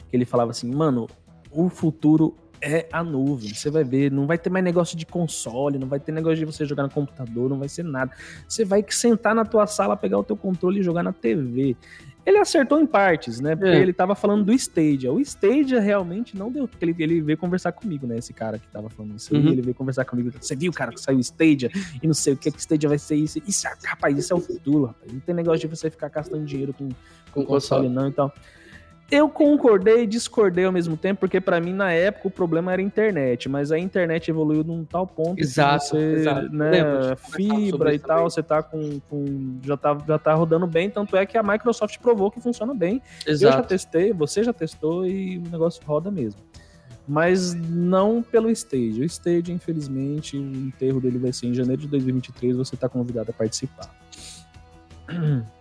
que 0.08 0.16
ele 0.16 0.24
falava 0.24 0.52
assim, 0.52 0.72
mano, 0.72 1.08
o 1.50 1.68
futuro 1.68 2.36
é 2.60 2.86
a 2.92 3.02
nuvem. 3.02 3.52
Você 3.52 3.70
vai 3.70 3.82
ver, 3.82 4.12
não 4.12 4.26
vai 4.26 4.38
ter 4.38 4.50
mais 4.50 4.64
negócio 4.64 4.96
de 4.96 5.06
console, 5.06 5.78
não 5.78 5.88
vai 5.88 5.98
ter 5.98 6.12
negócio 6.12 6.38
de 6.38 6.44
você 6.44 6.64
jogar 6.64 6.84
no 6.84 6.90
computador, 6.90 7.48
não 7.48 7.58
vai 7.58 7.68
ser 7.68 7.82
nada. 7.82 8.12
Você 8.46 8.64
vai 8.64 8.84
sentar 8.88 9.34
na 9.34 9.44
tua 9.44 9.66
sala, 9.66 9.96
pegar 9.96 10.18
o 10.18 10.24
teu 10.24 10.36
controle 10.36 10.80
e 10.80 10.82
jogar 10.82 11.02
na 11.02 11.12
TV. 11.12 11.76
Ele 12.24 12.38
acertou 12.38 12.80
em 12.80 12.86
partes, 12.86 13.40
né? 13.40 13.56
Porque 13.56 13.70
é. 13.70 13.80
ele 13.80 13.92
tava 13.92 14.14
falando 14.14 14.44
do 14.44 14.52
Stadia. 14.52 15.12
O 15.12 15.20
Stadia 15.20 15.80
realmente 15.80 16.36
não 16.36 16.50
deu. 16.50 16.68
Ele, 16.80 16.94
ele 16.98 17.20
veio 17.20 17.38
conversar 17.38 17.72
comigo, 17.72 18.06
né? 18.06 18.18
Esse 18.18 18.32
cara 18.32 18.58
que 18.58 18.66
tava 18.68 18.88
falando 18.90 19.16
isso. 19.16 19.34
Uhum. 19.34 19.48
Ele 19.48 19.62
veio 19.62 19.74
conversar 19.74 20.04
comigo. 20.04 20.30
Você 20.38 20.54
viu, 20.54 20.72
cara, 20.72 20.92
que 20.92 21.00
saiu 21.00 21.18
o 21.18 21.20
Stadia 21.20 21.70
e 22.02 22.06
não 22.06 22.14
sei 22.14 22.34
o 22.34 22.36
que, 22.36 22.50
que 22.50 22.60
Stadia 22.60 22.88
vai 22.88 22.98
ser 22.98 23.16
isso. 23.16 23.40
Isso, 23.46 23.66
rapaz, 23.84 24.16
isso 24.16 24.32
é 24.32 24.36
o 24.36 24.40
futuro, 24.40 24.86
rapaz. 24.86 25.12
Não 25.12 25.20
tem 25.20 25.34
negócio 25.34 25.60
de 25.60 25.66
você 25.66 25.90
ficar 25.90 26.08
gastando 26.08 26.44
dinheiro 26.44 26.72
com, 26.72 26.88
com, 27.32 27.42
com 27.42 27.44
console, 27.44 27.88
não. 27.88 28.08
Então. 28.08 28.30
Eu 29.10 29.28
concordei 29.28 30.04
e 30.04 30.06
discordei 30.06 30.64
ao 30.64 30.72
mesmo 30.72 30.96
tempo, 30.96 31.20
porque 31.20 31.40
para 31.40 31.60
mim, 31.60 31.72
na 31.72 31.90
época, 31.90 32.28
o 32.28 32.30
problema 32.30 32.72
era 32.72 32.80
a 32.80 32.84
internet, 32.84 33.48
mas 33.48 33.72
a 33.72 33.78
internet 33.78 34.30
evoluiu 34.30 34.62
num 34.62 34.84
tal 34.84 35.04
ponto 35.04 35.40
exato, 35.40 35.84
que 35.84 35.90
você, 35.90 35.98
exato. 35.98 36.52
né, 36.52 37.16
fibra 37.16 37.92
e 37.92 37.98
tal, 37.98 38.18
também. 38.18 38.30
você 38.30 38.42
tá 38.42 38.62
com, 38.62 39.00
com, 39.10 39.58
já, 39.64 39.76
tá, 39.76 39.98
já 40.06 40.18
tá 40.18 40.34
rodando 40.34 40.66
bem, 40.66 40.88
tanto 40.88 41.16
é 41.16 41.26
que 41.26 41.36
a 41.36 41.42
Microsoft 41.42 41.98
provou 41.98 42.30
que 42.30 42.40
funciona 42.40 42.72
bem. 42.72 43.02
Exato. 43.26 43.54
Eu 43.54 43.58
já 43.58 43.62
testei, 43.66 44.12
você 44.12 44.44
já 44.44 44.52
testou 44.52 45.04
e 45.04 45.38
o 45.38 45.42
negócio 45.50 45.82
roda 45.84 46.08
mesmo. 46.10 46.40
Mas 47.08 47.54
não 47.54 48.22
pelo 48.22 48.48
Stage. 48.50 49.00
O 49.00 49.04
Stage, 49.04 49.50
infelizmente, 49.50 50.36
o 50.36 50.40
enterro 50.40 51.00
dele 51.00 51.18
vai 51.18 51.32
ser 51.32 51.46
em 51.46 51.54
janeiro 51.54 51.82
de 51.82 51.88
2023, 51.88 52.56
você 52.56 52.76
tá 52.76 52.88
convidado 52.88 53.30
a 53.30 53.34
participar. 53.34 53.90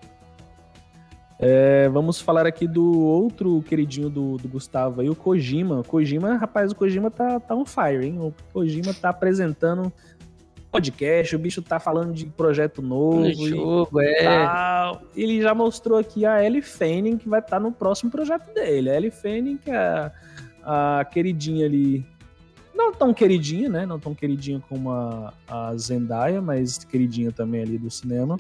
É, 1.41 1.87
vamos 1.87 2.19
falar 2.19 2.45
aqui 2.45 2.67
do 2.67 2.99
outro 2.99 3.61
queridinho 3.61 4.09
do, 4.09 4.35
do 4.35 4.49
Gustavo 4.49 4.99
aí, 4.99 5.09
o 5.09 5.15
Kojima. 5.15 5.79
O 5.79 5.83
Kojima, 5.85 6.35
rapaz, 6.35 6.73
o 6.73 6.75
Kojima 6.75 7.09
tá, 7.09 7.39
tá 7.39 7.55
on 7.55 7.65
fire, 7.65 8.05
hein? 8.05 8.19
O 8.19 8.33
Kojima 8.51 8.93
tá 8.93 9.09
apresentando 9.09 9.91
podcast, 10.69 11.35
o 11.35 11.39
bicho 11.39 11.61
tá 11.61 11.79
falando 11.79 12.13
de 12.13 12.25
projeto 12.25 12.81
novo. 12.81 13.31
Jogo, 13.47 14.01
é. 14.01 14.23
Tal. 14.23 15.01
Ele 15.15 15.41
já 15.41 15.55
mostrou 15.55 15.97
aqui 15.97 16.25
a 16.25 16.43
Ellie 16.43 16.61
Fanning, 16.61 17.17
que 17.17 17.29
vai 17.29 17.39
estar 17.39 17.55
tá 17.55 17.59
no 17.59 17.71
próximo 17.71 18.11
projeto 18.11 18.53
dele. 18.53 18.89
A 18.89 18.97
Ellie 18.97 19.09
Fanning, 19.09 19.57
que 19.57 19.71
é 19.71 19.77
a, 19.77 20.99
a 20.99 21.05
queridinha 21.05 21.65
ali 21.65 22.05
não 22.79 22.93
tão 22.93 23.13
queridinha, 23.13 23.69
né? 23.69 23.85
Não 23.85 23.99
tão 23.99 24.15
queridinha 24.15 24.61
como 24.67 24.91
a, 24.91 25.33
a 25.47 25.75
Zendaya, 25.75 26.41
mas 26.41 26.77
queridinha 26.79 27.31
também 27.31 27.61
ali 27.61 27.77
do 27.77 27.91
cinema 27.91 28.37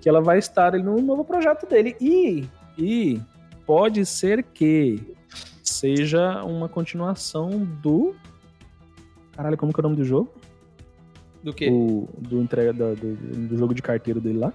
que 0.00 0.08
ela 0.08 0.20
vai 0.20 0.38
estar 0.38 0.72
no 0.72 1.00
novo 1.00 1.24
projeto 1.24 1.64
dele. 1.64 1.96
E, 2.00 2.44
e 2.76 3.20
pode 3.64 4.04
ser 4.04 4.42
que 4.42 5.00
seja 5.62 6.42
uma 6.42 6.68
continuação 6.68 7.50
do. 7.80 8.14
Caralho, 9.32 9.56
como 9.56 9.72
que 9.72 9.78
é 9.78 9.82
o 9.82 9.84
nome 9.84 9.96
do 9.96 10.04
jogo? 10.04 10.32
Do 11.42 11.54
quê? 11.54 11.68
O, 11.70 12.08
do 12.18 12.40
entrega 12.40 12.72
do, 12.72 12.96
do, 12.96 13.48
do 13.48 13.56
jogo 13.56 13.72
de 13.72 13.80
carteiro 13.80 14.20
dele 14.20 14.38
lá. 14.38 14.52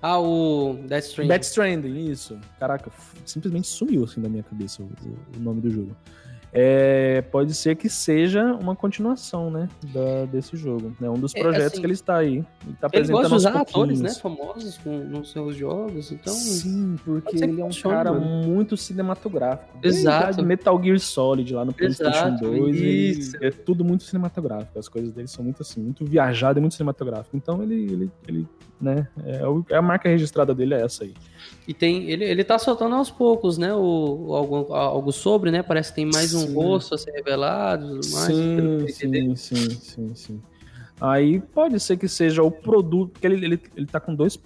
Ah, 0.00 0.18
o 0.18 0.74
Death 0.88 1.04
Stranding. 1.04 1.28
Death 1.28 1.44
Stranding, 1.44 2.10
isso. 2.10 2.38
Caraca, 2.58 2.90
simplesmente 3.24 3.68
sumiu 3.68 4.02
assim 4.02 4.20
da 4.20 4.28
minha 4.28 4.42
cabeça 4.42 4.82
o, 4.82 4.88
o 5.36 5.40
nome 5.40 5.60
do 5.60 5.70
jogo 5.70 5.96
é, 6.54 7.22
pode 7.22 7.54
ser 7.54 7.76
que 7.76 7.88
seja 7.88 8.44
uma 8.54 8.76
continuação, 8.76 9.50
né, 9.50 9.68
da, 9.92 10.26
desse 10.26 10.54
jogo. 10.54 10.94
É 11.00 11.08
um 11.08 11.18
dos 11.18 11.34
é, 11.34 11.40
projetos 11.40 11.64
é, 11.64 11.66
assim, 11.68 11.80
que 11.80 11.86
ele 11.86 11.92
está 11.94 12.16
aí. 12.16 12.44
Ele 12.66 12.76
apresentando 12.82 12.94
ele 12.94 13.12
gosta 13.12 13.28
de 13.28 13.34
usar 13.34 13.60
atores, 13.60 14.00
né, 14.02 14.10
famosos 14.10 14.76
com, 14.78 14.98
nos 14.98 15.32
seus 15.32 15.56
jogos, 15.56 16.12
então... 16.12 16.34
Sim, 16.34 16.96
porque 17.04 17.42
ele 17.42 17.60
é 17.60 17.64
um 17.64 17.70
cara 17.70 18.12
muito 18.12 18.76
cinematográfico. 18.76 19.78
Exato. 19.82 20.42
Metal 20.44 20.82
Gear 20.82 21.00
Solid 21.00 21.54
lá 21.54 21.64
no 21.64 21.72
PlayStation 21.72 22.36
2, 22.36 22.76
isso. 22.76 23.36
é 23.40 23.50
tudo 23.50 23.82
muito 23.82 24.04
cinematográfico. 24.04 24.78
As 24.78 24.88
coisas 24.88 25.12
dele 25.12 25.28
são 25.28 25.42
muito 25.42 25.62
assim, 25.62 25.80
muito 25.80 26.04
viajado 26.04 26.58
e 26.58 26.60
muito 26.60 26.74
cinematográfico. 26.74 27.34
Então 27.34 27.62
ele, 27.62 27.74
ele, 27.74 28.10
ele 28.28 28.48
né, 28.82 29.08
é, 29.24 29.40
é 29.70 29.76
a 29.76 29.82
marca 29.82 30.08
registrada 30.08 30.54
dele 30.54 30.74
é 30.74 30.82
essa 30.82 31.04
aí. 31.04 31.14
E 31.66 31.72
tem, 31.72 32.10
ele, 32.10 32.24
ele 32.24 32.42
tá 32.42 32.58
soltando 32.58 32.96
aos 32.96 33.10
poucos, 33.10 33.56
né? 33.56 33.72
O, 33.72 34.34
algo, 34.34 34.74
algo 34.74 35.12
sobre, 35.12 35.50
né? 35.50 35.62
Parece 35.62 35.90
que 35.90 35.96
tem 35.96 36.06
mais 36.06 36.30
sim. 36.30 36.41
Um 36.42 36.54
rosto 36.54 36.94
a 36.94 36.98
ser 36.98 37.12
revelado 37.12 38.00
tudo 38.00 38.10
mais. 38.12 38.26
Sim, 38.26 38.86
sim, 38.88 39.36
sim, 39.36 39.70
sim, 39.70 40.14
sim. 40.14 40.42
Aí 41.00 41.40
pode 41.40 41.80
ser 41.80 41.96
que 41.96 42.06
seja 42.06 42.42
o 42.42 42.50
produto, 42.50 43.12
porque 43.12 43.26
ele, 43.26 43.44
ele, 43.44 43.62
ele 43.76 43.86
tá 43.86 43.98
com 43.98 44.14
dois, 44.14 44.38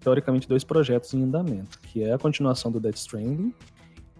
teoricamente, 0.00 0.48
dois 0.48 0.64
projetos 0.64 1.14
em 1.14 1.22
andamento, 1.22 1.78
que 1.80 2.02
é 2.02 2.12
a 2.12 2.18
continuação 2.18 2.72
do 2.72 2.80
Death 2.80 2.96
Stranding. 2.96 3.54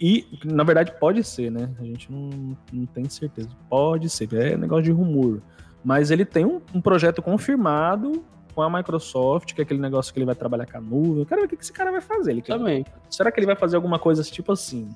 E, 0.00 0.26
na 0.44 0.64
verdade, 0.64 0.92
pode 0.98 1.22
ser, 1.24 1.50
né? 1.50 1.68
A 1.78 1.84
gente 1.84 2.10
não, 2.10 2.56
não 2.72 2.86
tem 2.86 3.08
certeza. 3.08 3.50
Pode 3.68 4.08
ser, 4.08 4.32
é 4.32 4.56
negócio 4.56 4.84
de 4.84 4.92
rumor. 4.92 5.42
Mas 5.84 6.10
ele 6.10 6.24
tem 6.24 6.44
um, 6.44 6.60
um 6.74 6.80
projeto 6.80 7.20
confirmado 7.20 8.24
com 8.54 8.62
a 8.62 8.70
Microsoft, 8.70 9.54
que 9.54 9.60
é 9.60 9.64
aquele 9.64 9.80
negócio 9.80 10.12
que 10.12 10.18
ele 10.18 10.26
vai 10.26 10.34
trabalhar 10.34 10.66
com 10.66 10.78
a 10.78 10.80
nuvem. 10.80 11.20
Eu 11.20 11.26
quero 11.26 11.40
ver 11.42 11.46
o 11.46 11.48
que 11.48 11.62
esse 11.62 11.72
cara 11.72 11.90
vai 11.90 12.00
fazer. 12.00 12.32
Ele 12.32 12.42
Também. 12.42 12.84
Será 13.08 13.30
que 13.30 13.40
ele 13.40 13.46
vai 13.46 13.56
fazer 13.56 13.76
alguma 13.76 13.98
coisa 13.98 14.22
tipo 14.22 14.52
assim? 14.52 14.88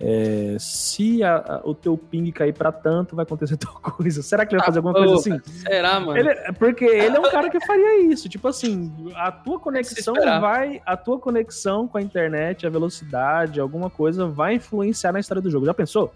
É, 0.00 0.56
se 0.58 1.22
a, 1.22 1.36
a, 1.36 1.60
o 1.64 1.74
teu 1.74 1.96
ping 1.96 2.30
cair 2.32 2.52
para 2.52 2.72
tanto, 2.72 3.14
vai 3.14 3.22
acontecer 3.22 3.56
tal 3.58 3.74
coisa. 3.74 4.22
Será 4.22 4.44
que 4.44 4.54
ele 4.54 4.58
vai 4.58 4.66
fazer 4.66 4.78
alguma 4.78 4.94
coisa 4.94 5.14
assim? 5.14 5.40
Será, 5.44 6.00
mano? 6.00 6.18
Ele, 6.18 6.34
porque 6.58 6.84
ele 6.84 7.16
é 7.16 7.20
um 7.20 7.30
cara 7.30 7.48
que 7.48 7.64
faria 7.64 8.00
isso. 8.02 8.28
Tipo 8.28 8.48
assim, 8.48 8.92
a 9.14 9.30
tua 9.30 9.58
conexão 9.60 10.14
vai. 10.14 10.80
A 10.84 10.96
tua 10.96 11.18
conexão 11.18 11.86
com 11.86 11.98
a 11.98 12.02
internet, 12.02 12.66
a 12.66 12.70
velocidade, 12.70 13.60
alguma 13.60 13.88
coisa 13.88 14.26
vai 14.26 14.54
influenciar 14.54 15.12
na 15.12 15.20
história 15.20 15.40
do 15.40 15.50
jogo. 15.50 15.66
Já 15.66 15.74
pensou? 15.74 16.12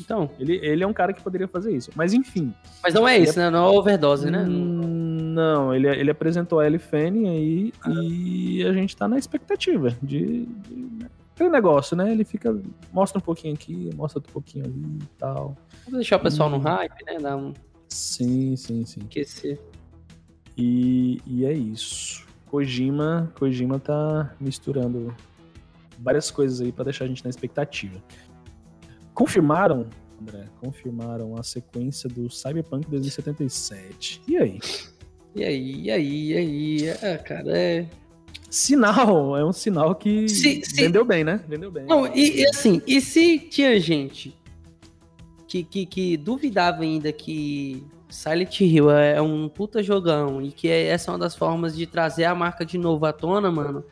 Então, 0.00 0.30
ele, 0.38 0.56
ele 0.62 0.82
é 0.82 0.86
um 0.86 0.92
cara 0.92 1.12
que 1.12 1.22
poderia 1.22 1.46
fazer 1.46 1.72
isso. 1.72 1.90
Mas 1.94 2.14
enfim. 2.14 2.54
Mas 2.82 2.94
não 2.94 3.06
é 3.06 3.18
isso, 3.18 3.38
é... 3.38 3.44
né? 3.44 3.50
Não 3.50 3.66
é 3.66 3.78
overdose, 3.78 4.30
né? 4.30 4.44
Hum, 4.48 5.32
não, 5.34 5.74
ele, 5.74 5.86
ele 5.88 6.10
apresentou 6.10 6.58
a 6.58 6.78
Fanning 6.78 7.28
aí 7.28 7.72
ah. 7.82 7.90
e 7.90 8.64
a 8.66 8.72
gente 8.72 8.96
tá 8.96 9.06
na 9.06 9.18
expectativa 9.18 9.94
de, 10.02 10.46
de 10.46 11.06
aquele 11.40 11.50
negócio, 11.50 11.96
né? 11.96 12.12
Ele 12.12 12.24
fica. 12.24 12.54
Mostra 12.92 13.18
um 13.18 13.22
pouquinho 13.22 13.54
aqui, 13.54 13.90
mostra 13.96 14.20
um 14.20 14.32
pouquinho 14.32 14.66
ali 14.66 14.98
e 15.02 15.06
tal. 15.18 15.56
Vamos 15.84 16.00
deixar 16.00 16.16
o 16.16 16.20
pessoal 16.20 16.50
hum. 16.50 16.52
no 16.52 16.58
hype, 16.58 17.04
né? 17.06 17.18
Dar 17.18 17.36
um. 17.36 17.54
Sim, 17.88 18.54
sim, 18.56 18.84
sim. 18.84 19.00
Esquecer. 19.00 19.58
E, 20.56 21.20
e 21.26 21.46
é 21.46 21.52
isso. 21.52 22.26
Kojima, 22.46 23.32
Kojima 23.38 23.78
tá 23.78 24.34
misturando 24.38 25.14
várias 25.98 26.30
coisas 26.30 26.60
aí 26.60 26.70
para 26.70 26.84
deixar 26.84 27.04
a 27.04 27.08
gente 27.08 27.24
na 27.24 27.30
expectativa. 27.30 28.02
Confirmaram, 29.14 29.86
André, 30.20 30.46
confirmaram 30.60 31.36
a 31.36 31.42
sequência 31.42 32.08
do 32.08 32.28
Cyberpunk 32.28 32.88
2077. 32.90 34.22
E 34.26 34.36
aí? 34.36 34.58
E 35.34 35.44
aí, 35.44 35.80
e 35.82 35.90
aí, 35.90 36.32
e 36.32 36.36
aí? 36.36 36.88
É, 36.88 37.16
cara, 37.18 37.56
é. 37.56 37.88
Sinal, 38.50 39.36
é 39.36 39.44
um 39.44 39.52
sinal 39.52 39.94
que 39.94 40.28
se, 40.28 40.62
se... 40.64 40.74
vendeu 40.74 41.04
bem, 41.04 41.22
né? 41.22 41.40
Vendeu 41.48 41.70
bem. 41.70 41.86
Não, 41.86 42.06
e, 42.06 42.40
e, 42.40 42.46
assim, 42.48 42.82
e 42.86 43.00
se 43.00 43.38
tinha 43.38 43.78
gente 43.78 44.36
que, 45.46 45.62
que, 45.62 45.86
que 45.86 46.16
duvidava 46.16 46.82
ainda 46.82 47.12
que 47.12 47.84
Silent 48.08 48.60
Hill 48.60 48.90
é 48.90 49.22
um 49.22 49.48
puta 49.48 49.82
jogão 49.82 50.42
e 50.42 50.50
que 50.50 50.68
essa 50.68 51.10
é 51.10 51.12
uma 51.12 51.18
das 51.18 51.36
formas 51.36 51.76
de 51.76 51.86
trazer 51.86 52.24
a 52.24 52.34
marca 52.34 52.66
de 52.66 52.76
novo 52.76 53.06
à 53.06 53.12
tona, 53.12 53.50
mano, 53.50 53.84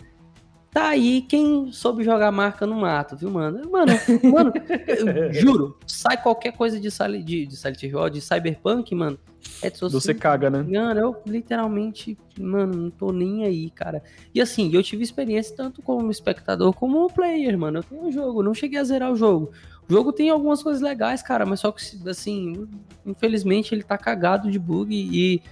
Tá 0.72 0.88
aí 0.88 1.22
quem 1.22 1.72
soube 1.72 2.04
jogar 2.04 2.30
marca 2.30 2.66
no 2.66 2.76
mato, 2.76 3.16
viu, 3.16 3.30
mano? 3.30 3.68
Mano, 3.70 3.92
mano, 4.30 4.52
juro, 5.32 5.78
sai 5.86 6.20
qualquer 6.22 6.52
coisa 6.52 6.78
de, 6.78 6.90
Silent, 6.90 7.24
de, 7.24 7.46
de 7.46 7.56
Silent 7.56 7.82
Hill, 7.82 8.10
de 8.10 8.20
Cyberpunk, 8.20 8.94
mano. 8.94 9.18
É 9.62 9.70
Você 9.70 10.14
caga, 10.14 10.50
né? 10.50 10.62
Mano, 10.62 11.00
eu 11.00 11.16
literalmente, 11.26 12.18
mano, 12.38 12.74
não 12.74 12.90
tô 12.90 13.12
nem 13.12 13.44
aí, 13.44 13.70
cara. 13.70 14.02
E 14.34 14.40
assim, 14.40 14.70
eu 14.72 14.82
tive 14.82 15.02
experiência 15.02 15.56
tanto 15.56 15.80
como 15.80 16.10
espectador 16.10 16.74
como 16.74 17.10
player, 17.12 17.56
mano. 17.58 17.78
Eu 17.78 17.82
tenho 17.82 18.02
um 18.02 18.12
jogo, 18.12 18.42
não 18.42 18.52
cheguei 18.52 18.78
a 18.78 18.84
zerar 18.84 19.10
o 19.10 19.16
jogo. 19.16 19.50
O 19.88 19.92
jogo 19.92 20.12
tem 20.12 20.28
algumas 20.28 20.62
coisas 20.62 20.82
legais, 20.82 21.22
cara, 21.22 21.46
mas 21.46 21.60
só 21.60 21.72
que, 21.72 21.82
assim, 22.08 22.68
infelizmente 23.06 23.74
ele 23.74 23.82
tá 23.82 23.96
cagado 23.96 24.50
de 24.50 24.58
bug 24.58 24.94
e 24.94 25.42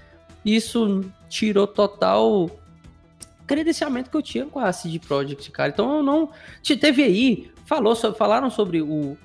isso 0.44 1.00
tirou 1.28 1.66
total 1.66 2.50
credenciamento 3.47 4.11
que 4.11 4.16
eu 4.16 4.22
tinha 4.22 4.47
com 4.47 4.59
a 4.59 4.72
CD 4.72 4.99
Projekt, 4.99 5.51
cara. 5.51 5.70
Então 5.70 5.99
eu 5.99 6.03
não. 6.03 6.30
Teve 6.62 7.03
aí, 7.03 7.51
falou, 7.64 7.94
falaram 8.14 8.51
sobre 8.51 8.82
o. 8.82 9.16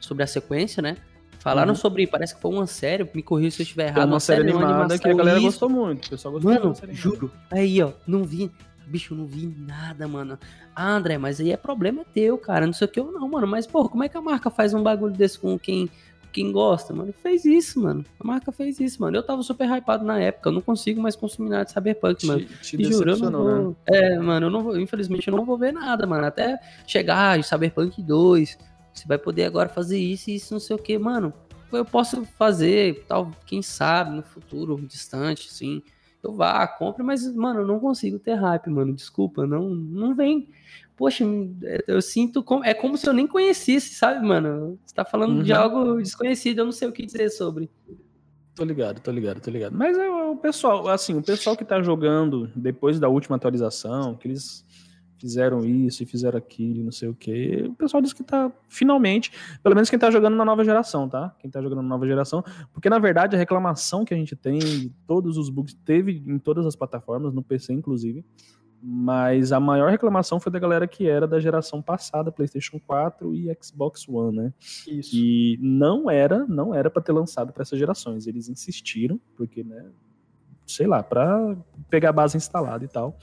Sobre 0.00 0.22
a 0.22 0.26
sequência, 0.26 0.80
né? 0.80 0.96
Falaram 1.38 1.70
uhum. 1.70 1.76
sobre, 1.76 2.06
parece 2.06 2.34
que 2.34 2.40
foi 2.40 2.52
uma 2.52 2.66
série, 2.66 3.08
me 3.14 3.22
corrija 3.22 3.52
se 3.52 3.62
eu 3.62 3.64
estiver 3.64 3.86
errado. 3.88 4.06
uma, 4.06 4.14
uma 4.14 4.20
série, 4.20 4.50
série 4.50 4.62
animada 4.62 4.98
que 4.98 5.08
a 5.08 5.14
galera 5.14 5.38
isso. 5.38 5.46
gostou 5.46 5.68
muito. 5.68 6.06
O 6.06 6.10
pessoal 6.10 6.32
gostou 6.34 6.52
mano. 6.52 6.74
Juro. 6.90 7.32
Aí, 7.50 7.82
ó, 7.82 7.92
não 8.06 8.24
vi. 8.24 8.50
Bicho, 8.86 9.14
não 9.14 9.26
vi 9.26 9.54
nada, 9.58 10.08
mano. 10.08 10.38
Ah, 10.74 10.92
André, 10.92 11.18
mas 11.18 11.40
aí 11.40 11.52
é 11.52 11.56
problema 11.56 12.04
teu, 12.12 12.38
cara. 12.38 12.66
Não 12.66 12.72
sei 12.72 12.86
o 12.86 12.90
que 12.90 12.98
eu 12.98 13.12
não, 13.12 13.28
mano. 13.28 13.46
Mas, 13.46 13.66
pô, 13.66 13.88
como 13.88 14.02
é 14.02 14.08
que 14.08 14.16
a 14.16 14.20
marca 14.20 14.50
faz 14.50 14.74
um 14.74 14.82
bagulho 14.82 15.12
desse 15.12 15.38
com 15.38 15.58
quem 15.58 15.90
quem 16.32 16.52
gosta, 16.52 16.92
mano, 16.94 17.12
fez 17.12 17.44
isso, 17.44 17.80
mano. 17.80 18.04
A 18.18 18.26
marca 18.26 18.52
fez 18.52 18.78
isso, 18.80 19.00
mano. 19.00 19.16
Eu 19.16 19.22
tava 19.22 19.42
super 19.42 19.68
hypado 19.68 20.04
na 20.04 20.18
época, 20.20 20.48
eu 20.48 20.52
não 20.52 20.60
consigo 20.60 21.00
mais 21.00 21.16
consumir 21.16 21.50
nada 21.50 21.64
de 21.64 21.72
Cyberpunk, 21.72 22.26
mano. 22.26 22.44
Te, 22.44 22.76
te 22.76 22.84
juro, 22.84 23.10
eu 23.10 23.30
não 23.30 23.42
vou... 23.42 23.68
Né? 23.68 23.74
É, 23.86 24.18
mano, 24.18 24.46
eu 24.46 24.50
não 24.50 24.62
vou, 24.62 24.78
infelizmente 24.78 25.28
eu 25.28 25.36
não 25.36 25.44
vou 25.44 25.58
ver 25.58 25.72
nada, 25.72 26.06
mano. 26.06 26.26
Até 26.26 26.58
chegar 26.86 27.38
em 27.38 27.42
Cyberpunk 27.42 28.02
2, 28.02 28.58
você 28.92 29.06
vai 29.06 29.18
poder 29.18 29.44
agora 29.44 29.68
fazer 29.68 29.98
isso 29.98 30.30
e 30.30 30.36
isso, 30.36 30.52
não 30.52 30.60
sei 30.60 30.76
o 30.76 30.78
que, 30.78 30.98
mano. 30.98 31.32
Eu 31.72 31.84
posso 31.84 32.24
fazer, 32.24 33.04
tal, 33.06 33.30
quem 33.46 33.60
sabe, 33.60 34.16
no 34.16 34.22
futuro 34.22 34.80
distante, 34.86 35.48
assim. 35.50 35.82
Eu 36.22 36.32
vá, 36.32 36.66
compre, 36.66 37.02
mas, 37.02 37.30
mano, 37.34 37.60
eu 37.60 37.66
não 37.66 37.78
consigo 37.78 38.18
ter 38.18 38.34
hype, 38.34 38.70
mano. 38.70 38.92
Desculpa, 38.92 39.46
não, 39.46 39.68
não 39.68 40.14
vem 40.14 40.48
poxa, 40.98 41.24
eu 41.86 42.02
sinto 42.02 42.42
como, 42.42 42.64
é 42.64 42.74
como 42.74 42.98
se 42.98 43.08
eu 43.08 43.12
nem 43.12 43.26
conhecesse, 43.26 43.94
sabe, 43.94 44.26
mano? 44.26 44.76
Você 44.84 44.92
tá 44.92 45.04
falando 45.04 45.36
uhum. 45.36 45.42
de 45.44 45.52
algo 45.52 46.02
desconhecido, 46.02 46.58
eu 46.58 46.64
não 46.64 46.72
sei 46.72 46.88
o 46.88 46.92
que 46.92 47.06
dizer 47.06 47.30
sobre. 47.30 47.70
Tô 48.56 48.64
ligado, 48.64 49.00
tô 49.00 49.12
ligado, 49.12 49.40
tô 49.40 49.48
ligado. 49.48 49.72
Mas 49.76 49.96
é 49.96 50.08
o 50.10 50.36
pessoal, 50.36 50.88
assim, 50.88 51.16
o 51.16 51.22
pessoal 51.22 51.56
que 51.56 51.64
tá 51.64 51.80
jogando 51.80 52.50
depois 52.56 52.98
da 52.98 53.08
última 53.08 53.36
atualização, 53.36 54.16
que 54.16 54.26
eles 54.26 54.66
fizeram 55.20 55.64
isso 55.64 56.02
e 56.02 56.06
fizeram 56.06 56.36
aquilo, 56.36 56.82
não 56.82 56.90
sei 56.90 57.08
o 57.08 57.14
que. 57.14 57.66
O 57.68 57.74
pessoal 57.74 58.02
diz 58.02 58.12
que 58.12 58.24
tá 58.24 58.50
finalmente, 58.68 59.30
pelo 59.62 59.76
menos 59.76 59.88
quem 59.88 59.98
tá 59.98 60.10
jogando 60.10 60.36
na 60.36 60.44
nova 60.44 60.64
geração, 60.64 61.08
tá? 61.08 61.32
Quem 61.38 61.48
tá 61.48 61.62
jogando 61.62 61.82
na 61.82 61.88
nova 61.88 62.06
geração, 62.06 62.42
porque 62.72 62.90
na 62.90 62.98
verdade 62.98 63.36
a 63.36 63.38
reclamação 63.38 64.04
que 64.04 64.12
a 64.12 64.16
gente 64.16 64.34
tem, 64.34 64.58
todos 65.06 65.36
os 65.36 65.48
bugs 65.48 65.74
teve 65.84 66.22
em 66.26 66.38
todas 66.38 66.66
as 66.66 66.74
plataformas, 66.74 67.32
no 67.32 67.42
PC 67.42 67.72
inclusive, 67.72 68.24
mas 68.82 69.52
a 69.52 69.58
maior 69.58 69.90
reclamação 69.90 70.38
foi 70.38 70.52
da 70.52 70.58
galera 70.58 70.86
que 70.86 71.08
era 71.08 71.26
da 71.26 71.40
geração 71.40 71.82
passada, 71.82 72.32
PlayStation 72.32 72.80
4 72.86 73.34
e 73.34 73.56
Xbox 73.60 74.08
One, 74.08 74.36
né? 74.36 74.52
Isso. 74.86 75.14
E 75.14 75.58
não 75.60 76.10
era, 76.10 76.46
não 76.46 76.74
era 76.74 76.90
para 76.90 77.02
ter 77.02 77.12
lançado 77.12 77.52
para 77.52 77.62
essas 77.62 77.78
gerações. 77.78 78.26
Eles 78.26 78.48
insistiram, 78.48 79.20
porque, 79.36 79.64
né, 79.64 79.90
sei 80.66 80.86
lá, 80.86 81.02
para 81.02 81.56
pegar 81.90 82.10
a 82.10 82.12
base 82.12 82.36
instalada 82.36 82.84
e 82.84 82.88
tal 82.88 83.16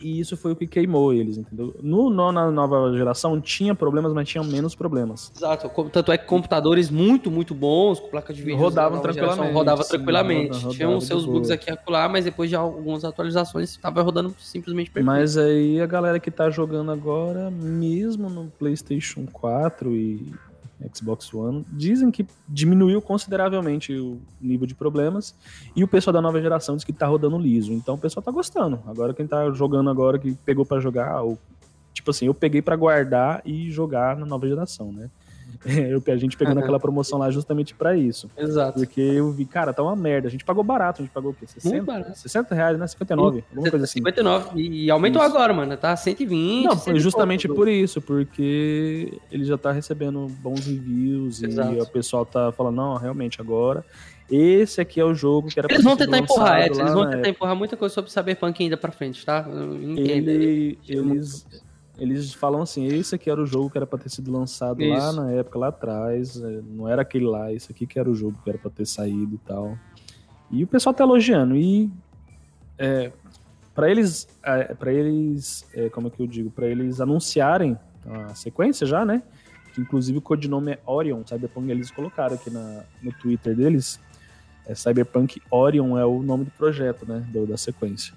e 0.00 0.20
isso 0.20 0.36
foi 0.36 0.52
o 0.52 0.56
que 0.56 0.66
queimou 0.66 1.12
eles, 1.12 1.36
entendeu? 1.36 1.74
No, 1.82 2.10
no, 2.10 2.32
na 2.32 2.50
nova 2.50 2.92
geração 2.96 3.40
tinha 3.40 3.74
problemas, 3.74 4.12
mas 4.12 4.28
tinha 4.28 4.42
menos 4.42 4.74
problemas. 4.74 5.32
Exato, 5.36 5.70
tanto 5.90 6.12
é 6.12 6.18
que 6.18 6.26
computadores 6.26 6.90
muito, 6.90 7.30
muito 7.30 7.54
bons, 7.54 8.00
com 8.00 8.08
placa 8.08 8.32
de 8.32 8.42
vídeo 8.42 8.58
rodavam 8.58 9.00
tranquilamente. 9.00 9.52
Rodava 9.52 9.84
tranquilamente. 9.84 10.58
Sim, 10.58 10.68
Tinham 10.70 11.00
seus 11.00 11.24
bugs 11.24 11.50
aqui 11.50 11.70
e 11.70 11.72
acolá, 11.72 12.08
mas 12.08 12.24
depois 12.24 12.48
de 12.48 12.56
algumas 12.56 13.04
atualizações 13.04 13.70
estava 13.70 14.02
rodando 14.02 14.34
simplesmente 14.38 14.90
perfeito. 14.90 15.06
Mas 15.06 15.36
aí 15.36 15.80
a 15.80 15.86
galera 15.86 16.18
que 16.18 16.30
tá 16.30 16.50
jogando 16.50 16.90
agora, 16.90 17.50
mesmo 17.50 18.28
no 18.28 18.50
PlayStation 18.58 19.26
4 19.32 19.94
e 19.94 20.32
Xbox 20.94 21.32
One, 21.32 21.64
dizem 21.72 22.10
que 22.10 22.26
diminuiu 22.48 23.00
consideravelmente 23.02 23.92
o 23.94 24.20
nível 24.40 24.66
de 24.66 24.74
problemas 24.74 25.34
e 25.74 25.84
o 25.84 25.88
pessoal 25.88 26.12
da 26.12 26.20
nova 26.20 26.40
geração 26.40 26.76
diz 26.76 26.84
que 26.84 26.92
tá 26.92 27.06
rodando 27.06 27.38
liso. 27.38 27.72
Então 27.72 27.94
o 27.94 27.98
pessoal 27.98 28.22
tá 28.22 28.30
gostando. 28.30 28.80
Agora 28.86 29.14
quem 29.14 29.26
tá 29.26 29.50
jogando 29.52 29.90
agora 29.90 30.18
que 30.18 30.34
pegou 30.44 30.64
para 30.64 30.80
jogar, 30.80 31.22
ou, 31.22 31.38
tipo 31.92 32.10
assim, 32.10 32.26
eu 32.26 32.34
peguei 32.34 32.62
para 32.62 32.76
guardar 32.76 33.42
e 33.44 33.70
jogar 33.70 34.16
na 34.16 34.26
nova 34.26 34.48
geração, 34.48 34.92
né? 34.92 35.10
Eu, 35.90 36.02
a 36.06 36.16
gente 36.16 36.36
pegou 36.36 36.54
uhum. 36.54 36.60
naquela 36.60 36.80
promoção 36.80 37.18
lá 37.18 37.30
justamente 37.30 37.74
para 37.74 37.96
isso. 37.96 38.30
Exato. 38.36 38.78
Porque 38.78 39.00
eu 39.00 39.30
vi, 39.30 39.44
cara, 39.44 39.72
tá 39.72 39.82
uma 39.82 39.94
merda. 39.94 40.28
A 40.28 40.30
gente 40.30 40.44
pagou 40.44 40.64
barato, 40.64 41.02
a 41.02 41.04
gente 41.04 41.12
pagou 41.12 41.32
o 41.32 41.34
quê? 41.34 41.46
60, 41.46 42.14
60 42.14 42.54
reais, 42.54 42.78
né? 42.78 42.86
59, 42.86 43.44
alguma 43.50 43.70
coisa 43.70 43.84
assim. 43.84 43.98
59. 43.98 44.60
E 44.60 44.90
aumentou 44.90 45.22
isso. 45.22 45.30
agora, 45.30 45.52
mano. 45.52 45.76
Tá 45.76 45.94
120. 45.94 46.64
Não, 46.64 46.76
foi 46.76 46.98
justamente 46.98 47.46
por 47.46 47.68
isso, 47.68 48.00
porque 48.00 49.12
ele 49.30 49.44
já 49.44 49.58
tá 49.58 49.70
recebendo 49.70 50.26
bons 50.40 50.66
reviews 50.66 51.42
Exato. 51.42 51.74
e 51.74 51.80
o 51.80 51.86
pessoal 51.86 52.24
tá 52.24 52.52
falando, 52.52 52.76
não, 52.76 52.96
realmente 52.96 53.40
agora 53.40 53.84
esse 54.30 54.80
aqui 54.80 55.00
é 55.00 55.04
o 55.04 55.12
jogo 55.12 55.48
que 55.48 55.58
era 55.58 55.66
Eles 55.68 55.82
vão 55.82 55.96
tentar 55.96 56.18
empurrar, 56.18 56.64
eles 56.64 56.78
vão 56.78 57.04
tentar 57.04 57.16
época. 57.16 57.28
empurrar 57.28 57.56
muita 57.56 57.76
coisa 57.76 57.92
sobre 57.92 58.12
Cyberpunk 58.12 58.62
ainda 58.62 58.76
pra 58.76 58.92
frente, 58.92 59.26
tá? 59.26 59.44
Entenda. 59.82 60.30
Ele, 60.30 60.78
eles, 60.88 61.44
eles 62.00 62.32
falam 62.32 62.62
assim, 62.62 62.86
esse 62.86 63.14
aqui 63.14 63.30
era 63.30 63.40
o 63.40 63.44
jogo 63.44 63.68
que 63.68 63.76
era 63.76 63.86
para 63.86 63.98
ter 63.98 64.08
sido 64.08 64.32
lançado 64.32 64.82
Isso. 64.82 64.90
lá 64.90 65.12
na 65.12 65.32
época, 65.32 65.58
lá 65.58 65.68
atrás, 65.68 66.42
é, 66.42 66.62
não 66.66 66.88
era 66.88 67.02
aquele 67.02 67.26
lá, 67.26 67.52
esse 67.52 67.70
aqui 67.70 67.86
que 67.86 67.98
era 67.98 68.10
o 68.10 68.14
jogo 68.14 68.40
que 68.42 68.48
era 68.48 68.58
para 68.58 68.70
ter 68.70 68.86
saído 68.86 69.34
e 69.34 69.38
tal. 69.46 69.78
E 70.50 70.64
o 70.64 70.66
pessoal 70.66 70.94
tá 70.94 71.04
elogiando, 71.04 71.54
e 71.54 71.90
é, 72.78 73.12
para 73.74 73.90
eles, 73.90 74.26
é, 74.42 74.74
para 74.74 74.90
eles, 74.90 75.68
é, 75.74 75.90
como 75.90 76.08
é 76.08 76.10
que 76.10 76.22
eu 76.22 76.26
digo, 76.26 76.50
para 76.50 76.66
eles 76.66 77.02
anunciarem 77.02 77.78
a 78.06 78.34
sequência 78.34 78.86
já, 78.86 79.04
né, 79.04 79.22
que 79.74 79.82
inclusive 79.82 80.16
o 80.16 80.22
codinome 80.22 80.72
é 80.72 80.78
Orion, 80.86 81.22
Cyberpunk 81.26 81.70
eles 81.70 81.90
colocaram 81.90 82.34
aqui 82.34 82.48
na, 82.48 82.82
no 83.02 83.12
Twitter 83.12 83.54
deles, 83.54 84.00
é 84.66 84.74
Cyberpunk 84.74 85.42
Orion 85.50 85.98
é 85.98 86.06
o 86.06 86.22
nome 86.22 86.46
do 86.46 86.50
projeto, 86.52 87.06
né, 87.06 87.22
do, 87.30 87.46
da 87.46 87.58
sequência 87.58 88.14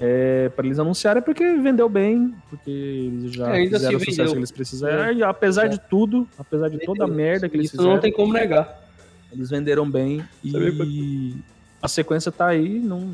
é, 0.00 0.48
para 0.48 0.64
eles 0.64 0.78
anunciarem 0.78 1.18
é 1.18 1.22
porque 1.22 1.44
vendeu 1.58 1.86
bem, 1.86 2.34
porque 2.48 2.70
eles 2.70 3.34
já 3.34 3.54
é, 3.54 3.68
fizeram 3.68 3.98
o 3.98 4.00
sucesso 4.00 4.32
que 4.32 4.38
eles 4.38 4.50
precisaram. 4.50 5.04
É. 5.04 5.14
E 5.14 5.22
apesar 5.22 5.66
é. 5.66 5.68
de 5.68 5.78
tudo, 5.78 6.26
apesar 6.38 6.70
de 6.70 6.78
toda 6.78 7.04
a 7.04 7.06
merda 7.06 7.50
que 7.50 7.56
eles 7.56 7.66
Isso 7.66 7.76
fizeram. 7.76 7.94
não 7.94 8.00
tem 8.00 8.10
como 8.10 8.32
negar. 8.32 8.82
Eles 9.30 9.50
venderam 9.50 9.88
bem 9.88 10.24
e 10.42 11.36
a 11.82 11.86
sequência 11.86 12.32
tá 12.32 12.46
aí. 12.46 12.80
Não, 12.80 13.12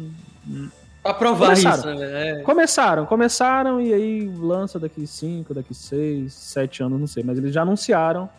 pra 1.03 1.13
provar 1.13 1.49
começaram. 1.49 1.77
isso, 1.77 2.01
né? 2.01 2.29
É. 2.29 2.43
Começaram, 2.43 3.05
começaram 3.05 3.81
e 3.81 3.93
aí 3.93 4.29
lança 4.39 4.79
daqui 4.79 5.07
5, 5.07 5.53
daqui 5.53 5.75
6, 5.75 6.33
7 6.33 6.85
anos, 6.85 7.01
não 7.01 7.07
sei. 7.09 7.25
Mas 7.25 7.37
eles 7.37 7.53
já 7.53 7.63
anunciaram 7.63 8.31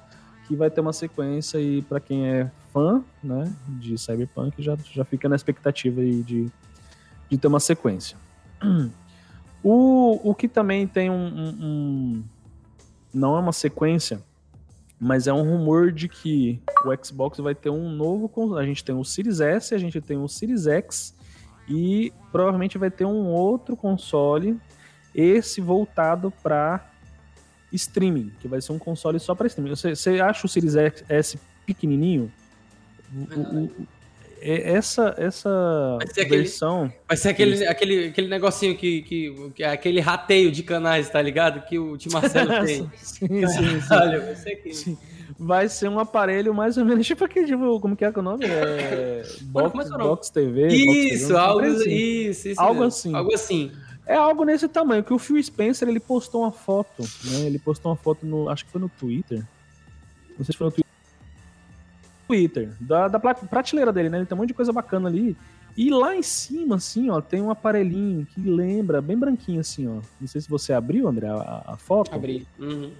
que 0.47 0.55
vai 0.55 0.71
ter 0.71 0.79
uma 0.79 0.93
sequência 0.93 1.59
e 1.59 1.81
para 1.81 1.99
quem 1.99 2.29
é 2.29 2.49
fã, 2.71 3.03
né, 3.21 3.51
de 3.67 3.97
Cyberpunk 3.97 4.63
já, 4.63 4.77
já 4.93 5.03
fica 5.03 5.27
na 5.27 5.35
expectativa 5.35 5.99
aí 5.99 6.23
de, 6.23 6.47
de 7.29 7.37
ter 7.37 7.47
uma 7.47 7.59
sequência. 7.59 8.17
O, 9.63 10.29
o 10.29 10.35
que 10.35 10.47
também 10.47 10.87
tem 10.87 11.09
um, 11.09 11.13
um, 11.13 11.49
um, 11.59 12.23
Não 13.13 13.35
é 13.35 13.39
uma 13.39 13.51
sequência, 13.51 14.23
mas 14.99 15.27
é 15.27 15.33
um 15.33 15.43
rumor 15.43 15.91
de 15.91 16.07
que 16.07 16.61
o 16.85 17.05
Xbox 17.05 17.39
vai 17.39 17.53
ter 17.53 17.69
um 17.69 17.89
novo. 17.89 18.55
A 18.57 18.65
gente 18.65 18.83
tem 18.83 18.95
o 18.95 19.03
Series 19.03 19.41
S, 19.41 19.75
a 19.75 19.77
gente 19.77 19.99
tem 19.99 20.17
o 20.17 20.27
Series 20.27 20.67
X 20.67 21.13
e 21.67 22.13
provavelmente 22.31 22.77
vai 22.77 22.89
ter 22.89 23.05
um 23.05 23.25
outro 23.25 23.75
console, 23.75 24.57
esse 25.13 25.59
voltado 25.59 26.31
para 26.41 26.89
streaming, 27.73 28.31
que 28.39 28.47
vai 28.47 28.61
ser 28.61 28.71
um 28.71 28.79
console 28.79 29.19
só 29.19 29.35
para 29.35 29.47
streaming. 29.47 29.71
Você, 29.71 29.95
você 29.95 30.21
acha 30.21 30.45
o 30.45 30.49
Series 30.49 30.75
S 30.75 31.37
pequenininho? 31.65 32.31
O, 33.13 33.39
o, 33.39 33.87
essa, 34.41 35.13
essa 35.17 35.97
vai 35.99 36.25
versão. 36.25 36.85
Aquele, 36.85 36.99
vai 37.07 37.17
ser 37.17 37.29
aquele, 37.29 37.67
aquele, 37.67 38.07
aquele 38.07 38.27
negocinho 38.27 38.75
que, 38.75 39.01
que, 39.01 39.51
que 39.55 39.63
é 39.63 39.71
aquele 39.71 39.99
rateio 39.99 40.51
de 40.51 40.63
canais, 40.63 41.09
tá 41.09 41.21
ligado? 41.21 41.61
Que 41.67 41.79
o 41.79 41.97
Tim 41.97 42.09
Marcelo 42.09 42.49
tem. 42.65 42.89
sim, 42.95 43.27
sim, 43.27 43.81
sim. 43.81 43.93
Olha, 43.93 44.19
vai 44.25 44.35
ser 44.35 44.51
aquele. 44.51 44.75
Sim. 44.75 44.97
Vai 45.39 45.69
ser 45.69 45.89
um 45.89 45.99
aparelho 45.99 46.53
mais 46.53 46.77
ou 46.77 46.85
menos 46.85 47.05
tipo 47.07 47.23
aquele, 47.23 47.47
tipo, 47.47 47.79
como 47.79 47.95
que 47.95 48.05
é, 48.05 48.11
que 48.11 48.17
é 48.17 48.21
o 48.21 48.23
nome? 48.23 48.45
É, 48.45 49.23
box, 49.43 49.75
Mano, 49.75 49.97
box 49.97 50.29
TV. 50.29 50.67
Isso, 50.67 51.29
box 51.29 51.39
algo, 51.39 51.65
assim. 51.65 51.89
isso, 51.89 52.47
isso, 52.49 52.61
algo 52.61 52.83
assim. 52.83 53.15
Algo 53.15 53.33
assim. 53.33 53.71
É 54.05 54.15
algo 54.15 54.45
nesse 54.45 54.67
tamanho, 54.69 55.03
que 55.03 55.13
o 55.13 55.19
Phil 55.19 55.41
Spencer, 55.43 55.87
ele 55.87 55.99
postou 55.99 56.43
uma 56.43 56.51
foto, 56.51 57.03
né? 57.25 57.41
Ele 57.41 57.59
postou 57.59 57.91
uma 57.91 57.97
foto 57.97 58.25
no, 58.25 58.49
acho 58.49 58.65
que 58.65 58.71
foi 58.71 58.79
no 58.79 58.87
Twitter. 58.87 59.43
Não 60.37 60.45
sei 60.45 60.53
se 60.53 60.57
foi 60.57 60.65
no 60.65 60.71
Twitter 60.71 60.86
Twitter, 62.27 62.69
da, 62.79 63.07
da 63.07 63.19
prateleira 63.19 63.91
dele, 63.91 64.09
né? 64.09 64.17
Ele 64.17 64.25
tem 64.25 64.35
um 64.35 64.39
monte 64.39 64.49
de 64.49 64.53
coisa 64.53 64.73
bacana 64.73 65.07
ali. 65.07 65.35
E 65.77 65.91
lá 65.91 66.15
em 66.15 66.23
cima, 66.23 66.75
assim, 66.75 67.09
ó, 67.09 67.21
tem 67.21 67.41
um 67.41 67.51
aparelhinho 67.51 68.25
que 68.25 68.41
lembra, 68.41 68.99
bem 68.99 69.15
branquinho, 69.15 69.59
assim, 69.59 69.87
ó. 69.87 70.01
Não 70.19 70.27
sei 70.27 70.41
se 70.41 70.49
você 70.49 70.73
abriu, 70.73 71.07
André, 71.07 71.27
a, 71.27 71.63
a 71.67 71.77
foto. 71.77 72.13
Abri. 72.13 72.47
Uhum. 72.59 72.91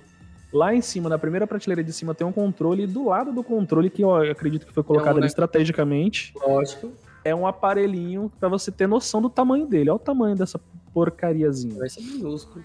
Lá 0.54 0.74
em 0.74 0.82
cima, 0.82 1.10
na 1.10 1.18
primeira 1.18 1.46
prateleira 1.48 1.84
de 1.84 1.92
cima, 1.92 2.14
tem 2.14 2.26
um 2.26 2.32
controle. 2.32 2.84
E 2.84 2.88
do 2.88 3.06
lado 3.06 3.34
do 3.34 3.44
controle, 3.44 3.90
que 3.90 4.04
eu 4.04 4.16
acredito 4.16 4.66
que 4.66 4.74
foi 4.74 4.84
colocado 4.84 5.16
é 5.16 5.16
um, 5.16 5.18
ali 5.18 5.28
estrategicamente. 5.28 6.34
Lógico. 6.40 6.92
É 7.26 7.36
um 7.36 7.46
aparelhinho 7.48 8.32
para 8.40 8.48
você 8.48 8.72
ter 8.72 8.88
noção 8.88 9.22
do 9.22 9.30
tamanho 9.30 9.66
dele. 9.66 9.90
Olha 9.90 9.96
o 9.96 10.00
tamanho 10.00 10.36
dessa 10.36 10.60
porcariazinha. 10.94 11.80
Vai 11.80 11.90
ser 11.90 12.02
minúsculo. 12.02 12.64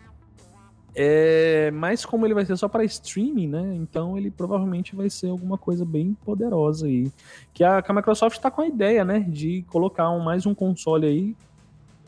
É, 0.95 1.70
mas 1.70 2.05
como 2.05 2.26
ele 2.26 2.34
vai 2.34 2.45
ser 2.45 2.57
só 2.57 2.68
para 2.68 2.84
streaming, 2.84 3.49
né? 3.49 3.74
Então 3.76 4.18
ele 4.18 4.30
provavelmente 4.30 4.95
vai 4.95 5.09
ser 5.09 5.28
alguma 5.28 5.57
coisa 5.57 5.84
bem 5.84 6.14
poderosa 6.24 6.86
aí. 6.86 7.11
Que 7.55 7.64
a, 7.64 7.80
que 7.80 7.90
a 7.90 7.95
Microsoft 7.95 8.36
está 8.36 8.51
com 8.51 8.61
a 8.61 8.66
ideia, 8.66 9.05
né? 9.05 9.20
De 9.20 9.64
colocar 9.68 10.11
um, 10.11 10.20
mais 10.20 10.45
um 10.45 10.55
console 10.55 11.07
aí 11.07 11.36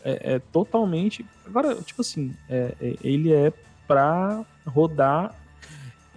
é, 0.04 0.34
é 0.34 0.38
totalmente. 0.38 1.24
Agora, 1.46 1.74
tipo 1.76 2.02
assim, 2.02 2.34
é, 2.48 2.74
é 2.80 2.96
ele 3.02 3.32
é 3.32 3.52
para 3.88 4.44
rodar. 4.66 5.34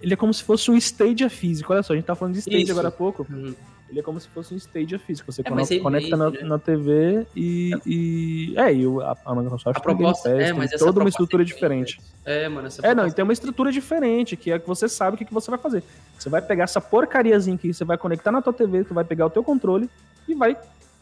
Ele 0.00 0.12
é 0.12 0.16
como 0.16 0.32
se 0.32 0.44
fosse 0.44 0.70
um 0.70 0.76
Stadia 0.76 1.30
físico. 1.30 1.72
Olha 1.72 1.82
só, 1.82 1.94
a 1.94 1.96
gente 1.96 2.04
tá 2.04 2.14
falando 2.14 2.34
de 2.34 2.40
Stadia 2.40 2.62
Isso. 2.62 2.72
agora 2.72 2.88
há 2.88 2.92
pouco. 2.92 3.26
Uhum. 3.28 3.54
Ele 3.88 4.00
é 4.00 4.02
como 4.02 4.20
se 4.20 4.28
fosse 4.28 4.52
um 4.52 4.56
Stadia 4.56 4.98
físico. 4.98 5.30
Você 5.32 5.40
É, 5.40 5.44
conecta, 5.44 5.74
é 5.74 5.78
conecta 5.78 6.16
na, 6.16 6.30
né? 6.30 6.42
na 6.42 6.58
TV 6.58 7.26
e, 7.34 7.70
e. 7.86 8.54
É, 8.56 8.72
e 8.72 8.86
o- 8.86 9.00
a, 9.00 9.16
a 9.24 9.34
Microsoft 9.34 9.66
A 9.76 9.80
tem 9.80 9.82
proposta 9.82 10.28
Pass, 10.28 10.38
é, 10.38 10.44
tem 10.46 10.54
mas 10.54 10.72
essa 10.72 10.78
toda 10.78 10.90
uma 10.90 10.94
proposta 10.96 11.22
estrutura 11.22 11.42
é 11.42 11.46
diferente. 11.46 12.00
É, 12.24 12.48
mano, 12.48 12.66
essa 12.66 12.86
É, 12.86 12.94
não, 12.94 13.06
e 13.06 13.12
tem 13.12 13.22
uma 13.22 13.32
estrutura 13.32 13.72
diferente, 13.72 14.36
que 14.36 14.50
é 14.52 14.58
que 14.58 14.66
você 14.68 14.88
sabe 14.88 15.14
o 15.14 15.18
que, 15.18 15.24
que 15.24 15.32
você 15.32 15.50
vai 15.50 15.58
fazer. 15.58 15.82
Você 16.18 16.28
vai 16.28 16.42
pegar 16.42 16.64
essa 16.64 16.80
porcariazinha 16.80 17.56
aqui, 17.56 17.72
você 17.72 17.84
vai 17.84 17.96
conectar 17.96 18.30
na 18.30 18.42
tua 18.42 18.52
TV, 18.52 18.84
tu 18.84 18.92
vai 18.94 19.04
pegar 19.04 19.26
o 19.26 19.30
teu 19.30 19.42
controle 19.42 19.88
e 20.28 20.34
vai 20.34 20.56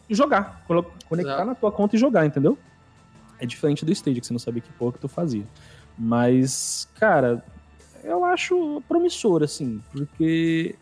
jogar. 0.09 0.63
Conectar 1.09 1.33
Exato. 1.33 1.45
na 1.45 1.55
tua 1.55 1.71
conta 1.71 1.95
e 1.95 1.99
jogar, 1.99 2.25
entendeu? 2.25 2.57
É 3.39 3.45
diferente 3.45 3.83
do 3.83 3.91
Stage, 3.91 4.21
que 4.21 4.25
você 4.27 4.33
não 4.33 4.39
sabia 4.39 4.61
que 4.61 4.71
porra 4.71 4.93
que 4.93 4.99
tu 4.99 5.07
fazia. 5.09 5.43
Mas, 5.97 6.87
cara, 6.99 7.43
eu 8.03 8.23
acho 8.23 8.81
promissor, 8.87 9.43
assim, 9.43 9.81
porque 9.91 10.75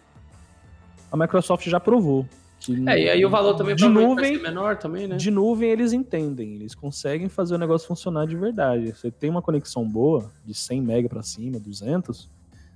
a 1.16 1.18
Microsoft 1.18 1.68
já 1.68 1.80
provou. 1.80 2.28
Que 2.60 2.74
É, 2.90 3.00
e 3.00 3.10
aí 3.10 3.26
o 3.26 3.30
valor 3.30 3.56
também 3.56 3.76
de 3.76 3.88
nuvem, 3.88 4.36
ser 4.36 4.42
menor 4.42 4.78
também, 4.78 5.08
né? 5.08 5.18
de 5.18 5.30
nuvem 5.30 5.70
eles 5.70 5.94
entendem, 5.94 6.56
eles 6.56 6.74
conseguem 6.74 7.28
fazer 7.28 7.56
o 7.56 7.58
negócio 7.58 7.88
funcionar 7.88 8.26
de 8.26 8.36
verdade. 8.36 8.92
Você 8.92 9.12
tem 9.12 9.30
uma 9.30 9.42
conexão 9.42 9.88
boa, 9.88 10.32
de 10.46 10.54
100 10.54 10.82
MB 10.82 11.10
pra 11.10 11.24
cima, 11.24 11.60
200, 11.60 12.30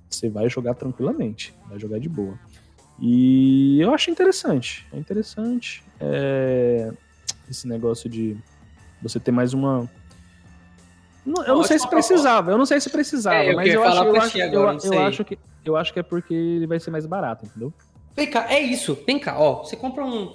você 0.08 0.28
vai 0.28 0.48
jogar 0.48 0.74
tranquilamente, 0.74 1.54
vai 1.68 1.78
jogar 1.78 1.98
de 1.98 2.08
boa. 2.08 2.38
E 2.98 3.80
eu 3.80 3.94
acho 3.94 4.10
interessante, 4.10 4.86
é 4.92 4.98
interessante 4.98 5.82
é, 5.98 6.92
esse 7.48 7.66
negócio 7.66 8.08
de 8.08 8.36
você 9.02 9.18
ter 9.18 9.32
mais 9.32 9.54
uma. 9.54 9.88
Não, 11.24 11.44
eu 11.44 11.54
não 11.56 11.64
sei 11.64 11.78
se 11.78 11.88
precisava, 11.88 12.50
eu 12.50 12.58
não 12.58 12.66
sei 12.66 12.80
se 12.80 12.90
precisava, 12.90 13.36
É, 13.36 13.52
eu 13.52 13.56
mas 13.56 13.74
eu 13.74 13.82
acho, 13.82 14.04
eu, 14.04 14.16
acho, 14.16 14.38
eu, 14.38 14.92
eu 14.92 15.00
acho 15.00 15.24
que 15.24 15.38
eu 15.64 15.76
acho 15.76 15.92
que 15.92 16.00
é 16.00 16.02
porque 16.02 16.34
ele 16.34 16.66
vai 16.66 16.80
ser 16.80 16.90
mais 16.90 17.06
barato, 17.06 17.46
entendeu? 17.46 17.72
Vem 18.16 18.30
cá, 18.30 18.46
é 18.52 18.60
isso. 18.60 18.98
Vem 19.06 19.18
cá, 19.18 19.38
ó. 19.38 19.62
Você 19.64 19.76
compra 19.76 20.04
um. 20.04 20.32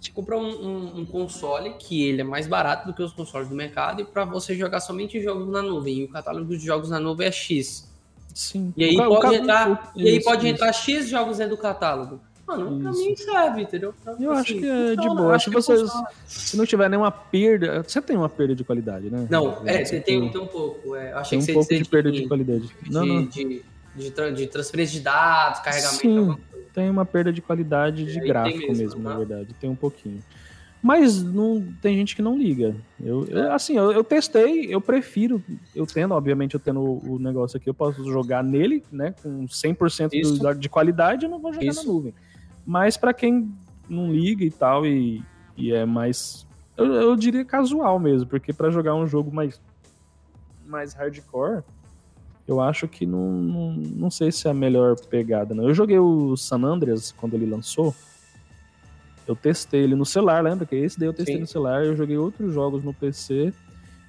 Você 0.00 0.12
compra 0.12 0.36
um, 0.38 0.46
um- 0.48 1.00
um 1.00 1.04
console 1.06 1.74
que 1.78 2.06
ele 2.06 2.20
é 2.20 2.24
mais 2.24 2.46
barato 2.46 2.86
do 2.86 2.94
que 2.94 3.02
os 3.02 3.12
consoles 3.12 3.48
do 3.48 3.54
mercado 3.56 4.02
e 4.02 4.04
pra 4.04 4.24
você 4.24 4.54
jogar 4.54 4.78
somente 4.80 5.20
jogos 5.20 5.48
na 5.48 5.60
nuvem. 5.62 5.98
E 6.00 6.04
o 6.04 6.08
catálogo 6.08 6.46
de 6.56 6.64
jogos 6.64 6.90
na 6.90 7.00
nuvem 7.00 7.26
é 7.26 7.32
X. 7.32 7.90
Sim. 8.34 8.72
E 8.76 8.84
aí 8.84 8.96
O 8.96 9.08
pode 9.20 9.34
entrar, 9.34 9.92
e 9.96 10.06
aí 10.08 10.22
pode 10.22 10.44
isso. 10.46 10.54
entrar 10.54 10.72
X 10.72 11.08
jogos 11.08 11.38
dentro 11.38 11.56
do 11.56 11.60
catálogo. 11.62 12.20
Mano, 12.46 12.80
pra 12.80 12.92
mim 12.92 13.16
serve, 13.16 13.62
entendeu? 13.62 13.92
Pra- 14.04 14.14
Eu 14.20 14.30
acho 14.30 14.52
assim, 14.52 14.60
que 14.60 14.66
é 14.68 14.90
de 14.90 14.94
funciona, 14.96 15.14
boa. 15.16 15.26
eu 15.30 15.34
Acho 15.34 15.50
que 15.50 15.56
vocês- 15.56 15.80
funciona. 15.80 16.08
Se 16.26 16.56
não 16.56 16.64
tiver 16.66 16.88
nenhuma 16.88 17.10
perda. 17.10 17.82
Você 17.82 18.00
tem 18.00 18.16
uma 18.16 18.28
perda 18.28 18.54
de 18.54 18.62
qualidade, 18.62 19.10
né? 19.10 19.26
Não, 19.28 19.66
é, 19.66 19.84
Você 19.84 19.98
tem, 20.00 20.30
tem, 20.30 20.40
um 20.40 20.46
pouco. 20.46 20.94
É, 20.94 21.10
eu 21.12 21.18
achei 21.18 21.38
tem 21.38 21.46
que 21.46 21.50
um 21.52 21.54
você 21.62 21.68
pouco 21.74 21.82
de 21.84 21.90
perda 21.90 22.12
de 22.12 22.28
qualidade. 22.28 22.70
de, 22.82 22.92
Não, 22.92 23.04
não. 23.04 23.24
de, 23.26 23.64
de, 23.96 24.10
tra- 24.12 24.30
de 24.30 24.46
transferência 24.46 24.92
de 24.96 25.00
dados, 25.00 25.58
carregamento. 25.60 25.96
Sim, 26.00 26.18
alguma 26.18 26.36
coisa. 26.36 26.55
Tem 26.76 26.90
uma 26.90 27.06
perda 27.06 27.32
de 27.32 27.40
qualidade 27.40 28.04
de 28.04 28.18
tem 28.20 28.28
gráfico 28.28 28.58
mesmo, 28.68 28.76
mesmo, 28.76 29.02
na 29.02 29.12
tá? 29.12 29.16
verdade. 29.16 29.54
Tem 29.58 29.70
um 29.70 29.74
pouquinho. 29.74 30.22
Mas 30.82 31.22
não 31.22 31.66
tem 31.80 31.96
gente 31.96 32.14
que 32.14 32.20
não 32.20 32.36
liga. 32.38 32.76
Eu, 33.02 33.24
eu- 33.28 33.50
assim, 33.50 33.78
eu, 33.78 33.90
eu 33.92 34.04
testei, 34.04 34.66
eu 34.72 34.78
prefiro, 34.78 35.42
eu 35.74 35.86
tendo, 35.86 36.12
obviamente, 36.12 36.52
eu 36.52 36.60
tendo 36.60 36.80
o, 36.80 37.14
o 37.14 37.18
negócio 37.18 37.56
aqui, 37.56 37.68
eu 37.68 37.72
posso 37.74 38.04
jogar 38.04 38.44
nele, 38.44 38.84
né, 38.92 39.14
com 39.22 39.46
100% 39.48 40.10
do- 40.10 40.16
Isso. 40.16 40.54
de 40.54 40.68
qualidade, 40.68 41.24
eu 41.24 41.30
não 41.30 41.38
vou 41.40 41.50
jogar 41.52 41.66
Isso. 41.66 41.84
na 41.86 41.90
nuvem. 41.90 42.14
Mas 42.64 42.96
pra 42.98 43.14
quem 43.14 43.50
não 43.88 44.12
liga 44.12 44.44
e 44.44 44.50
tal, 44.50 44.84
e, 44.86 45.24
e 45.56 45.72
é 45.72 45.86
mais, 45.86 46.46
eu, 46.76 46.84
eu 46.92 47.16
diria 47.16 47.44
casual 47.44 47.98
mesmo, 47.98 48.28
porque 48.28 48.52
pra 48.52 48.68
jogar 48.70 48.94
um 48.94 49.06
jogo 49.06 49.34
mais, 49.34 49.58
mais 50.66 50.92
hardcore, 50.92 51.62
eu 52.46 52.60
acho 52.60 52.86
que 52.86 53.04
não, 53.06 53.32
não, 53.32 53.72
não 53.72 54.10
sei 54.10 54.30
se 54.30 54.46
é 54.46 54.50
a 54.50 54.54
melhor 54.54 54.96
pegada, 55.06 55.54
não. 55.54 55.68
Eu 55.68 55.74
joguei 55.74 55.98
o 55.98 56.36
San 56.36 56.62
Andreas 56.62 57.12
quando 57.12 57.34
ele 57.34 57.46
lançou. 57.46 57.94
Eu 59.26 59.34
testei 59.34 59.80
ele 59.82 59.96
no 59.96 60.06
celular, 60.06 60.42
lembra? 60.42 60.64
Que 60.64 60.76
esse 60.76 60.98
daí 60.98 61.08
eu 61.08 61.12
testei 61.12 61.34
Sim. 61.36 61.40
no 61.40 61.46
celular. 61.46 61.84
Eu 61.84 61.96
joguei 61.96 62.16
outros 62.16 62.54
jogos 62.54 62.84
no 62.84 62.94
PC. 62.94 63.52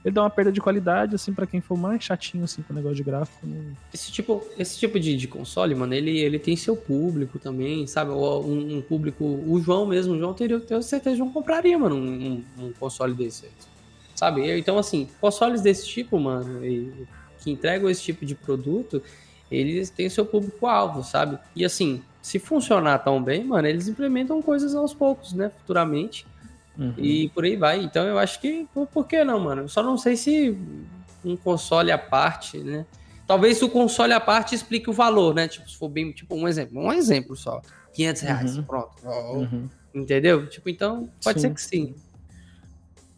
Ele 0.06 0.14
dá 0.14 0.22
uma 0.22 0.30
perda 0.30 0.52
de 0.52 0.62
qualidade, 0.62 1.16
assim, 1.16 1.34
pra 1.34 1.48
quem 1.48 1.60
for 1.60 1.76
mais 1.76 2.02
chatinho, 2.04 2.44
assim, 2.44 2.62
com 2.62 2.72
o 2.72 2.76
negócio 2.76 2.96
de 2.96 3.04
gráfico. 3.04 3.46
não- 3.46 3.74
Esse 3.92 4.12
tipo, 4.12 4.44
esse 4.58 4.78
tipo 4.78 5.00
de, 5.00 5.18
de 5.18 5.28
console, 5.28 5.74
mano, 5.74 5.94
ele, 5.96 6.18
ele 6.20 6.38
tem 6.38 6.56
seu 6.56 6.78
público 6.78 7.40
também, 7.40 7.88
sabe? 7.88 8.12
O- 8.12 8.40
Um, 8.42 8.78
um 8.78 8.82
público. 8.82 9.26
O 9.26 9.60
João 9.60 9.86
mesmo, 9.88 10.14
o 10.14 10.20
João 10.20 10.34
teria, 10.36 10.56
eu 10.58 10.62
tenho 10.62 10.82
certeza 10.84 11.16
que 11.16 11.22
o 11.22 11.26
João 11.26 11.34
compraria, 11.34 11.78
mano, 11.78 11.96
um, 11.96 12.44
um- 12.60 12.72
console 12.80 13.14
desse. 13.16 13.46
aí, 13.48 13.52
Sabe? 14.16 14.58
Então, 14.58 14.78
assim, 14.78 15.08
consoles 15.20 15.62
desse 15.62 15.88
tipo, 15.88 16.20
mano, 16.20 16.64
e- 16.66 16.92
que 17.48 17.52
entregam 17.52 17.89
esse 17.89 18.02
tipo 18.04 18.26
de 18.26 18.36
produto, 18.36 19.02
eles 19.50 19.89
têm 19.89 20.10
seu 20.10 20.26
público-alvo, 20.26 21.02
sabe? 21.02 21.39
E 21.56 21.64
assim, 21.64 22.02
se 22.22 22.39
funcionar 22.39 23.00
tão 23.00 23.24
bem, 23.24 23.45
mano, 23.45 23.66
eles 23.66 23.88
implementam 23.88 24.41
coisas 24.41 24.76
aos 24.76 24.93
poucos, 24.93 25.32
né? 25.32 25.50
Futuramente. 25.60 26.28
Uhum. 26.78 26.93
E 26.98 27.30
por 27.30 27.45
aí 27.45 27.56
vai. 27.56 27.82
Então 27.82 28.06
eu 28.06 28.20
acho 28.20 28.41
que, 28.41 28.68
por, 28.74 29.08
que 29.08 29.24
não, 29.24 29.39
mano? 29.39 29.62
Eu 29.64 29.70
só 29.70 29.82
não 29.82 29.98
sei 29.98 30.18
se 30.18 30.58
um 31.24 31.38
console 31.38 31.89
à 31.89 31.98
parte, 31.98 32.58
né? 32.58 32.86
Talvez 33.26 33.62
o 33.62 33.70
console 33.70 34.12
à 34.12 34.20
parte 34.20 34.54
explique 34.54 34.89
o 34.89 34.93
valor, 34.93 35.34
né? 35.34 35.48
Tipo, 35.48 35.70
se 35.70 35.78
for 35.78 35.88
bem, 35.88 36.12
tipo, 36.12 36.36
um 36.36 36.48
exemplo. 36.48 36.82
Um 36.82 36.91
exemplo 36.91 37.36
só. 37.36 37.62
500 37.93 38.22
reais, 38.24 38.58
Uhum. 38.58 38.64
pronto. 38.64 38.91
Uhum. 39.06 39.70
Entendeu? 39.95 40.48
Tipo, 40.50 40.70
então, 40.70 41.10
pode 41.24 41.39
Sim. 41.39 41.48
ser 41.48 41.54
que 41.54 41.62
sim. 41.62 41.95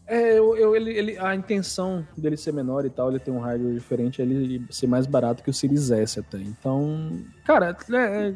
É, 0.09 0.39
eu, 0.39 0.57
eu- 0.57 0.75
ele, 0.75 0.89
ele- 0.91 1.17
a 1.19 1.35
intenção 1.35 2.03
dele 2.17 2.35
ser 2.35 2.51
menor 2.51 2.83
e 2.83 2.89
tal, 2.89 3.09
ele 3.11 3.19
tem 3.19 3.31
um 3.33 3.39
hardware 3.39 3.73
diferente, 3.75 4.21
é 4.21 4.25
ele 4.25 4.65
ser 4.71 4.87
mais 4.87 5.05
barato 5.05 5.43
que 5.43 5.49
o 5.51 5.53
Series 5.53 5.91
S 5.91 6.19
até. 6.19 6.39
Então, 6.39 7.11
cara, 7.45 7.77
é- 7.91 7.95
é- 8.29 8.33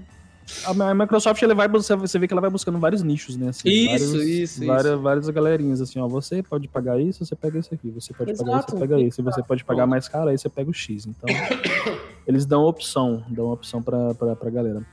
a 0.65 0.73
Mi- 0.73 0.81
a 0.83 0.93
Microsoft 0.93 1.41
ele 1.41 1.55
vai, 1.55 1.67
você 1.69 2.19
vê 2.19 2.27
que 2.27 2.33
ela 2.33 2.41
vai 2.41 2.49
buscando 2.51 2.77
vários 2.77 3.01
nichos, 3.01 3.35
né? 3.37 3.49
assim, 3.49 3.67
Isso, 3.69 3.87
vários- 4.11 4.13
isso, 4.29 4.65
várias, 4.67 4.99
Várias 5.01 5.29
galerinhas, 5.29 5.81
assim, 5.81 5.99
ó, 5.99 6.07
você 6.07 6.43
pode 6.43 6.67
pagar 6.67 6.99
isso, 6.99 7.25
você 7.25 7.35
pega 7.35 7.57
esse 7.57 7.73
aqui, 7.73 7.89
você 7.89 8.13
pode 8.13 8.33
pagar 8.33 8.43
isso, 8.43 8.43
Exato, 8.57 8.71
você 8.73 8.79
pega 8.79 8.99
isso, 8.99 9.15
você 9.23 9.29
exato. 9.29 9.47
pode 9.47 9.63
pagar 9.63 9.87
mais 9.87 10.07
caro, 10.07 10.29
aí 10.29 10.37
você 10.37 10.49
pega 10.49 10.69
o 10.69 10.73
X. 10.73 11.07
Então, 11.07 11.27
eles 12.27 12.45
dão 12.45 12.63
opção, 12.65 13.23
dão 13.29 13.51
opção 13.51 13.81
pra, 13.81 14.13
pra, 14.13 14.35
pra 14.35 14.49
galera. 14.51 14.83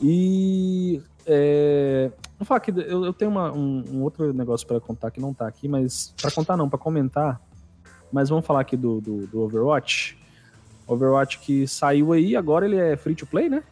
E 0.00 1.00
é, 1.26 2.10
vou 2.38 2.46
falar 2.46 2.60
que 2.60 2.70
eu, 2.70 3.04
eu 3.04 3.12
tenho 3.12 3.30
uma- 3.30 3.52
um, 3.52 3.84
um 3.92 4.02
outro 4.02 4.32
negócio 4.32 4.66
pra 4.66 4.78
contar 4.80 5.10
que 5.10 5.20
não 5.20 5.34
tá 5.34 5.46
aqui, 5.46 5.66
mas 5.68 6.14
pra 6.20 6.30
contar 6.30 6.56
não, 6.56 6.68
pra 6.68 6.78
comentar. 6.78 7.40
Mas 8.12 8.28
vamos 8.28 8.46
falar 8.46 8.60
aqui 8.60 8.76
do, 8.76 9.00
do, 9.00 9.26
do 9.26 9.40
Overwatch. 9.42 10.16
Overwatch 10.86 11.38
que 11.40 11.66
saiu 11.66 12.12
aí, 12.12 12.36
agora 12.36 12.64
ele 12.64 12.76
é 12.76 12.96
free 12.96 13.14
to 13.16 13.26
play, 13.26 13.48
né? 13.48 13.62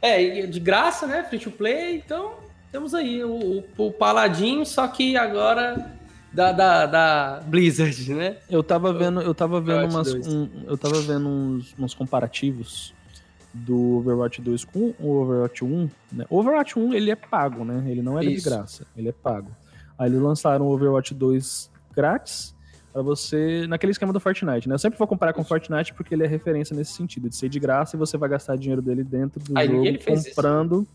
É, 0.00 0.22
e 0.22 0.46
de 0.46 0.58
graça, 0.58 1.06
né? 1.06 1.22
Free 1.24 1.38
to 1.38 1.50
play, 1.50 1.96
então 1.96 2.32
temos 2.72 2.94
aí 2.94 3.22
o, 3.22 3.62
o, 3.76 3.86
o 3.86 3.92
Paladin, 3.92 4.64
só 4.64 4.88
que 4.88 5.16
agora 5.16 5.92
da, 6.32 6.52
da, 6.52 6.86
da 6.86 7.40
Blizzard, 7.44 8.14
né? 8.14 8.36
Eu 8.48 8.62
tava 8.62 8.92
vendo, 8.94 9.20
eu 9.20 9.34
tava 9.34 9.60
vendo 9.60 9.92
umas, 9.92 10.10
2. 10.12 10.26
um- 10.26 10.48
eu 10.66 10.78
tava 10.78 11.00
vendo 11.02 11.28
uns, 11.28 11.74
uns 11.78 11.92
comparativos 11.94 12.94
do 13.52 13.96
Overwatch 13.98 14.40
2 14.40 14.64
com 14.64 14.94
o 14.98 15.16
Overwatch 15.22 15.64
1, 15.64 15.88
né? 16.12 16.24
O 16.30 16.38
Overwatch 16.38 16.78
1 16.78 16.94
ele 16.94 17.10
é 17.10 17.16
pago, 17.16 17.64
né? 17.64 17.84
Ele 17.90 18.02
não 18.02 18.18
é 18.18 18.22
de 18.22 18.40
graça, 18.40 18.86
ele 18.96 19.08
é 19.08 19.12
pago. 19.12 19.50
Aí 19.98 20.08
eles 20.08 20.20
lançaram 20.20 20.66
o 20.66 20.70
Overwatch 20.72 21.12
2 21.14 21.70
grátis 21.94 22.54
pra 22.92 23.02
você 23.02 23.66
naquele 23.68 23.92
esquema 23.92 24.12
do 24.12 24.20
Fortnite, 24.20 24.68
né? 24.68 24.74
Eu 24.74 24.78
sempre 24.78 24.98
vou 24.98 25.06
comparar 25.08 25.32
com 25.32 25.42
o 25.42 25.44
Fortnite 25.44 25.92
porque 25.94 26.14
ele 26.14 26.24
é 26.24 26.26
referência 26.26 26.74
nesse 26.76 26.92
sentido 26.92 27.28
de 27.28 27.36
ser 27.36 27.48
de 27.48 27.58
graça 27.60 27.96
e 27.96 27.98
você 27.98 28.16
vai 28.16 28.28
gastar 28.28 28.56
dinheiro 28.56 28.80
dele 28.82 29.02
dentro 29.04 29.40
do 29.42 29.58
Aí 29.58 29.66
jogo 29.68 29.84
fez 30.00 30.20
isso. 30.26 30.34
comprando 30.34 30.86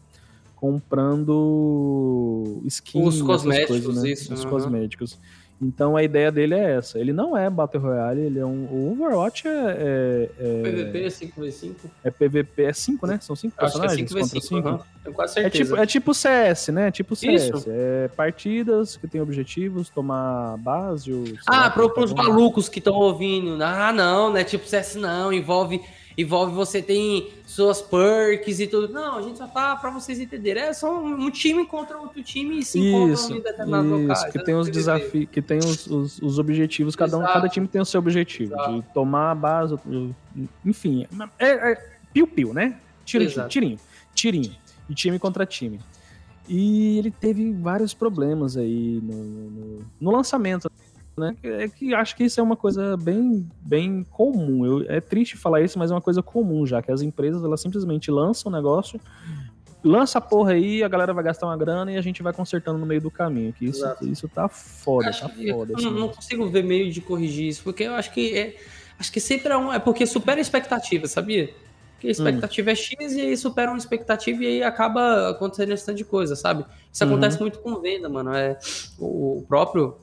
comprando 1.26 2.62
skins, 2.66 3.06
Os 3.16 3.22
cosméticos, 3.22 3.68
coisas, 3.84 4.04
né? 4.04 4.10
isso, 4.10 4.34
Os 4.34 4.42
aham. 4.42 4.50
cosméticos. 4.50 5.20
Então 5.62 5.96
a 5.96 6.04
ideia 6.04 6.30
dele 6.32 6.54
é 6.54 6.74
essa. 6.76 7.00
Ele 7.00 7.14
não 7.14 7.36
é 7.38 7.50
Battle 7.50 7.82
Royale, 7.82 8.20
ele 8.22 8.40
é 8.40 8.46
um. 8.46 8.66
O 8.70 8.92
Overwatch 8.92 9.48
é, 9.48 9.52
é, 9.52 10.30
é, 10.38 10.62
PVP 10.64 11.08
5v5? 11.08 11.74
é 12.04 12.12
PVP, 12.12 12.64
é 12.64 12.74
5, 12.74 13.08
né? 13.08 13.20
São 13.22 13.36
5 13.38 13.54
Acho 13.58 13.72
que 13.74 13.78
é 13.78 13.82
personagens 13.82 14.12
contra 14.14 14.40
5v5, 14.40 14.42
5. 14.42 14.68
aham. 14.68 14.80
Tenho 15.04 15.16
quase 15.16 15.40
É 15.40 15.42
certeza. 15.44 15.64
tipo, 15.72 15.82
é 15.82 15.86
tipo 15.86 16.14
CS, 16.14 16.68
né? 16.70 16.92
Tipo 16.92 17.16
CS. 17.16 17.44
Isso. 17.56 17.66
É 17.70 18.08
partidas 18.10 18.98
que 18.98 19.08
tem 19.08 19.22
objetivos, 19.22 19.90
tomar 19.90 20.58
base. 20.58 21.14
Ou, 21.14 21.24
Ah, 21.48 21.70
pros 21.70 22.12
um. 22.12 22.16
malucos 22.16 22.68
que 22.68 22.80
estão 22.80 22.94
ouvindo. 22.96 23.62
Ah, 23.64 23.94
não, 23.94 24.30
não 24.32 24.38
é 24.38 24.44
tipo 24.44 24.68
CS, 24.68 24.96
não. 24.96 25.32
Envolve, 25.32 25.80
envolve 26.18 26.54
você 26.54 26.82
tem 26.82 27.30
suas 27.46 27.82
perks 27.82 28.60
e 28.60 28.68
tudo. 28.68 28.92
Não, 28.92 29.18
a 29.18 29.22
gente 29.22 29.38
só 29.38 29.48
tá 29.48 29.76
pra 29.76 29.90
vocês 29.90 30.20
entenderem. 30.20 30.64
É 30.64 30.74
só 30.74 31.04
um, 31.04 31.30
time 31.30 31.66
contra 31.66 31.98
outro 31.98 32.24
time 32.24 32.60
e 32.60 32.66
se 32.66 32.80
encontram 32.80 33.14
Isso, 33.14 33.34
em 33.34 33.42
determinados 33.42 33.86
isso, 33.92 34.02
locais. 34.02 34.32
que 34.32 34.38
É 34.38 34.44
tem 34.44 34.56
os 34.56 34.70
desafios, 34.70 35.30
que 35.32 35.42
tem 35.42 35.58
os, 35.60 35.88
os, 35.88 36.22
os 36.22 36.40
objetivos, 36.40 36.96
cada, 36.96 37.18
um, 37.18 37.22
cada 37.22 37.50
time 37.50 37.68
tem 37.68 37.82
o 37.82 37.86
seu 37.86 38.00
objetivo, 38.00 38.54
Exato. 38.54 38.74
de 38.74 38.82
tomar 38.94 39.32
a 39.32 39.36
base, 39.36 39.76
enfim, 40.66 41.08
é, 41.40 41.72
é 41.72 41.90
piu-piu, 42.14 42.54
né? 42.54 42.80
Tirinho, 43.04 43.48
tirinho, 43.48 43.80
tirinho, 44.14 44.56
de 44.90 44.96
time 44.96 45.20
contra 45.20 45.46
time. 45.46 45.80
E 46.48 47.00
ele 47.00 47.12
teve 47.12 47.52
vários 47.54 47.94
problemas 47.94 48.56
aí 48.56 49.00
no, 49.02 49.16
no, 49.16 49.86
no 50.00 50.12
lançamento, 50.12 50.70
né? 51.18 51.36
É 51.44 51.68
que 51.68 51.94
acho 51.94 52.16
que 52.16 52.24
isso 52.24 52.40
é 52.40 52.44
uma 52.44 52.56
coisa 52.56 52.98
bem, 52.98 53.48
bem 53.62 54.04
comum. 54.12 54.66
Eu, 54.66 54.86
é 54.90 55.00
triste 55.00 55.38
falar 55.38 55.62
isso, 55.62 55.80
mas 55.80 55.92
é 55.92 55.94
uma 55.94 56.02
coisa 56.02 56.22
comum 56.22 56.66
já, 56.66 56.82
que 56.82 56.92
as 56.92 57.02
empresas 57.02 57.44
elas 57.44 57.62
simplesmente 57.62 58.12
lançam 58.12 58.52
o 58.52 58.56
negócio 58.56 59.00
lança 59.86 60.18
a 60.18 60.22
porra 60.22 60.54
aí, 60.54 60.84
a 60.84 60.88
galera 60.88 61.14
vai 61.14 61.24
gastar 61.24 61.46
uma 61.46 61.56
grana 61.56 61.92
e 61.92 61.98
a 61.98 62.02
gente 62.02 62.24
vai 62.24 62.34
consertando 62.34 62.80
no 62.80 62.86
meio 62.86 63.00
do 63.00 63.12
caminho. 63.12 63.54
Que 63.54 63.66
isso, 63.66 63.86
isso 64.02 64.28
tá 64.28 64.50
foda, 64.50 65.10
Acho 65.10 65.22
tá 65.22 65.30
foda. 65.30 65.72
eu 65.72 65.78
assim. 65.78 65.86
não, 65.86 65.92
não 65.92 66.10
consigo 66.10 66.50
ver 66.50 66.64
meio 66.64 66.92
de 66.92 67.00
corrigir 67.00 67.48
isso, 67.48 67.64
porque 67.64 67.84
eu 67.84 67.94
acho 67.94 68.12
que 68.12 68.36
é. 68.36 68.56
Acho 68.98 69.12
que 69.12 69.20
sempre 69.20 69.54
é 69.54 69.58
um. 69.58 69.72
É 69.72 69.78
porque 69.78 70.08
supera 70.08 70.40
a 70.40 70.42
expectativa, 70.42 71.08
sabia? 71.08 71.54
Porque 71.96 72.08
a 72.08 72.12
expectativa 72.12 72.72
é 72.72 72.76
X 72.76 73.14
e 73.14 73.22
aí 73.22 73.38
supera 73.38 73.72
uma 73.72 73.78
expectativa 73.78 74.44
e 74.44 74.48
aí 74.48 74.64
acaba 74.64 75.30
acontecendo 75.30 75.72
esse 75.74 75.86
tanto 75.86 75.98
de 75.98 76.04
coisa, 76.06 76.36
sabe? 76.36 76.66
Isso 76.92 77.04
Uhum. 77.04 77.12
acontece 77.12 77.40
muito 77.40 77.60
com 77.60 77.80
venda, 77.80 78.10
mano. 78.10 78.34
É, 78.36 78.58
o, 79.00 79.44
próprio, 79.48 79.98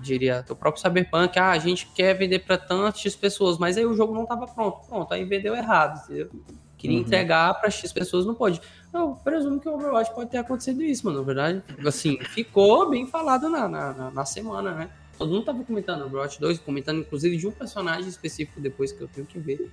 diria, 0.00 0.44
o 0.48 0.54
próprio 0.54 0.80
Cyberpunk, 0.80 1.38
ah, 1.38 1.50
a 1.50 1.58
gente 1.58 1.86
quer 1.94 2.14
vender 2.14 2.40
pra 2.40 2.56
tantas 2.56 3.00
X 3.00 3.16
pessoas, 3.16 3.58
mas 3.58 3.76
aí 3.76 3.84
o 3.84 3.94
jogo 3.94 4.14
não 4.14 4.24
tava 4.24 4.46
pronto. 4.46 4.86
Pronto, 4.88 5.12
aí 5.12 5.24
vendeu 5.24 5.54
errado, 5.54 6.00
entendeu? 6.04 6.30
Queria 6.78 6.96
Uhum. 6.96 7.02
entregar 7.04 7.54
pra 7.60 7.70
X 7.70 7.92
pessoas, 7.92 8.24
não 8.24 8.34
pode. 8.34 8.60
Eu 8.94 9.16
presumo 9.24 9.58
que 9.60 9.68
o 9.68 9.74
Overwatch 9.74 10.14
pode 10.14 10.30
ter 10.30 10.38
acontecido 10.38 10.82
isso, 10.82 11.04
mano. 11.06 11.18
Na 11.20 11.24
verdade, 11.24 11.62
assim, 11.86 12.18
ficou 12.30 12.88
bem 12.88 13.06
falado 13.06 13.48
na, 13.48 13.68
na- 13.68 14.10
na 14.10 14.24
semana, 14.24 14.72
né? 14.72 14.90
Todo 15.18 15.32
mundo 15.32 15.44
tava 15.44 15.62
comentando 15.64 16.04
Overwatch 16.04 16.40
2, 16.40 16.58
comentando 16.60 17.00
inclusive 17.00 17.36
de 17.36 17.46
um 17.46 17.52
personagem 17.52 18.08
específico 18.08 18.60
depois 18.60 18.92
que 18.92 19.00
eu 19.00 19.08
tenho 19.08 19.26
que 19.26 19.38
ver. 19.38 19.70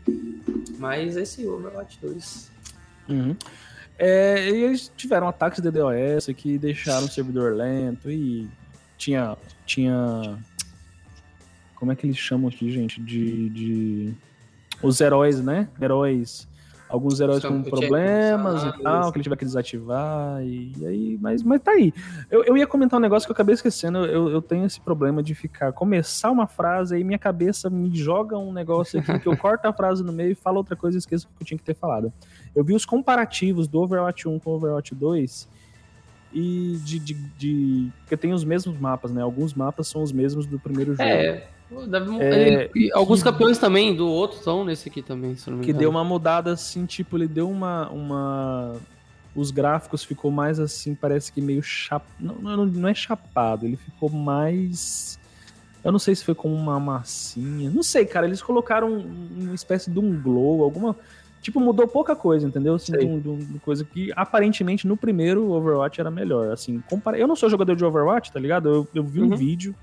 Mas 0.78 1.16
esse 1.16 1.48
Overwatch 1.48 2.00
2. 2.02 2.52
Uhum. 3.10 3.36
É, 3.98 4.50
e 4.50 4.64
eles 4.64 4.92
tiveram 4.96 5.28
ataques 5.28 5.62
de 5.62 5.70
DDoS 5.70 6.28
que 6.38 6.58
deixaram 6.58 7.06
o 7.06 7.10
servidor 7.10 7.54
lento 7.54 8.10
e 8.10 8.50
tinha. 8.98 9.38
tinha 9.66 10.38
como 11.76 11.94
é 11.94 11.96
que 11.96 12.06
eles 12.06 12.18
chamam 12.18 12.50
aqui, 12.50 12.70
gente? 12.72 13.02
De. 13.02 13.50
de 13.50 14.14
os 14.84 15.00
heróis, 15.00 15.42
né? 15.42 15.68
Heróis. 15.82 16.48
Alguns 16.90 17.20
heróis 17.20 17.40
com 17.50 17.62
problemas 17.70 18.64
e 18.64 18.82
tal, 18.82 19.12
que 19.12 19.18
ele 19.20 19.24
tiver 19.24 19.36
que 19.36 19.46
desativar. 19.46 20.42
E, 20.44 20.74
e 20.76 20.86
aí, 20.88 21.18
mas, 21.22 21.44
mas 21.44 21.62
tá 21.62 21.72
aí. 21.72 21.94
Eu, 22.32 22.44
eu 22.44 22.58
ia 22.58 22.66
comentar 22.66 22.98
um 22.98 23.02
negócio 23.02 23.28
que 23.28 23.32
eu 23.32 23.36
acabei 23.36 23.54
esquecendo. 23.54 24.00
Eu, 24.06 24.30
eu 24.30 24.42
tenho 24.42 24.66
esse 24.66 24.82
problema 24.82 25.22
de 25.22 25.36
ficar, 25.36 25.72
começar 25.72 26.32
uma 26.32 26.48
frase, 26.48 26.96
aí 26.96 27.04
minha 27.04 27.20
cabeça 27.20 27.70
me 27.70 27.96
joga 27.96 28.38
um 28.40 28.52
negócio 28.52 29.00
aqui 29.00 29.20
que 29.20 29.28
eu 29.28 29.38
corto 29.38 29.68
a 29.68 29.74
frase 29.74 30.04
no 30.04 30.12
meio 30.12 30.32
e 30.32 30.36
falo 30.36 30.58
outra 30.58 30.76
coisa 30.76 30.98
e 30.98 31.00
esqueço 31.00 31.28
o 31.28 31.38
que 31.38 31.44
eu 31.44 31.48
tinha 31.48 31.58
que 31.60 31.64
ter 31.64 31.76
falado. 31.76 32.12
Eu 32.56 32.64
vi 32.64 32.74
os 32.74 32.86
comparativos 32.86 33.68
do 33.68 33.80
Overwatch 33.82 34.28
1 34.28 34.40
com 34.40 34.50
o 34.50 34.56
Overwatch 34.56 34.96
2 34.96 35.48
e 36.34 36.80
de, 36.84 37.00
de, 37.00 37.14
de- 37.14 37.92
Porque 38.02 38.18
tem 38.18 38.34
os 38.34 38.44
mesmos 38.44 38.78
mapas, 38.80 39.12
né? 39.12 39.22
Alguns 39.22 39.54
mapas 39.54 39.88
são 39.88 40.02
os 40.02 40.12
mesmos 40.12 40.46
do 40.48 40.60
primeiro 40.60 40.92
jogo. 40.94 41.04
É. 41.04 41.48
deve- 41.88 42.18
É, 42.22 42.70
e 42.76 42.92
alguns 42.94 43.22
campeões 43.22 43.58
também 43.58 43.96
do 43.96 44.08
outro 44.08 44.38
estão 44.38 44.64
nesse 44.66 44.90
aqui 44.90 45.02
também, 45.02 45.36
se 45.36 45.48
eu 45.48 45.52
não 45.52 45.60
me 45.60 45.66
que 45.66 45.72
deu 45.74 45.90
uma 45.90 46.04
mudada 46.04 46.52
assim, 46.52 46.86
tipo, 46.86 47.18
ele 47.18 47.28
deu 47.28 47.50
uma. 47.50 47.90
uma... 47.90 48.76
Os 49.36 49.52
gráficos 49.52 50.04
ficou 50.04 50.32
mais 50.32 50.60
assim, 50.60 50.96
parece 50.96 51.32
que 51.32 51.40
meio 51.40 51.62
chap... 51.62 52.04
não, 52.20 52.36
não, 52.36 52.66
não 52.66 52.90
é 52.90 52.94
chapado, 52.94 53.66
ele 53.66 53.78
ficou 53.78 54.10
mais. 54.10 55.20
Eu 55.84 55.92
não 55.92 56.00
sei 56.00 56.16
se 56.16 56.26
foi 56.26 56.36
como 56.36 56.54
uma 56.56 56.80
massinha. 56.80 57.70
Não 57.70 57.84
sei, 57.84 58.06
cara. 58.06 58.26
Eles 58.26 58.42
colocaram 58.42 58.92
um- 58.92 59.30
uma 59.44 59.56
espécie 59.56 59.90
de 59.90 60.00
um 60.00 60.20
glow, 60.22 60.64
alguma. 60.64 60.96
Tipo, 61.42 61.60
mudou 61.62 61.88
pouca 61.88 62.16
coisa, 62.18 62.46
entendeu? 62.46 62.74
Assim, 62.76 62.92
de, 62.92 63.06
um- 63.06 63.20
de 63.20 63.30
um- 63.30 63.36
uma 63.52 63.60
coisa 63.60 63.86
que 63.86 64.12
aparentemente 64.14 64.86
no 64.86 64.98
primeiro 64.98 65.50
Overwatch 65.52 66.02
era 66.02 66.12
melhor. 66.12 66.52
Assim, 66.52 66.84
compara... 66.90 67.18
Eu 67.18 67.28
não 67.28 67.36
sou 67.36 67.50
jogador 67.50 67.76
de 67.78 67.86
Overwatch, 67.86 68.30
tá 68.34 68.40
ligado? 68.40 68.68
Eu, 68.68 68.88
eu 68.94 69.04
vi 69.04 69.22
um 69.22 69.30
Uhum. 69.30 69.38
vídeo 69.38 69.74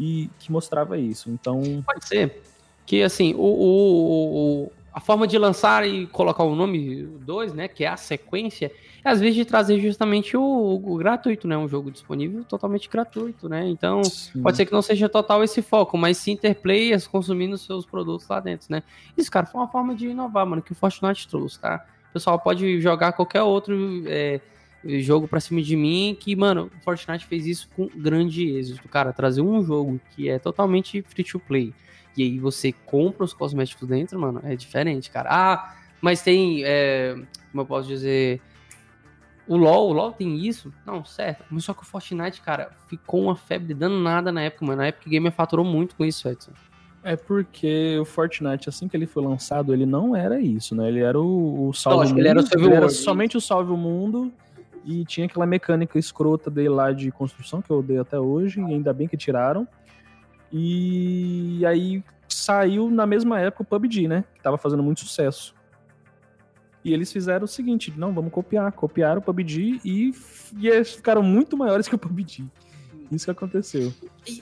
e 0.00 0.30
que 0.38 0.50
mostrava 0.50 0.96
isso. 0.98 1.30
Então. 1.30 1.84
Pode 1.86 2.06
ser 2.08 2.42
que, 2.86 3.02
assim, 3.02 3.34
o, 3.34 3.38
o- 3.42 4.64
o- 4.64 4.72
a 4.92 4.98
forma 4.98 5.24
de 5.26 5.38
lançar 5.38 5.86
e 5.86 6.06
colocar 6.08 6.42
o 6.42 6.56
nome 6.56 7.04
2, 7.24 7.52
né, 7.54 7.68
que 7.68 7.84
é 7.84 7.88
a 7.88 7.96
sequência, 7.96 8.72
é 9.04 9.08
às 9.08 9.20
vezes 9.20 9.36
de 9.36 9.44
trazer 9.44 9.78
justamente 9.78 10.36
o, 10.36 10.42
o 10.42 10.96
gratuito, 10.96 11.46
né, 11.46 11.56
um 11.56 11.68
jogo 11.68 11.92
disponível 11.92 12.42
totalmente 12.44 12.88
gratuito, 12.90 13.48
né, 13.48 13.68
então 13.68 14.02
pode 14.42 14.56
ser 14.56 14.66
que 14.66 14.72
não 14.72 14.82
seja 14.82 15.08
total 15.08 15.44
esse 15.44 15.62
foco, 15.62 15.96
mas 15.96 16.16
sim 16.18 16.36
ter 16.36 16.56
players 16.56 17.06
consumindo 17.06 17.56
seus 17.56 17.86
produtos 17.86 18.26
lá 18.26 18.40
dentro, 18.40 18.66
né. 18.68 18.82
Isso, 19.16 19.30
cara, 19.30 19.46
foi 19.46 19.60
uma 19.60 19.68
forma 19.68 19.94
de 19.94 20.08
inovar, 20.08 20.44
mano, 20.44 20.60
que 20.60 20.72
o 20.72 20.74
Fortnite 20.74 21.28
trouxe, 21.28 21.60
tá? 21.60 21.86
O 22.10 22.12
pessoal 22.14 22.40
pode 22.40 22.80
jogar 22.80 23.12
qualquer 23.12 23.42
outro 23.44 24.02
é, 24.06 24.40
jogo 24.84 25.28
pra 25.28 25.40
cima 25.40 25.60
de 25.62 25.76
mim, 25.76 26.16
que, 26.18 26.34
mano, 26.34 26.70
o 26.78 26.82
Fortnite 26.82 27.26
fez 27.26 27.46
isso 27.46 27.68
com 27.76 27.88
grande 27.94 28.48
êxito, 28.48 28.88
cara, 28.88 29.12
trazer 29.12 29.42
um 29.42 29.62
jogo 29.62 30.00
que 30.10 30.28
é 30.28 30.38
totalmente 30.38 31.02
free 31.02 31.24
to 31.24 31.38
play, 31.38 31.74
e 32.16 32.22
aí 32.22 32.38
você 32.38 32.72
compra 32.72 33.24
os 33.24 33.32
cosméticos 33.32 33.88
dentro, 33.88 34.18
mano, 34.18 34.40
é 34.44 34.56
diferente, 34.56 35.10
cara. 35.10 35.28
Ah, 35.30 35.74
mas 36.00 36.22
tem, 36.22 36.62
é, 36.64 37.14
como 37.50 37.62
eu 37.62 37.66
posso 37.66 37.88
dizer, 37.88 38.40
o 39.46 39.56
LoL, 39.56 39.90
o 39.90 39.92
LoL 39.92 40.12
tem 40.12 40.46
isso? 40.46 40.72
Não, 40.86 41.04
certo. 41.04 41.44
Mas 41.50 41.64
só 41.64 41.74
que 41.74 41.82
o 41.82 41.84
Fortnite, 41.84 42.40
cara, 42.40 42.70
ficou 42.86 43.22
uma 43.22 43.34
febre 43.36 43.74
danada 43.74 44.30
na 44.30 44.42
época, 44.42 44.64
mano. 44.64 44.78
Na 44.78 44.86
época 44.86 45.08
o 45.08 45.10
Gamer 45.10 45.32
faturou 45.32 45.64
muito 45.64 45.96
com 45.96 46.04
isso, 46.04 46.28
Edson. 46.28 46.52
É 47.02 47.16
porque 47.16 47.98
o 47.98 48.04
Fortnite, 48.04 48.68
assim 48.68 48.86
que 48.86 48.96
ele 48.96 49.06
foi 49.06 49.24
lançado, 49.24 49.72
ele 49.72 49.86
não 49.86 50.14
era 50.14 50.38
isso, 50.38 50.74
né? 50.74 50.86
Ele 50.86 51.00
era 51.00 51.18
o, 51.18 51.68
o 51.68 51.72
salve 51.72 51.98
Lógico, 51.98 52.18
mundo, 52.18 52.20
ele 52.20 52.28
era 52.28 52.40
o 52.40 52.64
ele 52.66 52.74
era 52.74 52.88
somente 52.90 53.36
o 53.36 53.40
salve 53.40 53.72
o 53.72 53.76
mundo 53.76 54.32
e 54.84 55.04
tinha 55.04 55.26
aquela 55.26 55.46
mecânica 55.46 55.98
escrota 55.98 56.50
dele 56.50 56.70
lá 56.70 56.92
de 56.92 57.10
construção 57.10 57.60
que 57.60 57.70
eu 57.70 57.78
odeio 57.78 58.00
até 58.00 58.18
hoje, 58.18 58.60
e 58.60 58.64
ainda 58.64 58.92
bem 58.92 59.08
que 59.08 59.16
tiraram. 59.16 59.66
E 60.52 61.64
aí 61.66 62.02
saiu 62.28 62.90
na 62.90 63.06
mesma 63.06 63.38
época 63.40 63.62
o 63.62 63.66
PUBG, 63.66 64.08
né? 64.08 64.24
Que 64.34 64.42
tava 64.42 64.58
fazendo 64.58 64.82
muito 64.82 65.00
sucesso. 65.00 65.54
E 66.84 66.92
eles 66.94 67.12
fizeram 67.12 67.44
o 67.44 67.48
seguinte, 67.48 67.92
não, 67.96 68.12
vamos 68.12 68.32
copiar, 68.32 68.72
copiaram 68.72 69.20
o 69.20 69.22
PUBG 69.22 69.80
e, 69.84 70.12
e 70.56 70.68
eles 70.68 70.94
ficaram 70.94 71.22
muito 71.22 71.56
maiores 71.56 71.86
que 71.86 71.94
o 71.94 71.98
PUBG. 71.98 72.48
Isso 73.10 73.24
que 73.24 73.30
aconteceu 73.32 73.92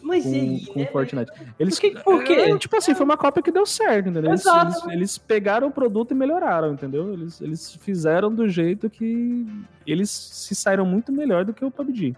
Mas 0.02 0.24
com, 0.24 0.58
com 0.74 0.82
o 0.82 0.86
Fortnite. 0.88 1.30
Eles, 1.58 1.74
Por 1.78 1.80
que- 1.80 1.98
por 2.00 2.24
quê? 2.24 2.32
é, 2.34 2.58
tipo 2.58 2.76
assim, 2.76 2.94
foi 2.94 3.04
uma 3.04 3.16
cópia 3.16 3.42
que 3.42 3.50
deu 3.50 3.64
certo, 3.64 4.10
entendeu? 4.10 4.30
Eles, 4.30 4.44
eles, 4.44 4.86
eles 4.88 5.18
pegaram 5.18 5.68
o 5.68 5.70
produto 5.70 6.10
e 6.10 6.14
melhoraram, 6.14 6.72
entendeu? 6.74 7.12
Eles, 7.14 7.40
eles 7.40 7.74
fizeram 7.76 8.34
do 8.34 8.46
jeito 8.48 8.90
que 8.90 9.46
eles 9.86 10.10
se 10.10 10.54
saíram 10.54 10.84
muito 10.84 11.10
melhor 11.12 11.44
do 11.44 11.54
que 11.54 11.64
o 11.64 11.70
PUBG. 11.70 12.14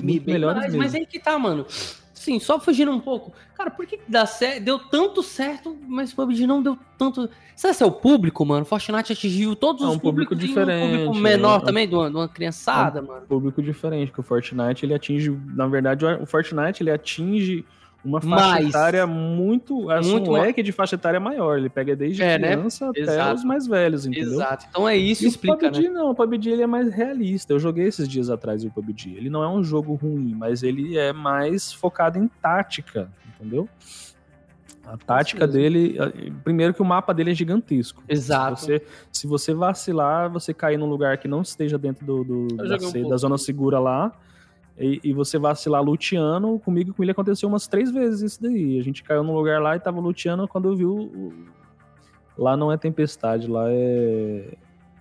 Muito 0.00 0.24
Bem 0.24 0.34
melhores 0.34 0.60
mais, 0.60 0.72
mesmo. 0.72 0.82
mas 0.84 0.94
aí 0.94 1.04
que 1.04 1.18
tá, 1.18 1.38
mano. 1.38 1.66
Sim, 2.22 2.38
só 2.38 2.60
fugindo 2.60 2.92
um 2.92 3.00
pouco. 3.00 3.32
Cara, 3.56 3.68
por 3.68 3.84
que 3.84 3.96
que 3.96 4.04
dá 4.08 4.24
certo, 4.26 4.62
deu 4.62 4.78
tanto 4.78 5.22
certo, 5.24 5.76
mas 5.88 6.12
o 6.12 6.16
PUBG 6.16 6.46
não 6.46 6.62
deu 6.62 6.78
tanto. 6.96 7.28
Será 7.56 7.74
que 7.74 7.82
é 7.82 7.86
o 7.86 7.90
público, 7.90 8.44
mano? 8.46 8.64
Fortnite 8.64 9.12
atingiu 9.12 9.56
todos 9.56 9.82
É 9.82 9.86
um 9.86 9.90
os 9.90 9.96
públicos 9.98 10.36
público 10.38 10.58
e 10.58 10.62
um 10.62 10.64
diferente, 10.64 11.04
público 11.06 11.14
menor 11.16 11.54
é 11.54 11.62
um- 11.62 11.64
também, 11.66 11.88
de 11.88 11.94
uma, 11.96 12.08
de 12.08 12.14
uma 12.16 12.28
criançada, 12.28 13.02
mano. 13.02 13.26
Público 13.26 13.60
diferente, 13.60 14.08
porque 14.10 14.20
o 14.20 14.24
Fortnite 14.24 14.86
ele 14.86 14.94
atinge, 14.94 15.36
na 15.54 15.66
verdade, 15.66 16.04
o 16.04 16.24
Fortnite 16.26 16.80
ele 16.82 16.92
atinge 16.92 17.64
uma 18.04 18.20
faixa 18.20 18.36
Mais. 18.36 18.68
etária 18.68 19.06
muito, 19.06 19.88
assim, 19.90 20.10
Muito 20.12 20.30
um 20.30 20.34
leque 20.34 20.62
de 20.62 20.72
faixa 20.72 20.96
etária 20.96 21.20
maior. 21.20 21.58
Ele 21.58 21.68
pega 21.68 21.94
desde 21.94 22.22
É, 22.22 22.38
né? 22.38 22.52
criança 22.56 22.90
até 22.90 23.00
Exato. 23.00 23.34
os 23.36 23.44
mais 23.44 23.66
velhos, 23.66 24.06
entendeu? 24.06 24.32
Exato. 24.32 24.66
Então 24.68 24.88
é 24.88 24.96
isso, 24.96 25.22
E 25.22 25.26
o 25.26 25.28
explica, 25.28 25.70
PUBG 25.70 25.82
né? 25.84 25.90
não, 25.90 26.10
o 26.10 26.14
PUBG 26.14 26.50
ele 26.50 26.62
é 26.62 26.66
mais 26.66 26.92
realista. 26.92 27.52
Eu 27.52 27.58
joguei 27.60 27.86
esses 27.86 28.08
dias 28.08 28.28
atrás 28.28 28.64
o 28.64 28.70
PUBG. 28.70 29.14
Ele 29.16 29.30
não 29.30 29.42
é 29.42 29.48
um 29.48 29.62
jogo 29.62 29.94
ruim, 29.94 30.34
mas 30.34 30.62
ele 30.62 30.98
é 30.98 31.12
mais 31.12 31.72
focado 31.72 32.18
em 32.18 32.26
tática, 32.40 33.08
entendeu? 33.36 33.68
A 34.84 34.96
tática 34.96 35.46
dele, 35.46 35.96
primeiro 36.42 36.74
que 36.74 36.82
o 36.82 36.84
mapa 36.84 37.14
dele 37.14 37.30
é 37.30 37.34
gigantesco. 37.34 38.02
Exato. 38.08 38.58
Se 38.60 38.66
você, 38.66 38.82
se 39.12 39.26
você 39.28 39.54
vacilar, 39.54 40.28
você 40.28 40.52
cair 40.52 40.76
num 40.76 40.86
lugar 40.88 41.18
que 41.18 41.28
não 41.28 41.40
esteja 41.40 41.78
dentro 41.78 42.04
do, 42.04 42.24
do- 42.24 42.56
da, 42.56 42.76
um 42.98 43.08
da 43.08 43.16
zona 43.16 43.38
segura 43.38 43.78
lá, 43.78 44.12
e, 44.78 45.00
e 45.04 45.12
você 45.12 45.38
vacilar 45.38 45.82
luteando, 45.82 46.58
comigo 46.58 46.90
e 46.90 46.92
com 46.94 47.02
ele 47.02 47.12
aconteceu 47.12 47.48
umas 47.48 47.66
três 47.66 47.90
vezes 47.90 48.22
isso 48.32 48.42
daí. 48.42 48.78
A 48.78 48.82
gente 48.82 49.02
caiu 49.02 49.22
num 49.22 49.34
lugar 49.34 49.60
lá 49.60 49.76
e 49.76 49.80
tava 49.80 50.00
luteando 50.00 50.46
quando 50.48 50.74
viu. 50.76 50.92
o- 50.94 51.32
Lá 52.38 52.56
não 52.56 52.72
é 52.72 52.78
tempestade, 52.78 53.46
lá 53.46 53.64
é. 53.68 54.54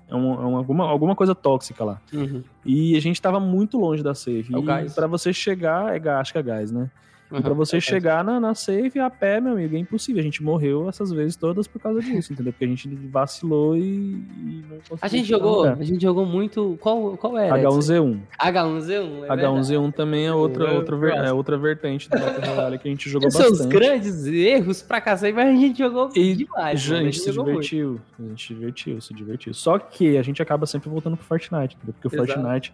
É, 0.09 0.15
um- 0.15 0.34
é 0.34 0.45
uma- 0.45 0.57
alguma, 0.57 0.84
alguma 0.89 1.15
coisa 1.15 1.34
tóxica 1.34 1.82
lá. 1.86 2.01
Uhum. 2.13 2.43
E 2.65 2.97
a 2.97 2.99
gente 2.99 3.22
tava 3.22 3.39
muito 3.39 3.78
longe 3.80 4.03
da 4.03 4.13
safe. 4.13 4.47
É 4.53 4.57
o 4.57 4.59
e 4.59 4.65
gás. 4.65 4.93
pra 4.93 5.07
você 5.07 5.32
chegar, 5.32 5.95
é 5.95 5.99
gás, 5.99 6.19
acho 6.19 6.34
que 6.34 6.39
é 6.39 6.43
gás, 6.43 6.69
né? 6.74 6.91
Pra 7.39 7.51
Uhum. 7.51 7.55
você 7.55 7.77
É, 7.77 7.79
chegar 7.79 8.23
na, 8.25 8.39
na 8.39 8.53
safe 8.53 8.99
a 8.99 9.09
pé, 9.09 9.39
meu 9.39 9.53
amigo, 9.53 9.73
é 9.75 9.79
impossível. 9.79 10.19
A 10.19 10.23
gente 10.23 10.43
morreu 10.43 10.89
essas 10.89 11.11
vezes 11.11 11.38
todas 11.38 11.65
por 11.65 11.79
causa 11.82 12.01
disso, 12.01 12.34
entendeu? 12.34 12.51
Porque 12.51 12.65
a 12.65 12.67
gente 12.67 12.89
vacilou 13.09 13.78
e, 13.78 13.82
e 13.82 14.63
não 14.70 14.78
conseguiu. 14.78 14.97
A 15.01 15.08
gente 15.08 15.28
jogou, 15.29 15.58
lugar. 15.59 15.78
a 15.79 15.83
gente 15.83 16.01
jogou 16.01 16.25
muito. 16.25 16.78
Qual, 16.82 17.16
qual 17.17 17.37
era? 17.37 17.55
H1Z1. 17.58 18.20
H1Z1. 18.37 19.24
É 19.24 19.28
H1Z1 19.29 19.93
também 19.93 20.28
é 20.28 20.33
outra, 20.33 20.66
Eu 20.66 20.75
outra, 20.78 20.97
ver- 20.97 21.16
é 21.16 21.32
outra 21.32 21.58
vertente 21.58 22.09
do 22.09 22.20
Battle 22.20 22.53
Royale 22.55 22.78
que 22.79 22.87
a 22.87 22.91
gente 22.91 23.09
jogou 23.09 23.29
Tem 23.29 23.32
seus 23.41 23.51
bastante. 23.59 23.71
grandes 23.71 24.25
erros 24.25 24.82
pra 24.82 24.99
cacete, 24.99 25.33
mas 25.33 25.47
a 25.47 25.59
gente 25.59 25.78
jogou 25.78 26.09
E 26.16 26.36
demais. 26.36 26.79
Já, 26.82 26.97
a 26.97 27.03
gente 27.03 27.20
se 27.20 27.32
jogou 27.32 27.53
muito. 27.53 27.63
divertiu. 27.67 28.01
A 28.20 28.24
gente 28.24 28.47
se 28.47 28.53
divertiu, 28.53 29.01
se 29.01 29.13
divertiu. 29.13 29.53
Só 29.53 29.79
que 29.79 30.17
a 30.17 30.21
gente 30.24 30.41
acaba 30.41 30.66
sempre 30.66 30.89
voltando 30.89 31.16
pro 31.16 31.25
Fortnite, 31.25 31.75
entendeu? 31.78 31.93
Porque 31.99 32.08
o 32.08 32.24
Exato. 32.24 32.39
Fortnite. 32.41 32.74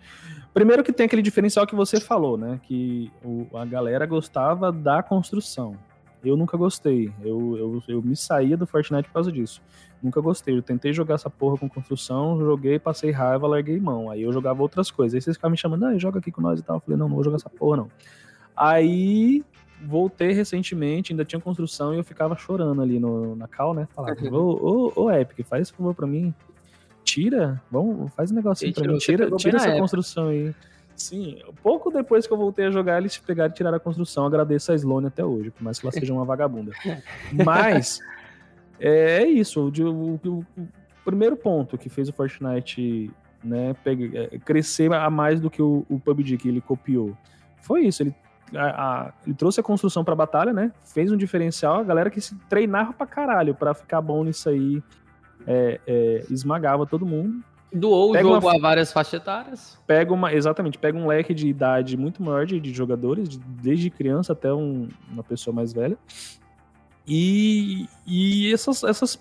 Primeiro 0.53 0.84
que 0.84 0.91
tem 0.91 1.05
aquele 1.05 1.21
diferencial 1.21 1.67
que 1.67 1.75
você 1.75 1.99
falou, 1.99 2.35
né? 2.38 2.59
Que 2.63 3.11
o- 3.23 3.45
a 3.55 3.63
galera 3.65 4.05
gostava 4.07 4.46
da 4.55 5.03
construção. 5.03 5.75
Eu 6.23 6.35
nunca 6.35 6.57
gostei. 6.57 7.11
Eu, 7.21 7.57
eu, 7.57 7.83
eu 7.87 8.01
me 8.01 8.15
saía 8.15 8.57
do 8.57 8.65
Fortnite 8.65 9.07
por 9.07 9.13
causa 9.13 9.31
disso. 9.31 9.61
Nunca 10.01 10.19
gostei. 10.19 10.57
Eu 10.57 10.61
tentei 10.61 10.91
jogar 10.93 11.15
essa 11.15 11.29
porra 11.29 11.57
com 11.57 11.69
construção, 11.69 12.39
joguei, 12.39 12.79
passei 12.79 13.11
raiva, 13.11 13.47
larguei 13.47 13.79
mão. 13.79 14.09
Aí 14.09 14.23
eu 14.23 14.33
jogava 14.33 14.61
outras 14.61 14.91
coisas. 14.91 15.15
Aí 15.15 15.21
vocês 15.21 15.35
ficavam 15.37 15.51
me 15.51 15.57
chamando, 15.57 15.85
ah, 15.85 15.97
joga 15.97 16.19
aqui 16.19 16.31
com 16.31 16.41
nós 16.41 16.59
e 16.59 16.63
tal. 16.63 16.77
Eu 16.77 16.79
falei, 16.81 16.97
não, 16.97 17.07
não 17.07 17.15
vou 17.15 17.23
jogar 17.23 17.37
essa 17.37 17.49
porra, 17.49 17.77
não. 17.77 17.91
Aí 18.55 19.43
voltei 19.81 20.31
recentemente, 20.31 21.13
ainda 21.13 21.23
tinha 21.23 21.39
construção 21.39 21.93
e 21.93 21.97
eu 21.97 22.03
ficava 22.03 22.35
chorando 22.35 22.81
ali 22.81 22.99
no, 22.99 23.35
na 23.35 23.47
cal, 23.47 23.73
né? 23.73 23.87
Falava, 23.95 24.15
ô, 24.35 24.91
ô, 24.95 25.03
ô, 25.03 25.11
Epic, 25.11 25.45
faz 25.45 25.63
esse 25.63 25.73
favor 25.73 25.93
pra 25.93 26.07
mim. 26.07 26.33
Tira, 27.03 27.61
vamos, 27.71 28.11
faz 28.13 28.31
um 28.31 28.35
negocinho 28.35 28.73
pra 28.73 28.87
mim. 28.87 28.97
Tira, 28.97 29.31
tira 29.31 29.57
essa 29.57 29.67
época. 29.67 29.81
construção 29.81 30.27
aí. 30.27 30.53
Sim, 30.97 31.39
pouco 31.61 31.91
depois 31.91 32.25
que 32.25 32.33
eu 32.33 32.37
voltei 32.37 32.65
a 32.65 32.71
jogar, 32.71 32.97
eles 32.97 33.15
pegaram 33.17 33.51
e 33.51 33.53
tiraram 33.53 33.77
a 33.77 33.79
construção. 33.79 34.25
Agradeço 34.25 34.71
a 34.71 34.75
Sloane 34.75 35.07
até 35.07 35.23
hoje, 35.23 35.51
por 35.51 35.63
mais 35.63 35.79
que 35.79 35.85
ela 35.85 35.93
seja 35.93 36.11
uma 36.11 36.25
vagabunda. 36.25 36.71
Mas 37.31 37.99
é, 38.79 39.21
é 39.21 39.27
isso. 39.27 39.61
O, 39.61 39.69
o, 39.69 40.19
o, 40.25 40.45
primeiro 41.05 41.37
ponto 41.37 41.77
que 41.77 41.87
fez 41.87 42.09
o 42.09 42.13
Fortnite 42.13 43.11
né, 43.43 43.75
pegue, 43.83 44.11
é, 44.17 44.39
crescer 44.39 44.91
a 44.91 45.09
mais 45.09 45.39
do 45.39 45.51
que 45.51 45.61
o, 45.61 45.85
o 45.87 45.99
PUBG 45.99 46.35
que 46.37 46.49
ele 46.49 46.61
copiou 46.61 47.15
foi 47.61 47.85
isso. 47.85 48.01
Ele 48.01 48.15
a, 48.55 48.65
a, 48.65 49.13
ele 49.25 49.35
trouxe 49.35 49.59
a 49.59 49.63
construção 49.63 50.03
pra 50.03 50.15
batalha, 50.15 50.53
né? 50.53 50.71
Fez 50.83 51.11
um 51.11 51.17
diferencial, 51.17 51.79
a 51.79 51.83
galera 51.83 52.09
que 52.09 52.21
se 52.21 52.35
treinava 52.49 52.93
pra 52.93 53.05
caralho 53.05 53.53
pra 53.53 53.73
ficar 53.73 54.01
bom 54.01 54.23
nisso 54.23 54.49
aí 54.49 54.81
é, 55.45 55.79
é, 55.85 56.25
esmagava 56.29 56.85
todo 56.85 57.05
mundo. 57.05 57.43
Doou 57.72 58.14
pega 58.14 58.27
o 58.27 58.34
jogo 58.34 58.48
uma, 58.48 58.56
a 58.56 58.60
várias 58.60 58.91
faixas 58.91 59.14
etárias. 59.15 59.77
Pega 59.85 60.14
uma, 60.14 60.34
exatamente, 60.34 60.77
pega 60.77 60.98
um 60.98 61.07
leque 61.07 61.34
de 61.34 61.48
idade 61.48 61.98
muito 61.98 62.23
maior 62.23 62.45
de, 62.45 62.60
de 62.60 62.73
jogadores, 62.73 63.27
de, 63.27 63.38
desde 63.39 63.89
criança 63.89 64.34
até 64.34 64.53
um, 64.53 64.88
uma 65.11 65.23
pessoa 65.23 65.53
mais 65.53 65.73
velha. 65.73 65.98
E, 67.06 67.88
e 68.06 68.52
essas, 68.53 68.84
essas 68.84 69.19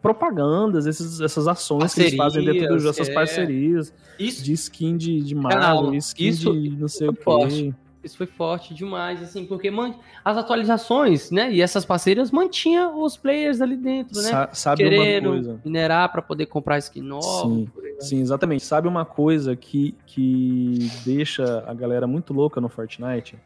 propagandas, 0.00 0.86
esses, 0.86 1.20
essas 1.20 1.46
ações 1.46 1.80
Parcerias, 1.80 2.10
que 2.10 2.16
eles 2.16 2.16
fazem 2.16 2.44
dentro 2.44 2.68
do 2.74 2.78
jogo, 2.80 2.90
essas 2.90 3.08
é. 3.08 3.14
parcerias 3.14 3.94
isso, 4.18 4.42
de 4.42 4.52
skin 4.52 4.96
de, 4.96 5.20
de 5.20 5.34
Mario, 5.34 5.94
skin 5.94 6.26
isso, 6.26 6.52
de 6.52 6.70
não 6.70 6.88
sei 6.88 7.08
o 7.08 7.12
quê. 7.12 7.72
Isso 8.02 8.16
foi 8.16 8.26
forte 8.26 8.74
demais, 8.74 9.22
assim, 9.22 9.46
porque 9.46 9.70
man... 9.70 9.94
as 10.24 10.36
atualizações, 10.36 11.30
né, 11.30 11.52
e 11.52 11.62
essas 11.62 11.84
parceiras 11.84 12.30
mantinham 12.30 13.00
os 13.00 13.16
players 13.16 13.60
ali 13.60 13.76
dentro, 13.76 14.20
né? 14.20 14.30
Sa 14.30 14.50
sabe 14.52 14.82
Querendo 14.82 15.26
uma 15.26 15.34
coisa? 15.34 15.60
minerar 15.64 16.10
para 16.10 16.20
poder 16.20 16.46
comprar 16.46 16.78
skin 16.78 17.00
nova. 17.00 17.48
Sim, 17.48 17.68
sim, 18.00 18.20
exatamente. 18.20 18.64
Sabe 18.64 18.88
uma 18.88 19.04
coisa 19.04 19.54
que, 19.54 19.94
que 20.06 20.90
deixa 21.04 21.64
a 21.66 21.74
galera 21.74 22.06
muito 22.06 22.34
louca 22.34 22.60
no 22.60 22.68
Fortnite? 22.68 23.36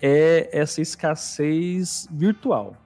É 0.00 0.48
essa 0.52 0.80
escassez 0.80 2.08
virtual. 2.10 2.76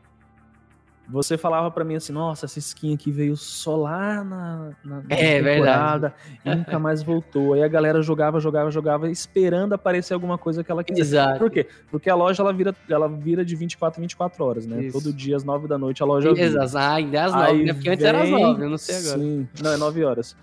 Você 1.08 1.38
falava 1.38 1.70
para 1.70 1.84
mim 1.84 1.94
assim, 1.94 2.12
nossa, 2.12 2.46
essa 2.46 2.58
skin 2.58 2.94
aqui 2.94 3.10
veio 3.10 3.36
só 3.36 3.76
lá 3.76 4.24
na, 4.24 4.70
na, 4.84 5.02
é, 5.08 5.40
temporada 5.40 6.14
e 6.44 6.54
nunca 6.54 6.78
mais 6.78 7.02
voltou. 7.02 7.54
Aí 7.54 7.62
a 7.62 7.68
galera 7.68 8.02
jogava, 8.02 8.40
jogava, 8.40 8.70
jogava, 8.70 9.10
esperando 9.10 9.72
aparecer 9.72 10.14
alguma 10.14 10.36
coisa 10.36 10.64
que 10.64 10.70
ela 10.70 10.82
quisesse. 10.82 11.10
Exato. 11.10 11.38
Por 11.38 11.50
quê? 11.50 11.66
Porque 11.90 12.10
a 12.10 12.14
loja 12.14 12.42
ela 12.42 12.52
vira, 12.52 12.74
ela 12.88 13.08
vira 13.08 13.44
de 13.44 13.54
24 13.54 14.00
em 14.00 14.02
24 14.02 14.44
horas, 14.44 14.66
né? 14.66 14.84
Isso. 14.84 14.98
Todo 14.98 15.12
dia 15.12 15.36
às 15.36 15.44
9 15.44 15.68
da 15.68 15.78
noite 15.78 16.02
a 16.02 16.06
loja 16.06 16.34
vira. 16.34 16.46
Exato, 16.46 16.76
ah, 16.76 16.94
ainda 16.94 17.16
é 17.16 17.20
às 17.20 17.32
9, 17.32 17.64
né? 17.64 17.72
Porque 17.72 17.88
antes 17.88 18.04
era 18.04 18.22
às 18.22 18.30
9, 18.30 18.64
eu 18.64 18.70
não 18.70 18.78
sei 18.78 18.96
agora. 18.96 19.18
Sim, 19.18 19.48
não, 19.62 19.72
é 19.72 19.76
9 19.76 20.04
horas. 20.04 20.36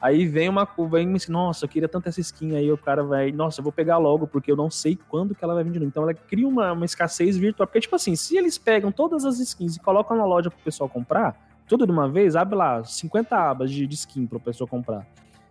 Aí 0.00 0.26
vem 0.26 0.48
uma 0.48 0.68
e 1.00 1.06
me 1.06 1.14
diz, 1.14 1.28
nossa, 1.28 1.64
eu 1.64 1.68
queria 1.68 1.88
tanto 1.88 2.08
essa 2.08 2.20
skin. 2.20 2.54
Aí 2.54 2.70
o 2.70 2.78
cara 2.78 3.02
vai, 3.02 3.32
nossa, 3.32 3.60
eu 3.60 3.64
vou 3.64 3.72
pegar 3.72 3.98
logo, 3.98 4.26
porque 4.26 4.50
eu 4.50 4.56
não 4.56 4.70
sei 4.70 4.96
quando 5.08 5.34
que 5.34 5.42
ela 5.42 5.54
vai 5.54 5.64
vir 5.64 5.72
de 5.72 5.78
novo. 5.80 5.88
Então 5.88 6.02
ela 6.04 6.14
cria 6.14 6.46
uma, 6.46 6.72
uma 6.72 6.84
escassez 6.84 7.36
virtual. 7.36 7.66
Porque, 7.66 7.80
tipo 7.80 7.96
assim, 7.96 8.14
se 8.14 8.36
eles 8.36 8.56
pegam 8.56 8.92
todas 8.92 9.24
as 9.24 9.40
skins 9.40 9.76
e 9.76 9.80
colocam 9.80 10.16
na 10.16 10.24
loja 10.24 10.50
pro 10.50 10.58
pessoal 10.60 10.88
comprar, 10.88 11.36
tudo 11.66 11.84
de 11.84 11.90
uma 11.90 12.08
vez, 12.08 12.36
abre 12.36 12.54
lá 12.54 12.84
50 12.84 13.36
abas 13.36 13.70
de, 13.72 13.86
de 13.86 13.94
skin 13.94 14.26
pro 14.26 14.38
pessoal 14.38 14.68
comprar. 14.68 15.04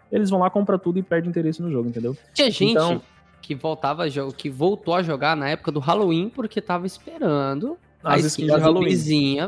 Eles 0.09 0.29
vão 0.29 0.39
lá, 0.39 0.49
compra 0.49 0.79
tudo 0.79 0.97
e 0.97 1.03
perde 1.03 1.27
interesse 1.27 1.61
no 1.61 1.69
jogo, 1.69 1.89
entendeu? 1.89 2.15
Tinha 2.33 2.49
gente 2.49 2.71
então, 2.71 3.01
que 3.41 3.53
voltava 3.53 4.05
que 4.35 4.49
voltou 4.49 4.95
a 4.95 5.03
jogar 5.03 5.35
na 5.35 5.49
época 5.49 5.71
do 5.71 5.81
Halloween 5.81 6.29
porque 6.29 6.61
tava 6.61 6.87
esperando 6.87 7.77
as 8.03 8.23
a 8.23 8.27
skins 8.27 8.53
de 8.53 8.59
Halloween. 8.59 8.95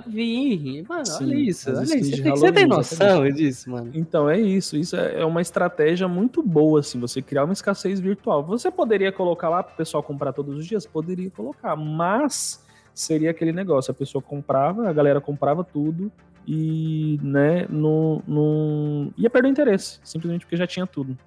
vir. 0.08 0.86
Mano, 0.88 1.06
Sim, 1.06 1.24
olha 1.24 1.36
isso. 1.36 1.70
Olha 1.70 1.84
isso. 1.84 2.10
Você, 2.18 2.30
você 2.30 2.52
tem 2.52 2.66
noção 2.66 3.30
disso, 3.32 3.70
mano? 3.70 3.92
Então, 3.94 4.30
é 4.30 4.40
isso. 4.40 4.76
Isso 4.76 4.96
é, 4.96 5.22
é 5.22 5.26
uma 5.26 5.42
estratégia 5.42 6.08
muito 6.08 6.42
boa, 6.42 6.80
assim, 6.80 7.00
você 7.00 7.22
criar 7.22 7.44
uma 7.44 7.54
escassez 7.54 8.00
virtual. 8.00 8.44
Você 8.44 8.72
poderia 8.72 9.12
colocar 9.12 9.50
lá 9.50 9.64
para 9.64 9.74
o 9.74 9.78
pessoal 9.78 10.02
comprar 10.04 10.34
todos 10.34 10.58
os 10.58 10.66
dias? 10.66 10.86
Poderia 10.86 11.30
colocar, 11.30 11.76
mas 11.76 12.64
seria 12.94 13.32
aquele 13.32 13.54
negócio, 13.54 13.92
a 13.92 13.94
pessoa 13.94 14.22
comprava, 14.22 14.90
a 14.90 14.94
galera 14.94 15.22
comprava 15.22 15.64
tudo 15.64 16.12
e, 16.46 17.18
né, 17.22 17.66
não, 17.70 18.22
não... 18.28 19.14
ia 19.18 19.30
perder 19.30 19.48
o 19.48 19.52
interesse, 19.52 20.00
simplesmente 20.04 20.46
porque 20.46 20.58
já 20.58 20.68
tinha 20.68 20.86
tudo. 20.86 21.18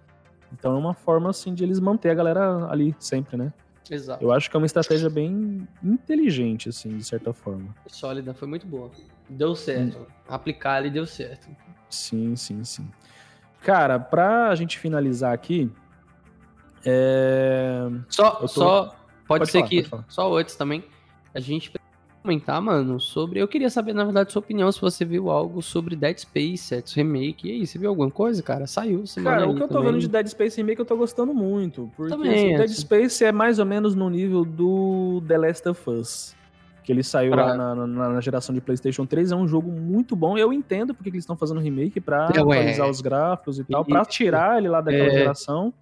Então 0.52 0.74
é 0.74 0.78
uma 0.78 0.92
forma, 0.92 1.30
assim, 1.30 1.54
de 1.54 1.64
eles 1.64 1.80
manter 1.80 2.10
a 2.10 2.14
galera 2.14 2.66
ali 2.68 2.94
sempre, 2.98 3.36
né? 3.36 3.52
Exato. 3.90 4.22
Eu 4.22 4.32
acho 4.32 4.50
que 4.50 4.56
é 4.56 4.58
uma 4.58 4.66
estratégia 4.66 5.10
bem 5.10 5.66
inteligente, 5.82 6.68
assim, 6.68 6.96
de 6.96 7.04
certa 7.04 7.32
forma. 7.32 7.74
Sólida, 7.86 8.32
foi 8.32 8.48
muito 8.48 8.66
boa. 8.66 8.90
Deu 9.28 9.54
certo. 9.54 9.98
Hum. 9.98 10.06
Aplicar 10.28 10.74
ali 10.76 10.90
deu 10.90 11.06
certo. 11.06 11.48
Sim, 11.90 12.36
sim, 12.36 12.64
sim. 12.64 12.88
Cara, 13.60 13.98
pra 13.98 14.54
gente 14.54 14.78
finalizar 14.78 15.32
aqui. 15.32 15.70
É... 16.84 17.88
Só, 18.08 18.30
tô... 18.32 18.48
só 18.48 18.84
pode, 18.84 18.96
pode 19.26 19.50
ser 19.50 19.58
falar, 19.58 19.68
que. 19.68 19.88
Pode 19.88 20.04
só 20.08 20.36
antes 20.36 20.56
também. 20.56 20.84
A 21.34 21.40
gente 21.40 21.72
comentar, 22.22 22.62
mano, 22.62 23.00
sobre. 23.00 23.40
Eu 23.40 23.48
queria 23.48 23.68
saber, 23.68 23.92
na 23.92 24.04
verdade, 24.04 24.32
sua 24.32 24.40
opinião, 24.40 24.70
se 24.70 24.80
você 24.80 25.04
viu 25.04 25.30
algo 25.30 25.60
sobre 25.60 25.96
Dead 25.96 26.18
Space, 26.18 26.74
Ets 26.74 26.94
Remake. 26.94 27.48
E 27.48 27.50
aí, 27.50 27.66
você 27.66 27.78
viu 27.78 27.88
alguma 27.88 28.10
coisa, 28.10 28.42
cara? 28.42 28.66
Saiu 28.66 29.06
semana 29.06 29.38
Cara, 29.38 29.50
o 29.50 29.54
que 29.54 29.62
eu 29.62 29.68
tô 29.68 29.74
também. 29.74 29.92
vendo 29.92 30.00
de 30.00 30.08
Dead 30.08 30.26
Space 30.28 30.56
Remake 30.56 30.80
eu 30.80 30.84
tô 30.84 30.96
gostando 30.96 31.34
muito. 31.34 31.90
Porque 31.96 32.12
também, 32.12 32.32
assim, 32.32 32.56
Dead 32.56 32.70
Space 32.70 33.24
é 33.24 33.32
mais 33.32 33.58
ou 33.58 33.66
menos 33.66 33.94
no 33.94 34.08
nível 34.08 34.44
do 34.44 35.22
The 35.26 35.36
Last 35.36 35.68
of 35.68 35.90
Us. 35.90 36.36
Que 36.84 36.92
ele 36.92 37.02
saiu 37.02 37.32
pra... 37.32 37.46
lá 37.46 37.56
na, 37.56 37.86
na, 37.86 38.08
na, 38.10 38.20
geração 38.20 38.54
de 38.54 38.60
PlayStation 38.60 39.06
3. 39.06 39.32
É 39.32 39.36
um 39.36 39.46
jogo 39.46 39.70
muito 39.70 40.16
bom. 40.16 40.36
Eu 40.36 40.52
entendo 40.52 40.94
porque 40.94 41.10
eles 41.10 41.22
estão 41.22 41.36
fazendo 41.36 41.60
remake 41.60 42.00
pra 42.00 42.30
é, 42.34 42.38
atualizar 42.40 42.88
os 42.88 43.00
gráficos 43.00 43.58
e 43.58 43.64
tal, 43.64 43.82
e, 43.82 43.84
pra 43.84 44.04
tirar 44.04 44.58
ele 44.58 44.68
lá 44.68 44.80
daquela 44.80 45.08
é... 45.08 45.10
geração. 45.10 45.72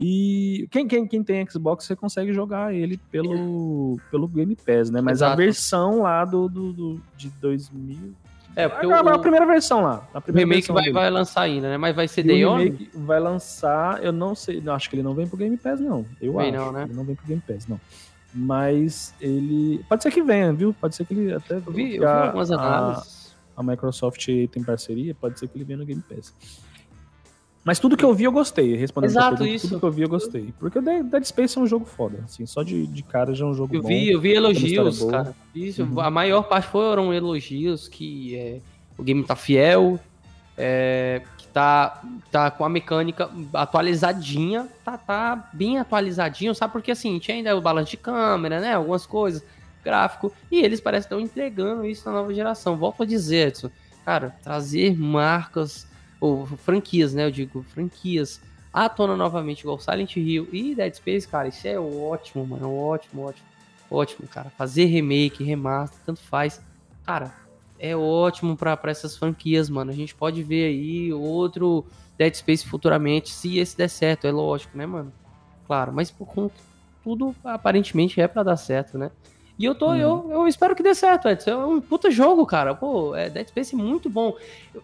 E 0.00 0.68
quem, 0.70 0.86
quem, 0.86 1.06
quem 1.06 1.24
tem 1.24 1.48
Xbox, 1.48 1.84
você 1.84 1.96
consegue 1.96 2.32
jogar 2.32 2.72
ele 2.72 2.96
pelo, 3.10 3.98
pelo 4.10 4.28
Game 4.28 4.54
Pass, 4.54 4.90
né? 4.90 5.00
Mas 5.00 5.18
Exato. 5.18 5.32
a 5.32 5.36
versão 5.36 6.02
lá 6.02 6.24
do, 6.24 6.48
do, 6.48 6.72
do 6.72 7.00
de 7.16 7.28
2000. 7.30 8.14
É, 8.54 8.68
porque 8.68 8.86
a, 8.86 9.02
o, 9.02 9.08
a 9.08 9.18
primeira 9.18 9.44
versão 9.44 9.82
lá. 9.82 10.08
A 10.14 10.20
primeira 10.20 10.46
o 10.46 10.50
remake 10.50 10.72
vai, 10.72 10.92
vai, 10.92 11.10
lançar 11.10 11.42
ainda, 11.42 11.68
né? 11.68 11.76
Mas 11.76 11.96
vai 11.96 12.06
ser 12.06 12.22
Day 12.22 12.44
One? 12.44 12.90
Vai 12.94 13.18
lançar, 13.18 14.02
eu 14.02 14.12
não 14.12 14.34
sei, 14.34 14.60
não, 14.60 14.74
acho 14.74 14.88
que 14.88 14.96
ele 14.96 15.02
não 15.02 15.14
vem 15.14 15.26
pro 15.26 15.36
Game 15.36 15.56
Pass, 15.56 15.80
não. 15.80 16.06
Eu 16.20 16.34
vem 16.34 16.54
acho. 16.54 16.56
Não, 16.56 16.72
né? 16.72 16.84
Ele 16.84 16.94
não 16.94 17.04
vem 17.04 17.16
pro 17.16 17.26
Game 17.26 17.42
Pass, 17.46 17.66
não. 17.66 17.80
Mas 18.32 19.14
ele. 19.20 19.84
Pode 19.88 20.02
ser 20.02 20.12
que 20.12 20.22
venha, 20.22 20.52
viu? 20.52 20.72
Pode 20.72 20.94
ser 20.94 21.04
que 21.04 21.14
ele 21.14 21.32
até. 21.32 21.56
Eu 21.56 21.72
vi, 21.72 21.96
eu 21.96 22.00
vi 22.02 22.06
algumas 22.06 22.50
análises. 22.52 23.36
A, 23.56 23.60
a 23.60 23.62
Microsoft 23.64 24.24
tem 24.26 24.62
parceria, 24.62 25.14
pode 25.14 25.38
ser 25.38 25.48
que 25.48 25.56
ele 25.56 25.64
venha 25.64 25.78
no 25.78 25.86
Game 25.86 26.02
Pass. 26.02 26.34
Mas 27.64 27.78
tudo 27.78 27.96
que 27.96 28.04
eu 28.04 28.14
vi 28.14 28.24
eu 28.24 28.32
gostei, 28.32 28.76
respondendo 28.76 29.10
Exato, 29.10 29.28
pergunta, 29.36 29.50
isso. 29.50 29.68
tudo 29.68 29.80
que 29.80 29.86
eu 29.86 29.90
vi 29.90 30.02
eu 30.02 30.08
gostei. 30.08 30.54
Porque 30.58 30.78
o 30.78 30.82
Dead 30.82 31.24
Space 31.24 31.58
é 31.58 31.60
um 31.60 31.66
jogo 31.66 31.84
foda, 31.84 32.22
assim, 32.24 32.46
só 32.46 32.62
de, 32.62 32.86
de 32.86 33.02
cara 33.02 33.34
já 33.34 33.44
é 33.44 33.48
um 33.48 33.54
jogo 33.54 33.74
eu 33.74 33.82
bom. 33.82 33.88
Vi, 33.88 34.10
eu 34.10 34.20
vi 34.20 34.32
elogios, 34.32 35.04
cara. 35.04 35.34
Isso, 35.54 35.82
uhum. 35.82 36.00
a 36.00 36.10
maior 36.10 36.42
parte 36.42 36.68
foram 36.68 37.12
elogios 37.12 37.88
que 37.88 38.36
é, 38.36 38.60
o 38.96 39.02
game 39.02 39.22
tá 39.24 39.36
fiel, 39.36 39.98
é, 40.56 41.22
que 41.36 41.46
tá, 41.48 42.02
tá 42.30 42.50
com 42.50 42.64
a 42.64 42.68
mecânica 42.68 43.30
atualizadinha, 43.52 44.66
tá, 44.84 44.96
tá 44.96 45.50
bem 45.52 45.78
atualizadinho, 45.78 46.54
sabe? 46.54 46.72
Porque 46.72 46.92
assim, 46.92 47.18
tinha 47.18 47.36
ainda 47.36 47.56
o 47.56 47.60
balanço 47.60 47.90
de 47.90 47.96
câmera, 47.96 48.60
né? 48.60 48.74
Algumas 48.74 49.04
coisas, 49.04 49.44
gráfico, 49.84 50.32
e 50.50 50.60
eles 50.60 50.80
parecem 50.80 51.04
estão 51.04 51.20
entregando 51.20 51.84
isso 51.84 52.08
na 52.08 52.16
nova 52.16 52.32
geração. 52.32 52.76
Volto 52.76 53.02
a 53.02 53.06
dizer, 53.06 53.48
Edson, 53.48 53.70
cara, 54.04 54.34
trazer 54.42 54.98
marcas 54.98 55.86
ou 56.20 56.46
franquias, 56.46 57.14
né? 57.14 57.24
Eu 57.24 57.30
digo 57.30 57.62
franquias 57.62 58.40
à 58.72 58.88
tona 58.88 59.16
novamente, 59.16 59.60
igual 59.60 59.78
Silent 59.78 60.16
Hill 60.16 60.48
e 60.52 60.74
Dead 60.74 60.94
Space, 60.94 61.26
cara, 61.26 61.48
isso 61.48 61.66
é 61.66 61.78
ótimo, 61.78 62.46
mano, 62.46 62.74
ótimo, 62.74 63.22
ótimo, 63.22 63.46
ótimo, 63.90 64.28
cara. 64.28 64.50
Fazer 64.50 64.84
remake, 64.86 65.42
remaster, 65.42 65.98
tanto 66.04 66.20
faz, 66.20 66.60
cara, 67.04 67.34
é 67.78 67.96
ótimo 67.96 68.56
para 68.56 68.78
essas 68.84 69.16
franquias, 69.16 69.70
mano. 69.70 69.90
A 69.90 69.94
gente 69.94 70.14
pode 70.14 70.42
ver 70.42 70.66
aí 70.66 71.12
outro 71.12 71.86
Dead 72.16 72.34
Space 72.34 72.66
futuramente, 72.66 73.30
se 73.30 73.58
esse 73.58 73.76
der 73.76 73.88
certo, 73.88 74.26
é 74.26 74.32
lógico, 74.32 74.76
né, 74.76 74.86
mano? 74.86 75.12
Claro, 75.66 75.92
mas 75.92 76.10
por 76.10 76.26
conta 76.26 76.54
tudo 77.04 77.34
aparentemente 77.44 78.20
é 78.20 78.28
para 78.28 78.42
dar 78.42 78.56
certo, 78.56 78.98
né? 78.98 79.10
E 79.58 79.64
eu 79.64 79.74
tô, 79.74 79.88
uhum. 79.88 79.96
eu, 79.96 80.30
eu 80.30 80.48
espero 80.48 80.76
que 80.76 80.82
dê 80.82 80.94
certo, 80.94 81.28
Edson. 81.28 81.50
É 81.50 81.56
um 81.56 81.80
puta 81.80 82.10
jogo, 82.10 82.46
cara. 82.46 82.74
Pô, 82.74 83.14
é 83.16 83.28
Dead 83.28 83.48
Space 83.48 83.74
é 83.74 83.78
muito 83.78 84.08
bom. 84.08 84.36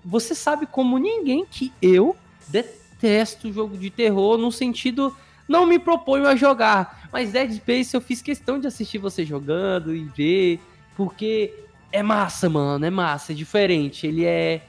Você 0.04 0.34
sabe 0.34 0.66
como 0.66 0.98
ninguém 0.98 1.46
que 1.48 1.72
eu 1.80 2.16
detesto 2.48 3.52
jogo 3.52 3.76
de 3.76 3.88
terror 3.90 4.36
no 4.36 4.50
sentido 4.50 5.14
não 5.48 5.64
me 5.66 5.78
proponho 5.78 6.26
a 6.26 6.34
jogar. 6.34 7.08
Mas 7.12 7.32
Dead 7.32 7.52
Space 7.52 7.94
eu 7.94 8.00
fiz 8.00 8.20
questão 8.20 8.58
de 8.58 8.66
assistir 8.66 8.98
você 8.98 9.24
jogando 9.24 9.94
e 9.94 10.04
ver, 10.04 10.60
porque 10.96 11.54
é 11.92 12.02
massa, 12.02 12.48
mano, 12.48 12.84
é 12.84 12.90
massa, 12.90 13.30
é 13.30 13.34
diferente. 13.34 14.06
Ele 14.06 14.24
é 14.24 14.62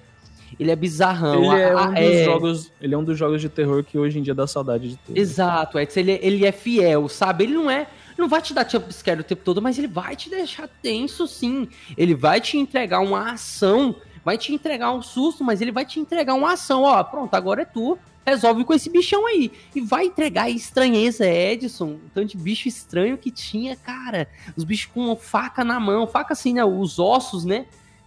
ele 0.60 0.72
é 0.72 0.76
bizarrão. 0.76 1.54
Ele 1.54 1.62
é, 1.62 1.76
um 1.76 1.88
dos 1.88 2.00
é... 2.00 2.24
Jogos, 2.24 2.72
ele 2.80 2.94
é 2.94 2.98
um 2.98 3.04
dos 3.04 3.18
jogos 3.18 3.42
de 3.42 3.50
terror 3.50 3.84
que 3.84 3.98
hoje 3.98 4.20
em 4.20 4.22
dia 4.22 4.34
dá 4.34 4.46
saudade 4.48 4.90
de 4.90 4.98
ter. 4.98 5.18
Exato, 5.18 5.80
Edson, 5.80 6.00
ele, 6.00 6.12
é, 6.14 6.20
ele 6.22 6.46
é 6.46 6.52
fiel, 6.52 7.10
sabe? 7.10 7.46
Ele 7.46 7.54
não 7.54 7.70
é. 7.70 7.88
Não 8.18 8.28
vai 8.28 8.42
te 8.42 8.54
dar 8.54 8.70
jumpscare 8.70 9.20
o 9.20 9.24
tempo 9.24 9.44
todo, 9.44 9.62
mas 9.62 9.78
ele 9.78 9.88
vai 9.88 10.16
te 10.16 10.30
deixar 10.30 10.68
tenso, 10.82 11.28
sim. 11.28 11.68
Ele 11.98 12.16
vai 12.16 12.40
te 12.40 12.58
entregar 12.58 13.00
uma 13.02 13.32
ação, 13.32 13.96
vai 14.24 14.38
te 14.38 14.54
entregar 14.54 14.92
um 14.94 15.02
susto, 15.02 15.44
mas 15.44 15.62
ele 15.62 15.72
vai 15.72 15.86
te 15.86 16.00
entregar 16.00 16.34
uma 16.34 16.54
ação. 16.54 16.84
Ó, 16.84 17.04
pronto, 17.04 17.34
agora 17.34 17.64
é 17.64 17.66
tu 17.66 17.98
resolve 18.26 18.64
com 18.66 18.74
esse 18.74 18.90
bichão 18.90 19.28
aí. 19.28 19.52
E 19.76 19.82
vai 19.82 20.06
entregar 20.06 20.50
estranheza, 20.50 21.28
Edson. 21.28 22.00
Tanto 22.14 22.30
de 22.30 22.38
bicho 22.38 22.68
estranho 22.68 23.18
que 23.18 23.30
tinha, 23.30 23.76
cara. 23.76 24.28
Os 24.56 24.64
bichos 24.64 24.92
com 24.92 25.16
faca 25.16 25.64
na 25.64 25.80
mão, 25.80 26.08
faca 26.08 26.34
assim, 26.34 26.54
né? 26.54 26.66
Os 26.66 26.98
ossos, 26.98 27.46
né? 27.46 27.66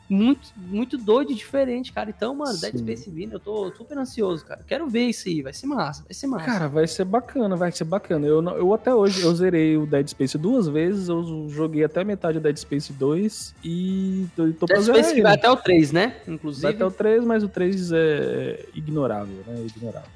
Muito, 0.08 0.48
muito 0.56 0.96
doido 0.96 1.32
e 1.32 1.34
diferente, 1.34 1.92
cara. 1.92 2.08
Então, 2.08 2.34
mano, 2.34 2.54
Sim. 2.54 2.60
Dead 2.62 2.78
Space 2.78 3.10
vindo, 3.10 3.34
eu 3.34 3.40
tô 3.40 3.70
super 3.74 3.98
ansioso, 3.98 4.44
cara. 4.44 4.64
Quero 4.66 4.88
ver 4.88 5.04
isso 5.04 5.28
aí, 5.28 5.42
vai 5.42 5.52
ser 5.52 5.66
massa, 5.66 6.02
vai 6.02 6.14
ser 6.14 6.26
massa. 6.26 6.46
Cara, 6.46 6.68
vai 6.68 6.86
ser 6.86 7.04
bacana, 7.04 7.56
vai 7.56 7.70
ser 7.70 7.84
bacana. 7.84 8.26
Eu, 8.26 8.42
eu 8.42 8.72
até 8.72 8.94
hoje, 8.94 9.22
eu 9.22 9.34
zerei 9.34 9.76
o 9.76 9.84
Dead 9.84 10.08
Space 10.08 10.38
duas 10.38 10.66
vezes, 10.66 11.08
eu 11.08 11.46
joguei 11.50 11.84
até 11.84 12.02
metade 12.04 12.38
do 12.38 12.42
Dead 12.42 12.56
Space 12.56 12.90
2 12.90 13.54
e 13.62 14.26
tô, 14.34 14.50
tô 14.52 14.66
Dead 14.66 14.82
Space 14.82 15.20
vai 15.20 15.34
até 15.34 15.50
o 15.50 15.56
3, 15.56 15.92
né? 15.92 16.16
Inclusive. 16.26 16.62
Vai 16.62 16.72
até 16.72 16.86
o 16.86 16.90
3, 16.90 17.24
mas 17.24 17.44
o 17.44 17.48
3 17.48 17.92
é 17.92 18.66
ignorável, 18.74 19.44
né? 19.46 19.66
Ignorável. 19.66 20.08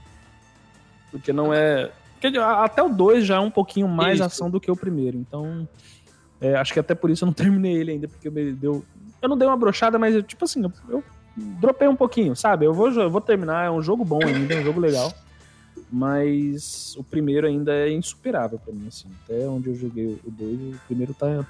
Porque 1.10 1.34
não 1.34 1.52
é. 1.52 1.90
Porque 2.18 2.38
até 2.38 2.82
o 2.82 2.88
2 2.88 3.26
já 3.26 3.36
é 3.36 3.40
um 3.40 3.50
pouquinho 3.50 3.88
mais 3.88 4.14
isso. 4.14 4.24
ação 4.24 4.50
do 4.50 4.58
que 4.58 4.70
o 4.70 4.76
primeiro, 4.76 5.18
então. 5.18 5.68
É, 6.40 6.56
acho 6.56 6.72
que 6.72 6.80
até 6.80 6.94
por 6.94 7.10
isso 7.10 7.24
eu 7.24 7.26
não 7.26 7.32
terminei 7.34 7.74
ele 7.74 7.92
ainda, 7.92 8.08
porque 8.08 8.30
me 8.30 8.52
deu, 8.52 8.82
eu 9.22 9.28
não 9.28 9.38
dei 9.38 9.46
uma 9.46 9.56
brochada, 9.56 9.98
mas 9.98 10.14
eu, 10.14 10.22
tipo 10.22 10.44
assim, 10.44 10.64
eu, 10.64 10.72
eu 10.88 11.04
dropei 11.36 11.88
um 11.88 11.96
pouquinho, 11.96 12.34
sabe? 12.36 12.66
Eu 12.66 12.74
vou, 12.74 12.90
eu 12.90 13.10
vou 13.10 13.20
terminar, 13.20 13.66
é 13.66 13.70
um 13.70 13.80
jogo 13.80 14.04
bom 14.04 14.20
ainda, 14.22 14.54
é 14.54 14.60
um 14.60 14.64
jogo 14.64 14.80
legal. 14.80 15.12
Mas 15.90 16.94
o 16.96 17.04
primeiro 17.04 17.46
ainda 17.46 17.72
é 17.72 17.90
insuperável 17.90 18.58
para 18.58 18.72
mim, 18.72 18.88
assim. 18.88 19.08
Até 19.24 19.46
onde 19.46 19.68
eu 19.68 19.74
joguei 19.74 20.18
o 20.24 20.30
2, 20.30 20.74
o 20.74 20.80
primeiro 20.86 21.14
tá 21.14 21.46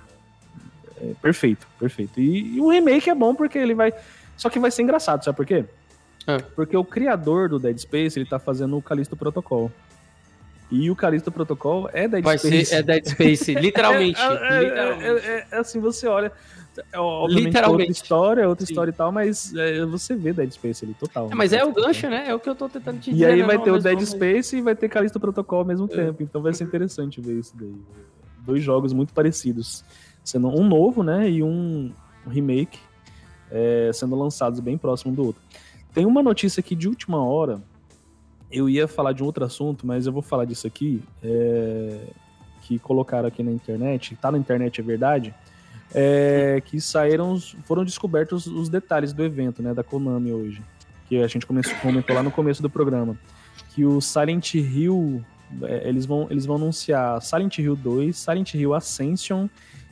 é, 1.00 1.14
perfeito, 1.20 1.66
perfeito. 1.78 2.20
E, 2.20 2.56
e, 2.56 2.60
o 2.60 2.68
remake 2.68 3.08
é 3.08 3.14
bom 3.14 3.34
porque 3.34 3.58
ele 3.58 3.74
vai. 3.74 3.92
Só 4.36 4.50
que 4.50 4.58
vai 4.58 4.70
ser 4.70 4.82
engraçado, 4.82 5.24
sabe 5.24 5.36
por 5.36 5.46
quê? 5.46 5.64
É. 6.26 6.38
Porque 6.38 6.76
o 6.76 6.84
criador 6.84 7.48
do 7.48 7.58
Dead 7.58 7.78
Space, 7.78 8.18
ele 8.18 8.28
tá 8.28 8.38
fazendo 8.38 8.76
o 8.76 8.82
Callisto 8.82 9.16
Protocol. 9.16 9.70
E 10.70 10.90
o 10.90 10.96
Callisto 10.96 11.30
Protocol 11.30 11.90
é 11.92 12.08
Dead 12.08 12.24
vai 12.24 12.38
Space. 12.38 12.66
Ser, 12.66 12.76
é 12.76 12.82
Dead 12.82 13.06
Space, 13.06 13.54
literalmente. 13.54 14.20
é, 14.20 14.24
é, 14.24 14.62
literalmente. 14.62 15.26
é, 15.26 15.46
assim, 15.52 15.80
você 15.80 16.06
olha. 16.06 16.32
É, 16.92 16.98
obviamente, 16.98 17.46
Literalmente. 17.46 17.82
outra 17.82 17.92
história, 17.92 18.48
outra 18.48 18.66
Sim. 18.66 18.72
história 18.72 18.90
e 18.90 18.94
tal, 18.94 19.12
mas 19.12 19.54
é, 19.54 19.84
você 19.84 20.14
vê 20.14 20.32
Dead 20.32 20.50
Space 20.50 20.84
ali 20.84 20.94
total. 20.94 21.28
É, 21.30 21.34
mas 21.34 21.52
é 21.52 21.62
o 21.64 21.72
gancho, 21.72 22.08
né? 22.08 22.28
É 22.28 22.34
o 22.34 22.40
que 22.40 22.48
eu 22.48 22.54
tô 22.54 22.68
tentando 22.68 22.98
te 22.98 23.10
dizer. 23.10 23.22
E 23.22 23.26
aí 23.26 23.40
né? 23.40 23.46
vai 23.46 23.58
ter 23.58 23.70
o 23.70 23.78
Dead 23.78 24.00
Space 24.00 24.56
e 24.56 24.62
vai 24.62 24.74
ter 24.74 24.88
Callisto 24.88 25.20
Protocol 25.20 25.60
ao 25.60 25.64
mesmo 25.64 25.86
é. 25.86 25.88
tempo. 25.88 26.22
Então 26.22 26.40
vai 26.40 26.54
ser 26.54 26.64
interessante 26.64 27.20
ver 27.20 27.38
isso 27.38 27.54
daí. 27.56 27.74
Dois 28.38 28.62
jogos 28.62 28.92
muito 28.92 29.12
parecidos. 29.12 29.84
Sendo 30.24 30.48
um 30.48 30.66
novo, 30.66 31.02
né? 31.02 31.28
E 31.28 31.42
um, 31.42 31.92
remake 32.26 32.78
é, 33.50 33.90
sendo 33.92 34.16
lançados 34.16 34.60
bem 34.60 34.78
próximo 34.78 35.14
do 35.14 35.26
outro. 35.26 35.42
Tem 35.92 36.06
uma 36.06 36.22
notícia 36.22 36.60
aqui 36.60 36.74
de 36.74 36.88
última 36.88 37.22
hora. 37.22 37.60
Eu 38.50 38.68
ia 38.68 38.88
falar 38.88 39.12
de 39.12 39.22
um 39.22 39.26
outro 39.26 39.44
assunto, 39.44 39.86
mas 39.86 40.06
eu 40.06 40.12
vou 40.12 40.22
falar 40.22 40.44
disso 40.44 40.66
aqui. 40.66 41.02
É, 41.22 42.00
que 42.62 42.78
colocaram 42.78 43.26
aqui 43.26 43.42
na 43.42 43.50
internet. 43.50 44.16
Tá 44.16 44.30
na 44.30 44.38
internet, 44.38 44.80
é 44.80 44.84
verdade 44.84 45.34
é, 45.94 46.62
que 46.64 46.80
saíram, 46.80 47.38
foram 47.64 47.84
descobertos 47.84 48.46
os 48.46 48.68
detalhes 48.68 49.12
do 49.12 49.22
evento, 49.24 49.62
né, 49.62 49.74
da 49.74 49.82
Konami 49.82 50.32
hoje, 50.32 50.62
que 51.08 51.22
a 51.22 51.26
gente 51.26 51.46
começou, 51.46 51.74
comentou 51.76 52.14
lá 52.14 52.22
no 52.22 52.30
começo 52.30 52.62
do 52.62 52.70
programa, 52.70 53.16
que 53.74 53.84
o 53.84 54.00
Silent 54.00 54.54
Hill, 54.54 55.24
é, 55.62 55.88
eles 55.88 56.06
vão, 56.06 56.26
eles 56.30 56.46
vão 56.46 56.56
anunciar 56.56 57.20
Silent 57.20 57.58
Hill 57.58 57.76
2, 57.76 58.16
Silent 58.16 58.54
Hill 58.54 58.74
Ascension 58.74 59.48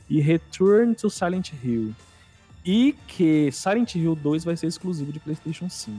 e 0.09 0.19
Return 0.19 0.95
to 0.95 1.09
Silent 1.09 1.51
Hill. 1.63 1.93
E 2.63 2.95
que 3.07 3.51
Silent 3.51 3.95
Hill 3.95 4.15
2 4.15 4.43
vai 4.43 4.55
ser 4.55 4.67
exclusivo 4.67 5.11
de 5.11 5.19
PlayStation 5.19 5.67
5. 5.67 5.97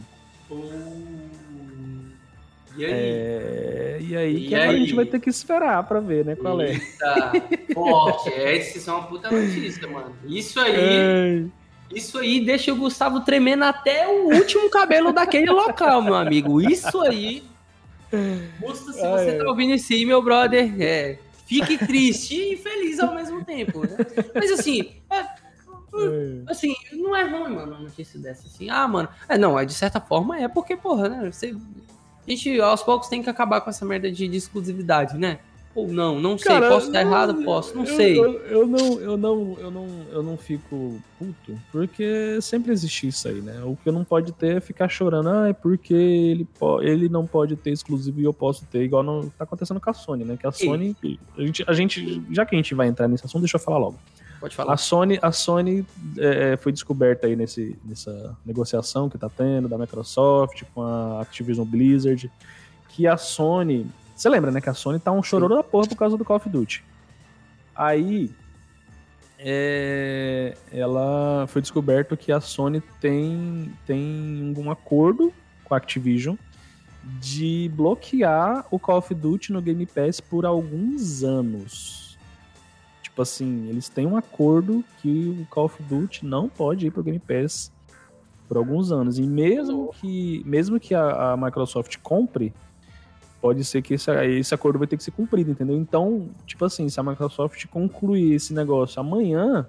E 2.77 2.85
aí? 2.85 2.93
É, 2.93 3.99
e 4.01 4.17
aí 4.17 4.37
e 4.37 4.49
que 4.49 4.55
aí? 4.55 4.69
a 4.69 4.73
gente 4.73 4.95
vai 4.95 5.05
ter 5.05 5.21
que 5.21 5.31
esperar 5.31 5.83
pra 5.87 6.01
ver, 6.01 6.25
né, 6.25 6.37
qual 6.37 6.61
é. 6.61 6.73
Eita, 6.73 7.33
forte. 7.75 8.33
Essa 8.33 8.91
é 8.91 8.95
uma 8.95 9.07
puta 9.07 9.31
notícia, 9.31 9.87
mano. 9.89 10.15
Isso 10.27 10.59
aí... 10.61 10.75
É. 10.77 11.45
Isso 11.95 12.19
aí 12.19 12.43
deixa 12.43 12.73
o 12.73 12.77
Gustavo 12.77 13.21
tremendo 13.21 13.65
até 13.65 14.09
o 14.09 14.35
último 14.35 14.71
cabelo 14.71 15.13
daquele 15.13 15.51
local, 15.51 16.01
meu 16.01 16.15
amigo. 16.15 16.61
Isso 16.61 17.01
aí... 17.03 17.43
Gusta, 18.61 18.93
se 18.93 19.01
você 19.01 19.39
tá 19.39 19.49
ouvindo 19.49 19.75
isso 19.75 19.93
aí, 19.93 20.05
meu 20.05 20.23
brother, 20.23 20.75
é, 20.81 21.19
fique 21.47 21.79
triste 21.79 22.35
e 22.35 22.57
feliz 22.59 23.01
ao 23.01 23.15
mesmo 23.15 23.43
tempo. 23.45 23.81
Né? 23.81 23.97
Mas 24.35 24.51
assim, 24.53 24.97
é, 25.11 25.21
é, 25.21 26.43
assim, 26.47 26.75
não 26.93 27.17
é 27.17 27.23
ruim, 27.23 27.55
mano, 27.55 27.73
uma 27.73 27.81
notícia 27.81 28.19
dessa. 28.21 28.47
Assim, 28.47 28.69
ah, 28.69 28.87
mano. 28.87 29.09
É, 29.29 29.39
não, 29.39 29.59
é, 29.59 29.65
de 29.65 29.73
certa 29.73 29.99
forma 29.99 30.39
é 30.39 30.47
porque, 30.47 30.77
porra, 30.77 31.09
né? 31.09 31.31
Você 31.33 31.55
a 32.27 32.31
gente 32.31 32.61
aos 32.61 32.83
poucos 32.83 33.09
tem 33.09 33.23
que 33.23 33.31
acabar 33.31 33.61
com 33.61 33.71
essa 33.71 33.85
merda 33.85 34.11
de, 34.11 34.29
de 34.29 34.37
exclusividade, 34.37 35.19
né? 35.19 35.39
Ou 35.75 35.89
não, 35.89 36.21
não 36.21 36.37
sei, 36.37 36.53
Cara, 36.53 36.69
posso 36.69 36.89
estar 36.89 37.01
errado, 37.01 37.43
posso, 37.45 37.75
não 37.75 37.85
eu, 37.85 37.97
sei. 37.97 38.19
Eu, 38.19 38.39
eu, 38.45 38.67
não, 38.67 39.01
eu 39.01 39.17
não, 39.17 39.57
eu 39.59 39.71
não, 39.71 39.87
eu 40.13 40.23
não 40.23 40.37
fico 40.37 41.01
puto, 41.19 41.59
porque 41.71 42.39
sempre 42.43 42.73
existe 42.73 43.09
isso 43.09 43.27
aí, 43.27 43.41
né? 43.41 43.63
O 43.65 43.75
que 43.75 43.91
não 43.91 44.05
pode 44.05 44.33
ter 44.33 44.59
é 44.59 44.61
ficar 44.61 44.87
chorando, 44.91 45.31
ah, 45.31 45.49
é 45.49 45.55
porque 45.55 45.95
ele, 45.95 46.47
ele 46.83 47.09
não 47.09 47.27
pode 47.27 47.57
ter 47.57 47.71
exclusivo 47.71 48.21
e 48.21 48.25
eu 48.25 48.35
posso 48.35 48.67
ter, 48.67 48.83
igual 48.83 49.03
não 49.03 49.31
tá 49.31 49.45
acontecendo 49.45 49.81
com 49.81 49.89
a 49.89 49.95
Sony, 49.95 50.25
né? 50.25 50.37
Que 50.37 50.47
a 50.47 50.53
Sony, 50.53 50.95
a 51.39 51.43
gente, 51.43 51.65
a 51.67 51.73
gente, 51.73 52.23
já 52.31 52.45
que 52.45 52.55
a 52.55 52.59
gente 52.59 52.75
vai 52.75 52.89
entrar 52.89 53.09
nesse 53.09 53.25
assunto, 53.25 53.41
deixa 53.41 53.57
eu 53.57 53.61
falar 53.61 53.79
logo. 53.79 53.99
Pode 54.43 54.57
falar. 54.57 54.73
A 54.73 54.77
Sony, 54.77 55.21
a 55.23 55.31
Sony 55.31 55.87
é, 56.19 56.55
é, 56.55 56.57
foi 56.57 56.73
descoberta 56.73 57.29
aí 57.29 57.37
nesse, 57.37 57.79
nessa 57.85 58.37
negociação 58.45 59.09
que 59.09 59.17
tá 59.17 59.29
tendo 59.29 59.69
da 59.69 59.79
Microsoft 59.79 60.65
com 60.75 60.83
a 60.83 61.23
Activision 61.23 61.65
Blizzard, 61.65 62.29
que 62.89 63.07
a 63.07 63.17
Sony. 63.17 63.87
Você 64.17 64.29
lembra, 64.29 64.51
né? 64.51 64.61
Que 64.61 64.69
a 64.69 64.75
Sony 64.75 64.99
tá 64.99 65.13
um 65.13 65.23
chororô 65.23 65.55
da 65.55 65.63
porra 65.63 65.87
por 65.87 65.97
causa 65.97 66.17
do 66.17 66.25
Call 66.25 66.39
of 66.39 66.49
Duty. 66.49 66.85
Aí. 67.73 68.33
É, 69.45 70.57
ela 70.73 71.47
foi 71.49 71.61
descoberto 71.61 72.17
que 72.17 72.31
a 72.31 72.41
Sony 72.41 72.81
tem, 73.01 73.73
tem 73.85 74.55
um 74.57 74.71
acordo 74.71 75.33
com 75.65 75.75
a 75.75 75.77
Activision 75.79 76.37
de 77.21 77.69
bloquear 77.75 78.65
o 78.71 78.79
Call 78.79 78.99
of 78.99 79.15
Duty 79.15 79.53
no 79.53 79.61
Game 79.61 79.85
Pass 79.87 80.21
por 80.21 80.47
alguns 80.47 81.25
anos. 81.25 82.02
Tipo 83.13 83.21
assim, 83.21 83.69
eles 83.69 83.91
têm 83.91 84.07
um 84.07 84.17
acordo 84.17 84.83
que 85.03 85.39
o 85.39 85.47
Call 85.51 85.67
of 85.67 85.83
Duty 85.83 86.25
não 86.25 86.49
pode 86.49 86.87
ir 86.87 86.91
pro 86.91 87.03
Game 87.03 87.19
Pass 87.19 87.71
por 88.49 88.57
alguns 88.57 88.91
anos. 88.91 89.19
E 89.19 89.23
mesmo 89.23 89.93
que, 90.01 90.43
mesmo 90.47 90.81
que 90.81 90.95
a, 90.95 91.33
a 91.33 91.37
Microsoft 91.37 91.99
compre, 92.03 92.55
pode 93.39 93.67
ser 93.67 93.83
que 93.83 93.93
esse, 93.95 94.11
esse 94.39 94.55
acordo 94.55 94.79
vai 94.79 94.89
ter 94.89 94.97
que 94.97 95.05
ser 95.05 95.11
cumprido, 95.11 95.51
entendeu? 95.51 95.77
Então, 95.77 96.31
tipo 96.47 96.65
assim, 96.65 96.89
se 96.89 96.99
a 96.99 97.03
Microsoft 97.03 97.67
concluir 97.67 98.33
esse 98.33 98.55
negócio 98.55 98.99
amanhã, 98.99 99.67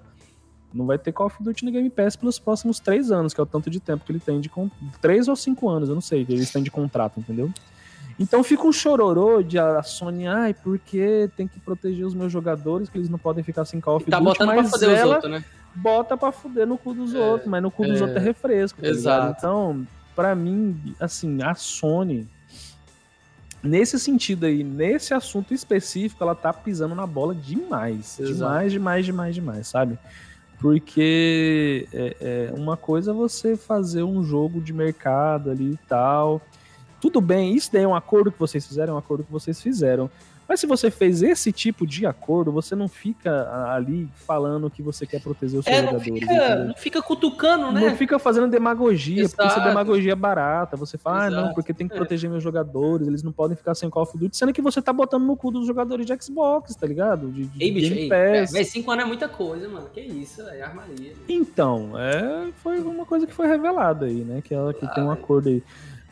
não 0.72 0.86
vai 0.86 0.96
ter 0.96 1.12
Call 1.12 1.26
of 1.26 1.36
Duty 1.42 1.66
no 1.66 1.70
Game 1.70 1.90
Pass 1.90 2.16
pelos 2.16 2.38
próximos 2.38 2.80
três 2.80 3.10
anos, 3.10 3.34
que 3.34 3.40
é 3.40 3.42
o 3.42 3.46
tanto 3.46 3.68
de 3.68 3.78
tempo 3.78 4.06
que 4.06 4.12
ele 4.12 4.20
tem 4.20 4.40
de. 4.40 4.50
Três 5.02 5.28
ou 5.28 5.36
cinco 5.36 5.68
anos, 5.68 5.90
eu 5.90 5.94
não 5.94 6.00
sei, 6.00 6.24
que 6.24 6.32
eles 6.32 6.50
têm 6.50 6.62
de 6.62 6.70
contrato, 6.70 7.20
entendeu? 7.20 7.52
Então 8.18 8.44
fica 8.44 8.64
um 8.64 8.72
chororô 8.72 9.42
de 9.42 9.58
a 9.58 9.82
Sony, 9.82 10.26
ai, 10.26 10.54
porque 10.54 11.28
tem 11.36 11.48
que 11.48 11.58
proteger 11.58 12.06
os 12.06 12.14
meus 12.14 12.32
jogadores, 12.32 12.88
que 12.88 12.96
eles 12.96 13.08
não 13.08 13.18
podem 13.18 13.42
ficar 13.42 13.64
sem 13.64 13.80
Call 13.80 13.96
of 13.96 14.10
tá 14.10 14.20
Duty, 14.20 14.44
mas 14.44 14.70
pra 14.70 14.92
ela 14.92 15.14
outros, 15.16 15.32
né? 15.32 15.44
bota 15.74 16.16
pra 16.16 16.30
fuder 16.30 16.66
no 16.66 16.78
cu 16.78 16.94
dos 16.94 17.14
é, 17.14 17.18
outros, 17.18 17.50
mas 17.50 17.62
no 17.62 17.70
cu 17.70 17.84
é, 17.84 17.88
dos 17.88 18.00
outros 18.00 18.20
é 18.20 18.24
refresco, 18.24 18.80
tá 18.80 18.86
Exato. 18.86 19.34
Então, 19.36 19.86
para 20.14 20.34
mim, 20.34 20.94
assim, 21.00 21.42
a 21.42 21.54
Sony, 21.56 22.28
nesse 23.60 23.98
sentido 23.98 24.46
aí, 24.46 24.62
nesse 24.62 25.12
assunto 25.12 25.52
específico, 25.52 26.22
ela 26.22 26.36
tá 26.36 26.52
pisando 26.52 26.94
na 26.94 27.06
bola 27.06 27.34
demais. 27.34 28.20
Exato. 28.20 28.34
Demais, 28.34 28.72
demais, 28.72 29.04
demais, 29.04 29.34
demais, 29.34 29.66
sabe? 29.66 29.98
Porque 30.60 31.88
é, 31.92 32.16
é, 32.20 32.54
uma 32.56 32.76
coisa 32.76 33.10
é 33.10 33.14
você 33.14 33.56
fazer 33.56 34.04
um 34.04 34.22
jogo 34.22 34.60
de 34.60 34.72
mercado 34.72 35.50
ali 35.50 35.72
e 35.72 35.78
tal 35.88 36.40
tudo 37.04 37.20
bem, 37.20 37.54
isso 37.54 37.70
daí 37.70 37.82
é 37.82 37.86
um 37.88 37.94
acordo 37.94 38.32
que 38.32 38.38
vocês 38.38 38.66
fizeram, 38.66 38.92
é 38.92 38.96
um 38.96 38.98
acordo 38.98 39.24
que 39.24 39.30
vocês 39.30 39.60
fizeram. 39.60 40.10
Mas 40.48 40.60
se 40.60 40.66
você 40.66 40.90
fez 40.90 41.22
esse 41.22 41.50
tipo 41.52 41.86
de 41.86 42.04
acordo, 42.06 42.50
você 42.52 42.74
não 42.74 42.86
fica 42.88 43.30
ali 43.72 44.08
falando 44.26 44.68
que 44.70 44.82
você 44.82 45.06
quer 45.06 45.20
proteger 45.20 45.58
os 45.60 45.64
seus 45.64 45.76
É, 45.76 45.80
não 45.82 45.98
jogadores. 45.98 46.20
fica, 46.20 46.54
não 46.64 46.74
fica 46.74 47.02
cutucando, 47.02 47.72
né? 47.72 47.80
Não 47.88 47.96
fica 47.96 48.18
fazendo 48.18 48.48
demagogia, 48.48 49.26
porque 49.28 49.42
isso 49.42 49.52
é 49.52 49.56
Exato. 49.56 49.68
demagogia 49.68 50.14
barata. 50.16 50.76
Você 50.78 50.96
fala, 50.98 51.24
ah, 51.26 51.30
não, 51.30 51.38
Exato. 51.40 51.54
porque 51.54 51.72
tem 51.74 51.86
que 51.88 51.94
É. 51.94 51.96
proteger 51.96 52.28
meus 52.30 52.42
jogadores, 52.42 53.06
eles 53.06 53.22
não 53.22 53.32
podem 53.32 53.56
ficar 53.56 53.74
sem 53.74 53.88
Call 53.90 54.02
of 54.02 54.16
Duty, 54.18 54.34
sendo 54.36 54.52
que 54.52 54.60
você 54.62 54.80
tá 54.82 54.92
botando 54.92 55.24
no 55.24 55.34
cu 55.36 55.50
dos 55.50 55.66
jogadores 55.66 56.04
de 56.06 56.14
Xbox, 56.22 56.74
tá 56.74 56.86
ligado? 56.86 57.28
De, 57.30 57.44
de 57.46 57.62
Ei, 57.64 57.70
bicho, 57.72 57.92
ei, 57.94 58.08
véi, 58.08 58.46
cinco 58.64 58.90
anos 58.90 59.04
é 59.04 59.08
muita 59.08 59.28
coisa, 59.28 59.66
mano. 59.68 59.88
Que 59.92 60.00
isso, 60.00 60.42
é 60.42 60.62
armaria. 60.62 61.12
Então, 61.28 61.98
é, 61.98 62.48
foi 62.62 62.80
uma 62.80 63.06
coisa 63.06 63.26
que 63.26 63.32
foi 63.32 63.46
revelada 63.46 64.06
aí, 64.06 64.22
né? 64.24 64.42
Que 64.42 64.54
ela 64.54 64.72
que 64.74 64.86
tem 64.94 65.02
um 65.04 65.10
Ah. 65.10 65.14
acordo 65.14 65.48
aí. 65.48 65.62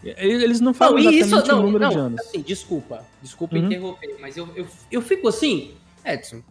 Eles 0.05 0.61
não 0.61 0.75
falam 0.75 0.95
Não, 0.95 1.01
exatamente 1.11 1.27
isso, 1.27 1.53
o 1.53 1.57
não, 1.57 1.63
número 1.63 1.85
não, 1.85 1.91
de 1.91 1.97
anos. 1.99 2.21
assim, 2.21 2.41
desculpa, 2.41 3.05
desculpa 3.23 3.57
Uhum. 3.57 3.67
interromper, 3.67 4.17
mas 4.21 4.37
eu, 4.37 4.49
eu, 4.57 4.67
eu 4.91 5.01
fico 5.03 5.29
assim, 5.29 5.75
Edson, 6.05 6.43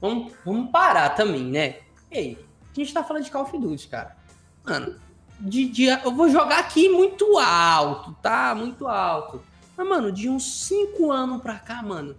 vamos, 0.00 0.32
vamos 0.44 0.70
parar 0.70 1.10
também, 1.10 1.44
né? 1.44 1.76
Ei, 2.10 2.38
a 2.70 2.74
gente 2.74 2.92
tá 2.92 3.02
falando 3.02 3.24
de 3.24 3.30
Call 3.30 3.42
of 3.44 3.56
Duty, 3.58 3.88
cara. 3.88 4.16
Mano, 4.64 4.96
de, 5.40 5.66
de, 5.66 5.84
eu 5.86 6.12
vou 6.14 6.28
jogar 6.28 6.58
aqui 6.58 6.88
muito 6.90 7.38
alto, 7.38 8.14
tá? 8.20 8.54
Muito 8.54 8.86
alto. 8.86 9.42
Mas, 9.76 9.88
mano, 9.88 10.12
de 10.12 10.28
uns 10.28 10.66
cinco 10.66 11.10
anos 11.10 11.40
pra 11.40 11.54
cá, 11.58 11.82
mano, 11.82 12.14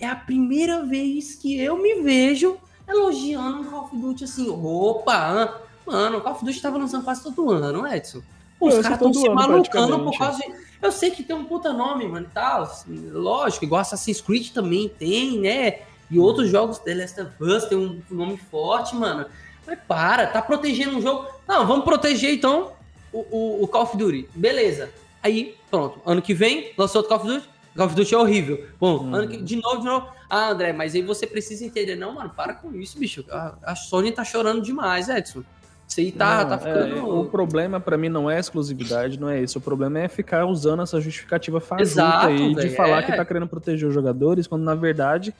é 0.00 0.06
a 0.08 0.16
primeira 0.16 0.82
vez 0.84 1.36
que 1.36 1.56
eu 1.60 1.78
me 1.80 2.02
vejo 2.02 2.58
elogiando 2.88 3.60
um 3.60 3.64
Call 3.64 3.84
of 3.84 3.96
Duty 3.96 4.24
assim, 4.24 4.50
opa, 4.50 5.60
mano, 5.86 6.18
o 6.18 6.20
Call 6.20 6.32
of 6.32 6.44
Duty 6.44 6.60
tava 6.60 6.76
lançando 6.76 7.04
quase 7.04 7.22
todo 7.22 7.50
ano, 7.52 7.86
Edson. 7.86 8.20
Os 8.60 8.74
caras 8.78 8.92
estão 8.92 9.12
se 9.12 9.26
ano, 9.26 9.34
malucando 9.34 9.98
por 10.04 10.18
causa 10.18 10.38
de... 10.38 10.64
Eu 10.80 10.92
sei 10.92 11.10
que 11.10 11.22
tem 11.22 11.34
um 11.34 11.44
puta 11.44 11.72
nome, 11.72 12.06
mano, 12.06 12.26
e 12.30 12.34
tal. 12.34 12.62
assim, 12.64 13.08
Lógico, 13.10 13.64
igual 13.64 13.80
Assassin's 13.80 14.20
Creed 14.20 14.50
também 14.50 14.88
tem, 14.88 15.38
né? 15.40 15.80
E 16.10 16.18
outros 16.18 16.50
jogos 16.50 16.78
The 16.78 16.94
Last 16.94 17.20
of 17.20 17.32
Us 17.40 17.64
tem 17.64 17.78
um 17.78 18.02
nome 18.10 18.36
forte, 18.50 18.94
mano. 18.94 19.26
Mas 19.66 19.78
para, 19.88 20.26
tá 20.26 20.42
protegendo 20.42 20.98
um 20.98 21.00
jogo. 21.00 21.26
Não, 21.48 21.66
vamos 21.66 21.84
proteger 21.84 22.34
então 22.34 22.72
o, 23.12 23.20
o, 23.30 23.62
o 23.64 23.68
Call 23.68 23.82
of 23.84 23.96
Duty. 23.96 24.28
Beleza. 24.34 24.90
Aí, 25.22 25.56
pronto. 25.70 26.00
Ano 26.04 26.20
que 26.20 26.34
vem, 26.34 26.72
lançou 26.76 27.00
outro 27.02 27.16
Call 27.16 27.26
of 27.26 27.34
Duty. 27.34 27.48
Call 27.74 27.86
of 27.86 27.94
Duty 27.94 28.14
é 28.14 28.18
horrível. 28.18 28.66
Bom, 28.78 29.04
Hum. 29.04 29.14
ano 29.14 29.28
que, 29.28 29.38
de 29.42 29.56
novo, 29.56 29.78
de 29.78 29.86
novo. 29.86 30.06
Ah, 30.28 30.50
André, 30.50 30.72
mas 30.74 30.94
aí 30.94 31.00
você 31.00 31.26
precisa 31.26 31.64
entender. 31.64 31.96
Não, 31.96 32.12
mano, 32.12 32.30
para 32.30 32.52
com 32.54 32.74
isso, 32.74 32.98
bicho. 32.98 33.24
A, 33.30 33.54
a 33.62 33.74
Sony 33.74 34.12
tá 34.12 34.22
chorando 34.24 34.60
demais, 34.60 35.08
Edson. 35.08 35.42
Isso 35.86 36.00
aí 36.00 36.10
tá, 36.10 36.44
Não, 36.44 36.58
tá 36.58 36.68
é, 36.68 36.84
ficando. 36.84 37.20
o 37.20 37.26
problema 37.26 37.78
pra 37.78 37.96
mim 37.96 38.08
não 38.08 38.30
é 38.30 38.38
exclusividade, 38.40 39.20
não 39.20 39.28
é 39.28 39.40
esse. 39.40 39.56
O 39.56 39.60
problema 39.60 39.98
é 40.00 40.08
ficar 40.08 40.46
usando 40.46 40.82
essa 40.82 41.00
justificativa 41.00 41.60
fajuta 41.60 42.26
aí 42.26 42.54
de 42.54 42.70
falar 42.70 43.00
é. 43.00 43.02
que 43.02 43.12
tá 43.16 43.24
querendo 43.24 43.46
proteger 43.46 43.86
os 43.88 43.94
jogadores, 43.94 44.46
quando 44.46 44.62
na 44.62 44.74
verdade 44.74 45.34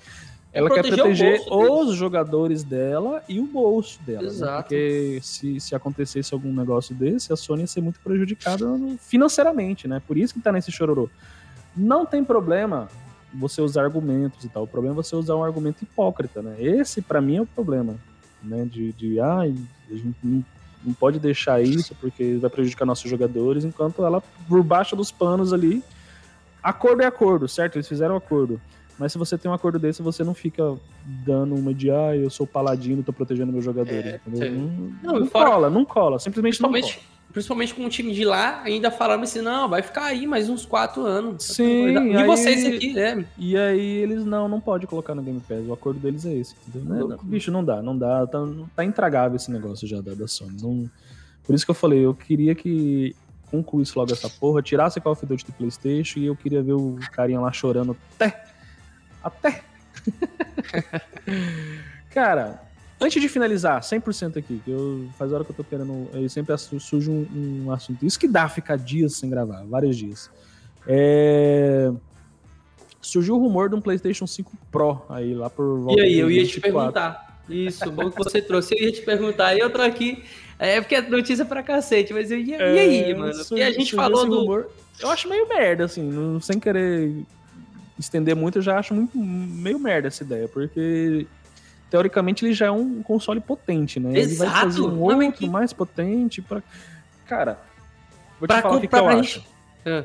É 0.52 0.58
ela 0.58 0.68
quer 0.70 0.86
proteger 0.86 1.40
o 1.40 1.44
proteger 1.48 1.70
os 1.72 1.94
jogadores 1.96 2.62
dela 2.62 3.22
e 3.28 3.40
o 3.40 3.46
bolso 3.46 3.98
dela. 4.02 4.22
né? 4.22 4.28
Exato. 4.28 4.62
Porque 4.64 5.18
se, 5.22 5.58
se 5.58 5.74
acontecesse 5.74 6.32
algum 6.34 6.52
negócio 6.54 6.94
desse, 6.94 7.32
a 7.32 7.36
Sony 7.36 7.62
ia 7.62 7.66
ser 7.66 7.80
muito 7.80 7.98
prejudicada 8.00 8.66
financeiramente, 9.00 9.88
né? 9.88 10.00
Por 10.06 10.16
isso 10.16 10.34
que 10.34 10.40
tá 10.40 10.52
nesse 10.52 10.70
chororô. 10.70 11.08
Não 11.76 12.04
tem 12.06 12.22
problema 12.22 12.86
você 13.32 13.60
usar 13.60 13.82
argumentos 13.82 14.44
e 14.44 14.48
tal. 14.48 14.62
O 14.62 14.68
problema 14.68 14.94
é 14.94 15.02
você 15.02 15.16
usar 15.16 15.34
um 15.34 15.42
argumento 15.42 15.82
hipócrita, 15.82 16.40
né? 16.40 16.54
Esse, 16.58 17.02
pra 17.02 17.20
mim, 17.20 17.36
é 17.38 17.40
o 17.40 17.46
problema. 17.46 17.96
Né? 18.40 18.64
De, 18.70 18.92
de 18.92 19.18
ah, 19.18 19.40
a 19.90 19.94
gente 19.94 20.14
não, 20.22 20.44
não 20.84 20.92
pode 20.94 21.18
deixar 21.18 21.62
isso 21.62 21.94
porque 22.00 22.36
vai 22.36 22.50
prejudicar 22.50 22.84
nossos 22.84 23.10
jogadores, 23.10 23.64
enquanto 23.64 24.04
ela, 24.04 24.22
por 24.48 24.62
baixo 24.62 24.94
dos 24.96 25.10
panos 25.10 25.52
ali, 25.52 25.82
acordo 26.62 27.02
é 27.02 27.06
acordo, 27.06 27.48
certo? 27.48 27.76
Eles 27.76 27.88
fizeram 27.88 28.16
acordo. 28.16 28.60
Mas 28.98 29.10
se 29.10 29.18
você 29.18 29.36
tem 29.36 29.50
um 29.50 29.54
acordo 29.54 29.76
desse, 29.78 30.02
você 30.02 30.22
não 30.22 30.34
fica 30.34 30.76
dando 31.04 31.54
uma 31.56 31.74
de, 31.74 31.90
ah, 31.90 32.16
eu 32.16 32.30
sou 32.30 32.46
paladino, 32.46 33.02
tô 33.02 33.12
protegendo 33.12 33.50
meus 33.52 33.64
jogadores. 33.64 34.04
É, 34.06 34.20
entendeu? 34.24 34.52
Não, 34.52 34.92
Não, 35.14 35.20
não 35.20 35.26
fora- 35.26 35.50
cola, 35.50 35.70
não 35.70 35.84
cola. 35.84 36.18
Simplesmente 36.20 36.62
não 36.62 36.70
cola. 36.70 36.82
Principalmente, 37.34 37.74
com 37.74 37.84
o 37.84 37.88
time 37.88 38.14
de 38.14 38.24
lá, 38.24 38.62
ainda 38.62 38.90
falando 38.92 39.24
assim, 39.24 39.40
não, 39.42 39.68
vai 39.68 39.82
ficar 39.82 40.04
aí 40.04 40.24
mais 40.26 40.48
uns 40.48 40.64
quatro 40.64 41.04
anos. 41.04 41.42
Sim, 41.42 41.88
E 41.88 42.16
aí- 42.16 42.24
vocês 42.26 42.64
aqui, 42.64 42.92
né? 42.94 43.26
E 43.36 43.56
aí 43.58 43.80
eles 43.98 44.24
não, 44.24 44.48
não 44.48 44.60
pode 44.60 44.86
colocar 44.86 45.16
no 45.16 45.22
Game 45.22 45.40
Pass. 45.40 45.66
O 45.66 45.72
acordo 45.72 45.98
deles 45.98 46.24
é 46.24 46.32
esse. 46.32 46.54
Entendeu? 46.68 47.08
Não, 47.08 47.10
não, 47.16 47.18
bicho, 47.24 47.50
não 47.50 47.64
dá, 47.64 47.82
não 47.82 47.98
dá. 47.98 48.24
Tá, 48.26 48.38
tá 48.76 48.84
intragável 48.84 49.34
esse 49.34 49.50
negócio 49.50 49.84
já 49.86 50.00
da, 50.00 50.14
da 50.14 50.28
Sony. 50.28 50.56
Não- 50.62 50.88
por 51.44 51.54
isso 51.56 51.64
que 51.64 51.70
eu 51.72 51.74
falei, 51.74 52.06
eu 52.06 52.14
queria 52.14 52.54
que 52.54 53.14
concluísse 53.50 53.98
logo 53.98 54.12
essa 54.12 54.30
porra, 54.30 54.62
tirasse 54.62 55.00
Call 55.00 55.12
of 55.12 55.26
Duty 55.26 55.44
do 55.46 55.52
Playstation 55.52 56.20
e 56.20 56.26
eu 56.26 56.36
queria 56.36 56.62
ver 56.62 56.72
o 56.74 56.96
carinha 57.12 57.40
lá 57.40 57.52
chorando 57.52 57.96
até. 58.14 58.44
Até. 59.22 59.62
Cara, 62.10 62.62
antes 63.04 63.20
de 63.22 63.28
finalizar, 63.28 63.80
100% 63.82 64.36
aqui, 64.38 64.60
que 64.64 64.70
eu, 64.70 65.06
faz 65.18 65.32
hora 65.32 65.44
que 65.44 65.50
eu 65.50 65.54
tô 65.56 65.62
querendo. 65.64 66.08
Aí 66.12 66.28
sempre 66.28 66.56
surge 66.58 67.10
um, 67.10 67.64
um 67.66 67.70
assunto. 67.70 68.04
Isso 68.04 68.18
que 68.18 68.26
dá 68.26 68.48
ficar 68.48 68.76
dias 68.76 69.14
sem 69.16 69.28
gravar, 69.30 69.62
vários 69.64 69.96
dias. 69.96 70.30
É, 70.86 71.90
Surgiu 73.00 73.34
o 73.36 73.38
rumor 73.38 73.68
de 73.68 73.74
um 73.74 73.80
PlayStation 73.82 74.26
5 74.26 74.50
Pro 74.72 75.02
aí 75.10 75.34
lá 75.34 75.50
por 75.50 75.78
volta 75.80 76.00
E 76.00 76.04
aí, 76.04 76.18
eu 76.18 76.30
ia 76.30 76.42
te 76.44 76.54
24. 76.54 76.62
perguntar. 76.72 77.40
Isso, 77.50 77.90
bom 77.92 78.10
que 78.10 78.16
você 78.16 78.40
trouxe. 78.40 78.74
Eu 78.74 78.86
ia 78.86 78.92
te 78.92 79.02
perguntar. 79.02 79.54
E 79.54 79.58
eu 79.60 79.68
tô 79.68 79.82
aqui. 79.82 80.24
É 80.58 80.80
porque 80.80 80.94
é 80.94 81.02
notícia 81.02 81.44
pra 81.44 81.62
cacete, 81.62 82.14
mas 82.14 82.30
eu 82.30 82.38
ia. 82.38 82.56
e 82.56 82.78
aí, 82.78 83.10
É, 83.10 83.14
mano? 83.14 83.34
surgiu- 83.34 83.48
Porque 83.48 83.62
a 83.62 83.70
gente 83.72 83.94
falou 83.94 84.24
do. 84.26 84.40
rumor. 84.40 84.70
Eu 84.98 85.10
acho 85.10 85.28
meio 85.28 85.46
merda, 85.48 85.84
assim, 85.84 86.02
não- 86.02 86.40
sem 86.40 86.58
querer 86.58 87.12
estender 87.98 88.34
muito, 88.34 88.56
eu 88.58 88.62
já 88.62 88.78
acho 88.78 88.94
muito 88.94 89.18
meio 89.18 89.78
merda 89.78 90.08
essa 90.08 90.22
ideia, 90.24 90.48
porque 90.48 91.26
teoricamente 91.90 92.44
ele 92.44 92.52
já 92.54 92.66
é 92.66 92.70
um 92.70 93.02
console 93.02 93.40
potente, 93.40 93.98
né? 94.00 94.10
ele 94.10 94.34
vai 94.34 94.46
Exato, 94.48 94.60
fazer 94.66 94.80
um 94.80 94.88
não, 94.88 95.00
outro 95.00 95.32
que- 95.32 95.48
mais 95.48 95.72
potente 95.72 96.42
para 96.42 96.62
Cara, 97.26 97.58
vou 98.38 98.46
te 98.46 98.52
Pra 98.52 98.62
falar 98.62 98.76
o 98.76 98.80
que, 98.80 98.88
que 98.88 98.94
eu 98.96 99.08
acho. 99.08 99.44
É. 99.84 100.04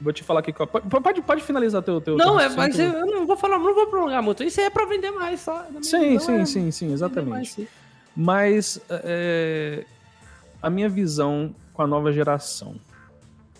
Vou 0.00 0.12
te 0.12 0.22
falar 0.22 0.40
o 0.40 0.42
que 0.42 0.52
que 0.52 0.60
eu... 0.60 0.66
Pode, 0.66 1.20
pode, 1.22 1.42
finalizar 1.42 1.82
teu, 1.82 2.00
teu 2.00 2.16
Não, 2.16 2.36
teu 2.36 2.40
é, 2.40 2.48
mas 2.50 2.78
eu 2.78 3.04
não 3.06 3.26
vou 3.26 3.36
falar, 3.36 3.58
não 3.58 3.74
vou 3.74 3.86
prolongar 3.88 4.22
muito. 4.22 4.44
Isso 4.44 4.60
é 4.60 4.70
pra 4.70 4.84
vender 4.86 5.10
mais 5.10 5.40
só. 5.40 5.66
Sim, 5.82 6.14
Então 6.14 6.20
sim, 6.20 6.40
é- 6.40 6.44
sim, 6.46 6.70
sim, 6.70 6.92
exatamente. 6.92 7.30
mais, 7.30 7.50
sim. 7.50 7.66
Mas 8.14 8.80
é, 8.90 9.84
a 10.62 10.70
minha 10.70 10.88
visão 10.88 11.54
com 11.72 11.82
a 11.82 11.86
nova 11.86 12.12
geração. 12.12 12.76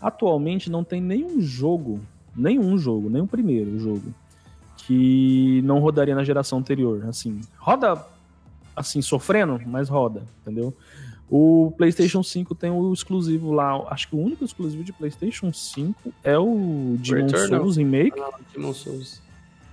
Atualmente 0.00 0.70
não 0.70 0.84
tem 0.84 1.00
nenhum 1.00 1.40
jogo, 1.40 2.00
nenhum 2.36 2.78
jogo, 2.78 3.08
o 3.08 3.26
primeiro 3.26 3.78
jogo, 3.80 4.14
que 4.88 5.60
não 5.64 5.78
rodaria 5.80 6.14
na 6.14 6.24
geração 6.24 6.58
anterior. 6.58 7.04
Assim, 7.06 7.42
roda 7.58 8.02
assim, 8.74 9.02
sofrendo, 9.02 9.60
mas 9.66 9.88
roda, 9.88 10.22
entendeu? 10.40 10.72
O 11.30 11.74
PlayStation 11.76 12.22
5 12.22 12.54
tem 12.54 12.70
o 12.70 12.90
exclusivo 12.90 13.52
lá, 13.52 13.76
acho 13.90 14.08
que 14.08 14.16
o 14.16 14.18
único 14.18 14.44
exclusivo 14.46 14.82
de 14.82 14.94
PlayStation 14.94 15.52
5 15.52 16.10
é 16.24 16.38
o 16.38 16.96
Demon 16.98 17.26
Returnal. 17.26 17.60
Souls 17.60 17.76
Remake 17.76 18.18
Ah, 18.18 18.38
Demon 18.54 18.72
Souls. 18.72 19.20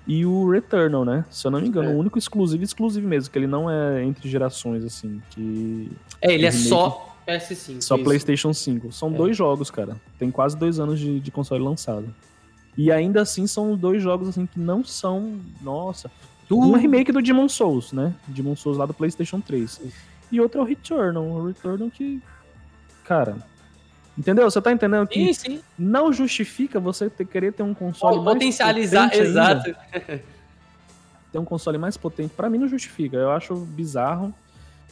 e 0.06 0.26
o 0.26 0.50
Returnal, 0.52 1.06
né? 1.06 1.24
Se 1.32 1.48
eu 1.48 1.52
não 1.52 1.62
me 1.62 1.68
engano, 1.70 1.92
É. 1.92 1.94
o 1.94 1.98
único 1.98 2.18
exclusivo, 2.20 2.62
exclusivo 2.62 3.08
mesmo, 3.08 3.32
que 3.32 3.40
ele 3.40 3.48
não 3.48 3.70
é 3.72 4.04
entre 4.04 4.28
gerações, 4.28 4.84
assim, 4.84 5.22
que 5.30 5.90
É, 6.22 6.34
ele 6.34 6.46
é 6.46 6.52
só 6.52 7.16
PS5. 7.26 7.82
só 7.82 7.96
isso. 7.96 8.04
PlayStation 8.04 8.54
5. 8.54 8.92
São 8.92 9.10
É. 9.14 9.16
dois 9.16 9.38
jogos, 9.38 9.72
cara. 9.72 9.96
Tem 10.20 10.30
quase 10.30 10.58
dois 10.58 10.78
anos 10.78 11.00
de, 11.00 11.22
de 11.22 11.32
console 11.32 11.64
lançado. 11.64 12.06
E 12.77 12.91
ainda 12.91 13.22
assim 13.22 13.47
são 13.47 13.76
dois 13.76 14.02
jogos 14.03 14.30
assim 14.30 14.45
que 14.45 14.60
não 14.60 14.84
são. 14.84 15.39
Nossa. 15.61 16.11
Um 16.52 16.73
remake 16.73 17.11
do 17.11 17.22
Demon 17.22 17.49
Souls, 17.49 17.91
né? 17.91 18.14
Demon 18.27 18.56
Souls 18.56 18.77
lá 18.77 18.85
do 18.85 18.93
PlayStation 18.93 19.39
3. 19.39 19.81
E 20.31 20.39
outro 20.39 20.60
é 20.60 20.64
o 20.64 20.65
Returnal. 20.65 21.23
O 21.23 21.47
Returnal 21.47 21.89
que. 21.89 22.22
Cara. 23.03 23.38
Entendeu? 24.18 24.49
Você 24.49 24.61
tá 24.61 24.72
entendendo 24.72 25.07
que 25.07 25.34
Sim, 25.34 25.57
sim. 25.57 25.61
não 25.77 26.14
justifica 26.14 26.80
você 26.80 27.10
ter, 27.10 27.26
querer 27.26 27.52
ter 27.52 27.64
um 27.64 27.73
console. 27.73 28.18
mais 28.18 28.34
Potencializar, 28.35 29.10
potente 29.10 29.27
ainda. 29.27 29.30
exato. 29.30 29.76
ter 31.31 31.39
um 31.39 31.43
console 31.45 31.77
mais 31.77 31.97
potente, 31.97 32.34
pra 32.34 32.49
mim 32.49 32.57
não 32.57 32.68
justifica. 32.68 33.18
Eu 33.18 33.31
acho 33.31 33.53
bizarro. 33.56 34.34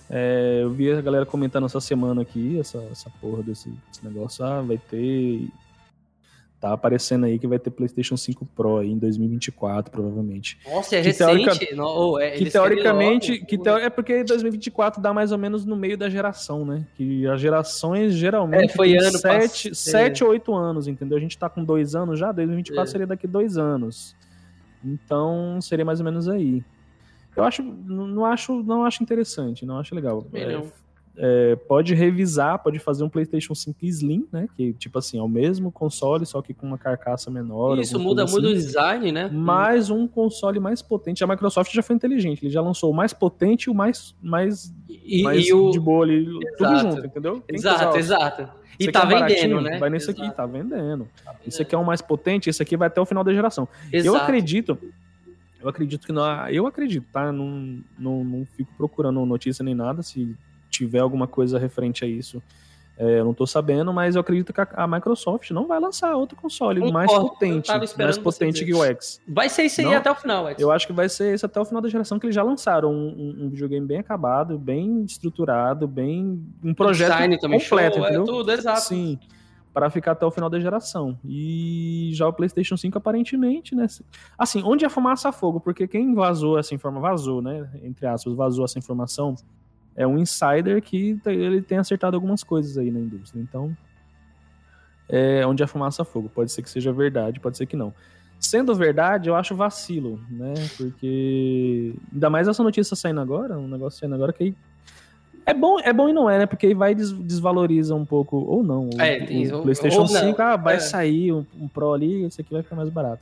É, 0.10 0.60
eu 0.62 0.70
vi 0.72 0.92
a 0.92 1.02
galera 1.02 1.26
comentando 1.26 1.66
essa 1.66 1.80
semana 1.80 2.22
aqui, 2.22 2.60
essa, 2.60 2.78
essa 2.92 3.10
porra 3.22 3.42
desse, 3.42 3.70
desse 3.70 4.04
negócio. 4.04 4.44
Ah, 4.44 4.62
vai 4.62 4.78
ter. 4.78 5.48
Tá 6.64 6.72
aparecendo 6.72 7.26
aí 7.26 7.38
que 7.38 7.46
vai 7.46 7.60
ter 7.60 7.72
PlayStation 7.72 8.16
5 8.16 8.46
Pro 8.56 8.78
aí 8.78 8.90
em 8.90 8.98
2024, 8.98 9.92
provavelmente. 9.92 10.58
Nossa, 10.66 10.96
é 10.96 11.02
Que 11.02 11.08
recente. 11.08 11.76
Não, 11.76 12.18
é, 12.18 12.32
Que 12.32 12.50
teoricamente. 12.50 13.34
logo. 13.34 13.46
Que 13.46 13.70
É 13.86 13.90
porque 13.90 14.24
2024 14.24 15.02
dá 15.02 15.12
mais 15.14 15.34
ou 15.34 15.38
menos 15.38 15.66
no 15.66 15.76
meio 15.76 15.98
da 15.98 16.10
geração, 16.10 16.64
né? 16.66 16.88
Que 16.96 17.28
as 17.28 17.42
gerações 17.42 18.14
geralmente. 18.14 18.72
É, 18.72 18.76
foi 18.78 18.96
ano 18.96 19.12
sete, 19.18 19.70
pass- 19.72 19.78
sete 19.78 20.24
ou 20.24 20.30
oito 20.30 20.56
anos, 20.56 20.88
entendeu? 20.88 21.18
A 21.18 21.22
gente 21.22 21.38
tá 21.38 21.50
com 21.50 21.62
dois 21.66 21.96
anos 21.96 22.18
já, 22.18 22.32
2024 22.32 22.88
É. 22.88 22.92
seria 22.94 23.08
daqui 23.08 23.28
dois 23.28 23.58
anos. 23.58 24.16
Então 24.82 25.60
seria 25.60 25.84
mais 25.84 26.00
ou 26.00 26.06
menos 26.06 26.30
aí. 26.30 26.64
Eu 27.36 27.44
acho, 27.44 27.62
não 27.62 28.24
acho, 28.26 28.64
não 28.64 28.86
acho 28.86 29.04
interessante, 29.04 29.66
não 29.66 29.80
acho 29.80 29.94
legal. 29.94 30.26
É. 30.34 30.62
é, 31.16 31.56
pode 31.56 31.94
revisar, 31.94 32.58
pode 32.60 32.80
fazer 32.80 33.04
um 33.04 33.10
PlayStation 33.10 33.54
5 33.54 33.78
Slim, 33.84 34.28
né? 34.32 34.48
Que, 34.56 34.74
tipo 34.74 34.98
assim, 34.98 35.20
é 35.20 35.22
o 35.22 35.28
mesmo 35.28 35.72
console, 35.72 36.26
só 36.26 36.42
que 36.42 36.54
com 36.54 36.66
uma 36.66 36.78
carcaça 36.78 37.30
menor. 37.30 37.78
Isso, 37.78 38.00
muda 38.00 38.24
assim. 38.24 38.34
muito 38.34 38.48
o 38.50 38.54
design, 38.54 39.12
né? 39.12 39.30
Mais 39.32 39.90
um 39.90 40.08
console 40.08 40.60
mais 40.60 40.82
potente. 40.82 41.24
A 41.24 41.28
Microsoft 41.28 41.72
já 41.72 41.84
foi 41.84 41.96
inteligente, 41.96 42.44
ele 42.44 42.52
já 42.52 42.62
lançou 42.62 42.92
o 42.92 42.96
mais 42.96 43.14
potente 43.14 43.66
e 43.66 43.70
o 43.70 43.76
mais, 43.76 44.16
mais, 44.22 44.74
E, 44.90 45.22
mais 45.22 45.46
e 45.46 45.54
o... 45.54 45.70
de 45.70 45.80
boa 45.80 46.04
ali, 46.04 46.26
tudo 46.58 46.74
Exato. 46.74 46.96
junto, 46.96 47.06
entendeu? 47.06 47.44
Quem 47.48 47.56
Exato, 47.56 47.98
exato. 47.98 48.50
E 48.80 48.92
tá 48.92 49.04
aqui 49.04 49.14
é 49.14 49.28
vendendo, 49.28 49.62
né? 49.62 49.78
Vai 49.78 49.92
nesse 49.92 50.10
aqui, 50.10 50.22
Exato. 50.22 50.36
tá 50.36 50.46
vendendo. 50.48 51.08
Esse 51.46 51.62
aqui 51.62 51.76
é 51.76 51.78
o 51.78 51.86
mais 51.86 52.02
potente, 52.02 52.50
esse 52.50 52.62
aqui 52.62 52.76
vai 52.76 52.88
até 52.88 53.00
o 53.00 53.06
final 53.06 53.24
da 53.24 53.32
geração. 53.32 53.68
Eu 53.92 54.00
Exato. 54.00 54.18
acredito, 54.18 54.80
eu 55.62 55.70
acredito 55.70 56.08
que 56.08 56.12
não, 56.12 56.50
eu 56.50 56.66
acredito, 56.66 57.06
tá? 57.14 57.32
Não, 57.32 57.80
não, 58.00 58.24
não 58.24 58.48
fico 58.58 58.74
procurando 58.76 59.24
notícia 59.28 59.64
nem 59.64 59.76
nada. 59.76 60.02
Se 60.02 60.36
tiver 60.74 61.00
alguma 61.00 61.28
coisa 61.28 61.58
referente 61.60 62.04
a 62.04 62.08
isso, 62.08 62.42
é, 62.98 63.20
eu 63.20 63.26
não 63.26 63.34
tô 63.34 63.48
sabendo, 63.48 63.92
mas 63.92 64.14
eu 64.16 64.22
acredito 64.22 64.54
que 64.54 64.62
a, 64.62 64.68
a 64.76 64.88
Microsoft 64.88 65.50
não 65.52 65.66
vai 65.66 65.80
lançar 65.80 66.16
outro 66.16 66.36
console 66.36 66.92
mais 66.92 67.12
potente, 67.12 67.68
mais 67.98 68.18
potente 68.20 68.64
que 68.64 68.74
o 68.74 68.84
X. 68.84 69.20
Vai 69.28 69.50
ser 69.50 69.64
isso 69.64 69.82
aí 69.82 69.88
Não? 69.88 69.96
até 69.96 70.12
o 70.12 70.16
final, 70.16 70.48
Edson. 70.50 70.62
Eu 70.62 70.72
acho 70.72 70.86
que 70.86 70.94
vai 70.94 71.10
ser 71.10 71.34
esse 71.34 71.44
até 71.44 71.60
o 71.60 71.66
final 71.66 71.82
da 71.82 71.90
geração 71.90 72.20
que 72.20 72.26
eles 72.28 72.36
já 72.36 72.44
lançaram 72.44 72.92
um, 72.94 73.08
um- 73.08 73.46
um 73.46 73.50
videogame 73.50 73.86
bem 73.88 73.98
acabado, 73.98 74.60
bem 74.60 75.04
estruturado, 75.06 75.88
bem 75.88 76.40
um 76.64 76.74
projeto 76.74 77.12
design 77.14 77.38
também 77.40 77.60
completo, 77.60 77.96
show, 77.96 78.04
entendeu? 78.06 78.24
É 78.24 78.26
tudo, 78.28 78.52
exato. 78.52 78.82
Sim, 78.82 79.18
para 79.74 79.90
ficar 79.90 80.12
até 80.12 80.24
o 80.24 80.30
final 80.30 80.52
da 80.52 80.60
geração. 80.60 81.18
E 81.26 82.12
já 82.14 82.28
o 82.28 82.34
PlayStation 82.34 82.78
5 82.78 82.96
aparentemente, 83.00 83.74
né? 83.74 83.88
Assim, 84.38 84.62
onde 84.64 84.86
é 84.86 84.90
fumaça 84.90 85.30
a 85.30 85.32
fogo? 85.32 85.60
Porque 85.60 85.88
quem 85.88 86.14
vazou 86.14 86.60
essa 86.60 86.76
informação, 86.76 87.02
vazou, 87.10 87.42
né? 87.42 87.68
Entre 87.82 88.06
aspas, 88.06 88.36
vazou 88.36 88.64
essa 88.66 88.78
informação 88.78 89.34
é 89.96 90.06
um 90.08 90.18
insider 90.18 90.82
que 90.82 91.16
t- 91.24 91.32
ele 91.32 91.62
tem 91.62 91.78
acertado 91.78 92.16
algumas 92.16 92.44
coisas 92.44 92.78
aí 92.78 92.90
na 92.92 93.00
indústria. 93.00 93.40
Então, 93.42 93.76
é 95.10 95.46
onde 95.46 95.62
é 95.64 95.68
fumaça 95.68 96.02
a 96.02 96.06
fogo. 96.06 96.30
Pode 96.34 96.52
ser 96.52 96.62
que 96.62 96.70
seja 96.70 96.92
verdade, 96.92 97.40
pode 97.40 97.58
ser 97.58 97.66
que 97.66 97.76
não. 97.76 97.94
Sendo 98.40 98.74
verdade, 98.76 99.30
eu 99.30 99.36
acho 99.36 99.56
vacilo, 99.56 100.20
né? 100.30 100.54
Porque 100.78 101.94
ainda 102.12 102.30
mais 102.30 102.48
essa 102.48 102.62
notícia 102.64 102.96
saindo 102.96 103.22
agora, 103.22 103.58
um 103.58 103.68
negócio 103.68 104.00
saindo 104.00 104.16
agora 104.16 104.34
que 104.34 104.44
aí 104.44 104.56
é 105.46 105.54
bom, 105.54 105.80
é 105.80 105.92
bom 105.94 106.10
e 106.10 106.14
não 106.14 106.30
é, 106.30 106.40
né? 106.40 106.46
Porque 106.46 106.68
aí 106.68 106.74
vai 106.74 106.96
des- 106.96 107.12
desvaloriza 107.14 107.94
um 107.96 108.06
pouco, 108.06 108.38
ou 108.38 108.64
não. 108.64 108.90
O, 108.90 109.02
É, 109.02 109.20
o 109.52 109.56
ou- 109.58 109.62
PlayStation 109.64 110.02
ou 110.02 110.08
não, 110.12 110.20
5, 110.22 110.42
ah, 110.42 110.56
vai 110.58 110.76
é. 110.76 110.80
sair 110.80 111.32
um, 111.34 111.46
um 111.60 111.68
Pro 111.68 111.94
ali, 111.94 112.24
esse 112.24 112.42
aqui 112.42 112.52
vai 112.54 112.64
ficar 112.64 112.76
mais 112.76 112.90
barato. 112.90 113.22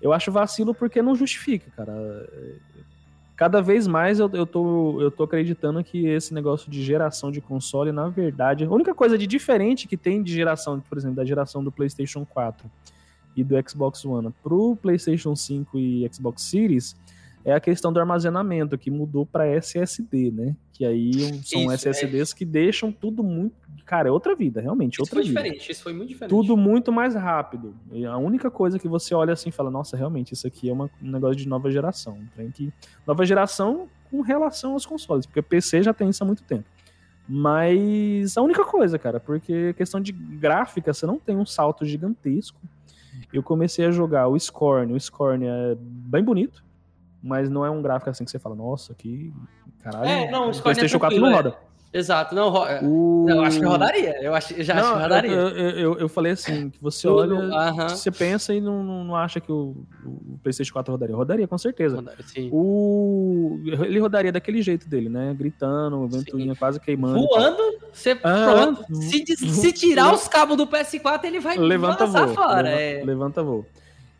Eu 0.00 0.12
acho 0.12 0.32
vacilo 0.32 0.74
porque 0.74 1.02
não 1.02 1.14
justifica, 1.14 1.70
cara. 1.76 1.92
Cada 3.40 3.62
vez 3.62 3.86
mais 3.86 4.18
eu, 4.18 4.28
eu, 4.34 4.44
tô, 4.44 5.00
eu 5.00 5.10
tô 5.10 5.22
acreditando 5.22 5.82
que 5.82 6.06
esse 6.06 6.34
negócio 6.34 6.70
de 6.70 6.82
geração 6.82 7.30
de 7.32 7.40
console, 7.40 7.90
na 7.90 8.06
verdade, 8.06 8.66
a 8.66 8.70
única 8.70 8.94
coisa 8.94 9.16
de 9.16 9.26
diferente 9.26 9.88
que 9.88 9.96
tem 9.96 10.22
de 10.22 10.30
geração, 10.30 10.78
por 10.78 10.98
exemplo, 10.98 11.16
da 11.16 11.24
geração 11.24 11.64
do 11.64 11.72
PlayStation 11.72 12.26
4 12.26 12.70
e 13.34 13.42
do 13.42 13.54
Xbox 13.66 14.04
One 14.04 14.30
pro 14.42 14.76
PlayStation 14.76 15.34
5 15.34 15.78
e 15.78 16.06
Xbox 16.12 16.42
Series 16.42 16.94
é 17.42 17.54
a 17.54 17.60
questão 17.60 17.90
do 17.90 17.98
armazenamento, 17.98 18.76
que 18.76 18.90
mudou 18.90 19.24
para 19.24 19.48
SSD, 19.48 20.30
né? 20.30 20.54
Que 20.74 20.84
aí 20.84 21.14
são 21.42 21.62
Isso, 21.62 21.88
é. 21.88 21.92
SSDs 21.92 22.34
que 22.34 22.44
deixam 22.44 22.92
tudo 22.92 23.22
muito. 23.22 23.54
Cara, 23.90 24.08
é 24.08 24.12
outra 24.12 24.36
vida, 24.36 24.60
realmente, 24.60 24.92
Isso 24.94 25.02
outra 25.02 25.16
foi 25.16 25.24
vida. 25.24 25.40
diferente, 25.42 25.72
isso 25.72 25.82
foi 25.82 25.92
muito 25.92 26.10
diferente. 26.10 26.30
Tudo 26.30 26.56
muito 26.56 26.92
mais 26.92 27.16
rápido. 27.16 27.74
E 27.90 28.06
a 28.06 28.16
única 28.16 28.48
coisa 28.48 28.78
que 28.78 28.86
você 28.86 29.12
olha 29.16 29.32
assim 29.32 29.48
e 29.48 29.52
fala, 29.52 29.68
nossa, 29.68 29.96
realmente, 29.96 30.32
isso 30.32 30.46
aqui 30.46 30.70
é 30.70 30.72
uma- 30.72 30.88
um 31.02 31.10
negócio 31.10 31.34
de 31.34 31.48
nova 31.48 31.68
geração. 31.72 32.16
Trem 32.32 32.52
que... 32.52 32.72
Nova 33.04 33.26
geração 33.26 33.88
com 34.08 34.20
relação 34.20 34.74
aos 34.74 34.86
consoles, 34.86 35.26
porque 35.26 35.42
PC 35.42 35.82
já 35.82 35.92
tem 35.92 36.08
isso 36.08 36.22
há 36.22 36.26
muito 36.26 36.44
tempo. 36.44 36.62
Mas 37.28 38.36
a 38.36 38.42
única 38.42 38.64
coisa, 38.64 38.96
cara, 38.96 39.18
porque 39.18 39.72
questão 39.74 40.00
de 40.00 40.12
gráfica, 40.12 40.94
você 40.94 41.04
não 41.04 41.18
tem 41.18 41.36
um 41.36 41.44
salto 41.44 41.84
gigantesco. 41.84 42.60
Eu 43.32 43.42
comecei 43.42 43.84
a 43.86 43.90
jogar 43.90 44.28
o 44.28 44.38
Scorn. 44.38 44.92
O 44.92 45.00
Scorn 45.00 45.46
é 45.46 45.76
bem 45.80 46.22
bonito, 46.22 46.64
mas 47.20 47.50
não 47.50 47.66
é 47.66 47.70
um 47.70 47.82
gráfico 47.82 48.08
assim 48.10 48.24
que 48.24 48.30
você 48.30 48.38
fala, 48.38 48.54
nossa, 48.54 48.94
que 48.94 49.32
caralho. 49.80 50.08
É, 50.08 50.30
não, 50.30 50.50
o 50.50 50.54
Scorn 50.54 50.58
é 50.58 50.62
PlayStation 50.62 50.98
4 51.00 51.20
não 51.20 51.32
roda. 51.32 51.56
Exato, 51.92 52.36
não, 52.36 52.52
O... 52.84 53.26
eu 53.28 53.40
acho 53.42 53.58
que 53.58 53.64
rodaria. 53.66 54.16
Eu, 54.22 54.32
acho, 54.32 54.54
eu 54.54 54.62
já 54.62 54.74
acho 54.74 54.82
Não, 54.88 54.96
que 54.96 55.02
rodaria. 55.02 55.30
eu, 55.32 55.48
eu, 55.70 55.98
eu, 55.98 56.08
falei 56.08 56.30
assim, 56.32 56.70
que 56.70 56.80
você 56.80 57.08
olha, 57.08 57.34
no- 57.34 57.52
aham. 57.52 57.88
você 57.88 58.12
pensa 58.12 58.54
e 58.54 58.60
não, 58.60 58.84
não, 58.84 59.02
não 59.02 59.16
acha 59.16 59.40
que 59.40 59.50
o, 59.50 59.74
o 60.06 60.38
PlayStation 60.40 60.72
4 60.72 60.92
rodaria. 60.92 61.16
Rodaria, 61.16 61.48
com 61.48 61.58
certeza. 61.58 61.96
Rodaria. 61.96 62.24
O, 62.52 63.58
ele 63.64 63.98
rodaria 63.98 64.30
daquele 64.30 64.62
jeito 64.62 64.88
dele, 64.88 65.08
né? 65.08 65.34
Gritando, 65.36 66.06
ventoinha 66.06 66.54
quase 66.54 66.78
queimando. 66.78 67.26
Voando, 67.26 67.60
você 67.92 68.16
Ah. 68.22 68.72
Se, 68.92 69.24
se 69.36 69.72
tirar 69.72 70.14
os 70.14 70.28
cabos 70.28 70.56
do 70.56 70.68
PS4, 70.68 71.24
ele 71.24 71.40
vai 71.40 71.58
Levanta 71.58 72.06
voo. 72.06 72.28
fora. 72.28 72.62
levanta, 72.62 72.80
é. 72.80 73.04
levanta 73.04 73.42
voo. 73.42 73.66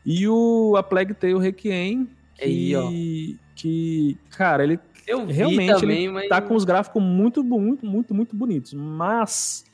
E 0.04 0.26
o 0.26 0.74
A 0.76 0.82
Plague 0.82 1.14
Tale 1.14 1.38
Requiem, 1.38 2.08
Aí, 2.42 2.72
que, 2.72 3.38
que, 3.54 4.18
cara, 4.30 4.64
ele 4.64 4.80
Eu 5.10 5.26
vi 5.26 5.32
realmente 5.32 5.80
também, 5.80 6.04
ele 6.04 6.12
mas... 6.12 6.28
tá 6.28 6.40
com 6.40 6.54
os 6.54 6.64
gráficos 6.64 7.02
muito, 7.02 7.42
muito, 7.42 7.84
muito, 7.84 8.14
muito 8.14 8.36
bonitos. 8.36 8.72
Mas 8.74 9.64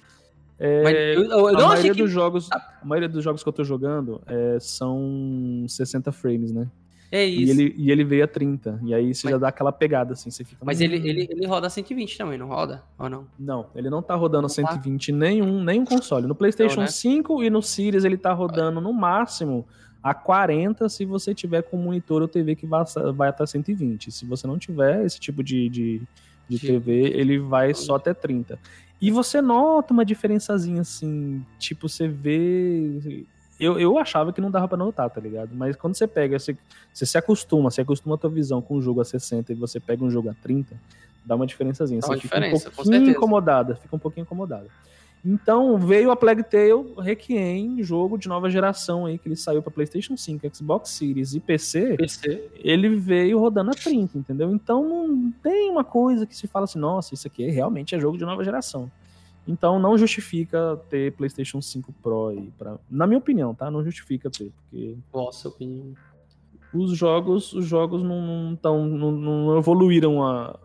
mas 0.58 0.94
é, 0.94 1.16
eu, 1.16 1.24
eu 1.24 1.46
a 1.48 1.52
não 1.52 1.68
maioria 1.68 1.92
que... 1.92 2.02
dos 2.02 2.10
jogos, 2.10 2.50
a 2.50 2.60
maioria 2.82 3.08
dos 3.08 3.22
jogos 3.22 3.42
que 3.42 3.48
eu 3.48 3.52
tô 3.52 3.62
jogando 3.62 4.22
é, 4.26 4.56
são 4.58 5.66
60 5.68 6.10
frames, 6.12 6.50
né? 6.50 6.66
É 7.12 7.26
E 7.26 7.42
isso. 7.42 7.52
ele, 7.52 7.74
e 7.76 7.90
ele 7.90 8.04
veio 8.04 8.24
a 8.24 8.26
30. 8.26 8.80
E 8.82 8.92
aí 8.94 9.14
você 9.14 9.26
Mas- 9.26 9.32
já 9.32 9.38
dá 9.38 9.48
aquela 9.48 9.70
pegada 9.70 10.14
assim, 10.14 10.30
você 10.30 10.44
fica. 10.44 10.64
Mas 10.64 10.80
ele, 10.80 10.96
ele, 10.96 11.28
ele 11.30 11.46
roda 11.46 11.68
120 11.70 12.18
também, 12.18 12.38
não 12.38 12.48
roda? 12.48 12.82
Ou 12.98 13.08
não? 13.08 13.26
Não, 13.38 13.66
ele 13.74 13.88
não 13.90 14.02
tá 14.02 14.14
rodando 14.14 14.42
Não 14.42 14.48
tá? 14.48 14.54
120 14.54 15.12
nenhum, 15.12 15.62
nenhum 15.62 15.84
console. 15.84 16.26
No 16.26 16.34
PlayStation 16.34 16.76
Não, 16.76 16.82
né? 16.82 16.88
5 16.88 17.44
e 17.44 17.50
no 17.50 17.62
Series 17.62 18.04
ele 18.04 18.16
tá 18.16 18.32
rodando 18.32 18.80
no 18.80 18.92
máximo 18.92 19.66
a 20.06 20.14
40 20.14 20.88
se 20.88 21.04
você 21.04 21.34
tiver 21.34 21.62
com 21.62 21.76
monitor 21.76 22.22
ou 22.22 22.28
TV 22.28 22.54
que 22.54 22.64
vai, 22.64 22.84
vai 23.12 23.28
até 23.28 23.44
120. 23.44 24.12
Se 24.12 24.24
você 24.24 24.46
não 24.46 24.56
tiver 24.56 25.04
esse 25.04 25.18
tipo 25.18 25.42
de, 25.42 25.68
de, 25.68 26.02
de 26.48 26.58
Sim. 26.58 26.66
TV, 26.68 26.92
ele 27.12 27.40
vai 27.40 27.74
só 27.74 27.96
até 27.96 28.14
30. 28.14 28.56
E 29.02 29.10
você 29.10 29.42
nota 29.42 29.92
uma 29.92 30.04
diferençazinha 30.04 30.82
assim, 30.82 31.44
tipo, 31.58 31.88
você 31.88 32.06
vê. 32.06 33.26
Eu, 33.58 33.80
eu 33.80 33.98
achava 33.98 34.32
que 34.32 34.40
não 34.40 34.48
dava 34.48 34.68
pra 34.68 34.76
notar, 34.78 35.10
tá 35.10 35.20
ligado? 35.20 35.50
Mas 35.56 35.74
quando 35.74 35.96
você 35.96 36.06
pega, 36.06 36.38
você, 36.38 36.56
você 36.94 37.04
se 37.04 37.18
acostuma, 37.18 37.68
você 37.68 37.80
acostuma 37.80 38.14
a 38.14 38.18
tua 38.18 38.30
visão 38.30 38.62
com 38.62 38.76
um 38.76 38.82
jogo 38.82 39.00
a 39.00 39.04
60 39.04 39.52
e 39.52 39.56
você 39.56 39.80
pega 39.80 40.04
um 40.04 40.10
jogo 40.10 40.30
a 40.30 40.34
30, 40.34 40.76
dá 41.24 41.34
uma 41.34 41.48
diferençazinha. 41.48 42.00
Dá 42.00 42.06
você 42.06 42.12
uma 42.14 42.20
fica 42.20 42.38
um 42.38 42.70
pouquinho 42.70 43.10
incomodada, 43.10 43.74
fica 43.74 43.96
um 43.96 43.98
pouquinho 43.98 44.22
incomodada. 44.22 44.68
Então 45.24 45.76
veio 45.78 46.10
a 46.12 46.16
Plague 46.16 46.44
Tale 46.44 46.94
Requiem, 46.98 47.82
jogo 47.82 48.16
de 48.16 48.28
nova 48.28 48.48
geração 48.48 49.06
aí, 49.06 49.18
que 49.18 49.26
ele 49.26 49.34
saiu 49.34 49.60
pra 49.60 49.72
PlayStation 49.72 50.16
5, 50.16 50.54
Xbox 50.54 50.90
Series 50.90 51.34
e 51.34 51.40
PC 51.40 51.96
PC. 51.96 52.48
ele 52.56 52.96
veio 52.96 53.38
rodando 53.40 53.72
a 53.72 53.74
30, 53.74 54.18
entendeu? 54.18 54.54
Então 54.54 54.88
não 54.88 55.32
tem 55.42 55.68
uma 55.68 55.82
coisa 55.82 56.26
que 56.26 56.36
se 56.36 56.46
fala 56.46 56.64
assim, 56.64 56.78
nossa, 56.78 57.12
isso 57.12 57.26
aqui 57.26 57.48
realmente 57.50 57.94
é 57.94 58.00
jogo 58.00 58.16
de 58.16 58.24
nova 58.24 58.44
geração. 58.44 58.90
Então 59.48 59.78
não 59.78 59.96
justifica 59.98 60.80
ter 60.88 61.12
PlayStation 61.12 61.60
5 61.60 61.92
Pro 62.02 62.28
aí, 62.28 62.52
pra... 62.58 62.78
na 62.90 63.06
minha 63.06 63.18
opinião, 63.18 63.54
tá? 63.54 63.70
Não 63.70 63.84
justifica 63.84 64.30
ter, 64.30 64.52
porque 64.52 64.96
Nossa, 65.12 65.48
opinião. 65.48 65.94
os 66.72 66.96
jogos, 66.96 67.52
os 67.52 67.64
jogos 67.66 68.02
não, 68.02 68.20
não, 68.22 68.56
tão, 68.56 68.86
não, 68.86 69.10
não 69.12 69.58
evoluíram 69.58 70.24
a 70.24 70.58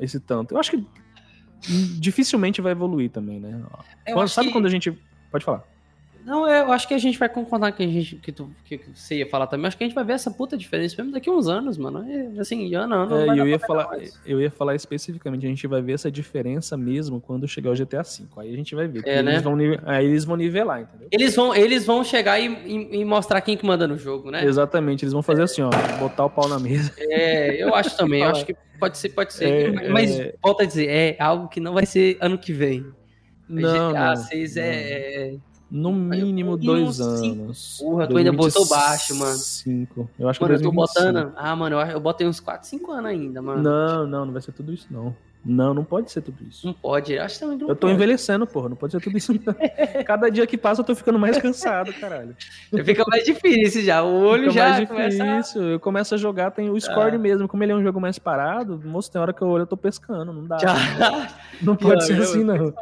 esse 0.00 0.18
tanto. 0.18 0.54
Eu 0.54 0.58
acho 0.58 0.72
que 0.72 0.84
dificilmente 1.98 2.60
vai 2.60 2.72
evoluir 2.72 3.10
também, 3.10 3.40
né? 3.40 3.60
Eu 4.06 4.14
Quando- 4.14 4.28
sabe 4.28 4.48
que- 4.48 4.52
quando 4.52 4.66
a 4.66 4.70
gente 4.70 4.96
pode 5.30 5.44
falar? 5.44 5.64
Não, 6.24 6.48
eu 6.48 6.72
acho 6.72 6.88
que 6.88 6.94
a 6.94 6.98
gente 6.98 7.18
vai 7.18 7.28
concordar 7.28 7.70
que 7.72 7.82
a 7.82 7.86
gente 7.86 8.16
que, 8.16 8.32
tu, 8.32 8.50
que 8.64 8.80
você 8.94 9.18
ia 9.18 9.28
falar 9.28 9.46
também. 9.46 9.66
Acho 9.66 9.76
que 9.76 9.84
a 9.84 9.86
gente 9.86 9.94
vai 9.94 10.04
ver 10.04 10.14
essa 10.14 10.30
puta 10.30 10.56
diferença 10.56 10.96
mesmo 10.98 11.12
daqui 11.12 11.28
a 11.28 11.32
uns 11.32 11.48
anos, 11.48 11.76
mano. 11.76 12.02
É, 12.10 12.40
assim, 12.40 12.74
ano 12.74 12.94
a 12.94 12.96
ano. 13.02 13.16
É, 13.16 13.36
e 13.36 13.38
eu 13.38 13.46
ia 13.46 13.58
falar, 13.58 13.88
mais. 13.88 14.18
eu 14.24 14.40
ia 14.40 14.50
falar 14.50 14.74
especificamente, 14.74 15.44
a 15.44 15.48
gente 15.50 15.66
vai 15.66 15.82
ver 15.82 15.92
essa 15.92 16.10
diferença 16.10 16.78
mesmo 16.78 17.20
quando 17.20 17.46
chegar 17.46 17.70
o 17.70 17.74
GTA 17.74 18.02
V. 18.02 18.24
Aí 18.38 18.54
a 18.54 18.56
gente 18.56 18.74
vai 18.74 18.88
ver. 18.88 19.02
É, 19.06 19.22
né? 19.22 19.32
eles 19.32 19.42
vão 19.42 19.54
aí 19.84 20.06
eles 20.06 20.24
vão 20.24 20.36
nivelar, 20.36 20.80
entendeu? 20.80 21.08
Eles 21.10 21.36
vão, 21.36 21.54
eles 21.54 21.84
vão 21.84 22.02
chegar 22.02 22.40
e, 22.40 22.46
e- 22.46 23.00
e 23.00 23.04
mostrar 23.04 23.42
quem 23.42 23.54
que 23.54 23.66
manda 23.66 23.86
no 23.86 23.98
jogo, 23.98 24.30
né? 24.30 24.44
Exatamente, 24.44 25.04
eles 25.04 25.12
vão 25.12 25.22
fazer 25.22 25.42
assim, 25.42 25.60
ó, 25.60 25.70
botar 25.98 26.24
o 26.24 26.30
pau 26.30 26.48
na 26.48 26.58
mesa. 26.58 26.90
É, 26.96 27.62
eu 27.62 27.74
acho 27.74 27.94
também. 27.98 28.22
eu 28.22 28.30
acho 28.30 28.46
que 28.46 28.56
pode 28.80 28.96
ser, 28.96 29.10
pode 29.10 29.34
ser. 29.34 29.44
É, 29.44 29.90
mas, 29.90 30.18
é. 30.18 30.34
volta 30.42 30.62
a 30.62 30.66
dizer, 30.66 30.88
é 30.88 31.16
algo 31.22 31.48
que 31.48 31.60
não 31.60 31.74
vai 31.74 31.84
ser 31.84 32.16
ano 32.18 32.38
que 32.38 32.52
vem. 32.52 32.82
Não, 33.46 33.90
GTA 33.92 34.14
não, 34.14 34.16
6 34.16 34.56
não. 34.56 35.53
No 35.74 35.92
mínimo 35.92 36.56
dois 36.56 37.00
anos. 37.00 37.78
Porra, 37.80 38.06
tu 38.06 38.16
ainda 38.16 38.30
botou 38.30 38.64
baixo, 38.64 39.12
mano. 39.16 39.36
Cinco. 39.36 40.08
Eu 40.16 40.28
acho 40.28 40.38
que 40.38 40.44
Mano, 40.44 40.54
eu 40.54 40.62
tô 40.62 40.70
2025. 40.70 41.12
botando. 41.12 41.32
Ah, 41.36 41.56
mano, 41.56 41.80
eu, 41.80 41.86
eu 41.86 41.98
botei 41.98 42.28
uns 42.28 42.38
4, 42.38 42.68
5 42.68 42.92
anos 42.92 43.06
ainda, 43.06 43.42
mano. 43.42 43.60
Não, 43.60 44.06
não, 44.06 44.24
não 44.26 44.32
vai 44.32 44.40
ser 44.40 44.52
tudo 44.52 44.72
isso, 44.72 44.86
não. 44.88 45.12
Não, 45.44 45.74
não 45.74 45.84
pode 45.84 46.10
ser 46.10 46.22
tudo 46.22 46.42
isso. 46.48 46.66
Não 46.66 46.72
pode, 46.72 47.18
acho 47.18 47.38
também 47.38 47.58
que 47.58 47.64
não 47.64 47.70
Eu 47.70 47.76
tô 47.76 47.86
pode. 47.86 47.94
envelhecendo, 47.94 48.46
porra, 48.46 48.70
não 48.70 48.76
pode 48.76 48.92
ser 48.92 49.00
tudo 49.00 49.16
isso. 49.18 49.32
não. 49.32 49.54
Cada 50.04 50.30
dia 50.30 50.46
que 50.46 50.56
passa 50.56 50.80
eu 50.80 50.84
tô 50.84 50.94
ficando 50.94 51.18
mais 51.18 51.36
cansado, 51.36 51.92
caralho. 51.92 52.34
Fica 52.84 53.04
mais 53.06 53.24
difícil 53.24 53.82
já, 53.82 54.02
o 54.02 54.22
olho 54.24 54.50
Fica 54.50 54.54
já 54.54 54.68
mais 54.70 54.88
começa 54.88 55.24
difícil. 55.24 55.62
Eu 55.62 55.80
começo 55.80 56.14
a 56.14 56.18
jogar, 56.18 56.50
tem 56.50 56.70
o 56.70 56.80
score 56.80 57.18
mesmo. 57.18 57.46
Como 57.46 57.62
ele 57.62 57.72
é 57.72 57.76
um 57.76 57.82
jogo 57.82 58.00
mais 58.00 58.18
parado, 58.18 58.80
moço, 58.84 59.12
tem 59.12 59.20
hora 59.20 59.34
que 59.34 59.42
eu 59.42 59.48
olho, 59.48 59.62
eu 59.62 59.66
tô 59.66 59.76
pescando. 59.76 60.32
Não 60.32 60.46
dá. 60.46 60.56
Já. 60.58 61.28
Não 61.60 61.76
pode 61.76 62.06
ser 62.06 62.14
Pior, 62.14 62.22
assim, 62.22 62.42
não. 62.42 62.72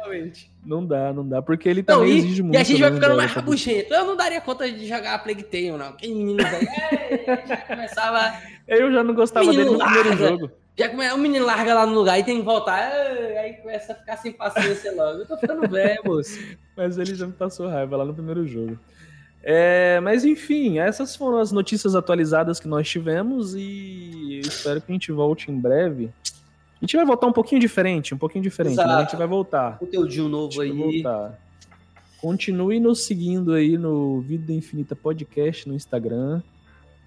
Não 0.65 0.85
dá, 0.85 1.11
não 1.11 1.27
dá. 1.27 1.41
Porque 1.41 1.67
ele 1.67 1.83
Não, 1.85 1.97
também 1.99 2.13
e, 2.13 2.17
exige 2.17 2.41
muito. 2.43 2.55
e 2.55 2.57
a 2.57 2.63
gente 2.63 2.79
vai 2.79 2.89
né, 2.89 2.95
ficando 2.95 3.09
velho, 3.09 3.17
mais 3.17 3.31
rabugento. 3.33 3.93
Eu 3.93 4.05
não 4.05 4.15
daria 4.15 4.39
conta 4.39 4.71
de 4.71 4.87
jogar 4.87 5.15
a 5.15 5.19
Plague 5.19 5.43
Tale, 5.43 5.71
não. 5.71 5.87
Aquele 5.89 6.13
menino 6.15 6.41
velho. 6.41 6.67
é, 7.27 7.43
já 7.45 7.57
começava. 7.57 8.33
Eu 8.65 8.91
já 8.91 9.03
não 9.03 9.13
gostava 9.13 9.45
Menino 9.47 9.63
dele 9.65 9.77
no 9.77 9.83
primeiro 9.83 10.17
jogo. 10.17 10.51
Já 10.77 10.89
come... 10.89 11.11
O 11.11 11.17
menino 11.17 11.45
larga 11.45 11.73
lá 11.73 11.85
no 11.85 11.93
lugar 11.93 12.19
e 12.19 12.23
tem 12.23 12.39
que 12.39 12.45
voltar. 12.45 12.91
Aí 12.91 13.53
começa 13.53 13.93
a 13.93 13.95
ficar 13.95 14.17
sem 14.17 14.31
paciência 14.31 14.91
logo. 14.95 15.19
Eu 15.19 15.27
tô 15.27 15.37
ficando 15.37 15.67
velho, 15.69 16.01
moço. 16.05 16.39
Mas 16.75 16.97
ele 16.97 17.13
já 17.13 17.27
me 17.27 17.33
passou 17.33 17.67
raiva 17.67 17.97
lá 17.97 18.05
no 18.05 18.13
primeiro 18.13 18.47
jogo. 18.47 18.79
É, 19.45 19.99
mas 19.99 20.23
enfim, 20.23 20.79
essas 20.79 21.17
foram 21.17 21.37
as 21.37 21.51
notícias 21.51 21.95
atualizadas 21.95 22.61
que 22.61 22.67
nós 22.67 22.87
tivemos 22.87 23.53
e 23.53 24.39
eu 24.41 24.47
espero 24.47 24.79
que 24.79 24.89
a 24.89 24.93
gente 24.93 25.11
volte 25.11 25.51
em 25.51 25.59
breve. 25.59 26.09
A 26.81 26.85
gente 26.85 26.95
vai 26.95 27.05
voltar 27.05 27.27
um 27.27 27.33
pouquinho 27.33 27.59
diferente, 27.59 28.15
um 28.15 28.17
pouquinho 28.17 28.41
diferente, 28.41 28.77
mas 28.77 28.85
a 28.85 28.99
gente 28.99 29.09
Exato. 29.09 29.17
vai 29.17 29.27
voltar. 29.27 29.77
Conteúdinho 29.79 30.27
A 30.27 30.29
novo 30.29 30.51
gente 30.51 30.57
vai 30.57 30.67
aí. 30.67 31.01
voltar. 31.01 31.39
Continue 32.21 32.79
nos 32.79 33.03
seguindo 33.03 33.51
aí 33.51 33.77
no 33.77 34.21
Vida 34.21 34.53
Infinita 34.53 34.95
Podcast 34.95 35.67
no 35.67 35.75
Instagram. 35.75 36.41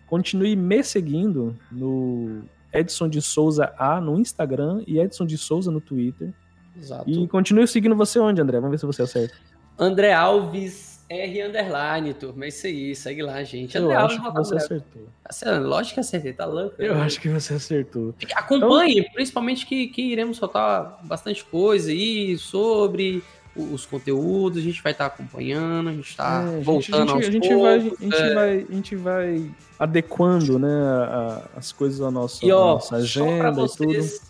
Continue 0.06 0.54
me 0.54 0.84
seguindo 0.84 1.56
no 1.72 2.42
Edson 2.78 3.08
de 3.08 3.20
Souza 3.22 3.72
A 3.78 4.00
no 4.00 4.18
Instagram 4.18 4.82
e 4.86 4.98
Edson 4.98 5.26
de 5.26 5.38
Souza 5.38 5.70
no 5.70 5.80
Twitter. 5.80 6.32
Exato. 6.76 7.08
E 7.08 7.26
continue 7.26 7.66
seguindo 7.66 7.96
você 7.96 8.18
onde, 8.18 8.40
André? 8.40 8.58
Vamos 8.58 8.72
ver 8.72 8.78
se 8.78 8.86
você 8.86 9.02
acerta. 9.02 9.34
André 9.78 10.12
Alves 10.12 10.96
R 11.08 11.42
underline, 11.42 12.12
turma. 12.14 12.44
É 12.44 12.48
isso 12.48 12.66
aí. 12.66 12.94
Segue 12.94 13.22
lá, 13.22 13.42
gente. 13.44 13.76
Eu 13.76 13.84
André 13.84 13.96
acho 13.96 14.20
Alves, 14.20 14.26
que 14.26 14.34
você 14.34 14.56
acertou. 14.56 15.08
Acertou. 15.24 15.68
Lógico 15.68 15.94
que 15.94 16.00
acertei, 16.00 16.32
tá 16.32 16.44
louco? 16.44 16.74
Eu 16.82 17.00
acho 17.00 17.20
que 17.20 17.28
você 17.28 17.54
acertou. 17.54 18.14
Acompanhe, 18.34 19.08
principalmente 19.12 19.66
que, 19.66 19.88
que 19.88 20.02
iremos 20.02 20.36
soltar 20.36 20.98
bastante 21.04 21.44
coisa 21.44 21.90
aí 21.90 22.36
sobre 22.36 23.22
os 23.54 23.86
conteúdos, 23.86 24.58
a 24.58 24.62
gente 24.62 24.82
vai 24.82 24.92
estar 24.92 25.06
acompanhando, 25.06 25.88
a 25.88 25.92
gente 25.92 26.10
está 26.10 26.42
É, 26.42 26.60
voltando 26.60 26.96
a 26.96 27.06
gente, 27.06 27.12
aos 27.14 27.26
a 27.26 27.30
gente 27.30 27.48
poucos, 27.48 27.62
vai, 27.62 27.76
a 27.76 27.80
gente 27.80 28.16
é. 28.16 28.34
vai, 28.34 28.66
a 28.68 28.74
gente 28.74 28.96
vai 28.96 29.50
adequando, 29.78 30.58
né, 30.58 30.68
a- 30.68 31.42
as 31.56 31.72
coisas 31.72 32.00
à 32.00 32.10
nossa, 32.10 32.44
E 32.44 32.50
ó, 32.52 32.74
nossa 32.74 32.96
agenda 32.96 33.48
e 33.48 33.52
tudo. 33.52 33.54
vocês 33.54 34.20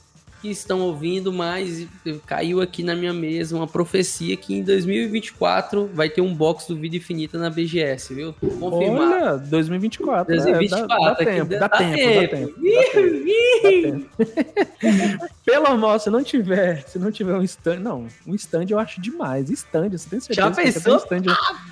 que 0.43 0.51
estão 0.51 0.83
ouvindo, 0.83 1.33
mas 1.33 1.87
caiu 2.27 2.61
aqui 2.61 2.83
na 2.83 2.95
minha 2.95 3.13
mesa 3.13 3.57
uma 3.57 3.67
profecia 3.67 4.37
que 4.37 4.55
em 4.55 4.63
2024 4.63 5.89
vai 5.95 6.11
ter 6.11 6.21
um 6.21 6.35
box 6.35 6.69
do 6.69 6.77
Vida 6.77 6.97
Infinita 6.97 7.39
na 7.39 7.49
BGS, 7.49 8.13
viu? 8.15 8.35
Confirmado. 8.61 9.15
Olha, 9.15 9.37
2024. 9.39 10.35
é, 10.35 10.37
2024, 10.37 10.89
dá, 10.89 10.97
dá 10.99 11.13
aqui 11.13 11.25
tempo, 11.25 11.51
dá- 11.51 11.59
dá, 11.59 11.69
dá 11.69 11.77
tempo, 11.79 11.97
tempo. 11.97 12.21
dá 12.21 12.29
tempo, 12.29 12.55
dá 12.61 13.01
tempo, 13.01 13.25
dá 13.63 13.71
tempo. 13.71 14.07
Pelo 15.45 15.67
amor, 15.69 15.99
se 16.01 16.11
não 16.11 16.23
tiver, 16.23 16.83
se 16.87 16.99
não 16.99 17.11
tiver 17.11 17.35
um 17.35 17.43
stand, 17.43 17.79
não, 17.79 18.07
um 18.27 18.35
stand 18.35 18.67
eu 18.69 18.79
acho 18.79 19.01
demais. 19.01 19.49
Stand, 19.49 19.91
você 19.91 20.09
tem 20.11 20.21
certeza? 20.21 20.49
Já 20.49 20.51
que 20.51 20.63
pensou? 20.73 20.95
Um 20.95 20.99
stand, 20.99 21.23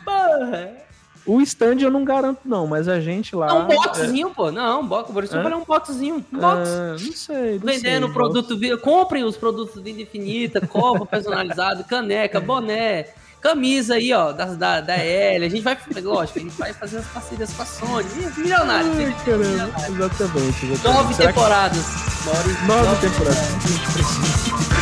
Porra! 0.04 0.83
O 1.26 1.40
stand 1.40 1.76
eu 1.80 1.90
não 1.90 2.04
garanto 2.04 2.40
não, 2.44 2.66
mas 2.66 2.86
a 2.88 3.00
gente 3.00 3.34
lá 3.34 3.48
É 3.48 3.52
um 3.52 3.66
boxzinho, 3.66 4.30
pô. 4.30 4.50
Não, 4.52 4.80
um 4.82 4.86
box. 4.86 5.12
Por 5.12 5.24
isso 5.24 5.34
eu 5.34 5.40
Hã? 5.40 5.42
falei 5.42 5.58
um 5.58 5.64
boxzinho. 5.64 6.24
Um 6.32 6.36
é, 6.38 6.40
box. 6.40 6.70
ah, 6.70 6.96
não 7.00 7.12
sei, 7.12 7.52
não 7.58 7.66
Vendendo 7.66 8.04
sei, 8.06 8.12
produto, 8.14 8.56
vi- 8.58 8.76
comprem 8.78 9.24
os 9.24 9.36
produtos 9.36 9.82
Vida 9.82 10.02
Infinita, 10.02 10.66
copo 10.66 11.06
personalizado, 11.06 11.84
caneca, 11.88 12.40
boné, 12.40 13.06
camisa 13.40 13.94
aí, 13.94 14.12
ó, 14.12 14.32
da, 14.32 14.46
da, 14.46 14.80
da 14.80 14.94
L. 14.96 15.44
A 15.44 15.48
gente 15.48 15.62
vai, 15.62 15.76
lógico, 16.02 16.38
a 16.38 16.42
gente 16.42 16.56
vai 16.56 16.72
fazer 16.72 16.98
as 16.98 17.06
parcerias 17.06 17.52
com 17.52 17.62
a 17.62 17.66
Sony. 17.66 18.06
Milionário, 18.36 18.90
Ai, 18.96 19.16
caramba, 19.24 19.44
milionário. 19.44 19.94
exatamente, 19.94 20.66
exatamente. 20.66 20.84
Nove 20.84 21.14
Será 21.14 21.28
que- 21.32 21.38
temporadas. 21.38 21.86
Maurício, 22.24 22.66
Nove 22.66 23.00
temporadas. 23.06 23.44
A 24.70 24.73